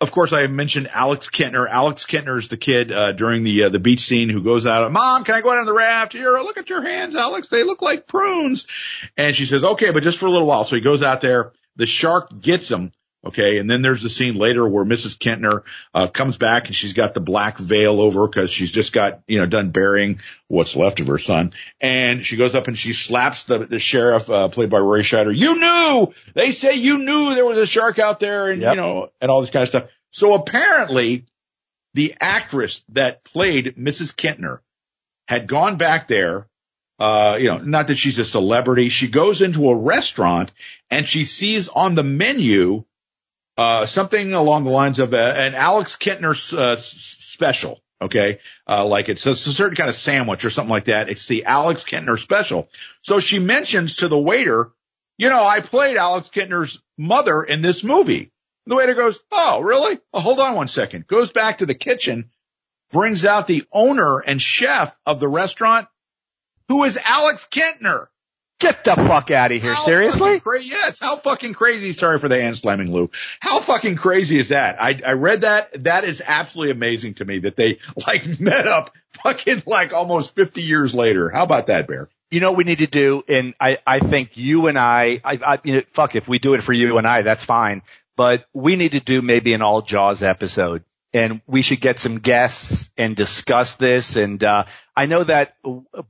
of 0.00 0.10
course, 0.12 0.32
I 0.32 0.46
mentioned 0.46 0.88
Alex 0.92 1.28
Kintner. 1.28 1.68
Alex 1.68 2.06
Kintner 2.06 2.38
is 2.38 2.48
the 2.48 2.56
kid 2.56 2.90
uh, 2.90 3.12
during 3.12 3.44
the 3.44 3.64
uh, 3.64 3.68
the 3.68 3.78
beach 3.78 4.00
scene 4.00 4.30
who 4.30 4.42
goes 4.42 4.64
out. 4.64 4.90
Mom, 4.90 5.24
can 5.24 5.34
I 5.34 5.42
go 5.42 5.50
out 5.50 5.58
on 5.58 5.66
the 5.66 5.74
raft? 5.74 6.14
Here, 6.14 6.32
look 6.32 6.56
at 6.56 6.70
your 6.70 6.82
hands, 6.82 7.16
Alex. 7.16 7.48
They 7.48 7.64
look 7.64 7.82
like 7.82 8.06
prunes. 8.06 8.66
And 9.16 9.36
she 9.36 9.44
says, 9.44 9.62
okay, 9.62 9.90
but 9.90 10.02
just 10.02 10.18
for 10.18 10.26
a 10.26 10.30
little 10.30 10.46
while. 10.46 10.64
So 10.64 10.76
he 10.76 10.82
goes 10.82 11.02
out 11.02 11.20
there. 11.20 11.52
The 11.76 11.86
shark 11.86 12.40
gets 12.40 12.70
him. 12.70 12.92
Okay. 13.24 13.58
And 13.58 13.70
then 13.70 13.82
there's 13.82 14.02
the 14.02 14.08
scene 14.08 14.34
later 14.34 14.66
where 14.66 14.84
Mrs. 14.84 15.18
Kintner, 15.18 15.62
uh, 15.94 16.06
comes 16.08 16.38
back 16.38 16.66
and 16.66 16.74
she's 16.74 16.94
got 16.94 17.12
the 17.12 17.20
black 17.20 17.58
veil 17.58 18.00
over 18.00 18.26
because 18.26 18.50
she's 18.50 18.70
just 18.70 18.92
got, 18.92 19.20
you 19.28 19.38
know, 19.38 19.46
done 19.46 19.70
burying 19.70 20.20
what's 20.48 20.74
left 20.74 21.00
of 21.00 21.06
her 21.08 21.18
son. 21.18 21.52
And 21.80 22.24
she 22.24 22.36
goes 22.36 22.54
up 22.54 22.66
and 22.66 22.78
she 22.78 22.94
slaps 22.94 23.44
the, 23.44 23.58
the 23.58 23.78
sheriff, 23.78 24.30
uh, 24.30 24.48
played 24.48 24.70
by 24.70 24.78
Roy 24.78 25.00
Scheider. 25.00 25.36
You 25.36 25.60
knew! 25.60 26.14
They 26.34 26.50
say 26.50 26.74
you 26.74 26.98
knew 26.98 27.34
there 27.34 27.44
was 27.44 27.58
a 27.58 27.66
shark 27.66 27.98
out 27.98 28.20
there 28.20 28.48
and, 28.48 28.62
yep. 28.62 28.74
you 28.74 28.80
know, 28.80 29.10
and 29.20 29.30
all 29.30 29.42
this 29.42 29.50
kind 29.50 29.64
of 29.64 29.68
stuff. 29.68 29.90
So 30.12 30.34
apparently 30.34 31.26
the 31.92 32.14
actress 32.20 32.82
that 32.90 33.22
played 33.22 33.76
Mrs. 33.76 34.14
Kintner 34.14 34.60
had 35.28 35.46
gone 35.46 35.76
back 35.76 36.08
there 36.08 36.46
uh, 37.00 37.38
you 37.40 37.46
know, 37.46 37.56
not 37.56 37.86
that 37.86 37.96
she's 37.96 38.18
a 38.18 38.26
celebrity. 38.26 38.90
She 38.90 39.08
goes 39.08 39.40
into 39.40 39.70
a 39.70 39.74
restaurant 39.74 40.52
and 40.90 41.08
she 41.08 41.24
sees 41.24 41.70
on 41.70 41.94
the 41.94 42.02
menu 42.02 42.84
uh, 43.56 43.86
something 43.86 44.32
along 44.32 44.64
the 44.64 44.70
lines 44.70 44.98
of 44.98 45.12
a, 45.12 45.38
an 45.38 45.54
Alex 45.54 45.96
Kintner 45.96 46.34
uh, 46.56 46.76
special. 46.76 47.80
Okay. 48.02 48.38
Uh, 48.66 48.86
like 48.86 49.08
it's 49.08 49.26
a, 49.26 49.32
it's 49.32 49.46
a, 49.46 49.52
certain 49.52 49.76
kind 49.76 49.90
of 49.90 49.94
sandwich 49.94 50.44
or 50.44 50.50
something 50.50 50.70
like 50.70 50.84
that. 50.84 51.10
It's 51.10 51.26
the 51.26 51.44
Alex 51.44 51.84
Kintner 51.84 52.18
special. 52.18 52.68
So 53.02 53.20
she 53.20 53.38
mentions 53.38 53.96
to 53.96 54.08
the 54.08 54.18
waiter, 54.18 54.70
you 55.18 55.28
know, 55.28 55.44
I 55.44 55.60
played 55.60 55.98
Alex 55.98 56.30
Kintner's 56.30 56.82
mother 56.96 57.42
in 57.42 57.60
this 57.60 57.84
movie. 57.84 58.32
The 58.66 58.76
waiter 58.76 58.94
goes, 58.94 59.20
oh, 59.30 59.60
really? 59.60 59.98
Hold 60.14 60.40
on 60.40 60.54
one 60.54 60.68
second. 60.68 61.06
Goes 61.06 61.32
back 61.32 61.58
to 61.58 61.66
the 61.66 61.74
kitchen, 61.74 62.30
brings 62.90 63.24
out 63.24 63.46
the 63.46 63.64
owner 63.72 64.20
and 64.20 64.40
chef 64.40 64.96
of 65.04 65.20
the 65.20 65.28
restaurant, 65.28 65.88
who 66.68 66.84
is 66.84 66.98
Alex 67.04 67.46
Kintner. 67.50 68.06
Get 68.60 68.84
the 68.84 68.94
fuck 68.94 69.30
out 69.30 69.52
of 69.52 69.60
here. 69.60 69.72
How 69.72 69.84
Seriously? 69.84 70.38
Cra- 70.38 70.62
yes. 70.62 71.00
How 71.00 71.16
fucking 71.16 71.54
crazy. 71.54 71.92
Sorry 71.92 72.18
for 72.18 72.28
the 72.28 72.40
hand 72.40 72.58
slamming, 72.58 72.92
Lou. 72.92 73.10
How 73.40 73.60
fucking 73.60 73.96
crazy 73.96 74.38
is 74.38 74.50
that? 74.50 74.80
I, 74.80 75.00
I 75.04 75.12
read 75.14 75.40
that. 75.40 75.84
That 75.84 76.04
is 76.04 76.22
absolutely 76.24 76.72
amazing 76.72 77.14
to 77.14 77.24
me 77.24 77.40
that 77.40 77.56
they 77.56 77.78
like 78.06 78.38
met 78.38 78.66
up 78.66 78.94
fucking 79.22 79.62
like 79.66 79.92
almost 79.94 80.34
50 80.34 80.60
years 80.60 80.94
later. 80.94 81.30
How 81.30 81.42
about 81.42 81.68
that, 81.68 81.88
Bear? 81.88 82.10
You 82.30 82.40
know 82.40 82.52
what 82.52 82.58
we 82.58 82.64
need 82.64 82.78
to 82.78 82.86
do, 82.86 83.24
and 83.26 83.54
I, 83.60 83.78
I 83.84 83.98
think 83.98 84.36
you 84.36 84.68
and 84.68 84.78
I, 84.78 85.20
I, 85.24 85.40
I 85.44 85.58
you 85.64 85.74
know, 85.74 85.82
fuck, 85.92 86.14
if 86.14 86.28
we 86.28 86.38
do 86.38 86.54
it 86.54 86.62
for 86.62 86.72
you 86.72 86.96
and 86.96 87.06
I, 87.06 87.22
that's 87.22 87.44
fine. 87.44 87.82
But 88.14 88.46
we 88.52 88.76
need 88.76 88.92
to 88.92 89.00
do 89.00 89.20
maybe 89.20 89.52
an 89.54 89.62
all 89.62 89.82
Jaws 89.82 90.22
episode, 90.22 90.84
and 91.12 91.40
we 91.46 91.62
should 91.62 91.80
get 91.80 91.98
some 91.98 92.18
guests 92.18 92.90
and 92.96 93.16
discuss 93.16 93.74
this. 93.74 94.16
And 94.16 94.42
uh, 94.44 94.64
I 94.96 95.06
know 95.06 95.24
that 95.24 95.56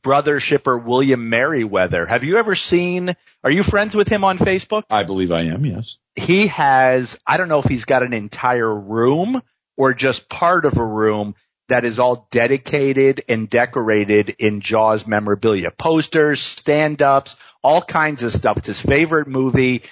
brother 0.02 0.40
shipper 0.40 0.76
William 0.76 1.30
Merriweather. 1.30 2.06
Have 2.06 2.24
you 2.24 2.36
ever 2.38 2.54
seen? 2.54 3.16
Are 3.42 3.50
you 3.50 3.62
friends 3.62 3.94
with 3.94 4.08
him 4.08 4.24
on 4.24 4.38
Facebook? 4.38 4.84
I 4.90 5.04
believe 5.04 5.30
I 5.30 5.42
am. 5.42 5.64
Yes. 5.64 5.96
He 6.16 6.48
has. 6.48 7.18
I 7.26 7.36
don't 7.36 7.48
know 7.48 7.60
if 7.60 7.66
he's 7.66 7.84
got 7.84 8.02
an 8.02 8.12
entire 8.12 8.74
room 8.74 9.42
or 9.76 9.94
just 9.94 10.28
part 10.28 10.66
of 10.66 10.76
a 10.76 10.84
room 10.84 11.34
that 11.68 11.84
is 11.84 12.00
all 12.00 12.26
dedicated 12.32 13.22
and 13.28 13.48
decorated 13.48 14.34
in 14.40 14.60
Jaws 14.60 15.06
memorabilia. 15.06 15.70
Posters, 15.70 16.40
stand-ups, 16.40 17.36
all 17.62 17.80
kinds 17.80 18.24
of 18.24 18.32
stuff. 18.32 18.58
It's 18.58 18.66
his 18.66 18.80
favorite 18.80 19.28
movie. 19.28 19.82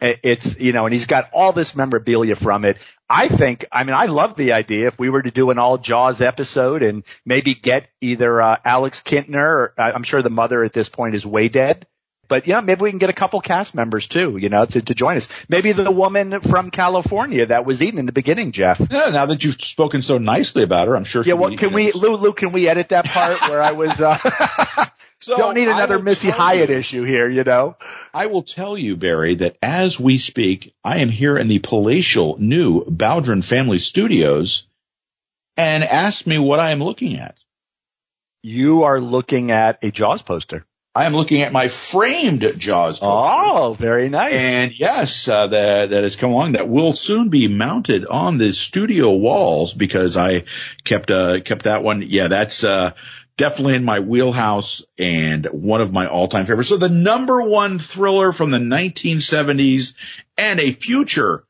It's, 0.00 0.58
you 0.60 0.72
know, 0.72 0.86
and 0.86 0.94
he's 0.94 1.06
got 1.06 1.30
all 1.32 1.52
this 1.52 1.74
memorabilia 1.74 2.36
from 2.36 2.64
it. 2.64 2.78
I 3.10 3.28
think, 3.28 3.64
I 3.72 3.84
mean, 3.84 3.94
I 3.94 4.06
love 4.06 4.36
the 4.36 4.52
idea 4.52 4.86
if 4.86 4.98
we 4.98 5.10
were 5.10 5.22
to 5.22 5.30
do 5.30 5.50
an 5.50 5.58
all 5.58 5.78
Jaws 5.78 6.20
episode 6.20 6.82
and 6.82 7.02
maybe 7.24 7.54
get 7.54 7.88
either, 8.00 8.40
uh, 8.40 8.56
Alex 8.64 9.02
Kintner 9.02 9.40
or 9.40 9.74
I'm 9.76 10.04
sure 10.04 10.22
the 10.22 10.30
mother 10.30 10.62
at 10.62 10.72
this 10.72 10.88
point 10.88 11.14
is 11.14 11.26
way 11.26 11.48
dead 11.48 11.86
but 12.28 12.46
yeah, 12.46 12.60
maybe 12.60 12.82
we 12.82 12.90
can 12.90 12.98
get 12.98 13.10
a 13.10 13.14
couple 13.14 13.40
cast 13.40 13.74
members 13.74 14.06
too, 14.06 14.36
you 14.36 14.50
know, 14.50 14.64
to, 14.64 14.82
to 14.82 14.94
join 14.94 15.16
us. 15.16 15.28
Maybe 15.48 15.72
the 15.72 15.90
woman 15.90 16.40
from 16.40 16.70
California 16.70 17.46
that 17.46 17.64
was 17.64 17.82
eaten 17.82 17.98
in 17.98 18.06
the 18.06 18.12
beginning, 18.12 18.52
Jeff. 18.52 18.78
Yeah, 18.78 19.08
now 19.10 19.26
that 19.26 19.42
you've 19.42 19.60
spoken 19.60 20.02
so 20.02 20.18
nicely 20.18 20.62
about 20.62 20.88
her, 20.88 20.96
I'm 20.96 21.04
sure. 21.04 21.24
Yeah, 21.24 21.34
well, 21.34 21.56
can 21.56 21.72
we, 21.72 21.90
Lou, 21.92 22.16
Lou, 22.16 22.32
can 22.32 22.52
we 22.52 22.68
edit 22.68 22.90
that 22.90 23.06
part 23.06 23.40
where 23.48 23.62
I 23.62 23.72
was, 23.72 24.00
uh, 24.00 24.18
so 25.20 25.36
don't 25.36 25.54
need 25.54 25.68
another 25.68 25.98
Missy 25.98 26.30
Hyatt 26.30 26.70
you, 26.70 26.76
issue 26.76 27.02
here, 27.02 27.28
you 27.28 27.44
know? 27.44 27.76
I 28.14 28.26
will 28.26 28.42
tell 28.42 28.78
you, 28.78 28.96
Barry, 28.96 29.36
that 29.36 29.56
as 29.62 29.98
we 29.98 30.18
speak, 30.18 30.74
I 30.84 30.98
am 30.98 31.08
here 31.08 31.36
in 31.36 31.48
the 31.48 31.58
palatial 31.58 32.36
new 32.38 32.84
Bowdrin 32.84 33.44
Family 33.44 33.78
Studios 33.78 34.68
and 35.56 35.82
ask 35.82 36.26
me 36.26 36.38
what 36.38 36.60
I 36.60 36.70
am 36.70 36.82
looking 36.82 37.16
at. 37.16 37.36
You 38.42 38.84
are 38.84 39.00
looking 39.00 39.50
at 39.50 39.82
a 39.82 39.90
Jaws 39.90 40.22
poster. 40.22 40.64
I 40.94 41.04
am 41.04 41.12
looking 41.12 41.42
at 41.42 41.52
my 41.52 41.68
framed 41.68 42.40
Jaws. 42.56 42.98
Poster. 42.98 43.06
Oh, 43.06 43.74
very 43.74 44.08
nice. 44.08 44.32
And 44.32 44.78
yes, 44.78 45.28
uh, 45.28 45.46
that 45.46 45.90
that 45.90 46.02
has 46.02 46.16
come 46.16 46.32
along. 46.32 46.52
That 46.52 46.68
will 46.68 46.92
soon 46.92 47.28
be 47.28 47.46
mounted 47.46 48.04
on 48.06 48.38
the 48.38 48.52
studio 48.52 49.12
walls 49.12 49.74
because 49.74 50.16
I 50.16 50.44
kept 50.82 51.10
uh 51.10 51.40
kept 51.40 51.64
that 51.64 51.84
one. 51.84 52.02
Yeah, 52.02 52.28
that's 52.28 52.64
uh 52.64 52.92
definitely 53.38 53.74
in 53.74 53.84
my 53.84 54.00
wheelhouse 54.00 54.82
and 54.98 55.46
one 55.46 55.80
of 55.80 55.90
my 55.90 56.06
all-time 56.06 56.44
favorites. 56.44 56.68
So 56.68 56.76
the 56.76 56.90
number 56.90 57.42
one 57.42 57.78
thriller 57.78 58.32
from 58.32 58.50
the 58.50 58.58
1970s 58.58 59.94
and 60.36 60.60
a 60.60 60.72
future 60.72 61.44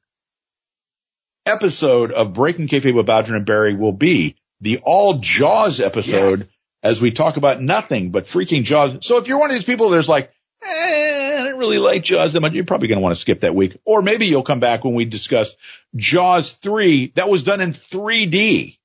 episode 1.45 2.13
of 2.13 2.33
Breaking 2.33 2.69
Kayfabe 2.69 2.95
with 2.95 3.07
Bowdrin 3.07 3.35
and 3.35 3.47
Barry 3.47 3.75
will 3.75 3.93
be 3.93 4.37
the 4.61 4.79
all 4.85 5.19
Jaws 5.19 5.81
episode. 5.81 6.41
Yes 6.41 6.49
as 6.83 7.01
we 7.01 7.11
talk 7.11 7.37
about 7.37 7.61
nothing 7.61 8.11
but 8.11 8.27
freaking 8.27 8.65
Jaws. 8.65 8.99
So 9.03 9.19
if 9.19 9.29
you're 9.29 9.39
one 9.39 9.51
of 9.51 9.55
these 9.55 9.65
people 9.65 9.91
that's 9.91 10.09
like, 10.09 10.31
eh, 10.63 11.37
I 11.39 11.43
didn't 11.43 11.59
really 11.59 11.79
like 11.79 12.03
Jaws 12.03 12.33
that 12.33 12.41
much, 12.41 12.53
you're 12.53 12.65
probably 12.65 12.89
going 12.89 12.99
to 12.99 13.03
want 13.03 13.15
to 13.15 13.21
skip 13.21 13.41
that 13.41 13.55
week. 13.55 13.79
Or 13.85 14.03
maybe 14.03 14.27
you'll 14.27 14.43
come 14.43 14.61
back 14.61 14.85
when 14.85 14.95
we 14.95 15.05
discuss 15.05 15.55
Jaws 15.97 16.53
3 16.53 17.13
that 17.17 17.29
was 17.29 17.43
done 17.43 17.61
in 17.61 17.73
3D. 17.73 18.79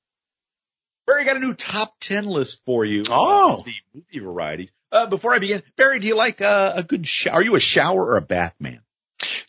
Barry 1.06 1.24
got 1.24 1.36
a 1.36 1.40
new 1.40 1.54
top 1.54 1.94
10 2.00 2.26
list 2.26 2.62
for 2.64 2.84
you. 2.84 3.04
Oh. 3.08 3.62
The 3.64 3.74
movie 3.94 4.24
variety. 4.24 4.70
Uh, 4.90 5.06
before 5.06 5.34
I 5.34 5.38
begin, 5.38 5.62
Barry, 5.76 5.98
do 5.98 6.06
you 6.06 6.16
like 6.16 6.40
uh, 6.40 6.74
a 6.76 6.82
good 6.82 7.06
shower? 7.06 7.34
Are 7.34 7.42
you 7.42 7.56
a 7.56 7.60
shower 7.60 8.04
or 8.04 8.16
a 8.16 8.22
bath 8.22 8.54
man? 8.60 8.80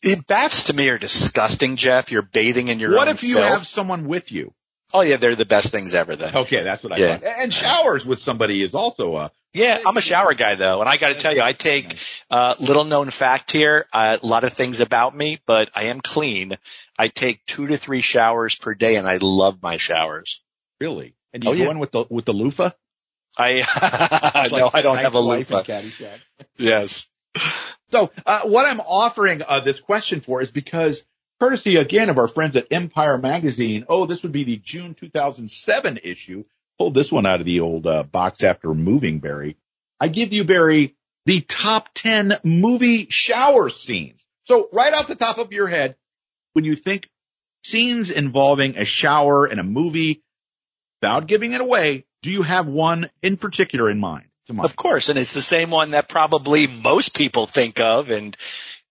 The 0.02 0.22
baths 0.27 0.65
to 0.65 0.73
me 0.73 0.90
are 0.90 0.98
disgusting, 0.98 1.76
Jeff. 1.76 2.11
You're 2.11 2.22
bathing 2.22 2.68
in 2.68 2.80
your 2.80 2.91
own. 2.91 2.98
what 2.98 3.07
if 3.07 3.23
you 3.23 3.36
self. 3.36 3.57
have 3.57 3.68
someone 3.68 4.07
with 4.07 4.32
you? 4.32 4.53
Oh 4.94 5.02
yeah, 5.02 5.18
they're 5.18 5.36
the 5.36 5.45
best 5.45 5.72
things 5.72 5.94
ever 5.94 6.15
then. 6.15 6.36
Okay, 6.36 6.64
that's 6.64 6.84
what 6.84 6.94
I 6.94 6.98
yeah. 6.98 7.18
thought. 7.18 7.34
And 7.40 7.53
showers 7.53 8.06
with 8.06 8.19
somebody 8.19 8.61
is 8.61 8.76
also 8.76 9.15
a 9.15 9.32
yeah, 9.56 9.80
I'm 9.86 9.95
a 9.95 10.02
shower 10.02 10.34
guy 10.34 10.56
though, 10.56 10.82
and 10.82 10.90
I 10.90 10.98
got 10.98 11.10
to 11.10 11.15
tell 11.15 11.34
you, 11.34 11.41
I 11.41 11.53
take 11.53 11.98
uh, 12.30 12.56
little 12.60 12.84
known 12.84 13.10
fact 13.10 13.52
here. 13.52 13.86
Uh, 13.91 14.18
a 14.22 14.26
lot 14.26 14.44
of 14.44 14.52
things 14.52 14.82
about 14.82 15.15
me, 15.15 15.40
but 15.45 15.69
I 15.73 15.86
am 15.86 16.02
clean. 16.02 16.57
I 16.99 17.07
take 17.07 17.45
two 17.45 17.68
to 17.68 17.77
three 17.77 18.02
showers 18.02 18.56
per 18.56 18.76
day, 18.76 18.98
and 18.98 19.07
I 19.07 19.18
love 19.22 19.64
my 19.64 19.77
showers. 19.77 20.41
Really? 20.82 21.14
And 21.36 21.44
you 21.44 21.49
oh, 21.49 21.53
go 21.53 21.64
yeah. 21.64 21.72
in 21.72 21.80
with 21.80 21.91
the 21.91 22.06
with 22.10 22.24
the 22.24 22.32
loofah? 22.32 22.72
I 23.38 24.48
like 24.49 24.52
no, 24.53 24.70
I 24.74 24.82
don't 24.82 24.98
have 24.98 25.16
a 25.16 25.20
loofah. 25.20 25.64
yes. 26.57 27.07
So 27.91 28.10
uh, 28.26 28.44
what 28.44 28.66
I'm 28.66 28.80
offering 28.80 29.41
uh, 29.45 29.60
this 29.60 29.82
question 29.82 30.22
for 30.22 30.41
is 30.41 30.52
because 30.52 31.03
courtesy 31.41 31.76
again 31.76 32.10
of 32.10 32.18
our 32.18 32.30
friends 32.30 32.56
at 32.56 32.68
Empire 32.72 33.18
Magazine. 33.18 33.86
Oh, 33.90 34.06
this 34.06 34.24
would 34.24 34.32
be 34.32 34.45
the 34.45 34.56
June 34.56 34.94
2007 34.94 35.99
issue. 36.03 36.45
Pulled 36.80 36.94
this 36.94 37.12
one 37.12 37.26
out 37.26 37.41
of 37.41 37.45
the 37.45 37.60
old 37.60 37.86
uh, 37.86 38.03
box 38.03 38.41
after 38.41 38.74
moving, 38.74 39.20
Barry. 39.20 39.57
I 39.99 40.07
give 40.07 40.32
you, 40.32 40.45
Barry, 40.45 40.95
the 41.26 41.41
top 41.41 41.90
10 41.95 42.40
movie 42.45 43.07
shower 43.10 43.70
scenes. 43.70 44.26
So 44.44 44.70
right 44.72 44.94
off 44.94 45.07
the 45.07 45.16
top 45.16 45.38
of 45.38 45.52
your 45.52 45.68
head, 45.68 45.98
when 46.53 46.64
you 46.64 46.76
think 46.76 47.10
scenes 47.66 48.10
involving 48.10 48.78
a 48.78 48.86
shower 48.86 49.48
in 49.48 49.60
a 49.60 49.64
movie, 49.64 50.24
without 51.06 51.27
giving 51.27 51.53
it 51.53 51.61
away, 51.61 52.03
do 52.23 52.32
you 52.32 52.41
have 52.41 52.68
one 52.68 53.11
in 53.22 53.38
particular 53.38 53.91
in 53.91 53.99
mind? 53.99 54.26
Of 54.65 54.76
course, 54.76 55.10
and 55.10 55.19
it's 55.19 55.36
the 55.36 55.41
same 55.41 55.69
one 55.69 55.91
that 55.91 56.10
probably 56.10 56.65
most 56.65 57.15
people 57.15 57.45
think 57.45 57.80
of, 57.80 58.10
and 58.10 58.36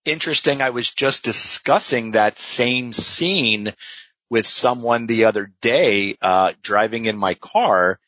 interesting. 0.05 0.61
I 0.61 0.69
was 0.69 0.89
just 0.89 1.25
discussing 1.25 2.11
that 2.11 2.37
same 2.37 2.93
scene 2.93 3.73
with 4.29 4.47
someone 4.47 5.07
the 5.07 5.25
other 5.25 5.51
day, 5.59 6.15
uh, 6.21 6.53
driving 6.61 7.05
in 7.05 7.17
my 7.17 7.33
car 7.33 7.99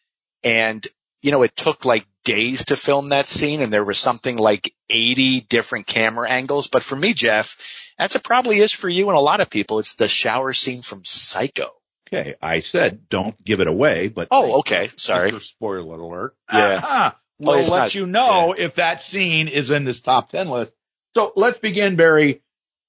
and, 0.42 0.86
you 1.22 1.32
know, 1.32 1.44
it 1.44 1.56
took 1.56 1.84
like 1.84 2.06
days 2.24 2.66
to 2.66 2.76
film 2.78 3.10
that 3.10 3.28
scene 3.28 3.62
and 3.62 3.74
there 3.74 3.84
was 3.84 3.98
something 3.98 4.38
like 4.38 4.74
80 4.90 5.42
different 5.42 5.86
camera 5.86 6.30
angles. 6.30 6.68
But 6.68 6.84
for 6.84 6.96
me, 6.96 7.14
Jeff, 7.14 7.92
as 8.00 8.16
it 8.16 8.24
probably 8.24 8.60
is 8.60 8.72
for 8.72 8.90
you 8.90 9.10
and 9.10 9.18
a 9.18 9.22
lot 9.22 9.42
of 9.42 9.50
people, 9.50 9.80
it's 9.80 9.96
the 9.96 10.08
shower 10.08 10.54
scene 10.54 10.82
from 10.82 11.04
Psycho. 11.04 11.77
Okay. 12.08 12.36
I 12.42 12.62
said 12.62 13.10
don't 13.10 13.42
give 13.44 13.60
it 13.60 13.68
away, 13.68 14.08
but. 14.08 14.30
Oh, 14.32 14.60
okay. 14.60 14.90
Sorry. 14.96 15.38
Spoiler 15.40 16.00
alert. 16.00 16.36
Yeah. 16.54 17.12
We'll 17.40 17.52
oh, 17.52 17.62
let 17.62 17.70
not, 17.70 17.96
you 17.96 18.08
know 18.08 18.56
yeah. 18.58 18.66
if 18.66 18.76
that 18.76 19.04
scene 19.04 19.48
is 19.48 19.70
in 19.70 19.84
this 19.84 20.02
top 20.02 20.32
10 20.32 20.48
list. 20.48 20.72
So 21.16 21.34
let's 21.36 21.60
begin, 21.60 21.96
Barry. 21.96 22.42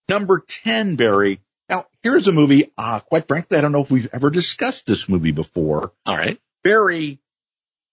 Number 0.09 0.43
10, 0.47 0.97
Barry. 0.97 1.43
Now, 1.69 1.85
here's 2.03 2.29
a 2.29 2.33
movie, 2.33 2.73
uh, 2.79 3.01
quite 3.01 3.29
frankly, 3.29 3.59
I 3.59 3.61
don't 3.61 3.73
know 3.73 3.83
if 3.83 3.91
we've 3.91 4.09
ever 4.11 4.31
discussed 4.31 4.87
this 4.87 5.07
movie 5.07 5.33
before. 5.33 5.93
All 6.07 6.17
right. 6.17 6.41
Barry, 6.65 7.21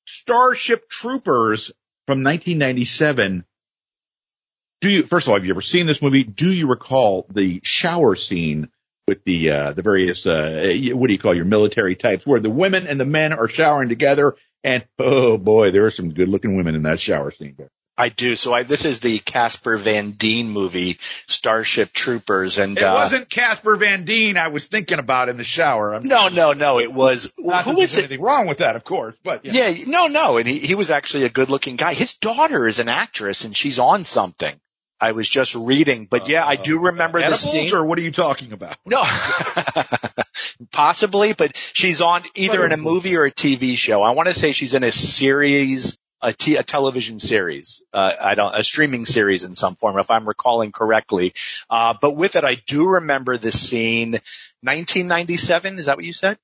Starship 0.07 0.89
Troopers 0.89 1.68
from 2.06 2.23
1997. 2.23 3.43
Do 4.81 4.89
you, 4.89 5.03
first 5.03 5.27
of 5.27 5.31
all, 5.31 5.35
have 5.35 5.45
you 5.45 5.52
ever 5.52 5.61
seen 5.61 5.88
this 5.88 6.02
movie? 6.02 6.23
Do 6.23 6.52
you 6.52 6.68
recall 6.68 7.26
the 7.30 7.60
shower 7.64 8.15
scene 8.15 8.69
with 9.07 9.23
the, 9.23 9.52
uh, 9.52 9.73
the 9.73 9.82
various, 9.82 10.26
uh, 10.26 10.73
what 10.94 11.07
do 11.07 11.14
you 11.14 11.19
call 11.19 11.34
your 11.34 11.45
military 11.45 11.95
types 11.95 12.26
where 12.26 12.40
the 12.40 12.49
women 12.49 12.88
and 12.88 12.99
the 12.99 13.06
men 13.06 13.34
are 13.34 13.48
showering 13.48 13.90
together? 13.90 14.36
And 14.64 14.86
oh 14.98 15.38
boy, 15.38 15.72
there 15.72 15.86
are 15.86 15.91
some 15.91 16.14
good 16.14 16.27
looking 16.27 16.57
women 16.57 16.76
in 16.76 16.84
that 16.84 16.99
shower 16.99 17.32
scene. 17.32 17.56
There. 17.57 17.69
I 17.98 18.10
do. 18.10 18.36
So 18.36 18.53
I, 18.53 18.64
this 18.64 18.84
is 18.84 18.99
the 18.99 19.19
Casper 19.19 19.77
Van 19.77 20.11
Dien 20.11 20.49
movie, 20.49 20.98
Starship 20.99 21.94
Troopers, 21.94 22.57
and 22.57 22.77
it 22.77 22.84
uh, 22.84 22.94
wasn't 22.94 23.30
Casper 23.30 23.76
Van 23.77 24.03
Dien 24.03 24.38
I 24.38 24.49
was 24.49 24.68
thinking 24.68 24.99
about 24.99 25.30
in 25.30 25.38
the 25.38 25.44
shower. 25.44 25.94
I'm 25.94 26.03
no, 26.03 26.27
no, 26.27 26.53
no. 26.53 26.80
It 26.80 26.94
was 26.94 27.32
not 27.38 27.64
who 27.64 27.76
was 27.76 27.98
anything 27.98 28.22
wrong 28.22 28.48
with 28.48 28.57
that, 28.57 28.76
of 28.76 28.84
course, 28.84 29.15
but 29.23 29.45
yeah, 29.45 29.73
no, 29.88 30.07
no. 30.07 30.38
And 30.38 30.48
he 30.48 30.60
he 30.60 30.76
was 30.76 30.91
actually 30.91 31.23
a 31.23 31.30
good 31.30 31.49
looking 31.49 31.77
guy. 31.77 31.94
His 31.94 32.15
daughter 32.15 32.68
is 32.68 32.80
an 32.80 32.90
actress, 32.90 33.45
and 33.45 33.56
she's 33.56 33.80
on 33.80 34.03
something. 34.03 34.60
I 34.99 35.11
was 35.11 35.30
just 35.30 35.55
reading, 35.55 36.07
but 36.09 36.30
yeah, 36.30 36.45
I 36.45 36.55
do 36.55 36.80
remember 36.80 37.19
uh, 37.19 37.30
the 37.30 37.35
scene. 37.35 37.73
Or 37.73 37.85
what 37.85 37.99
are 37.99 38.01
you 38.01 38.11
talking 38.11 38.53
about? 38.53 38.77
No, 38.85 39.03
possibly, 40.72 41.34
but 41.34 41.55
she's 41.73 42.01
on 42.01 42.23
either 42.34 42.65
in 42.65 42.72
a 42.72 42.77
movie 42.77 43.17
or 43.17 43.26
a 43.26 43.31
TV 43.31 43.76
show. 43.76 44.03
I 44.03 44.11
want 44.11 44.27
to 44.30 44.34
say 44.34 44.53
she's 44.53 44.73
in 44.73 44.84
a 44.84 44.91
series 44.91 45.97
a, 46.22 46.34
t- 46.34 46.55
a 46.55 46.63
television 46.63 47.19
series. 47.19 47.84
Uh, 47.93 48.11
I 48.19 48.35
don't, 48.35 48.55
a 48.55 48.63
streaming 48.63 49.05
series 49.05 49.43
in 49.43 49.53
some 49.53 49.76
form, 49.76 49.99
if 49.99 50.09
I'm 50.09 50.27
recalling 50.27 50.72
correctly. 50.72 51.34
Uh, 51.69 51.93
but 51.99 52.15
with 52.15 52.35
it, 52.35 52.43
I 52.43 52.55
do 52.55 52.88
remember 52.88 53.38
the 53.38 53.51
scene, 53.51 54.13
1997. 54.61 55.77
Is 55.77 55.85
that 55.85 55.97
what 55.97 56.05
you 56.05 56.13
said? 56.13 56.38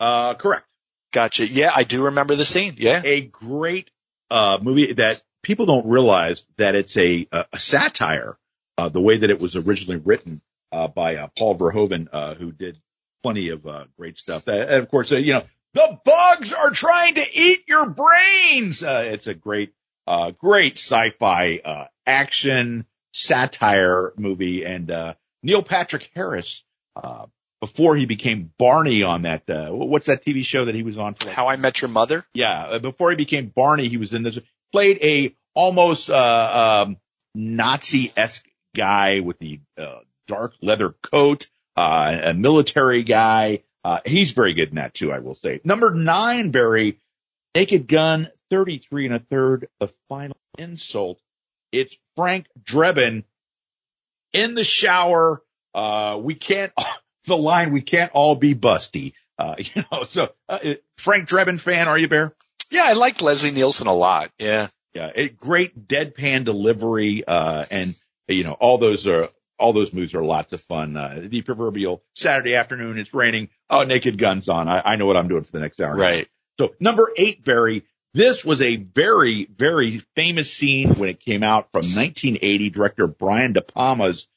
Uh, 0.00 0.34
correct. 0.34 0.66
Gotcha. 1.12 1.46
Yeah, 1.46 1.70
I 1.74 1.84
do 1.84 2.04
remember 2.06 2.34
the 2.34 2.44
scene. 2.44 2.74
Yeah. 2.78 3.02
A 3.04 3.20
great, 3.20 3.90
uh, 4.30 4.58
movie 4.62 4.94
that 4.94 5.22
people 5.44 5.66
don't 5.66 5.86
realize 5.86 6.46
that 6.56 6.74
it's 6.74 6.96
a, 6.96 7.28
a 7.30 7.58
satire, 7.58 8.36
uh, 8.76 8.88
the 8.88 9.00
way 9.00 9.18
that 9.18 9.30
it 9.30 9.40
was 9.40 9.54
originally 9.54 10.00
written, 10.04 10.40
uh, 10.72 10.88
by, 10.88 11.16
uh, 11.16 11.28
Paul 11.38 11.56
Verhoeven, 11.56 12.08
uh, 12.12 12.34
who 12.34 12.50
did 12.50 12.80
plenty 13.22 13.50
of, 13.50 13.66
uh, 13.66 13.84
great 13.96 14.18
stuff. 14.18 14.48
and 14.48 14.70
of 14.70 14.90
course, 14.90 15.12
uh, 15.12 15.16
you 15.16 15.34
know, 15.34 15.44
the 15.74 15.98
bugs 16.04 16.52
are 16.52 16.70
trying 16.70 17.14
to 17.14 17.24
eat 17.32 17.68
your 17.68 17.88
brains. 17.90 18.82
Uh, 18.82 19.04
it's 19.06 19.26
a 19.26 19.34
great, 19.34 19.72
uh, 20.06 20.32
great 20.32 20.78
sci-fi, 20.78 21.60
uh, 21.64 21.86
action 22.06 22.86
satire 23.12 24.12
movie. 24.16 24.64
And, 24.64 24.90
uh, 24.90 25.14
Neil 25.42 25.62
Patrick 25.62 26.10
Harris, 26.14 26.64
uh, 26.96 27.26
before 27.60 27.96
he 27.96 28.04
became 28.04 28.52
Barney 28.58 29.02
on 29.02 29.22
that, 29.22 29.48
uh, 29.48 29.70
what's 29.70 30.06
that 30.06 30.24
TV 30.24 30.44
show 30.44 30.66
that 30.66 30.74
he 30.74 30.82
was 30.82 30.98
on? 30.98 31.14
For 31.14 31.30
How 31.30 31.48
I 31.48 31.56
Met 31.56 31.80
Your 31.80 31.88
Mother? 31.88 32.26
Yeah. 32.34 32.64
Uh, 32.64 32.78
before 32.78 33.10
he 33.10 33.16
became 33.16 33.46
Barney, 33.46 33.88
he 33.88 33.96
was 33.96 34.12
in 34.12 34.22
this, 34.22 34.38
played 34.74 34.98
a 35.02 35.36
almost, 35.54 36.10
uh, 36.10 36.84
um, 36.84 36.96
Nazi-esque 37.32 38.44
guy 38.74 39.20
with 39.20 39.38
the, 39.38 39.60
uh, 39.78 40.00
dark 40.26 40.54
leather 40.60 40.90
coat, 40.90 41.46
uh, 41.76 42.18
a 42.24 42.34
military 42.34 43.04
guy. 43.04 43.62
Uh, 43.84 44.00
he's 44.04 44.32
very 44.32 44.52
good 44.52 44.70
in 44.70 44.74
that 44.74 44.92
too, 44.92 45.12
I 45.12 45.20
will 45.20 45.36
say. 45.36 45.60
Number 45.62 45.94
nine, 45.94 46.50
Barry, 46.50 46.98
Naked 47.54 47.86
Gun, 47.86 48.28
33 48.50 49.06
and 49.06 49.14
a 49.14 49.18
third, 49.20 49.68
the 49.78 49.86
final 50.08 50.36
insult. 50.58 51.20
It's 51.70 51.96
Frank 52.16 52.46
Drebin 52.60 53.22
in 54.32 54.56
the 54.56 54.64
shower. 54.64 55.40
Uh, 55.72 56.18
we 56.20 56.34
can't, 56.34 56.72
the 57.26 57.36
line, 57.36 57.72
we 57.72 57.80
can't 57.80 58.10
all 58.12 58.34
be 58.34 58.56
busty. 58.56 59.12
Uh, 59.38 59.54
you 59.58 59.84
know, 59.92 60.02
so, 60.02 60.32
uh, 60.48 60.58
Frank 60.98 61.28
Drebin 61.28 61.60
fan, 61.60 61.86
are 61.86 61.96
you, 61.96 62.08
Bear? 62.08 62.34
Yeah, 62.74 62.84
I 62.84 62.94
liked 62.94 63.22
Leslie 63.22 63.52
Nielsen 63.52 63.86
a 63.86 63.94
lot. 63.94 64.30
Yeah. 64.38 64.66
Yeah. 64.94 65.10
A 65.14 65.28
great 65.28 65.86
deadpan 65.86 66.44
delivery, 66.44 67.24
uh, 67.26 67.64
and, 67.70 67.94
you 68.26 68.42
know, 68.42 68.52
all 68.52 68.78
those 68.78 69.06
are, 69.06 69.28
all 69.58 69.72
those 69.72 69.92
moves 69.92 70.14
are 70.14 70.24
lots 70.24 70.52
of 70.52 70.60
fun. 70.62 70.96
Uh, 70.96 71.20
the 71.22 71.42
proverbial 71.42 72.02
Saturday 72.14 72.56
afternoon, 72.56 72.98
it's 72.98 73.14
raining. 73.14 73.48
Oh, 73.70 73.84
naked 73.84 74.18
guns 74.18 74.48
on. 74.48 74.68
I, 74.68 74.82
I 74.84 74.96
know 74.96 75.06
what 75.06 75.16
I'm 75.16 75.28
doing 75.28 75.44
for 75.44 75.52
the 75.52 75.60
next 75.60 75.80
hour. 75.80 75.96
Right. 75.96 76.28
So 76.58 76.74
number 76.80 77.12
eight, 77.16 77.44
Barry, 77.44 77.84
this 78.12 78.44
was 78.44 78.60
a 78.60 78.76
very, 78.76 79.44
very 79.44 79.98
famous 80.16 80.52
scene 80.52 80.94
when 80.94 81.08
it 81.08 81.20
came 81.20 81.42
out 81.44 81.70
from 81.70 81.82
1980. 81.82 82.70
Director 82.70 83.06
Brian 83.06 83.52
De 83.52 83.62
Palma's 83.62 84.28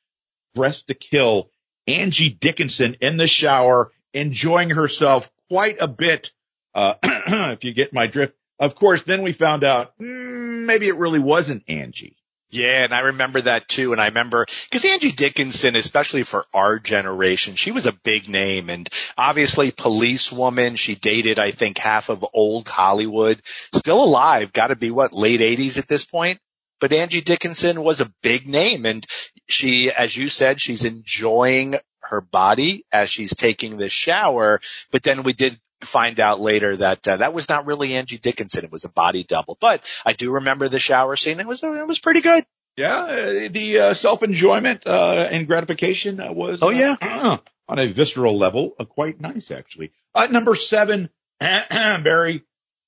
Dressed 0.56 0.88
to 0.88 0.94
Kill. 0.94 1.50
Angie 1.88 2.30
Dickinson 2.30 2.98
in 3.02 3.18
the 3.18 3.28
shower, 3.28 3.92
enjoying 4.14 4.70
herself 4.70 5.32
quite 5.50 5.78
a 5.80 5.88
bit. 5.88 6.32
Uh, 6.78 6.94
if 7.04 7.64
you 7.64 7.74
get 7.74 7.92
my 7.92 8.06
drift. 8.06 8.36
Of 8.60 8.76
course, 8.76 9.02
then 9.02 9.24
we 9.24 9.32
found 9.32 9.64
out 9.64 9.98
mm, 9.98 10.66
maybe 10.66 10.88
it 10.88 10.96
really 10.96 11.20
wasn't 11.20 11.64
Angie. 11.68 12.16
Yeah, 12.52 12.84
and 12.84 12.94
I 12.94 13.00
remember 13.00 13.42
that 13.42 13.68
too. 13.68 13.94
And 13.94 14.00
I 14.00 14.06
remember 14.06 14.46
because 14.70 14.86
Angie 14.86 15.12
Dickinson, 15.12 15.76
especially 15.76 16.22
for 16.22 16.46
our 16.54 16.78
generation, 16.78 17.56
she 17.56 17.72
was 17.72 17.88
a 17.88 17.92
big 17.92 18.30
name 18.30 18.70
and 18.70 18.88
obviously 19.18 19.72
police 19.72 20.32
woman. 20.32 20.76
She 20.76 20.94
dated, 20.94 21.40
I 21.40 21.50
think, 21.50 21.80
half 21.80 22.10
of 22.10 22.24
old 22.32 22.70
Hollywood. 22.70 23.42
Still 23.44 24.04
alive, 24.04 24.54
got 24.54 24.68
to 24.68 24.76
be 24.76 24.92
what 24.92 25.16
late 25.16 25.42
eighties 25.42 25.80
at 25.80 25.88
this 25.88 26.06
point. 26.06 26.38
But 26.80 26.94
Angie 26.94 27.22
Dickinson 27.22 27.82
was 27.82 28.02
a 28.02 28.14
big 28.22 28.48
name 28.48 28.86
and 28.86 29.06
she, 29.48 29.92
as 29.92 30.16
you 30.16 30.30
said, 30.30 30.62
she's 30.62 30.86
enjoying 30.86 31.76
her 32.02 32.22
body 32.22 32.86
as 32.92 33.10
she's 33.10 33.36
taking 33.36 33.78
the 33.78 33.90
shower. 33.90 34.62
But 34.92 35.02
then 35.02 35.24
we 35.24 35.34
did 35.34 35.60
find 35.82 36.20
out 36.20 36.40
later 36.40 36.76
that 36.78 37.08
uh, 37.08 37.18
that 37.18 37.34
was 37.34 37.50
not 37.50 37.66
really 37.66 37.96
Angie 37.96 38.18
Dickinson. 38.18 38.66
It 38.66 38.72
was 38.72 38.86
a 38.86 38.90
body 38.90 39.24
double. 39.24 39.58
But 39.60 39.84
I 40.06 40.14
do 40.14 40.32
remember 40.32 40.70
the 40.70 40.80
shower 40.80 41.16
scene. 41.16 41.40
It 41.40 41.48
was 41.48 41.64
it 41.64 41.88
was 41.88 42.00
pretty 42.00 42.22
good. 42.22 42.46
Yeah, 42.76 42.96
uh, 42.96 43.48
the 43.50 43.80
uh, 43.80 43.94
self 43.94 44.24
enjoyment 44.24 44.84
uh, 44.86 45.28
and 45.32 45.48
gratification 45.48 46.22
was. 46.36 46.60
Oh 46.62 46.70
yeah, 46.70 46.96
on 47.68 47.80
a 47.80 47.88
visceral 47.88 48.38
level, 48.38 48.76
uh, 48.80 48.86
quite 48.86 49.20
nice 49.20 49.52
actually. 49.52 49.92
Uh, 50.14 50.28
number 50.30 50.56
seven, 50.56 51.10
Barry. 51.40 52.44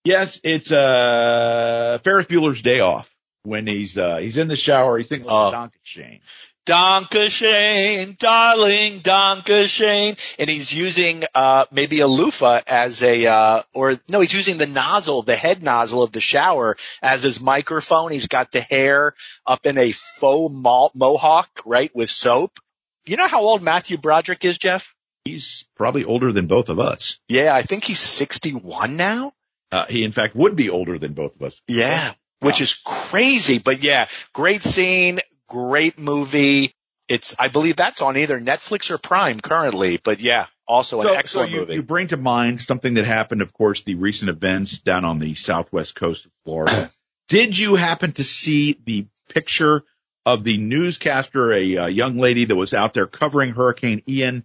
Yes, 0.05 0.39
it's 0.43 0.71
uh 0.71 1.99
Ferris 2.03 2.25
Bueller's 2.27 2.61
Day 2.61 2.79
Off 2.79 3.13
when 3.43 3.67
he's 3.67 3.97
uh 3.97 4.17
he's 4.17 4.37
in 4.37 4.47
the 4.47 4.55
shower. 4.55 4.97
He 4.97 5.03
thinks 5.03 5.27
oh. 5.29 5.51
Donkey 5.51 5.79
Shane. 5.83 6.21
Donka 6.21 6.48
Shane, 6.69 8.15
darling 8.19 8.99
Danke 8.99 9.67
Schoen. 9.67 10.15
And 10.37 10.49
he's 10.49 10.71
using, 10.71 11.23
uh, 11.33 11.65
maybe 11.71 12.01
a 12.01 12.07
loofah 12.07 12.61
as 12.67 13.01
a, 13.01 13.25
uh, 13.25 13.61
or 13.73 13.99
no, 14.07 14.19
he's 14.19 14.33
using 14.33 14.57
the 14.57 14.67
nozzle, 14.67 15.23
the 15.23 15.35
head 15.35 15.63
nozzle 15.63 16.03
of 16.03 16.11
the 16.11 16.21
shower 16.21 16.77
as 17.01 17.23
his 17.23 17.41
microphone. 17.41 18.11
He's 18.11 18.27
got 18.27 18.51
the 18.51 18.61
hair 18.61 19.13
up 19.45 19.65
in 19.65 19.77
a 19.77 19.91
faux 19.91 20.53
mo- 20.53 20.91
mohawk, 20.93 21.61
right, 21.65 21.93
with 21.95 22.09
soap. 22.09 22.59
You 23.05 23.17
know 23.17 23.27
how 23.27 23.41
old 23.41 23.63
Matthew 23.63 23.97
Broderick 23.97 24.45
is, 24.45 24.57
Jeff? 24.57 24.93
He's 25.25 25.65
probably 25.75 26.05
older 26.05 26.31
than 26.31 26.47
both 26.47 26.69
of 26.69 26.79
us. 26.79 27.19
Yeah, 27.27 27.53
I 27.53 27.63
think 27.63 27.83
he's 27.83 27.99
61 27.99 28.95
now. 28.95 29.33
Uh, 29.71 29.85
he 29.85 30.03
in 30.03 30.11
fact 30.11 30.35
would 30.35 30.55
be 30.55 30.69
older 30.69 30.97
than 30.97 31.13
both 31.13 31.35
of 31.35 31.41
us. 31.41 31.61
Yeah. 31.67 32.13
Which 32.41 32.59
wow. 32.59 32.63
is 32.63 32.81
crazy, 32.85 33.59
but 33.59 33.83
yeah, 33.83 34.07
great 34.33 34.63
scene, 34.63 35.19
great 35.49 35.99
movie. 35.99 36.71
It's, 37.07 37.35
I 37.39 37.47
believe 37.47 37.76
that's 37.76 38.01
on 38.01 38.17
either 38.17 38.39
Netflix 38.39 38.91
or 38.91 38.97
Prime 38.97 39.39
currently, 39.39 39.99
but 40.01 40.19
yeah, 40.19 40.45
also 40.67 41.01
an 41.01 41.07
excellent 41.07 41.49
so 41.49 41.55
you, 41.55 41.61
movie. 41.61 41.73
You 41.76 41.84
bring 41.84 42.07
to 42.09 42.17
mind 42.17 42.61
something 42.61 42.93
that 42.95 43.05
happened, 43.05 43.41
of 43.41 43.51
course, 43.51 43.81
the 43.81 43.95
recent 43.95 44.30
events 44.30 44.77
down 44.77 45.05
on 45.05 45.19
the 45.19 45.34
southwest 45.34 45.95
coast 45.95 46.26
of 46.26 46.31
Florida. 46.45 46.91
Did 47.27 47.57
you 47.57 47.76
happen 47.76 48.11
to 48.13 48.23
see 48.23 48.80
the 48.85 49.07
picture 49.27 49.84
of 50.26 50.43
the 50.43 50.57
newscaster, 50.57 51.51
a, 51.51 51.76
a 51.76 51.89
young 51.89 52.17
lady 52.17 52.45
that 52.45 52.55
was 52.55 52.73
out 52.73 52.93
there 52.93 53.07
covering 53.07 53.51
Hurricane 53.51 54.03
Ian 54.07 54.43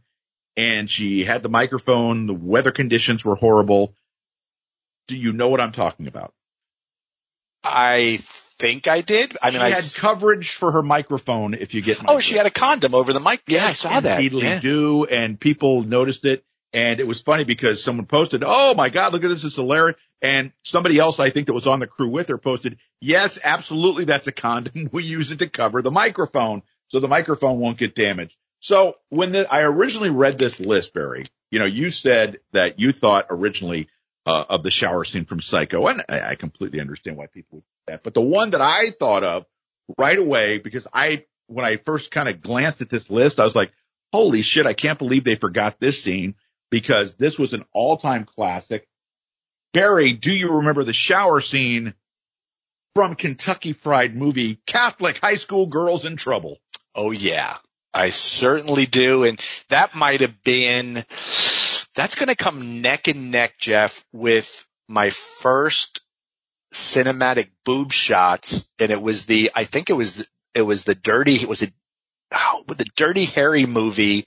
and 0.56 0.88
she 0.88 1.24
had 1.24 1.42
the 1.42 1.48
microphone. 1.48 2.26
The 2.26 2.34
weather 2.34 2.70
conditions 2.70 3.24
were 3.24 3.36
horrible. 3.36 3.94
Do 5.08 5.16
you 5.16 5.32
know 5.32 5.48
what 5.48 5.60
I'm 5.60 5.72
talking 5.72 6.06
about? 6.06 6.32
I 7.62 8.20
think 8.58 8.88
I 8.88 9.00
did. 9.00 9.36
I 9.42 9.50
mean, 9.50 9.60
she 9.60 9.64
I 9.64 9.70
had 9.70 9.94
coverage 9.96 10.52
for 10.54 10.72
her 10.72 10.82
microphone. 10.82 11.54
If 11.54 11.74
you 11.74 11.82
get 11.82 12.02
my 12.02 12.14
oh, 12.14 12.18
she 12.20 12.36
had 12.36 12.46
a 12.46 12.50
condom 12.50 12.94
over 12.94 13.12
the 13.12 13.20
mic. 13.20 13.42
Yeah, 13.46 13.66
I 13.66 13.72
saw 13.72 14.00
that. 14.00 14.22
Yeah. 14.22 14.60
do, 14.60 15.04
and 15.04 15.38
people 15.38 15.82
noticed 15.82 16.24
it. 16.24 16.44
And 16.72 16.98
it 16.98 17.06
was 17.06 17.22
funny 17.22 17.44
because 17.44 17.84
someone 17.84 18.06
posted, 18.06 18.42
"Oh 18.44 18.74
my 18.74 18.88
God, 18.88 19.12
look 19.12 19.22
at 19.22 19.28
this! 19.28 19.44
It's 19.44 19.54
hilarious!" 19.54 19.96
And 20.20 20.52
somebody 20.64 20.98
else, 20.98 21.20
I 21.20 21.30
think 21.30 21.46
that 21.46 21.52
was 21.52 21.68
on 21.68 21.78
the 21.78 21.86
crew 21.86 22.08
with 22.08 22.28
her, 22.28 22.38
posted, 22.38 22.78
"Yes, 23.00 23.38
absolutely, 23.42 24.06
that's 24.06 24.26
a 24.26 24.32
condom. 24.32 24.88
We 24.92 25.04
use 25.04 25.30
it 25.30 25.38
to 25.38 25.48
cover 25.48 25.82
the 25.82 25.92
microphone, 25.92 26.62
so 26.88 26.98
the 26.98 27.08
microphone 27.08 27.60
won't 27.60 27.78
get 27.78 27.94
damaged." 27.94 28.36
So 28.58 28.96
when 29.08 29.32
the, 29.32 29.52
I 29.52 29.62
originally 29.62 30.10
read 30.10 30.38
this 30.38 30.58
list, 30.58 30.94
Barry, 30.94 31.24
you 31.50 31.60
know, 31.60 31.64
you 31.64 31.90
said 31.90 32.40
that 32.52 32.80
you 32.80 32.90
thought 32.90 33.26
originally 33.30 33.88
uh, 34.26 34.44
of 34.48 34.62
the 34.64 34.70
shower 34.70 35.04
scene 35.04 35.26
from 35.26 35.40
Psycho, 35.40 35.86
and 35.86 36.02
I, 36.08 36.30
I 36.30 36.34
completely 36.34 36.80
understand 36.80 37.16
why 37.16 37.26
people 37.26 37.58
would 37.58 37.64
that. 37.86 38.02
But 38.02 38.14
the 38.14 38.20
one 38.20 38.50
that 38.50 38.60
I 38.60 38.90
thought 38.90 39.24
of 39.24 39.46
right 39.98 40.18
away, 40.18 40.58
because 40.58 40.86
I, 40.92 41.24
when 41.46 41.64
I 41.64 41.76
first 41.76 42.10
kind 42.10 42.28
of 42.28 42.40
glanced 42.40 42.80
at 42.80 42.90
this 42.90 43.10
list, 43.10 43.40
I 43.40 43.44
was 43.44 43.56
like, 43.56 43.72
holy 44.12 44.42
shit, 44.42 44.66
I 44.66 44.72
can't 44.74 44.98
believe 44.98 45.24
they 45.24 45.36
forgot 45.36 45.80
this 45.80 46.02
scene 46.02 46.34
because 46.70 47.14
this 47.14 47.38
was 47.38 47.52
an 47.52 47.64
all-time 47.72 48.24
classic. 48.24 48.86
Barry, 49.72 50.12
do 50.12 50.32
you 50.32 50.58
remember 50.58 50.84
the 50.84 50.92
shower 50.92 51.40
scene 51.40 51.94
from 52.94 53.16
Kentucky 53.16 53.72
Fried 53.72 54.14
Movie, 54.14 54.60
Catholic 54.66 55.18
High 55.18 55.34
School 55.34 55.66
Girls 55.66 56.04
in 56.04 56.16
Trouble? 56.16 56.58
Oh 56.94 57.10
yeah, 57.10 57.56
I 57.92 58.10
certainly 58.10 58.86
do. 58.86 59.24
And 59.24 59.40
that 59.68 59.96
might 59.96 60.20
have 60.20 60.42
been, 60.44 61.04
that's 61.94 62.14
going 62.14 62.28
to 62.28 62.36
come 62.36 62.82
neck 62.82 63.08
and 63.08 63.32
neck, 63.32 63.58
Jeff, 63.58 64.04
with 64.12 64.64
my 64.88 65.10
first 65.10 66.00
cinematic 66.74 67.50
boob 67.64 67.92
shots. 67.92 68.68
And 68.78 68.90
it 68.90 69.00
was 69.00 69.26
the, 69.26 69.52
I 69.54 69.64
think 69.64 69.88
it 69.88 69.94
was, 69.94 70.28
it 70.54 70.62
was 70.62 70.84
the 70.84 70.94
dirty, 70.94 71.36
it 71.36 71.48
was 71.48 71.62
a, 71.62 71.68
oh, 72.32 72.64
the 72.66 72.84
Dirty 72.96 73.24
Harry 73.26 73.66
movie. 73.66 74.26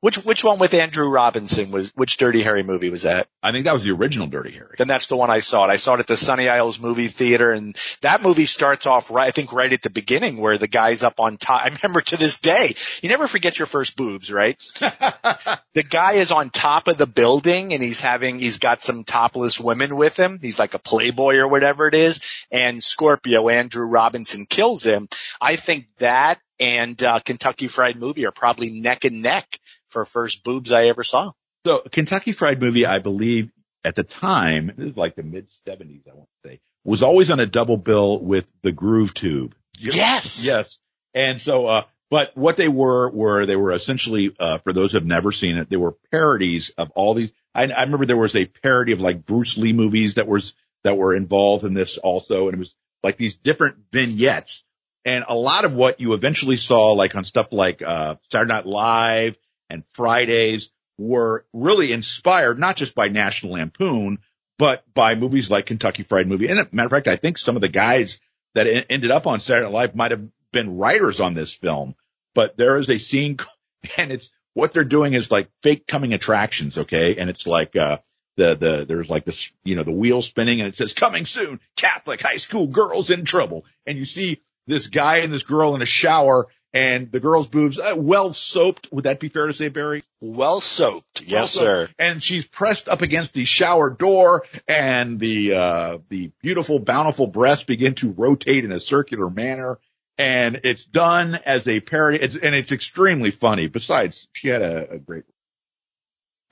Which, 0.00 0.16
which 0.24 0.44
one 0.44 0.60
with 0.60 0.74
Andrew 0.74 1.08
Robinson 1.08 1.72
was, 1.72 1.90
which 1.96 2.18
Dirty 2.18 2.42
Harry 2.42 2.62
movie 2.62 2.90
was 2.90 3.02
that? 3.02 3.26
I 3.42 3.50
think 3.50 3.64
that 3.64 3.74
was 3.74 3.82
the 3.82 3.90
original 3.90 4.28
Dirty 4.28 4.52
Harry. 4.52 4.76
Then 4.78 4.86
that's 4.86 5.08
the 5.08 5.16
one 5.16 5.28
I 5.28 5.40
saw 5.40 5.64
it. 5.64 5.70
I 5.70 5.76
saw 5.76 5.94
it 5.94 6.00
at 6.00 6.06
the 6.06 6.16
Sunny 6.16 6.48
Isles 6.48 6.78
movie 6.78 7.08
theater 7.08 7.50
and 7.50 7.76
that 8.02 8.22
movie 8.22 8.46
starts 8.46 8.86
off 8.86 9.10
right, 9.10 9.26
I 9.26 9.32
think 9.32 9.52
right 9.52 9.72
at 9.72 9.82
the 9.82 9.90
beginning 9.90 10.36
where 10.36 10.56
the 10.56 10.68
guy's 10.68 11.02
up 11.02 11.18
on 11.18 11.36
top. 11.36 11.62
I 11.64 11.68
remember 11.68 12.00
to 12.00 12.16
this 12.16 12.38
day, 12.38 12.76
you 13.02 13.08
never 13.08 13.26
forget 13.26 13.58
your 13.58 13.66
first 13.66 13.96
boobs, 13.96 14.30
right? 14.30 14.56
the 14.78 15.82
guy 15.88 16.12
is 16.12 16.30
on 16.30 16.50
top 16.50 16.86
of 16.86 16.96
the 16.96 17.06
building 17.06 17.74
and 17.74 17.82
he's 17.82 18.00
having, 18.00 18.38
he's 18.38 18.58
got 18.58 18.82
some 18.82 19.02
topless 19.02 19.58
women 19.58 19.96
with 19.96 20.16
him. 20.16 20.38
He's 20.40 20.60
like 20.60 20.74
a 20.74 20.78
playboy 20.78 21.36
or 21.36 21.48
whatever 21.48 21.88
it 21.88 21.94
is. 21.94 22.20
And 22.52 22.82
Scorpio, 22.82 23.48
Andrew 23.48 23.86
Robinson 23.86 24.46
kills 24.46 24.84
him. 24.84 25.08
I 25.40 25.56
think 25.56 25.86
that 25.98 26.38
and 26.60 27.02
uh, 27.02 27.20
Kentucky 27.20 27.68
Fried 27.68 27.96
Movie 27.96 28.26
are 28.26 28.32
probably 28.32 28.70
neck 28.70 29.04
and 29.04 29.22
neck 29.22 29.58
for 29.90 30.04
first 30.04 30.44
boobs 30.44 30.72
I 30.72 30.86
ever 30.86 31.04
saw. 31.04 31.32
So 31.66 31.80
Kentucky 31.80 32.32
Fried 32.32 32.60
Movie, 32.60 32.86
I 32.86 32.98
believe 32.98 33.50
at 33.84 33.96
the 33.96 34.04
time, 34.04 34.72
this 34.76 34.90
is 34.90 34.96
like 34.96 35.14
the 35.14 35.22
mid 35.22 35.48
seventies, 35.66 36.02
I 36.10 36.14
want 36.14 36.28
to 36.42 36.50
say, 36.50 36.60
was 36.84 37.02
always 37.02 37.30
on 37.30 37.40
a 37.40 37.46
double 37.46 37.76
bill 37.76 38.18
with 38.20 38.50
the 38.62 38.72
Groove 38.72 39.14
Tube. 39.14 39.54
Yes. 39.78 40.44
Yes. 40.44 40.78
And 41.14 41.40
so, 41.40 41.66
uh, 41.66 41.82
but 42.10 42.36
what 42.36 42.56
they 42.56 42.68
were, 42.68 43.10
were 43.10 43.46
they 43.46 43.56
were 43.56 43.72
essentially, 43.72 44.34
uh, 44.38 44.58
for 44.58 44.72
those 44.72 44.92
who 44.92 44.98
have 44.98 45.06
never 45.06 45.30
seen 45.30 45.56
it, 45.56 45.68
they 45.68 45.76
were 45.76 45.96
parodies 46.10 46.70
of 46.70 46.90
all 46.92 47.14
these. 47.14 47.32
I, 47.54 47.64
I 47.64 47.82
remember 47.82 48.06
there 48.06 48.16
was 48.16 48.34
a 48.34 48.46
parody 48.46 48.92
of 48.92 49.00
like 49.00 49.26
Bruce 49.26 49.58
Lee 49.58 49.72
movies 49.72 50.14
that 50.14 50.26
was, 50.26 50.54
that 50.84 50.96
were 50.96 51.14
involved 51.14 51.64
in 51.64 51.74
this 51.74 51.98
also. 51.98 52.48
And 52.48 52.54
it 52.54 52.58
was 52.58 52.74
like 53.02 53.16
these 53.16 53.36
different 53.36 53.76
vignettes 53.92 54.64
and 55.08 55.24
a 55.26 55.34
lot 55.34 55.64
of 55.64 55.72
what 55.72 56.00
you 56.00 56.12
eventually 56.12 56.58
saw 56.58 56.92
like 56.92 57.14
on 57.14 57.24
stuff 57.24 57.48
like, 57.50 57.80
uh, 57.80 58.16
Saturday 58.30 58.52
Night 58.52 58.66
Live 58.66 59.38
and 59.70 59.82
Fridays 59.94 60.70
were 60.98 61.46
really 61.54 61.92
inspired 61.92 62.58
not 62.58 62.76
just 62.76 62.94
by 62.94 63.08
National 63.08 63.54
Lampoon, 63.54 64.18
but 64.58 64.84
by 64.92 65.14
movies 65.14 65.50
like 65.50 65.64
Kentucky 65.64 66.02
Fried 66.02 66.28
Movie. 66.28 66.48
And 66.48 66.70
matter 66.74 66.86
of 66.86 66.90
fact, 66.90 67.08
I 67.08 67.16
think 67.16 67.38
some 67.38 67.56
of 67.56 67.62
the 67.62 67.70
guys 67.70 68.20
that 68.54 68.66
ended 68.90 69.10
up 69.10 69.26
on 69.26 69.40
Saturday 69.40 69.64
Night 69.64 69.72
Live 69.72 69.96
might 69.96 70.10
have 70.10 70.28
been 70.52 70.76
writers 70.76 71.20
on 71.20 71.32
this 71.32 71.54
film, 71.54 71.94
but 72.34 72.58
there 72.58 72.76
is 72.76 72.90
a 72.90 72.98
scene 72.98 73.38
and 73.96 74.12
it's 74.12 74.28
what 74.52 74.74
they're 74.74 74.84
doing 74.84 75.14
is 75.14 75.30
like 75.30 75.48
fake 75.62 75.86
coming 75.86 76.12
attractions. 76.12 76.76
Okay. 76.76 77.16
And 77.16 77.30
it's 77.30 77.46
like, 77.46 77.76
uh, 77.76 77.96
the, 78.36 78.56
the, 78.56 78.84
there's 78.86 79.08
like 79.08 79.24
this, 79.24 79.50
you 79.64 79.74
know, 79.74 79.84
the 79.84 79.90
wheel 79.90 80.20
spinning 80.20 80.60
and 80.60 80.68
it 80.68 80.74
says 80.74 80.92
coming 80.92 81.24
soon, 81.24 81.60
Catholic 81.76 82.20
high 82.20 82.36
school 82.36 82.66
girls 82.66 83.08
in 83.08 83.24
trouble. 83.24 83.64
And 83.86 83.96
you 83.96 84.04
see 84.04 84.42
this 84.68 84.86
guy 84.86 85.18
and 85.18 85.32
this 85.32 85.42
girl 85.42 85.74
in 85.74 85.82
a 85.82 85.86
shower 85.86 86.46
and 86.72 87.10
the 87.10 87.18
girl's 87.18 87.48
boobs 87.48 87.78
uh, 87.78 87.94
well 87.96 88.32
soaped. 88.32 88.88
Would 88.92 89.04
that 89.04 89.20
be 89.20 89.30
fair 89.30 89.46
to 89.46 89.52
say, 89.52 89.68
Barry? 89.68 90.02
Well 90.20 90.60
soaped. 90.60 91.22
Yes, 91.22 91.56
well 91.56 91.64
sir. 91.64 91.88
And 91.98 92.22
she's 92.22 92.46
pressed 92.46 92.88
up 92.88 93.02
against 93.02 93.32
the 93.32 93.44
shower 93.44 93.90
door 93.90 94.44
and 94.68 95.18
the, 95.18 95.54
uh, 95.54 95.98
the 96.10 96.30
beautiful, 96.42 96.78
bountiful 96.78 97.26
breasts 97.26 97.64
begin 97.64 97.94
to 97.96 98.12
rotate 98.12 98.64
in 98.64 98.72
a 98.72 98.80
circular 98.80 99.30
manner. 99.30 99.78
And 100.18 100.60
it's 100.64 100.84
done 100.84 101.36
as 101.46 101.66
a 101.66 101.80
parody. 101.80 102.18
It's, 102.18 102.36
and 102.36 102.54
it's 102.54 102.72
extremely 102.72 103.30
funny. 103.30 103.68
Besides, 103.68 104.28
she 104.32 104.48
had 104.48 104.62
a, 104.62 104.90
a 104.92 104.98
great, 104.98 105.24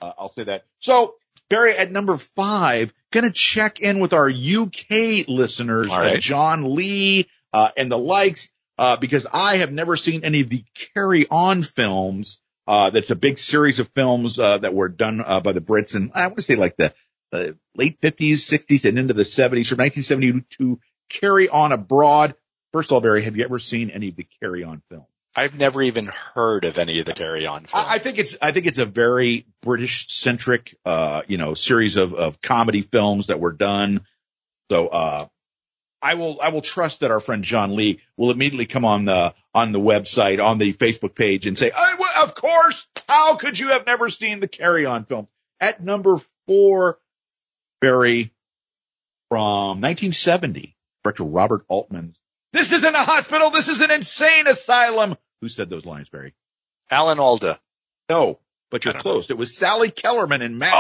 uh, 0.01 0.13
I'll 0.19 0.33
say 0.33 0.45
that. 0.45 0.65
So 0.79 1.17
Barry 1.49 1.77
at 1.77 1.93
number 1.93 2.17
five, 2.17 2.93
gonna 3.13 3.31
check 3.31 3.81
in 3.81 4.01
with 4.01 4.13
our 4.13 4.29
UK 4.29 5.29
listeners, 5.29 5.89
right. 5.89 6.21
John 6.21 6.75
Lee, 6.75 7.29
uh, 7.57 7.71
and 7.75 7.91
the 7.91 7.99
likes 7.99 8.51
uh, 8.77 8.97
because 8.97 9.27
I 9.33 9.57
have 9.57 9.73
never 9.73 9.97
seen 9.97 10.25
any 10.25 10.43
of 10.43 10.51
the 10.51 10.63
Carry 10.95 11.27
On 11.31 11.63
films. 11.63 12.39
Uh, 12.67 12.91
that's 12.91 13.11
a 13.11 13.17
big 13.17 13.39
series 13.39 13.79
of 13.79 13.89
films, 13.89 14.39
uh, 14.39 14.59
that 14.59 14.75
were 14.75 14.91
done, 14.91 15.23
uh, 15.25 15.41
by 15.41 15.53
the 15.53 15.63
Brits 15.63 15.95
and 15.95 16.11
I 16.15 16.27
want 16.27 16.37
to 16.37 16.43
say 16.43 16.57
like 16.57 16.77
the, 16.77 16.93
late 17.75 18.01
50s, 18.01 18.35
60s 18.35 18.87
and 18.87 18.99
into 18.99 19.15
the 19.15 19.23
70s 19.23 19.69
from 19.69 19.79
1972 19.79 20.45
to 20.59 20.81
Carry 21.09 21.49
On 21.49 21.73
Abroad. 21.73 22.35
First 22.73 22.91
of 22.91 22.95
all, 22.95 23.01
Barry, 23.01 23.23
have 23.23 23.39
you 23.39 23.45
ever 23.45 23.59
seen 23.59 23.91
any 23.91 24.09
of 24.09 24.17
the 24.17 24.27
Carry 24.43 24.63
On 24.63 24.83
films? 24.91 25.07
I've 25.35 25.59
never 25.59 25.83
even 25.83 26.07
heard 26.35 26.65
of 26.67 26.77
any 26.77 27.01
of 27.01 27.07
the 27.07 27.15
Carry 27.15 27.47
On 27.47 27.65
films. 27.65 27.73
I, 27.75 27.95
I 27.95 27.99
think 27.99 28.19
it's, 28.19 28.37
I 28.43 28.53
think 28.53 28.67
it's 28.67 28.79
a 28.79 28.87
very 28.87 29.47
British 29.63 30.09
centric, 30.09 30.77
uh, 30.85 31.23
you 31.27 31.39
know, 31.39 31.55
series 31.55 31.97
of, 31.97 32.13
of 32.13 32.43
comedy 32.43 32.83
films 32.83 33.29
that 33.29 33.41
were 33.41 33.53
done. 33.53 34.05
So, 34.71 34.89
uh, 34.89 35.27
I 36.03 36.15
will 36.15 36.39
I 36.41 36.51
will 36.51 36.61
trust 36.61 37.01
that 37.01 37.11
our 37.11 37.21
friend 37.21 37.43
John 37.43 37.75
Lee 37.75 38.01
will 38.17 38.31
immediately 38.31 38.67
come 38.67 38.85
on 38.85 39.05
the 39.05 39.35
on 39.55 39.73
the 39.73 39.81
website 39.81 40.45
on 40.45 40.59
the 40.59 40.73
Facebook 40.73 41.15
page 41.15 41.47
and 41.47 41.59
say, 41.59 41.73
well, 41.75 42.25
"Of 42.25 42.35
course, 42.35 42.87
how 43.09 43.37
could 43.37 43.59
you 43.59 43.69
have 43.69 43.87
never 43.87 44.11
seen 44.11 44.41
the 44.41 44.49
Carry 44.49 44.87
On 44.87 45.05
film?" 45.05 45.29
At 45.59 45.83
number 45.83 46.19
four, 46.47 46.99
Barry 47.81 48.33
from 49.31 49.81
1970, 49.81 50.77
director 51.03 51.25
Robert 51.25 51.65
Altman. 51.69 52.15
This 52.53 52.73
isn't 52.73 52.95
a 52.95 52.99
hospital. 53.03 53.51
This 53.51 53.69
is 53.69 53.81
an 53.81 53.91
insane 53.91 54.47
asylum. 54.47 55.17
Who 55.41 55.49
said 55.49 55.71
those 55.71 55.85
lines, 55.85 56.09
Barry? 56.09 56.35
Alan 56.91 57.19
Alda. 57.19 57.61
No, 58.09 58.39
but 58.71 58.85
you're 58.85 58.95
close. 58.95 59.29
Know. 59.29 59.35
It 59.35 59.39
was 59.39 59.57
Sally 59.57 59.91
Kellerman 59.91 60.43
and 60.43 60.59
MASH. 60.59 60.73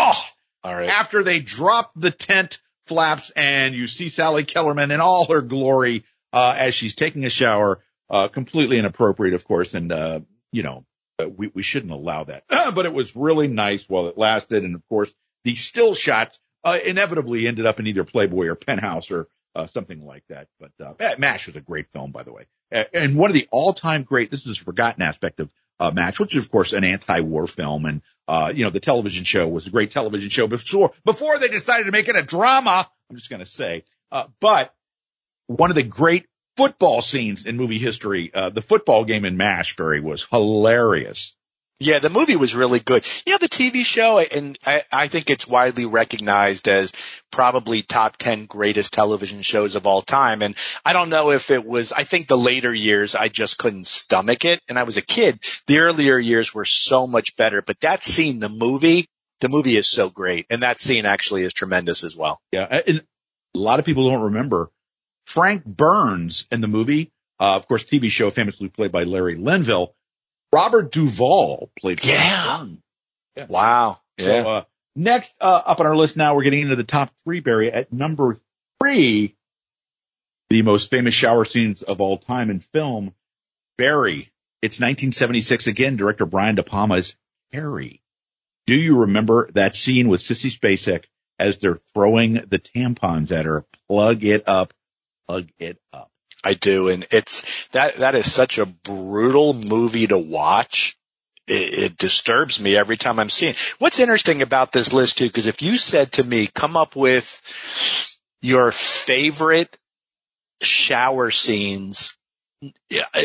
Oh, 0.64 0.68
all 0.68 0.74
right. 0.74 0.88
After 0.88 1.22
they 1.22 1.40
dropped 1.40 2.00
the 2.00 2.10
tent 2.10 2.60
flaps 2.86 3.30
and 3.30 3.74
you 3.74 3.86
see 3.86 4.08
Sally 4.08 4.44
Kellerman 4.44 4.90
in 4.90 5.00
all 5.00 5.26
her 5.26 5.42
glory, 5.42 6.04
uh, 6.32 6.54
as 6.58 6.74
she's 6.74 6.94
taking 6.94 7.24
a 7.24 7.30
shower, 7.30 7.82
uh, 8.10 8.28
completely 8.28 8.78
inappropriate, 8.78 9.34
of 9.34 9.44
course. 9.44 9.74
And, 9.74 9.90
uh, 9.92 10.20
you 10.52 10.62
know, 10.62 10.84
uh, 11.18 11.28
we, 11.28 11.50
we 11.54 11.62
shouldn't 11.62 11.92
allow 11.92 12.24
that, 12.24 12.44
but 12.48 12.86
it 12.86 12.92
was 12.92 13.16
really 13.16 13.48
nice 13.48 13.88
while 13.88 14.08
it 14.08 14.18
lasted. 14.18 14.64
And 14.64 14.74
of 14.74 14.86
course, 14.88 15.12
the 15.44 15.54
still 15.54 15.94
shots, 15.94 16.38
uh, 16.64 16.78
inevitably 16.84 17.46
ended 17.46 17.66
up 17.66 17.78
in 17.80 17.86
either 17.86 18.04
Playboy 18.04 18.46
or 18.46 18.54
Penthouse 18.54 19.10
or, 19.10 19.28
uh, 19.54 19.66
something 19.66 20.04
like 20.04 20.24
that. 20.28 20.48
But, 20.60 20.72
uh, 20.84 21.14
MASH 21.18 21.46
was 21.46 21.56
a 21.56 21.60
great 21.60 21.90
film, 21.92 22.12
by 22.12 22.22
the 22.22 22.32
way. 22.32 22.46
And 22.70 23.16
one 23.16 23.30
of 23.30 23.34
the 23.34 23.48
all 23.52 23.72
time 23.72 24.02
great, 24.02 24.30
this 24.30 24.46
is 24.46 24.58
a 24.58 24.64
forgotten 24.64 25.02
aspect 25.02 25.40
of, 25.40 25.50
uh, 25.78 25.92
MASH, 25.92 26.18
which 26.18 26.34
is 26.34 26.44
of 26.44 26.50
course 26.50 26.72
an 26.72 26.84
anti-war 26.84 27.46
film. 27.46 27.86
And, 27.86 28.02
uh, 28.28 28.52
you 28.54 28.64
know, 28.64 28.70
the 28.70 28.80
television 28.80 29.24
show 29.24 29.46
was 29.46 29.66
a 29.66 29.70
great 29.70 29.90
television 29.90 30.30
show 30.30 30.46
before, 30.46 30.92
before 31.04 31.38
they 31.38 31.48
decided 31.48 31.84
to 31.84 31.92
make 31.92 32.08
it 32.08 32.16
a 32.16 32.22
drama. 32.22 32.88
I'm 33.10 33.16
just 33.16 33.30
going 33.30 33.40
to 33.40 33.46
say, 33.46 33.84
uh, 34.10 34.24
but 34.40 34.74
one 35.46 35.70
of 35.70 35.76
the 35.76 35.82
great 35.82 36.26
football 36.56 37.02
scenes 37.02 37.46
in 37.46 37.56
movie 37.56 37.78
history, 37.78 38.30
uh, 38.32 38.50
the 38.50 38.62
football 38.62 39.04
game 39.04 39.24
in 39.24 39.36
Mashbury 39.36 40.02
was 40.02 40.24
hilarious. 40.24 41.34
Yeah, 41.78 41.98
the 41.98 42.08
movie 42.08 42.36
was 42.36 42.54
really 42.54 42.80
good. 42.80 43.06
You 43.26 43.32
know, 43.32 43.38
the 43.38 43.48
TV 43.48 43.84
show, 43.84 44.18
and 44.18 44.58
I, 44.64 44.82
I 44.90 45.08
think 45.08 45.28
it's 45.28 45.46
widely 45.46 45.84
recognized 45.84 46.68
as 46.68 46.92
probably 47.30 47.82
top 47.82 48.16
10 48.16 48.46
greatest 48.46 48.94
television 48.94 49.42
shows 49.42 49.76
of 49.76 49.86
all 49.86 50.00
time. 50.00 50.40
And 50.40 50.56
I 50.86 50.94
don't 50.94 51.10
know 51.10 51.32
if 51.32 51.50
it 51.50 51.66
was, 51.66 51.92
I 51.92 52.04
think 52.04 52.28
the 52.28 52.38
later 52.38 52.72
years, 52.72 53.14
I 53.14 53.28
just 53.28 53.58
couldn't 53.58 53.86
stomach 53.86 54.46
it. 54.46 54.60
And 54.68 54.78
I 54.78 54.84
was 54.84 54.96
a 54.96 55.02
kid. 55.02 55.38
The 55.66 55.80
earlier 55.80 56.18
years 56.18 56.54
were 56.54 56.64
so 56.64 57.06
much 57.06 57.36
better, 57.36 57.60
but 57.60 57.80
that 57.80 58.02
scene, 58.02 58.40
the 58.40 58.48
movie, 58.48 59.06
the 59.42 59.50
movie 59.50 59.76
is 59.76 59.86
so 59.86 60.08
great. 60.08 60.46
And 60.48 60.62
that 60.62 60.80
scene 60.80 61.04
actually 61.04 61.44
is 61.44 61.52
tremendous 61.52 62.04
as 62.04 62.16
well. 62.16 62.40
Yeah. 62.52 62.64
And 62.86 63.04
a 63.54 63.58
lot 63.58 63.80
of 63.80 63.84
people 63.84 64.08
don't 64.08 64.22
remember 64.22 64.70
Frank 65.26 65.64
Burns 65.66 66.46
in 66.50 66.62
the 66.62 66.68
movie. 66.68 67.12
Uh, 67.38 67.56
of 67.56 67.68
course, 67.68 67.84
TV 67.84 68.08
show 68.08 68.30
famously 68.30 68.70
played 68.70 68.92
by 68.92 69.04
Larry 69.04 69.36
Linville 69.36 69.94
Robert 70.52 70.92
Duvall 70.92 71.70
played. 71.78 72.04
Yeah. 72.04 72.66
yeah. 73.36 73.46
Wow. 73.48 74.00
Yeah. 74.18 74.46
Uh, 74.46 74.64
next 74.94 75.34
uh, 75.40 75.62
up 75.66 75.80
on 75.80 75.86
our 75.86 75.96
list 75.96 76.16
now, 76.16 76.34
we're 76.34 76.44
getting 76.44 76.62
into 76.62 76.76
the 76.76 76.84
top 76.84 77.12
three, 77.24 77.40
Barry. 77.40 77.70
At 77.70 77.92
number 77.92 78.38
three, 78.80 79.36
the 80.48 80.62
most 80.62 80.90
famous 80.90 81.14
shower 81.14 81.44
scenes 81.44 81.82
of 81.82 82.00
all 82.00 82.18
time 82.18 82.50
in 82.50 82.60
film, 82.60 83.14
Barry. 83.76 84.30
It's 84.62 84.80
1976 84.80 85.66
again, 85.66 85.96
director 85.96 86.26
Brian 86.26 86.54
De 86.54 86.62
Palma's 86.62 87.16
Carrie. 87.52 88.02
Do 88.66 88.74
you 88.74 89.00
remember 89.00 89.48
that 89.54 89.76
scene 89.76 90.08
with 90.08 90.22
Sissy 90.22 90.50
Spacek 90.50 91.04
as 91.38 91.58
they're 91.58 91.78
throwing 91.94 92.34
the 92.34 92.58
tampons 92.58 93.30
at 93.30 93.44
her? 93.44 93.64
Plug 93.88 94.24
it 94.24 94.48
up, 94.48 94.72
plug 95.28 95.48
it 95.58 95.78
up. 95.92 96.10
I 96.46 96.54
do. 96.54 96.88
And 96.88 97.06
it's 97.10 97.66
that, 97.68 97.96
that 97.96 98.14
is 98.14 98.30
such 98.30 98.58
a 98.58 98.66
brutal 98.66 99.52
movie 99.52 100.06
to 100.06 100.18
watch. 100.18 100.96
It, 101.48 101.78
it 101.78 101.96
disturbs 101.98 102.60
me 102.60 102.76
every 102.76 102.96
time 102.96 103.18
I'm 103.18 103.30
seeing. 103.30 103.54
What's 103.78 103.98
interesting 103.98 104.42
about 104.42 104.70
this 104.70 104.92
list 104.92 105.18
too, 105.18 105.26
because 105.26 105.48
if 105.48 105.60
you 105.60 105.76
said 105.76 106.12
to 106.12 106.24
me, 106.24 106.46
come 106.46 106.76
up 106.76 106.94
with 106.94 107.28
your 108.42 108.70
favorite 108.70 109.76
shower 110.62 111.30
scenes 111.30 112.16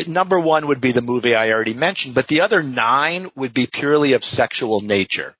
number 0.06 0.38
one 0.38 0.66
would 0.66 0.80
be 0.80 0.92
the 0.92 1.02
movie 1.02 1.34
I 1.34 1.50
already 1.50 1.74
mentioned, 1.74 2.14
but 2.14 2.26
the 2.26 2.42
other 2.42 2.62
nine 2.62 3.30
would 3.34 3.54
be 3.54 3.66
purely 3.66 4.12
of 4.12 4.24
sexual 4.24 4.80
nature. 4.80 5.34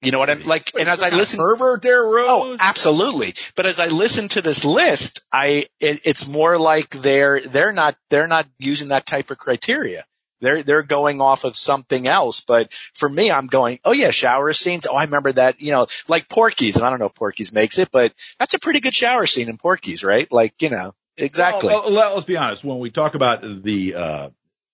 You 0.00 0.12
know 0.12 0.20
what 0.20 0.30
I'm 0.30 0.42
like? 0.42 0.72
and 0.78 0.88
as 0.88 1.02
I 1.02 1.10
listen, 1.10 1.38
pervert 1.38 1.82
there, 1.82 2.02
Rose. 2.02 2.26
Oh, 2.28 2.56
absolutely. 2.60 3.34
But 3.56 3.66
as 3.66 3.80
I 3.80 3.88
listen 3.88 4.28
to 4.28 4.42
this 4.42 4.64
list, 4.64 5.22
I 5.32 5.66
it, 5.80 6.00
it's 6.04 6.26
more 6.26 6.56
like 6.56 6.90
they're 6.90 7.40
they're 7.40 7.72
not 7.72 7.96
they're 8.08 8.28
not 8.28 8.46
using 8.58 8.88
that 8.88 9.06
type 9.06 9.32
of 9.32 9.38
criteria. 9.38 10.04
They're 10.40 10.62
they're 10.62 10.84
going 10.84 11.20
off 11.20 11.42
of 11.42 11.56
something 11.56 12.06
else. 12.06 12.42
But 12.42 12.72
for 12.94 13.08
me, 13.08 13.32
I'm 13.32 13.48
going, 13.48 13.80
oh 13.84 13.92
yeah, 13.92 14.12
shower 14.12 14.52
scenes. 14.52 14.86
Oh, 14.86 14.94
I 14.94 15.04
remember 15.04 15.32
that. 15.32 15.60
You 15.60 15.72
know, 15.72 15.86
like 16.06 16.28
Porky's, 16.28 16.76
and 16.76 16.84
I 16.84 16.90
don't 16.90 17.00
know 17.00 17.06
if 17.06 17.14
Porky's 17.14 17.52
makes 17.52 17.78
it, 17.78 17.90
but 17.90 18.14
that's 18.38 18.54
a 18.54 18.60
pretty 18.60 18.78
good 18.78 18.94
shower 18.94 19.26
scene 19.26 19.48
in 19.48 19.58
Porky's, 19.58 20.04
right? 20.04 20.30
Like 20.30 20.62
you 20.62 20.70
know, 20.70 20.94
exactly. 21.16 21.68
Well, 21.68 21.90
well, 21.92 22.14
let's 22.14 22.24
be 22.24 22.36
honest. 22.36 22.62
When 22.62 22.78
we 22.78 22.90
talk 22.90 23.16
about 23.16 23.42
the 23.42 23.94
uh, 23.96 24.30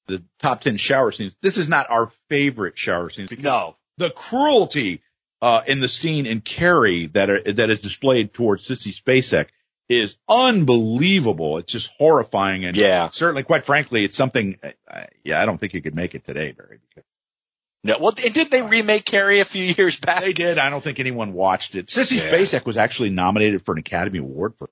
the 0.06 0.22
top 0.40 0.60
ten 0.60 0.76
shower 0.76 1.12
scenes, 1.12 1.34
this 1.40 1.56
is 1.56 1.70
not 1.70 1.90
our 1.90 2.10
favorite 2.28 2.76
shower 2.76 3.08
scenes. 3.08 3.36
no, 3.38 3.76
the 3.96 4.10
cruelty 4.10 5.00
uh, 5.44 5.62
in 5.66 5.80
the 5.80 5.88
scene 5.88 6.24
in 6.26 6.40
Carrie 6.40 7.06
that 7.08 7.28
are, 7.28 7.42
that 7.52 7.68
is 7.70 7.80
displayed 7.80 8.32
towards 8.32 8.66
Sissy 8.66 8.92
Spacek 8.98 9.48
is 9.90 10.16
unbelievable. 10.28 11.58
It's 11.58 11.70
just 11.72 11.90
horrifying, 11.98 12.64
and 12.64 12.74
Yeah. 12.76 13.10
certainly, 13.10 13.42
quite 13.42 13.66
frankly, 13.66 14.04
it's 14.04 14.16
something. 14.16 14.58
Uh, 14.62 15.04
yeah, 15.22 15.42
I 15.42 15.46
don't 15.46 15.58
think 15.58 15.74
you 15.74 15.82
could 15.82 15.94
make 15.94 16.14
it 16.14 16.24
today, 16.26 16.52
Barry. 16.52 16.78
Because 16.88 17.04
no. 17.84 17.98
Well, 17.98 18.12
did 18.12 18.50
they 18.50 18.62
remake 18.62 19.04
Carrie 19.04 19.40
a 19.40 19.44
few 19.44 19.64
years 19.64 19.98
back? 20.00 20.22
they 20.22 20.32
did. 20.32 20.56
I 20.56 20.70
don't 20.70 20.82
think 20.82 21.00
anyone 21.00 21.34
watched 21.34 21.74
it. 21.74 21.88
Sissy 21.88 22.16
Yeah. 22.16 22.32
Spacek 22.32 22.64
was 22.64 22.78
actually 22.78 23.10
nominated 23.10 23.62
for 23.64 23.72
an 23.72 23.78
Academy 23.78 24.20
Award 24.20 24.54
for, 24.56 24.70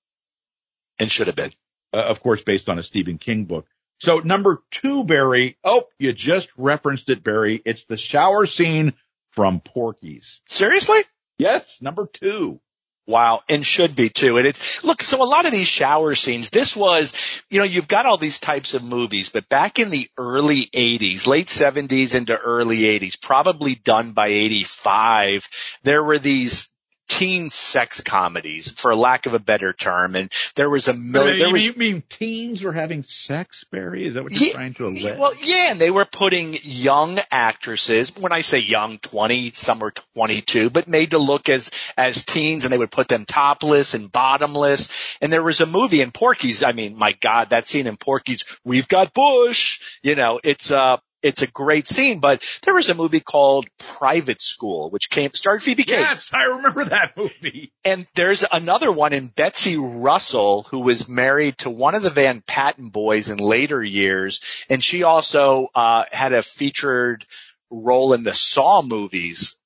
and 0.98 1.12
should 1.12 1.26
have 1.26 1.36
been. 1.36 1.52
uh, 1.92 1.98
of 2.04 2.22
course, 2.22 2.40
based 2.42 2.70
on 2.70 2.78
a 2.78 2.82
Stephen 2.82 3.18
King 3.18 3.44
book. 3.44 3.66
So 4.00 4.20
number 4.20 4.62
two, 4.70 5.04
Barry. 5.04 5.58
Oh, 5.62 5.84
you 5.98 6.14
just 6.14 6.48
referenced 6.56 7.10
it, 7.10 7.22
Barry. 7.22 7.60
It's 7.66 7.84
the 7.84 7.98
shower 7.98 8.46
scene 8.46 8.94
from 9.32 9.60
Porky's. 9.60 10.40
Seriously? 10.46 11.00
Yes, 11.38 11.82
number 11.82 12.06
two. 12.06 12.60
Wow, 13.04 13.40
and 13.48 13.66
should 13.66 13.96
be 13.96 14.10
too. 14.10 14.38
And 14.38 14.46
it's 14.46 14.84
look, 14.84 15.02
so 15.02 15.22
a 15.22 15.26
lot 15.26 15.44
of 15.44 15.50
these 15.50 15.66
shower 15.66 16.14
scenes, 16.14 16.50
this 16.50 16.76
was, 16.76 17.12
you 17.50 17.58
know, 17.58 17.64
you've 17.64 17.88
got 17.88 18.06
all 18.06 18.16
these 18.16 18.38
types 18.38 18.74
of 18.74 18.84
movies, 18.84 19.28
but 19.28 19.48
back 19.48 19.80
in 19.80 19.90
the 19.90 20.08
early 20.16 20.66
80s, 20.66 21.26
late 21.26 21.48
70s 21.48 22.14
into 22.14 22.38
early 22.38 22.82
80s, 22.82 23.20
probably 23.20 23.74
done 23.74 24.12
by 24.12 24.28
85, 24.28 25.48
there 25.82 26.04
were 26.04 26.20
these 26.20 26.68
teen 27.08 27.50
sex 27.50 28.00
comedies, 28.00 28.70
for 28.70 28.94
lack 28.94 29.26
of 29.26 29.34
a 29.34 29.38
better 29.38 29.72
term, 29.72 30.14
and 30.14 30.32
there 30.54 30.70
was 30.70 30.88
a 30.88 30.94
You 30.94 30.98
million. 30.98 31.38
There 31.38 31.46
mean, 31.48 31.52
was, 31.52 31.66
you 31.66 31.74
mean 31.74 32.02
teens 32.08 32.62
were 32.62 32.72
having 32.72 33.02
sex, 33.02 33.64
Barry? 33.64 34.04
Is 34.06 34.14
that 34.14 34.22
what 34.22 34.32
you're 34.32 34.42
Yeah, 34.42 34.52
trying 34.52 34.74
to 34.74 34.86
allege? 34.86 35.18
Well, 35.18 35.32
yeah, 35.42 35.70
and 35.70 35.80
they 35.80 35.90
were 35.90 36.04
putting 36.04 36.56
young 36.62 37.18
actresses, 37.30 38.16
when 38.16 38.32
I 38.32 38.40
say 38.40 38.58
young, 38.58 38.98
20, 38.98 39.50
some 39.52 39.78
were 39.80 39.92
22, 40.14 40.70
but 40.70 40.88
made 40.88 41.10
to 41.12 41.18
look 41.18 41.48
as, 41.48 41.70
as 41.96 42.24
teens 42.24 42.64
and 42.64 42.72
they 42.72 42.78
would 42.78 42.90
put 42.90 43.08
them 43.08 43.24
topless 43.24 43.94
and 43.94 44.10
bottomless. 44.10 45.16
And 45.20 45.32
there 45.32 45.42
was 45.42 45.60
a 45.60 45.66
movie 45.66 46.00
in 46.00 46.12
Porky's. 46.12 46.62
I 46.62 46.72
mean, 46.72 46.96
my 46.96 47.12
God, 47.12 47.50
that 47.50 47.66
scene 47.66 47.86
in 47.86 47.96
Porky's, 47.96 48.44
we've 48.64 48.88
got 48.88 49.14
Bush, 49.14 49.98
you 50.02 50.14
know, 50.14 50.40
it's, 50.42 50.70
uh, 50.70 50.96
it's 51.22 51.42
a 51.42 51.46
great 51.46 51.88
scene, 51.88 52.20
but 52.20 52.44
there 52.62 52.74
was 52.74 52.88
a 52.88 52.94
movie 52.94 53.20
called 53.20 53.66
Private 53.78 54.40
School, 54.40 54.90
which 54.90 55.10
came, 55.10 55.32
starred 55.34 55.62
Phoebe 55.62 55.84
Cates. 55.84 56.00
yes, 56.00 56.30
I 56.32 56.44
remember 56.56 56.84
that 56.84 57.16
movie. 57.16 57.72
And 57.84 58.06
there's 58.14 58.44
another 58.50 58.90
one 58.90 59.12
in 59.12 59.28
Betsy 59.28 59.76
Russell 59.76 60.64
who 60.64 60.80
was 60.80 61.08
married 61.08 61.58
to 61.58 61.70
one 61.70 61.94
of 61.94 62.02
the 62.02 62.10
Van 62.10 62.42
Patten 62.46 62.90
boys 62.90 63.30
in 63.30 63.38
later 63.38 63.82
years. 63.82 64.40
And 64.68 64.82
she 64.82 65.02
also, 65.02 65.68
uh, 65.74 66.04
had 66.10 66.32
a 66.32 66.42
featured 66.42 67.24
role 67.70 68.12
in 68.12 68.22
the 68.22 68.34
Saw 68.34 68.82
movies 68.82 69.56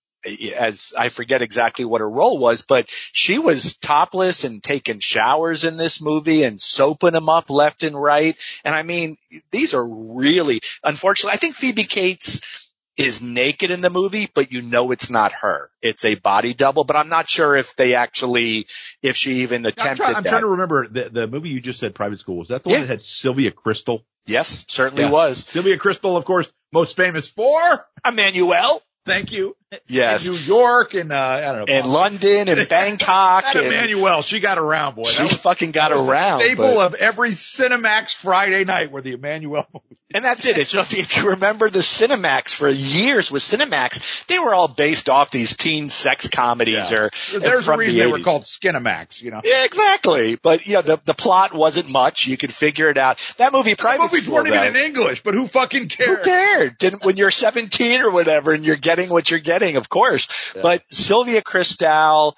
as 0.58 0.92
I 0.96 1.08
forget 1.08 1.42
exactly 1.42 1.84
what 1.84 2.00
her 2.00 2.10
role 2.10 2.38
was, 2.38 2.62
but 2.62 2.88
she 2.88 3.38
was 3.38 3.76
topless 3.76 4.44
and 4.44 4.62
taking 4.62 4.98
showers 5.00 5.64
in 5.64 5.76
this 5.76 6.00
movie 6.02 6.42
and 6.44 6.60
soaping 6.60 7.12
them 7.12 7.28
up 7.28 7.50
left 7.50 7.82
and 7.82 8.00
right. 8.00 8.36
And 8.64 8.74
I 8.74 8.82
mean, 8.82 9.16
these 9.50 9.74
are 9.74 9.86
really, 9.86 10.60
unfortunately, 10.82 11.34
I 11.34 11.38
think 11.38 11.54
Phoebe 11.54 11.84
Cates 11.84 12.70
is 12.96 13.20
naked 13.20 13.70
in 13.70 13.82
the 13.82 13.90
movie, 13.90 14.26
but 14.34 14.50
you 14.50 14.62
know 14.62 14.90
it's 14.90 15.10
not 15.10 15.30
her. 15.32 15.68
It's 15.82 16.04
a 16.06 16.14
body 16.14 16.54
double, 16.54 16.82
but 16.84 16.96
I'm 16.96 17.10
not 17.10 17.28
sure 17.28 17.54
if 17.54 17.76
they 17.76 17.94
actually, 17.94 18.66
if 19.02 19.16
she 19.16 19.42
even 19.42 19.66
I'm, 19.66 19.72
attempted 19.72 20.04
try- 20.04 20.14
I'm 20.14 20.22
that. 20.22 20.30
trying 20.30 20.40
to 20.42 20.48
remember 20.48 20.88
the, 20.88 21.10
the 21.10 21.26
movie 21.28 21.50
you 21.50 21.60
just 21.60 21.78
said, 21.78 21.94
Private 21.94 22.18
School. 22.20 22.38
Was 22.38 22.48
that 22.48 22.64
the 22.64 22.70
Yeah. 22.70 22.76
one 22.78 22.86
that 22.86 22.92
had 22.94 23.02
Sylvia 23.02 23.50
Kristel? 23.50 24.02
yes, 24.26 24.64
certainly 24.68 25.04
Yeah. 25.04 25.10
was. 25.10 25.38
Sylvia 25.46 25.76
Kristel, 25.76 26.16
of 26.16 26.24
course, 26.24 26.50
most 26.72 26.96
famous 26.96 27.28
for. 27.28 27.86
Emmanuelle. 28.04 28.80
Thank 29.04 29.30
you. 29.30 29.56
Yes. 29.88 30.26
In 30.26 30.32
New 30.34 30.38
York 30.38 30.94
and 30.94 31.12
uh, 31.12 31.16
I 31.16 31.40
don't 31.52 31.68
know. 31.68 31.74
And 31.74 31.86
London 31.88 32.48
and 32.48 32.68
Bangkok. 32.68 33.44
And 33.54 33.66
Emmanuelle, 33.66 34.22
she 34.24 34.38
got 34.38 34.58
around, 34.58 34.94
boy. 34.94 35.04
she 35.10 35.26
fucking 35.28 35.72
got 35.72 35.90
the 35.90 35.98
around. 36.00 36.40
staple 36.40 36.76
but- 36.76 36.86
of 36.86 36.94
every 36.94 37.30
Cinemax 37.30 38.14
Friday 38.14 38.64
night 38.64 38.92
were 38.92 39.00
the 39.00 39.16
Emmanuelle 39.16 39.66
movies. 39.74 39.98
And 40.14 40.24
that's 40.24 40.46
it. 40.46 40.56
It's, 40.56 40.72
if, 40.72 40.94
if 40.94 41.16
you 41.16 41.30
remember 41.30 41.68
the 41.68 41.80
Cinemax 41.80 42.54
for 42.54 42.68
years 42.68 43.32
with 43.32 43.42
Cinemax, 43.42 44.26
they 44.26 44.38
were 44.38 44.54
all 44.54 44.68
based 44.68 45.10
off 45.10 45.32
these 45.32 45.56
teen 45.56 45.90
sex 45.90 46.28
comedies 46.28 46.92
Yeah. 46.92 46.98
or 46.98 47.10
There's 47.40 47.62
a 47.62 47.64
from 47.64 47.80
the 47.80 47.86
reason 47.86 47.98
they 47.98 48.06
were 48.06 48.20
called 48.20 48.42
Skinemax, 48.42 49.20
you 49.20 49.32
know. 49.32 49.40
Yeah, 49.44 49.64
exactly. 49.64 50.36
But 50.36 50.64
you 50.66 50.74
know, 50.74 50.82
the 50.82 51.00
the 51.04 51.12
plot 51.12 51.52
wasn't 51.54 51.90
much. 51.90 52.28
You 52.28 52.36
could 52.36 52.54
figure 52.54 52.88
it 52.88 52.98
out. 52.98 53.18
That 53.38 53.52
movie, 53.52 53.70
The 53.72 53.76
Private 53.76 54.02
movies 54.04 54.22
School, 54.22 54.36
weren't 54.36 54.46
even 54.46 54.60
though, 54.60 54.66
in 54.68 54.76
English, 54.76 55.24
but 55.24 55.34
who 55.34 55.48
fucking 55.48 55.82
who 55.82 55.88
cared? 55.88 56.22
cared? 56.24 56.78
Didn't 56.78 57.04
when 57.04 57.16
you're 57.16 57.32
17 57.32 58.00
or 58.00 58.12
whatever, 58.12 58.52
and 58.52 58.64
you're 58.64 58.76
getting 58.76 59.08
what 59.10 59.28
you're 59.28 59.40
getting, 59.40 59.55
of 59.76 59.88
course. 59.88 60.52
Yeah. 60.54 60.62
But 60.62 60.82
Sylvia 60.90 61.42
Kristel, 61.42 62.34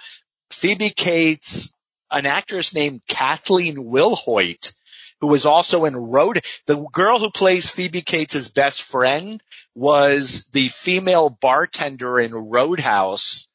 Phoebe 0.50 0.90
Cates, 0.90 1.72
an 2.10 2.26
actress 2.26 2.74
named 2.74 3.02
Kathleen 3.06 3.76
Wilhoit, 3.76 4.72
who 5.20 5.26
was 5.26 5.46
also 5.46 5.84
in 5.84 5.96
Road. 5.96 6.44
The 6.66 6.76
girl 6.92 7.18
who 7.18 7.30
plays 7.30 7.68
Phoebe 7.68 8.02
Cates' 8.02 8.48
best 8.48 8.82
friend 8.82 9.42
was 9.74 10.48
the 10.52 10.68
female 10.68 11.28
bartender 11.28 12.18
in 12.18 12.32
Roadhouse. 12.32 13.48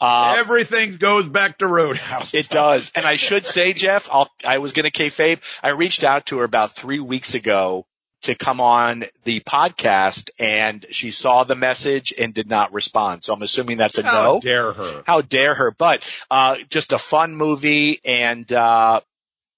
Uh, 0.00 0.34
Everything 0.38 0.96
goes 0.96 1.28
back 1.28 1.58
to 1.58 1.66
Roadhouse. 1.66 2.34
it 2.34 2.48
does. 2.48 2.92
And 2.94 3.06
I 3.06 3.16
should 3.16 3.46
say, 3.46 3.72
Jeff, 3.72 4.08
I'll, 4.12 4.28
I 4.46 4.58
was 4.58 4.72
going 4.72 4.84
to 4.84 4.90
kayfabe. 4.90 5.40
I 5.62 5.70
reached 5.70 6.04
out 6.04 6.26
to 6.26 6.38
her 6.38 6.44
about 6.44 6.72
three 6.72 7.00
weeks 7.00 7.34
ago 7.34 7.86
to 8.24 8.34
come 8.34 8.60
on 8.60 9.04
the 9.24 9.40
podcast 9.40 10.30
and 10.38 10.84
she 10.90 11.10
saw 11.10 11.44
the 11.44 11.54
message 11.54 12.12
and 12.18 12.32
did 12.32 12.48
not 12.48 12.72
respond. 12.72 13.22
So 13.22 13.34
I'm 13.34 13.42
assuming 13.42 13.76
that's 13.76 13.98
a 13.98 14.02
How 14.02 14.12
no. 14.12 14.34
How 14.34 14.40
dare 14.40 14.72
her? 14.72 15.02
How 15.06 15.20
dare 15.20 15.54
her? 15.54 15.70
But, 15.70 16.10
uh, 16.30 16.56
just 16.70 16.92
a 16.92 16.98
fun 16.98 17.36
movie 17.36 18.00
and, 18.04 18.50
uh, 18.52 19.00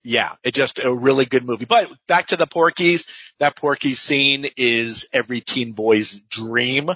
yeah, 0.03 0.35
it 0.45 0.55
just 0.55 0.79
a 0.79 0.93
really 0.93 1.25
good 1.25 1.45
movie. 1.45 1.65
But 1.65 1.91
back 2.07 2.27
to 2.27 2.37
the 2.37 2.47
Porky's. 2.47 3.33
That 3.41 3.57
Porky's 3.57 4.01
scene 4.01 4.47
is 4.57 5.09
every 5.13 5.41
teen 5.41 5.73
boy's 5.73 6.21
dream. 6.21 6.91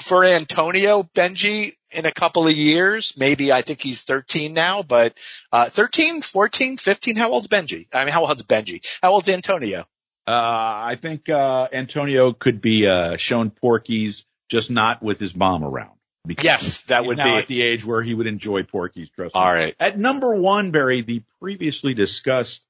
For 0.00 0.24
Antonio 0.24 1.02
Benji 1.02 1.74
in 1.90 2.06
a 2.06 2.12
couple 2.12 2.46
of 2.46 2.52
years, 2.54 3.14
maybe 3.16 3.52
I 3.52 3.62
think 3.62 3.80
he's 3.80 4.02
13 4.02 4.52
now, 4.52 4.82
but, 4.82 5.16
uh, 5.52 5.70
13, 5.70 6.22
14, 6.22 6.76
15, 6.76 7.16
how 7.16 7.30
old's 7.30 7.48
Benji? 7.48 7.86
I 7.92 8.04
mean, 8.04 8.12
how 8.12 8.26
old's 8.26 8.42
Benji? 8.42 8.84
How 9.02 9.12
old's 9.12 9.28
Antonio? 9.28 9.86
Uh, 10.26 10.32
I 10.32 10.98
think, 11.00 11.28
uh, 11.28 11.68
Antonio 11.72 12.32
could 12.32 12.60
be, 12.60 12.86
uh, 12.86 13.16
shown 13.16 13.50
Porky's, 13.50 14.26
just 14.48 14.70
not 14.70 15.02
with 15.02 15.18
his 15.18 15.34
mom 15.36 15.64
around. 15.64 15.92
Because 16.26 16.44
Yes, 16.44 16.80
that 16.82 17.04
would 17.04 17.18
now 17.18 17.24
be. 17.24 17.36
at 17.36 17.46
the 17.46 17.62
age 17.62 17.84
where 17.84 18.02
he 18.02 18.12
would 18.12 18.26
enjoy 18.26 18.64
Porky's, 18.64 19.10
trust 19.10 19.34
me. 19.34 19.40
All 19.40 19.52
right. 19.52 19.74
At 19.78 19.96
number 19.98 20.34
one, 20.34 20.72
Barry, 20.72 21.00
the 21.02 21.22
previously 21.40 21.94
discussed 21.94 22.64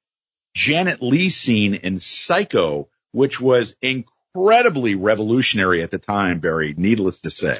Janet 0.54 1.02
Leigh 1.02 1.30
scene 1.30 1.74
in 1.74 1.98
Psycho, 2.00 2.88
which 3.12 3.40
was 3.40 3.74
incredibly 3.80 4.94
revolutionary 4.94 5.82
at 5.82 5.90
the 5.90 5.98
time, 5.98 6.40
Barry, 6.40 6.74
needless 6.76 7.20
to 7.22 7.30
say. 7.30 7.56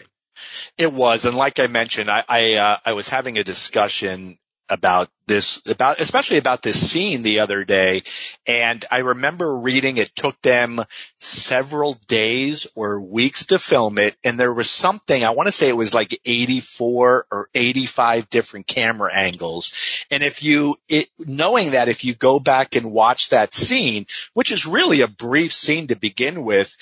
It 0.76 0.92
was, 0.92 1.24
and 1.24 1.34
like 1.36 1.58
I 1.58 1.66
mentioned, 1.66 2.10
I 2.10 2.22
I, 2.28 2.54
uh, 2.54 2.76
I 2.84 2.92
was 2.92 3.08
having 3.08 3.38
a 3.38 3.44
discussion 3.44 4.38
about 4.68 5.08
this, 5.26 5.68
about 5.68 6.00
especially 6.00 6.38
about 6.38 6.62
this 6.62 6.90
scene 6.90 7.22
the 7.22 7.40
other 7.40 7.64
day, 7.64 8.02
and 8.46 8.84
I 8.90 8.98
remember 8.98 9.58
reading 9.58 9.96
it 9.96 10.14
took 10.14 10.40
them 10.42 10.80
several 11.18 11.94
days 12.06 12.66
or 12.76 13.00
weeks 13.00 13.46
to 13.46 13.58
film 13.58 13.98
it, 13.98 14.16
and 14.22 14.38
there 14.38 14.52
was 14.52 14.70
something 14.70 15.24
I 15.24 15.30
want 15.30 15.48
to 15.48 15.52
say 15.52 15.68
it 15.68 15.76
was 15.76 15.94
like 15.94 16.20
84 16.24 17.26
or 17.30 17.48
85 17.54 18.30
different 18.30 18.66
camera 18.66 19.12
angles, 19.12 19.72
and 20.10 20.22
if 20.22 20.42
you 20.42 20.76
it, 20.88 21.08
knowing 21.18 21.72
that 21.72 21.88
if 21.88 22.04
you 22.04 22.14
go 22.14 22.38
back 22.38 22.76
and 22.76 22.92
watch 22.92 23.30
that 23.30 23.54
scene, 23.54 24.06
which 24.34 24.52
is 24.52 24.66
really 24.66 25.00
a 25.00 25.08
brief 25.08 25.52
scene 25.52 25.88
to 25.88 25.96
begin 25.96 26.44
with, 26.44 26.76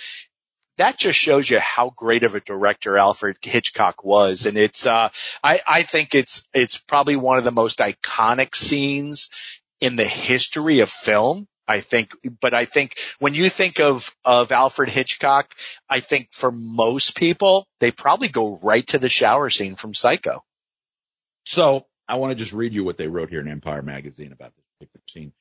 that 0.78 0.98
just 0.98 1.18
shows 1.18 1.48
you 1.48 1.58
how 1.60 1.90
great 1.90 2.24
of 2.24 2.34
a 2.34 2.40
director 2.40 2.98
Alfred 2.98 3.36
Hitchcock 3.42 4.04
was. 4.04 4.46
And 4.46 4.56
it's, 4.56 4.86
uh, 4.86 5.08
I, 5.42 5.60
I 5.66 5.82
think 5.82 6.14
it's, 6.14 6.48
it's 6.52 6.78
probably 6.78 7.16
one 7.16 7.38
of 7.38 7.44
the 7.44 7.52
most 7.52 7.78
iconic 7.78 8.54
scenes 8.54 9.30
in 9.80 9.96
the 9.96 10.04
history 10.04 10.80
of 10.80 10.90
film. 10.90 11.46
I 11.66 11.80
think, 11.80 12.14
but 12.40 12.52
I 12.52 12.66
think 12.66 12.98
when 13.18 13.32
you 13.32 13.48
think 13.48 13.80
of, 13.80 14.14
of 14.22 14.52
Alfred 14.52 14.90
Hitchcock, 14.90 15.54
I 15.88 16.00
think 16.00 16.28
for 16.30 16.52
most 16.52 17.16
people, 17.16 17.66
they 17.80 17.90
probably 17.90 18.28
go 18.28 18.58
right 18.62 18.86
to 18.88 18.98
the 18.98 19.08
shower 19.08 19.48
scene 19.48 19.74
from 19.74 19.94
Psycho. 19.94 20.44
So 21.46 21.86
I 22.06 22.16
want 22.16 22.32
to 22.32 22.34
just 22.34 22.52
read 22.52 22.74
you 22.74 22.84
what 22.84 22.98
they 22.98 23.08
wrote 23.08 23.30
here 23.30 23.40
in 23.40 23.48
Empire 23.48 23.80
magazine 23.80 24.32
about 24.32 24.52
this 24.54 24.64
particular 24.78 25.02
scene. 25.08 25.32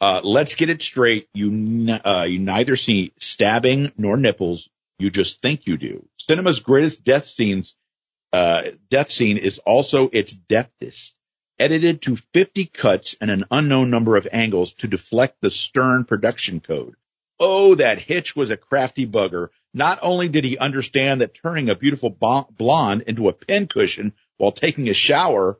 Uh, 0.00 0.20
let's 0.22 0.54
get 0.54 0.70
it 0.70 0.82
straight. 0.82 1.28
You, 1.34 1.98
uh, 2.04 2.26
you 2.28 2.38
neither 2.38 2.76
see 2.76 3.12
stabbing 3.18 3.90
nor 3.96 4.16
nipples, 4.16 4.68
You 4.98 5.10
just 5.10 5.42
think 5.42 5.66
you 5.66 5.76
do. 5.76 6.08
Cinema's 6.18 6.60
greatest 6.60 7.04
death 7.04 7.26
scenes, 7.26 7.74
uh, 8.32 8.70
death 8.90 9.10
scene 9.10 9.38
is 9.38 9.58
also 9.58 10.08
its 10.12 10.32
deftest. 10.32 11.14
Edited 11.58 12.02
to 12.02 12.16
50 12.16 12.66
cuts 12.66 13.14
and 13.20 13.30
an 13.30 13.44
unknown 13.50 13.90
number 13.90 14.16
of 14.16 14.26
angles 14.32 14.74
to 14.74 14.88
deflect 14.88 15.40
the 15.40 15.50
stern 15.50 16.04
production 16.04 16.60
code. 16.60 16.94
Oh, 17.38 17.74
that 17.76 18.00
Hitch 18.00 18.34
was 18.34 18.50
a 18.50 18.56
crafty 18.56 19.06
bugger. 19.06 19.48
Not 19.72 19.98
only 20.02 20.28
did 20.28 20.44
he 20.44 20.58
understand 20.58 21.20
that 21.20 21.34
turning 21.34 21.68
a 21.68 21.76
beautiful 21.76 22.10
blonde 22.10 23.02
into 23.06 23.28
a 23.28 23.32
pincushion 23.32 24.14
while 24.36 24.52
taking 24.52 24.88
a 24.88 24.94
shower, 24.94 25.58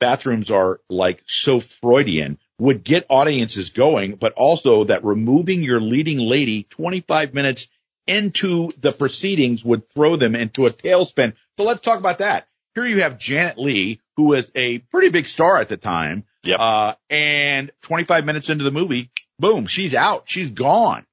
bathrooms 0.00 0.50
are 0.50 0.80
like 0.88 1.22
so 1.26 1.60
Freudian, 1.60 2.38
would 2.58 2.84
get 2.84 3.06
audiences 3.08 3.70
going, 3.70 4.16
but 4.16 4.32
also 4.34 4.84
that 4.84 5.04
removing 5.04 5.62
your 5.62 5.80
leading 5.80 6.18
lady 6.18 6.64
25 6.64 7.34
minutes 7.34 7.68
into 8.06 8.68
the 8.80 8.92
proceedings 8.92 9.64
would 9.64 9.88
throw 9.90 10.16
them 10.16 10.34
into 10.34 10.66
a 10.66 10.70
tailspin. 10.70 11.34
So 11.56 11.64
let's 11.64 11.80
talk 11.80 11.98
about 11.98 12.18
that. 12.18 12.48
Here 12.74 12.84
you 12.84 13.02
have 13.02 13.18
Janet 13.18 13.58
Leigh, 13.58 14.00
who 14.16 14.24
was 14.24 14.50
a 14.54 14.78
pretty 14.78 15.10
big 15.10 15.28
star 15.28 15.60
at 15.60 15.68
the 15.68 15.76
time. 15.76 16.24
Yep. 16.44 16.58
Uh, 16.58 16.94
and 17.10 17.70
25 17.82 18.24
minutes 18.24 18.50
into 18.50 18.64
the 18.64 18.70
movie, 18.70 19.10
boom, 19.38 19.66
she's 19.66 19.94
out. 19.94 20.24
She's 20.26 20.50
gone 20.50 21.06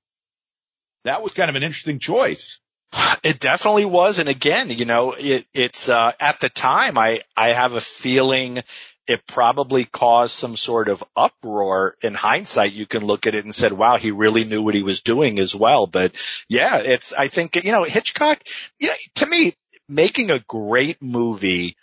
that 1.06 1.24
was 1.24 1.34
kind 1.34 1.50
of 1.50 1.56
an 1.56 1.64
interesting 1.64 2.00
choice. 2.00 2.60
It 3.22 3.40
definitely 3.40 3.86
was. 3.86 4.20
And 4.20 4.30
again, 4.30 4.70
you 4.70 4.86
know, 4.86 5.14
it, 5.18 5.46
it's, 5.54 5.90
uh, 5.90 6.12
at 6.20 6.40
the 6.40 6.50
time, 6.50 6.98
I, 6.98 7.22
I 7.36 7.50
have 7.50 7.74
a 7.74 7.82
feeling 7.82 8.60
it 9.10 9.26
probably 9.26 9.86
caused 9.86 10.34
some 10.34 10.56
sort 10.56 10.88
of 10.88 11.04
uproar 11.16 11.96
in 12.04 12.14
hindsight. 12.14 12.74
You 12.74 12.86
can 12.86 13.04
look 13.04 13.26
at 13.26 13.36
it 13.36 13.44
and 13.44 13.56
said, 13.56 13.74
wow, 13.74 13.98
he 13.98 14.12
really 14.12 14.44
knew 14.44 14.62
what 14.62 14.76
he 14.76 14.84
was 14.84 15.02
doing 15.02 15.40
as 15.40 15.56
well. 15.56 15.88
But 15.88 16.16
yeah, 16.48 16.78
it's, 16.78 17.12
I 17.12 17.28
think, 17.28 17.56
you 17.56 17.72
know, 17.72 17.84
Hitchcock, 17.84 18.42
you 18.80 18.88
know, 18.88 18.94
to 19.16 19.26
me, 19.26 19.56
making 19.88 20.30
a 20.30 20.40
great 20.40 21.02
movie 21.02 21.76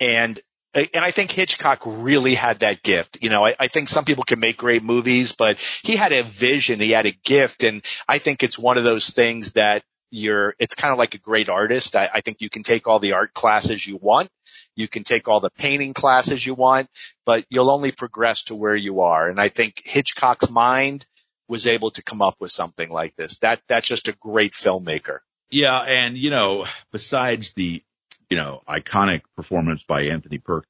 and 0.00 0.40
and 0.74 1.04
I 1.04 1.10
think 1.10 1.30
Hitchcock 1.30 1.82
really 1.84 2.34
had 2.34 2.60
that 2.60 2.82
gift. 2.82 3.18
You 3.20 3.28
know, 3.28 3.44
I, 3.44 3.54
I, 3.60 3.68
think 3.68 3.90
some 3.90 4.06
people 4.06 4.24
can 4.24 4.40
make 4.40 4.56
great 4.56 4.82
movies, 4.82 5.32
but 5.32 5.58
he 5.82 5.96
had 5.96 6.12
a 6.12 6.22
vision, 6.22 6.80
he 6.80 6.92
had 6.92 7.04
a 7.04 7.12
gift, 7.24 7.62
and 7.62 7.84
I 8.08 8.16
think 8.16 8.42
it's 8.42 8.58
one 8.58 8.78
of 8.78 8.84
those 8.84 9.10
things 9.10 9.52
that 9.52 9.82
you're, 10.12 10.54
it's 10.60 10.76
kind 10.76 10.92
of 10.92 10.98
like 10.98 11.14
a 11.14 11.18
great 11.18 11.48
artist. 11.48 11.96
I, 11.96 12.08
I 12.14 12.20
think 12.20 12.40
you 12.40 12.48
can 12.48 12.62
take 12.62 12.86
all 12.86 13.00
the 13.00 13.14
art 13.14 13.34
classes 13.34 13.84
you 13.84 13.98
want. 14.00 14.28
You 14.76 14.86
can 14.86 15.02
take 15.02 15.26
all 15.26 15.40
the 15.40 15.50
painting 15.50 15.94
classes 15.94 16.46
you 16.46 16.54
want, 16.54 16.88
but 17.26 17.44
you'll 17.50 17.70
only 17.70 17.90
progress 17.90 18.44
to 18.44 18.54
where 18.54 18.76
you 18.76 19.00
are. 19.00 19.28
And 19.28 19.40
I 19.40 19.48
think 19.48 19.82
Hitchcock's 19.84 20.48
mind 20.48 21.06
was 21.48 21.66
able 21.66 21.90
to 21.92 22.02
come 22.02 22.22
up 22.22 22.36
with 22.38 22.52
something 22.52 22.90
like 22.90 23.16
this. 23.16 23.38
That, 23.40 23.60
that's 23.66 23.88
just 23.88 24.06
a 24.06 24.12
great 24.12 24.52
filmmaker. 24.52 25.18
Yeah. 25.50 25.80
And, 25.80 26.16
you 26.16 26.30
know, 26.30 26.66
besides 26.92 27.52
the 27.54 27.82
you 28.30 28.36
know, 28.36 28.62
iconic 28.66 29.20
performance 29.36 29.82
by 29.82 30.04
Anthony 30.04 30.38
Perkins. 30.38 30.66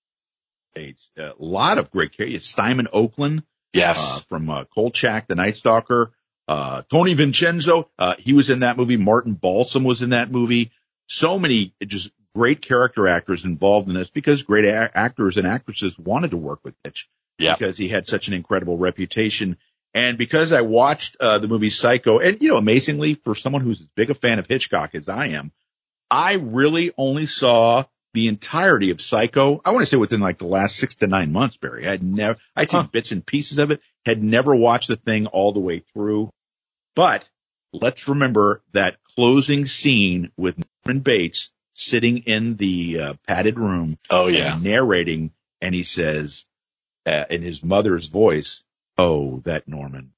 A 0.77 1.33
lot 1.39 1.79
of 1.79 1.93
great 1.93 2.17
characters. 2.17 2.49
Simon 2.49 2.89
Oakland. 2.93 3.45
Yes. 3.73 4.17
Uh, 4.17 4.21
from, 4.29 4.51
uh, 4.51 4.65
Kolchak, 4.65 5.29
the 5.29 5.37
Night 5.37 5.55
Stalker. 5.55 6.11
Uh, 6.53 6.83
Tony 6.91 7.15
Vincenzo, 7.15 7.89
uh, 7.99 8.15
he 8.19 8.35
was 8.35 8.51
in 8.51 8.61
that 8.61 8.77
movie. 8.77 8.99
Martin 8.99 9.33
Balsam 9.33 9.85
was 9.85 10.03
in 10.03 10.11
that 10.11 10.31
movie. 10.31 10.71
So 11.09 11.39
many 11.39 11.73
just 11.83 12.13
great 12.35 12.61
character 12.61 13.09
actors 13.09 13.47
involved 13.47 13.89
in 13.89 13.95
this 13.95 14.11
because 14.11 14.43
great 14.43 14.67
a- 14.67 14.91
actors 14.95 15.39
and 15.39 15.47
actresses 15.47 15.99
wanted 15.99 16.33
to 16.33 16.37
work 16.37 16.61
with 16.63 16.75
Hitch. 16.85 17.09
Yeah. 17.39 17.57
Because 17.57 17.79
he 17.79 17.89
had 17.89 18.07
such 18.07 18.29
an 18.29 18.35
incredible 18.35 18.77
reputation. 18.77 19.57
And 19.95 20.19
because 20.19 20.53
I 20.53 20.61
watched, 20.61 21.17
uh, 21.19 21.39
the 21.39 21.49
movie 21.49 21.71
Psycho 21.71 22.19
and, 22.19 22.43
you 22.43 22.51
know, 22.51 22.59
amazingly 22.59 23.15
for 23.15 23.35
someone 23.35 23.63
who's 23.63 23.81
as 23.81 23.87
big 23.97 24.11
a 24.11 24.15
fan 24.15 24.39
of 24.39 24.47
Hitchcock 24.47 24.95
as 24.95 25.09
I 25.09 25.29
am, 25.29 25.53
I 26.11 26.35
really 26.35 26.93
only 26.99 27.25
saw 27.25 27.85
the 28.13 28.29
entirety 28.29 28.91
of 28.91 29.01
Psycho. 29.01 29.63
I 29.65 29.71
want 29.71 29.87
to 29.87 29.87
say 29.87 29.97
within 29.97 30.21
like 30.21 30.37
the 30.37 30.47
last 30.47 30.77
six 30.77 30.97
to 30.97 31.07
nine 31.07 31.33
months, 31.33 31.57
Barry. 31.57 31.87
I 31.87 31.93
had 31.93 32.03
never, 32.03 32.39
I'd 32.55 32.71
seen 32.71 32.83
huh. 32.83 32.89
bits 32.93 33.11
and 33.11 33.25
pieces 33.25 33.59
of 33.59 33.71
it, 33.71 33.81
had 34.05 34.23
never 34.23 34.55
watched 34.55 34.89
the 34.89 34.97
thing 34.97 35.29
all 35.29 35.53
the 35.53 35.61
way 35.61 35.79
through. 35.95 36.31
But 36.95 37.29
let's 37.73 38.09
remember 38.09 38.63
that 38.73 38.99
closing 39.15 39.67
scene 39.67 40.31
with 40.37 40.63
Norman 40.85 41.03
Bates 41.03 41.51
sitting 41.75 42.19
in 42.19 42.57
the 42.57 43.01
uh, 43.01 43.15
padded 43.27 43.59
room. 43.59 43.99
Oh 44.11 44.29
yeah. 44.29 44.59
narrating 44.61 45.33
and 45.61 45.75
he 45.75 45.85
says, 45.85 46.45
uh, 47.07 47.25
in 47.31 47.43
his 47.43 47.63
mother's 47.63 48.07
voice, 48.07 48.65
Oh, 48.99 49.41
that 49.45 49.67
Norman, 49.67 50.13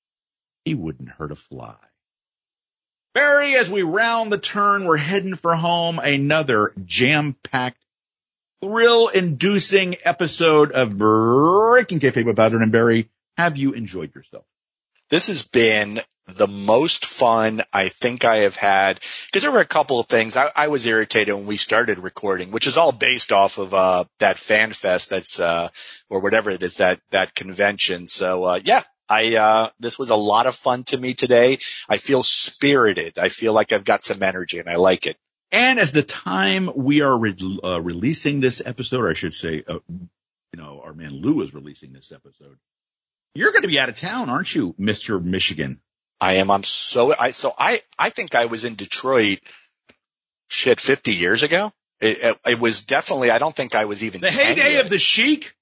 he 0.64 0.74
wouldn't 0.74 1.10
hurt 1.10 1.30
a 1.30 1.36
fly. 1.36 1.76
Barry, 3.14 3.54
as 3.54 3.70
we 3.70 3.82
round 3.82 4.32
the 4.32 4.38
turn, 4.38 4.84
we're 4.84 4.96
heading 4.96 5.36
for 5.36 5.54
home. 5.54 6.00
Another 6.00 6.72
jam-packed, 6.84 7.80
thrill-inducing 8.60 9.96
episode 10.04 10.72
of 10.72 10.98
Breaking 10.98 12.00
Kayfabe 12.00 12.24
with 12.24 12.34
Bowden 12.34 12.62
and 12.62 12.72
Barry. 12.72 13.08
Have 13.36 13.56
you 13.56 13.72
enjoyed 13.74 14.14
yourself? 14.16 14.44
This 15.10 15.28
has 15.28 15.42
been 15.42 16.00
the 16.26 16.46
most 16.46 17.04
fun 17.04 17.62
I 17.72 17.88
think 17.88 18.24
I 18.24 18.38
have 18.38 18.56
had 18.56 19.00
because 19.26 19.42
there 19.42 19.52
were 19.52 19.60
a 19.60 19.66
couple 19.66 20.00
of 20.00 20.06
things 20.06 20.36
I, 20.36 20.50
I, 20.54 20.68
was 20.68 20.86
irritated 20.86 21.34
when 21.34 21.46
we 21.46 21.58
started 21.58 21.98
recording, 21.98 22.50
which 22.50 22.66
is 22.66 22.76
all 22.76 22.92
based 22.92 23.30
off 23.30 23.58
of 23.58 23.74
uh, 23.74 24.04
that 24.20 24.38
fan 24.38 24.72
fest 24.72 25.10
that's 25.10 25.38
uh, 25.38 25.68
or 26.08 26.20
whatever 26.20 26.50
it 26.50 26.62
is 26.62 26.78
that 26.78 27.00
that 27.10 27.34
convention. 27.34 28.06
So 28.06 28.44
uh, 28.44 28.60
yeah, 28.64 28.82
I, 29.08 29.36
uh, 29.36 29.70
this 29.80 29.98
was 29.98 30.10
a 30.10 30.16
lot 30.16 30.46
of 30.46 30.54
fun 30.54 30.84
to 30.84 30.98
me 30.98 31.14
today. 31.14 31.58
I 31.88 31.98
feel 31.98 32.22
spirited. 32.22 33.18
I 33.18 33.28
feel 33.28 33.52
like 33.52 33.72
I've 33.72 33.84
got 33.84 34.02
some 34.02 34.22
energy 34.22 34.58
and 34.58 34.68
I 34.68 34.76
like 34.76 35.06
it. 35.06 35.16
And 35.52 35.78
as 35.78 35.92
the 35.92 36.02
time 36.02 36.70
we 36.74 37.02
are 37.02 37.18
re- 37.18 37.60
uh, 37.62 37.80
releasing 37.80 38.40
this 38.40 38.62
episode, 38.64 39.00
or 39.00 39.10
I 39.10 39.14
should 39.14 39.34
say, 39.34 39.62
uh, 39.68 39.78
you 39.88 40.08
know, 40.62 40.80
our 40.84 40.94
man 40.94 41.12
Lou 41.12 41.42
is 41.42 41.54
releasing 41.54 41.92
this 41.92 42.12
episode. 42.12 42.58
You're 43.34 43.52
going 43.52 43.62
to 43.62 43.68
be 43.68 43.78
out 43.78 43.88
of 43.88 43.98
town, 43.98 44.30
aren't 44.30 44.54
you, 44.54 44.74
Mr. 44.80 45.22
Michigan? 45.22 45.80
I 46.20 46.34
am. 46.34 46.50
I'm 46.50 46.62
so, 46.62 47.14
I, 47.18 47.30
so 47.32 47.52
I, 47.58 47.80
I 47.98 48.10
think 48.10 48.34
I 48.34 48.46
was 48.46 48.64
in 48.64 48.74
Detroit 48.74 49.40
shit 50.48 50.80
50 50.80 51.14
years 51.14 51.42
ago. 51.42 51.72
It, 52.00 52.18
it, 52.20 52.38
it 52.52 52.60
was 52.60 52.84
definitely, 52.84 53.30
I 53.30 53.38
don't 53.38 53.54
think 53.54 53.74
I 53.74 53.84
was 53.84 54.04
even 54.04 54.20
the 54.20 54.30
heyday 54.30 54.74
yet. 54.74 54.84
of 54.84 54.90
the 54.90 54.98
Sheik. 54.98 55.54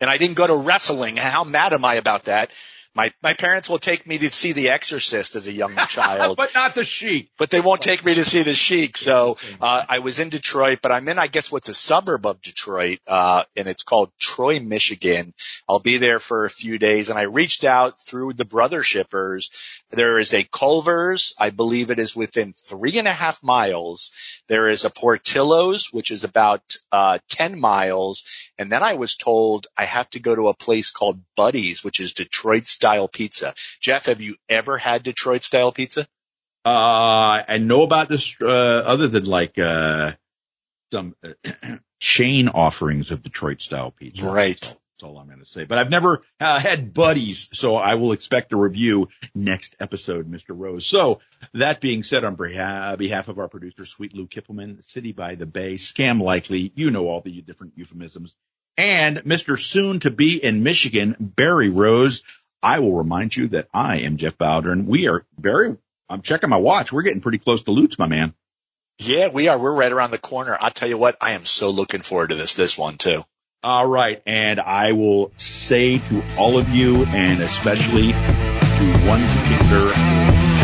And 0.00 0.10
I 0.10 0.18
didn't 0.18 0.36
go 0.36 0.46
to 0.46 0.56
wrestling. 0.56 1.16
How 1.16 1.44
mad 1.44 1.72
am 1.72 1.84
I 1.84 1.94
about 1.94 2.24
that? 2.24 2.52
My 2.96 3.12
my 3.22 3.34
parents 3.34 3.68
will 3.68 3.80
take 3.80 4.06
me 4.06 4.18
to 4.18 4.30
see 4.30 4.52
The 4.52 4.70
Exorcist 4.70 5.34
as 5.34 5.48
a 5.48 5.52
young 5.52 5.74
child, 5.88 6.36
but 6.36 6.54
not 6.54 6.76
the 6.76 6.84
Sheik. 6.84 7.28
But 7.38 7.50
they 7.50 7.60
won't 7.60 7.80
take 7.80 8.04
me 8.04 8.14
to 8.14 8.24
see 8.24 8.44
the 8.44 8.54
Sheik. 8.54 8.96
So 8.96 9.36
uh, 9.60 9.84
I 9.88 9.98
was 9.98 10.20
in 10.20 10.28
Detroit, 10.28 10.78
but 10.80 10.92
I'm 10.92 11.08
in 11.08 11.18
I 11.18 11.26
guess 11.26 11.50
what's 11.50 11.68
a 11.68 11.74
suburb 11.74 12.24
of 12.24 12.40
Detroit, 12.40 13.00
uh, 13.08 13.42
and 13.56 13.66
it's 13.66 13.82
called 13.82 14.12
Troy, 14.20 14.60
Michigan. 14.60 15.34
I'll 15.68 15.80
be 15.80 15.98
there 15.98 16.20
for 16.20 16.44
a 16.44 16.50
few 16.50 16.78
days, 16.78 17.10
and 17.10 17.18
I 17.18 17.22
reached 17.22 17.64
out 17.64 18.00
through 18.00 18.34
the 18.34 18.44
brother 18.44 18.84
shippers. 18.84 19.50
There 19.94 20.18
is 20.18 20.34
a 20.34 20.44
Culver's, 20.44 21.34
I 21.38 21.50
believe 21.50 21.90
it 21.90 21.98
is 21.98 22.16
within 22.16 22.52
three 22.52 22.98
and 22.98 23.08
a 23.08 23.12
half 23.12 23.42
miles. 23.42 24.12
There 24.48 24.68
is 24.68 24.84
a 24.84 24.90
Portillo's, 24.90 25.92
which 25.92 26.10
is 26.10 26.24
about 26.24 26.62
uh, 26.92 27.18
ten 27.28 27.58
miles, 27.58 28.24
and 28.58 28.70
then 28.70 28.82
I 28.82 28.94
was 28.94 29.16
told 29.16 29.66
I 29.76 29.84
have 29.84 30.10
to 30.10 30.20
go 30.20 30.34
to 30.34 30.48
a 30.48 30.54
place 30.54 30.90
called 30.90 31.20
Buddy's, 31.36 31.82
which 31.84 32.00
is 32.00 32.12
Detroit 32.12 32.66
style 32.66 33.08
pizza. 33.08 33.54
Jeff, 33.80 34.06
have 34.06 34.20
you 34.20 34.36
ever 34.48 34.78
had 34.78 35.02
Detroit 35.02 35.42
style 35.42 35.72
pizza? 35.72 36.06
Uh, 36.64 37.44
I 37.48 37.58
know 37.58 37.82
about 37.82 38.08
this, 38.08 38.36
uh, 38.40 38.46
other 38.46 39.08
than 39.08 39.24
like, 39.24 39.58
uh, 39.58 40.12
some 40.92 41.14
uh, 41.22 41.32
chain 42.00 42.48
offerings 42.48 43.10
of 43.10 43.22
Detroit 43.22 43.60
style 43.60 43.90
pizza. 43.90 44.24
Right. 44.24 44.76
All, 45.04 45.18
I'm 45.18 45.26
going 45.26 45.38
to 45.38 45.46
say. 45.46 45.64
But 45.64 45.78
I've 45.78 45.90
never 45.90 46.22
uh, 46.40 46.58
had 46.58 46.92
Buddy's, 46.92 47.48
so 47.52 47.76
I 47.76 47.94
will 47.94 48.12
expect 48.12 48.52
a 48.52 48.56
review 48.56 49.08
next 49.34 49.76
episode, 49.78 50.30
Mr. 50.30 50.50
Rose. 50.50 50.86
So 50.86 51.20
that 51.52 51.80
being 51.80 52.02
said, 52.02 52.24
on 52.24 52.34
behalf 52.34 53.28
of 53.28 53.38
our 53.38 53.48
producer, 53.48 53.84
Sweet 53.84 54.14
Lou 54.14 54.26
Kippelman, 54.26 54.82
City 54.82 55.12
by 55.12 55.34
the 55.36 55.46
Bay, 55.46 55.74
Scam 55.74 56.20
Likely, 56.20 56.72
you 56.74 56.90
know 56.90 57.06
all 57.08 57.20
the 57.20 57.42
different 57.42 57.74
euphemisms, 57.76 58.34
and 58.76 59.18
Mr. 59.18 59.60
Soon 59.60 60.00
to 60.00 60.10
be 60.10 60.42
in 60.42 60.62
Michigan, 60.62 61.16
Barry 61.20 61.68
Rose. 61.68 62.22
I 62.62 62.78
will 62.78 62.96
remind 62.96 63.36
you 63.36 63.48
that 63.48 63.68
I 63.72 63.98
am 64.00 64.16
Jeff 64.16 64.38
Bowden. 64.38 64.86
We 64.86 65.06
are 65.08 65.26
very, 65.38 65.76
I'm 66.08 66.22
checking 66.22 66.50
my 66.50 66.56
watch. 66.56 66.92
We're 66.92 67.02
getting 67.02 67.20
pretty 67.20 67.38
close 67.38 67.62
to 67.64 67.72
Lutz, 67.72 67.98
my 67.98 68.06
man. 68.06 68.34
Yeah, 68.98 69.28
we 69.28 69.48
are. 69.48 69.58
We're 69.58 69.74
right 69.74 69.92
around 69.92 70.12
the 70.12 70.18
corner. 70.18 70.56
I'll 70.58 70.70
tell 70.70 70.88
you 70.88 70.96
what, 70.96 71.16
I 71.20 71.32
am 71.32 71.44
so 71.44 71.70
looking 71.70 72.00
forward 72.00 72.30
to 72.30 72.36
this, 72.36 72.54
this 72.54 72.78
one 72.78 72.96
too. 72.96 73.24
All 73.64 73.88
right. 73.88 74.20
And 74.26 74.60
I 74.60 74.92
will 74.92 75.32
say 75.38 75.96
to 75.96 76.22
all 76.36 76.58
of 76.58 76.68
you 76.68 77.06
and 77.06 77.40
especially 77.40 78.12
to 78.12 78.98
one 79.08 79.22
particular 79.38 80.63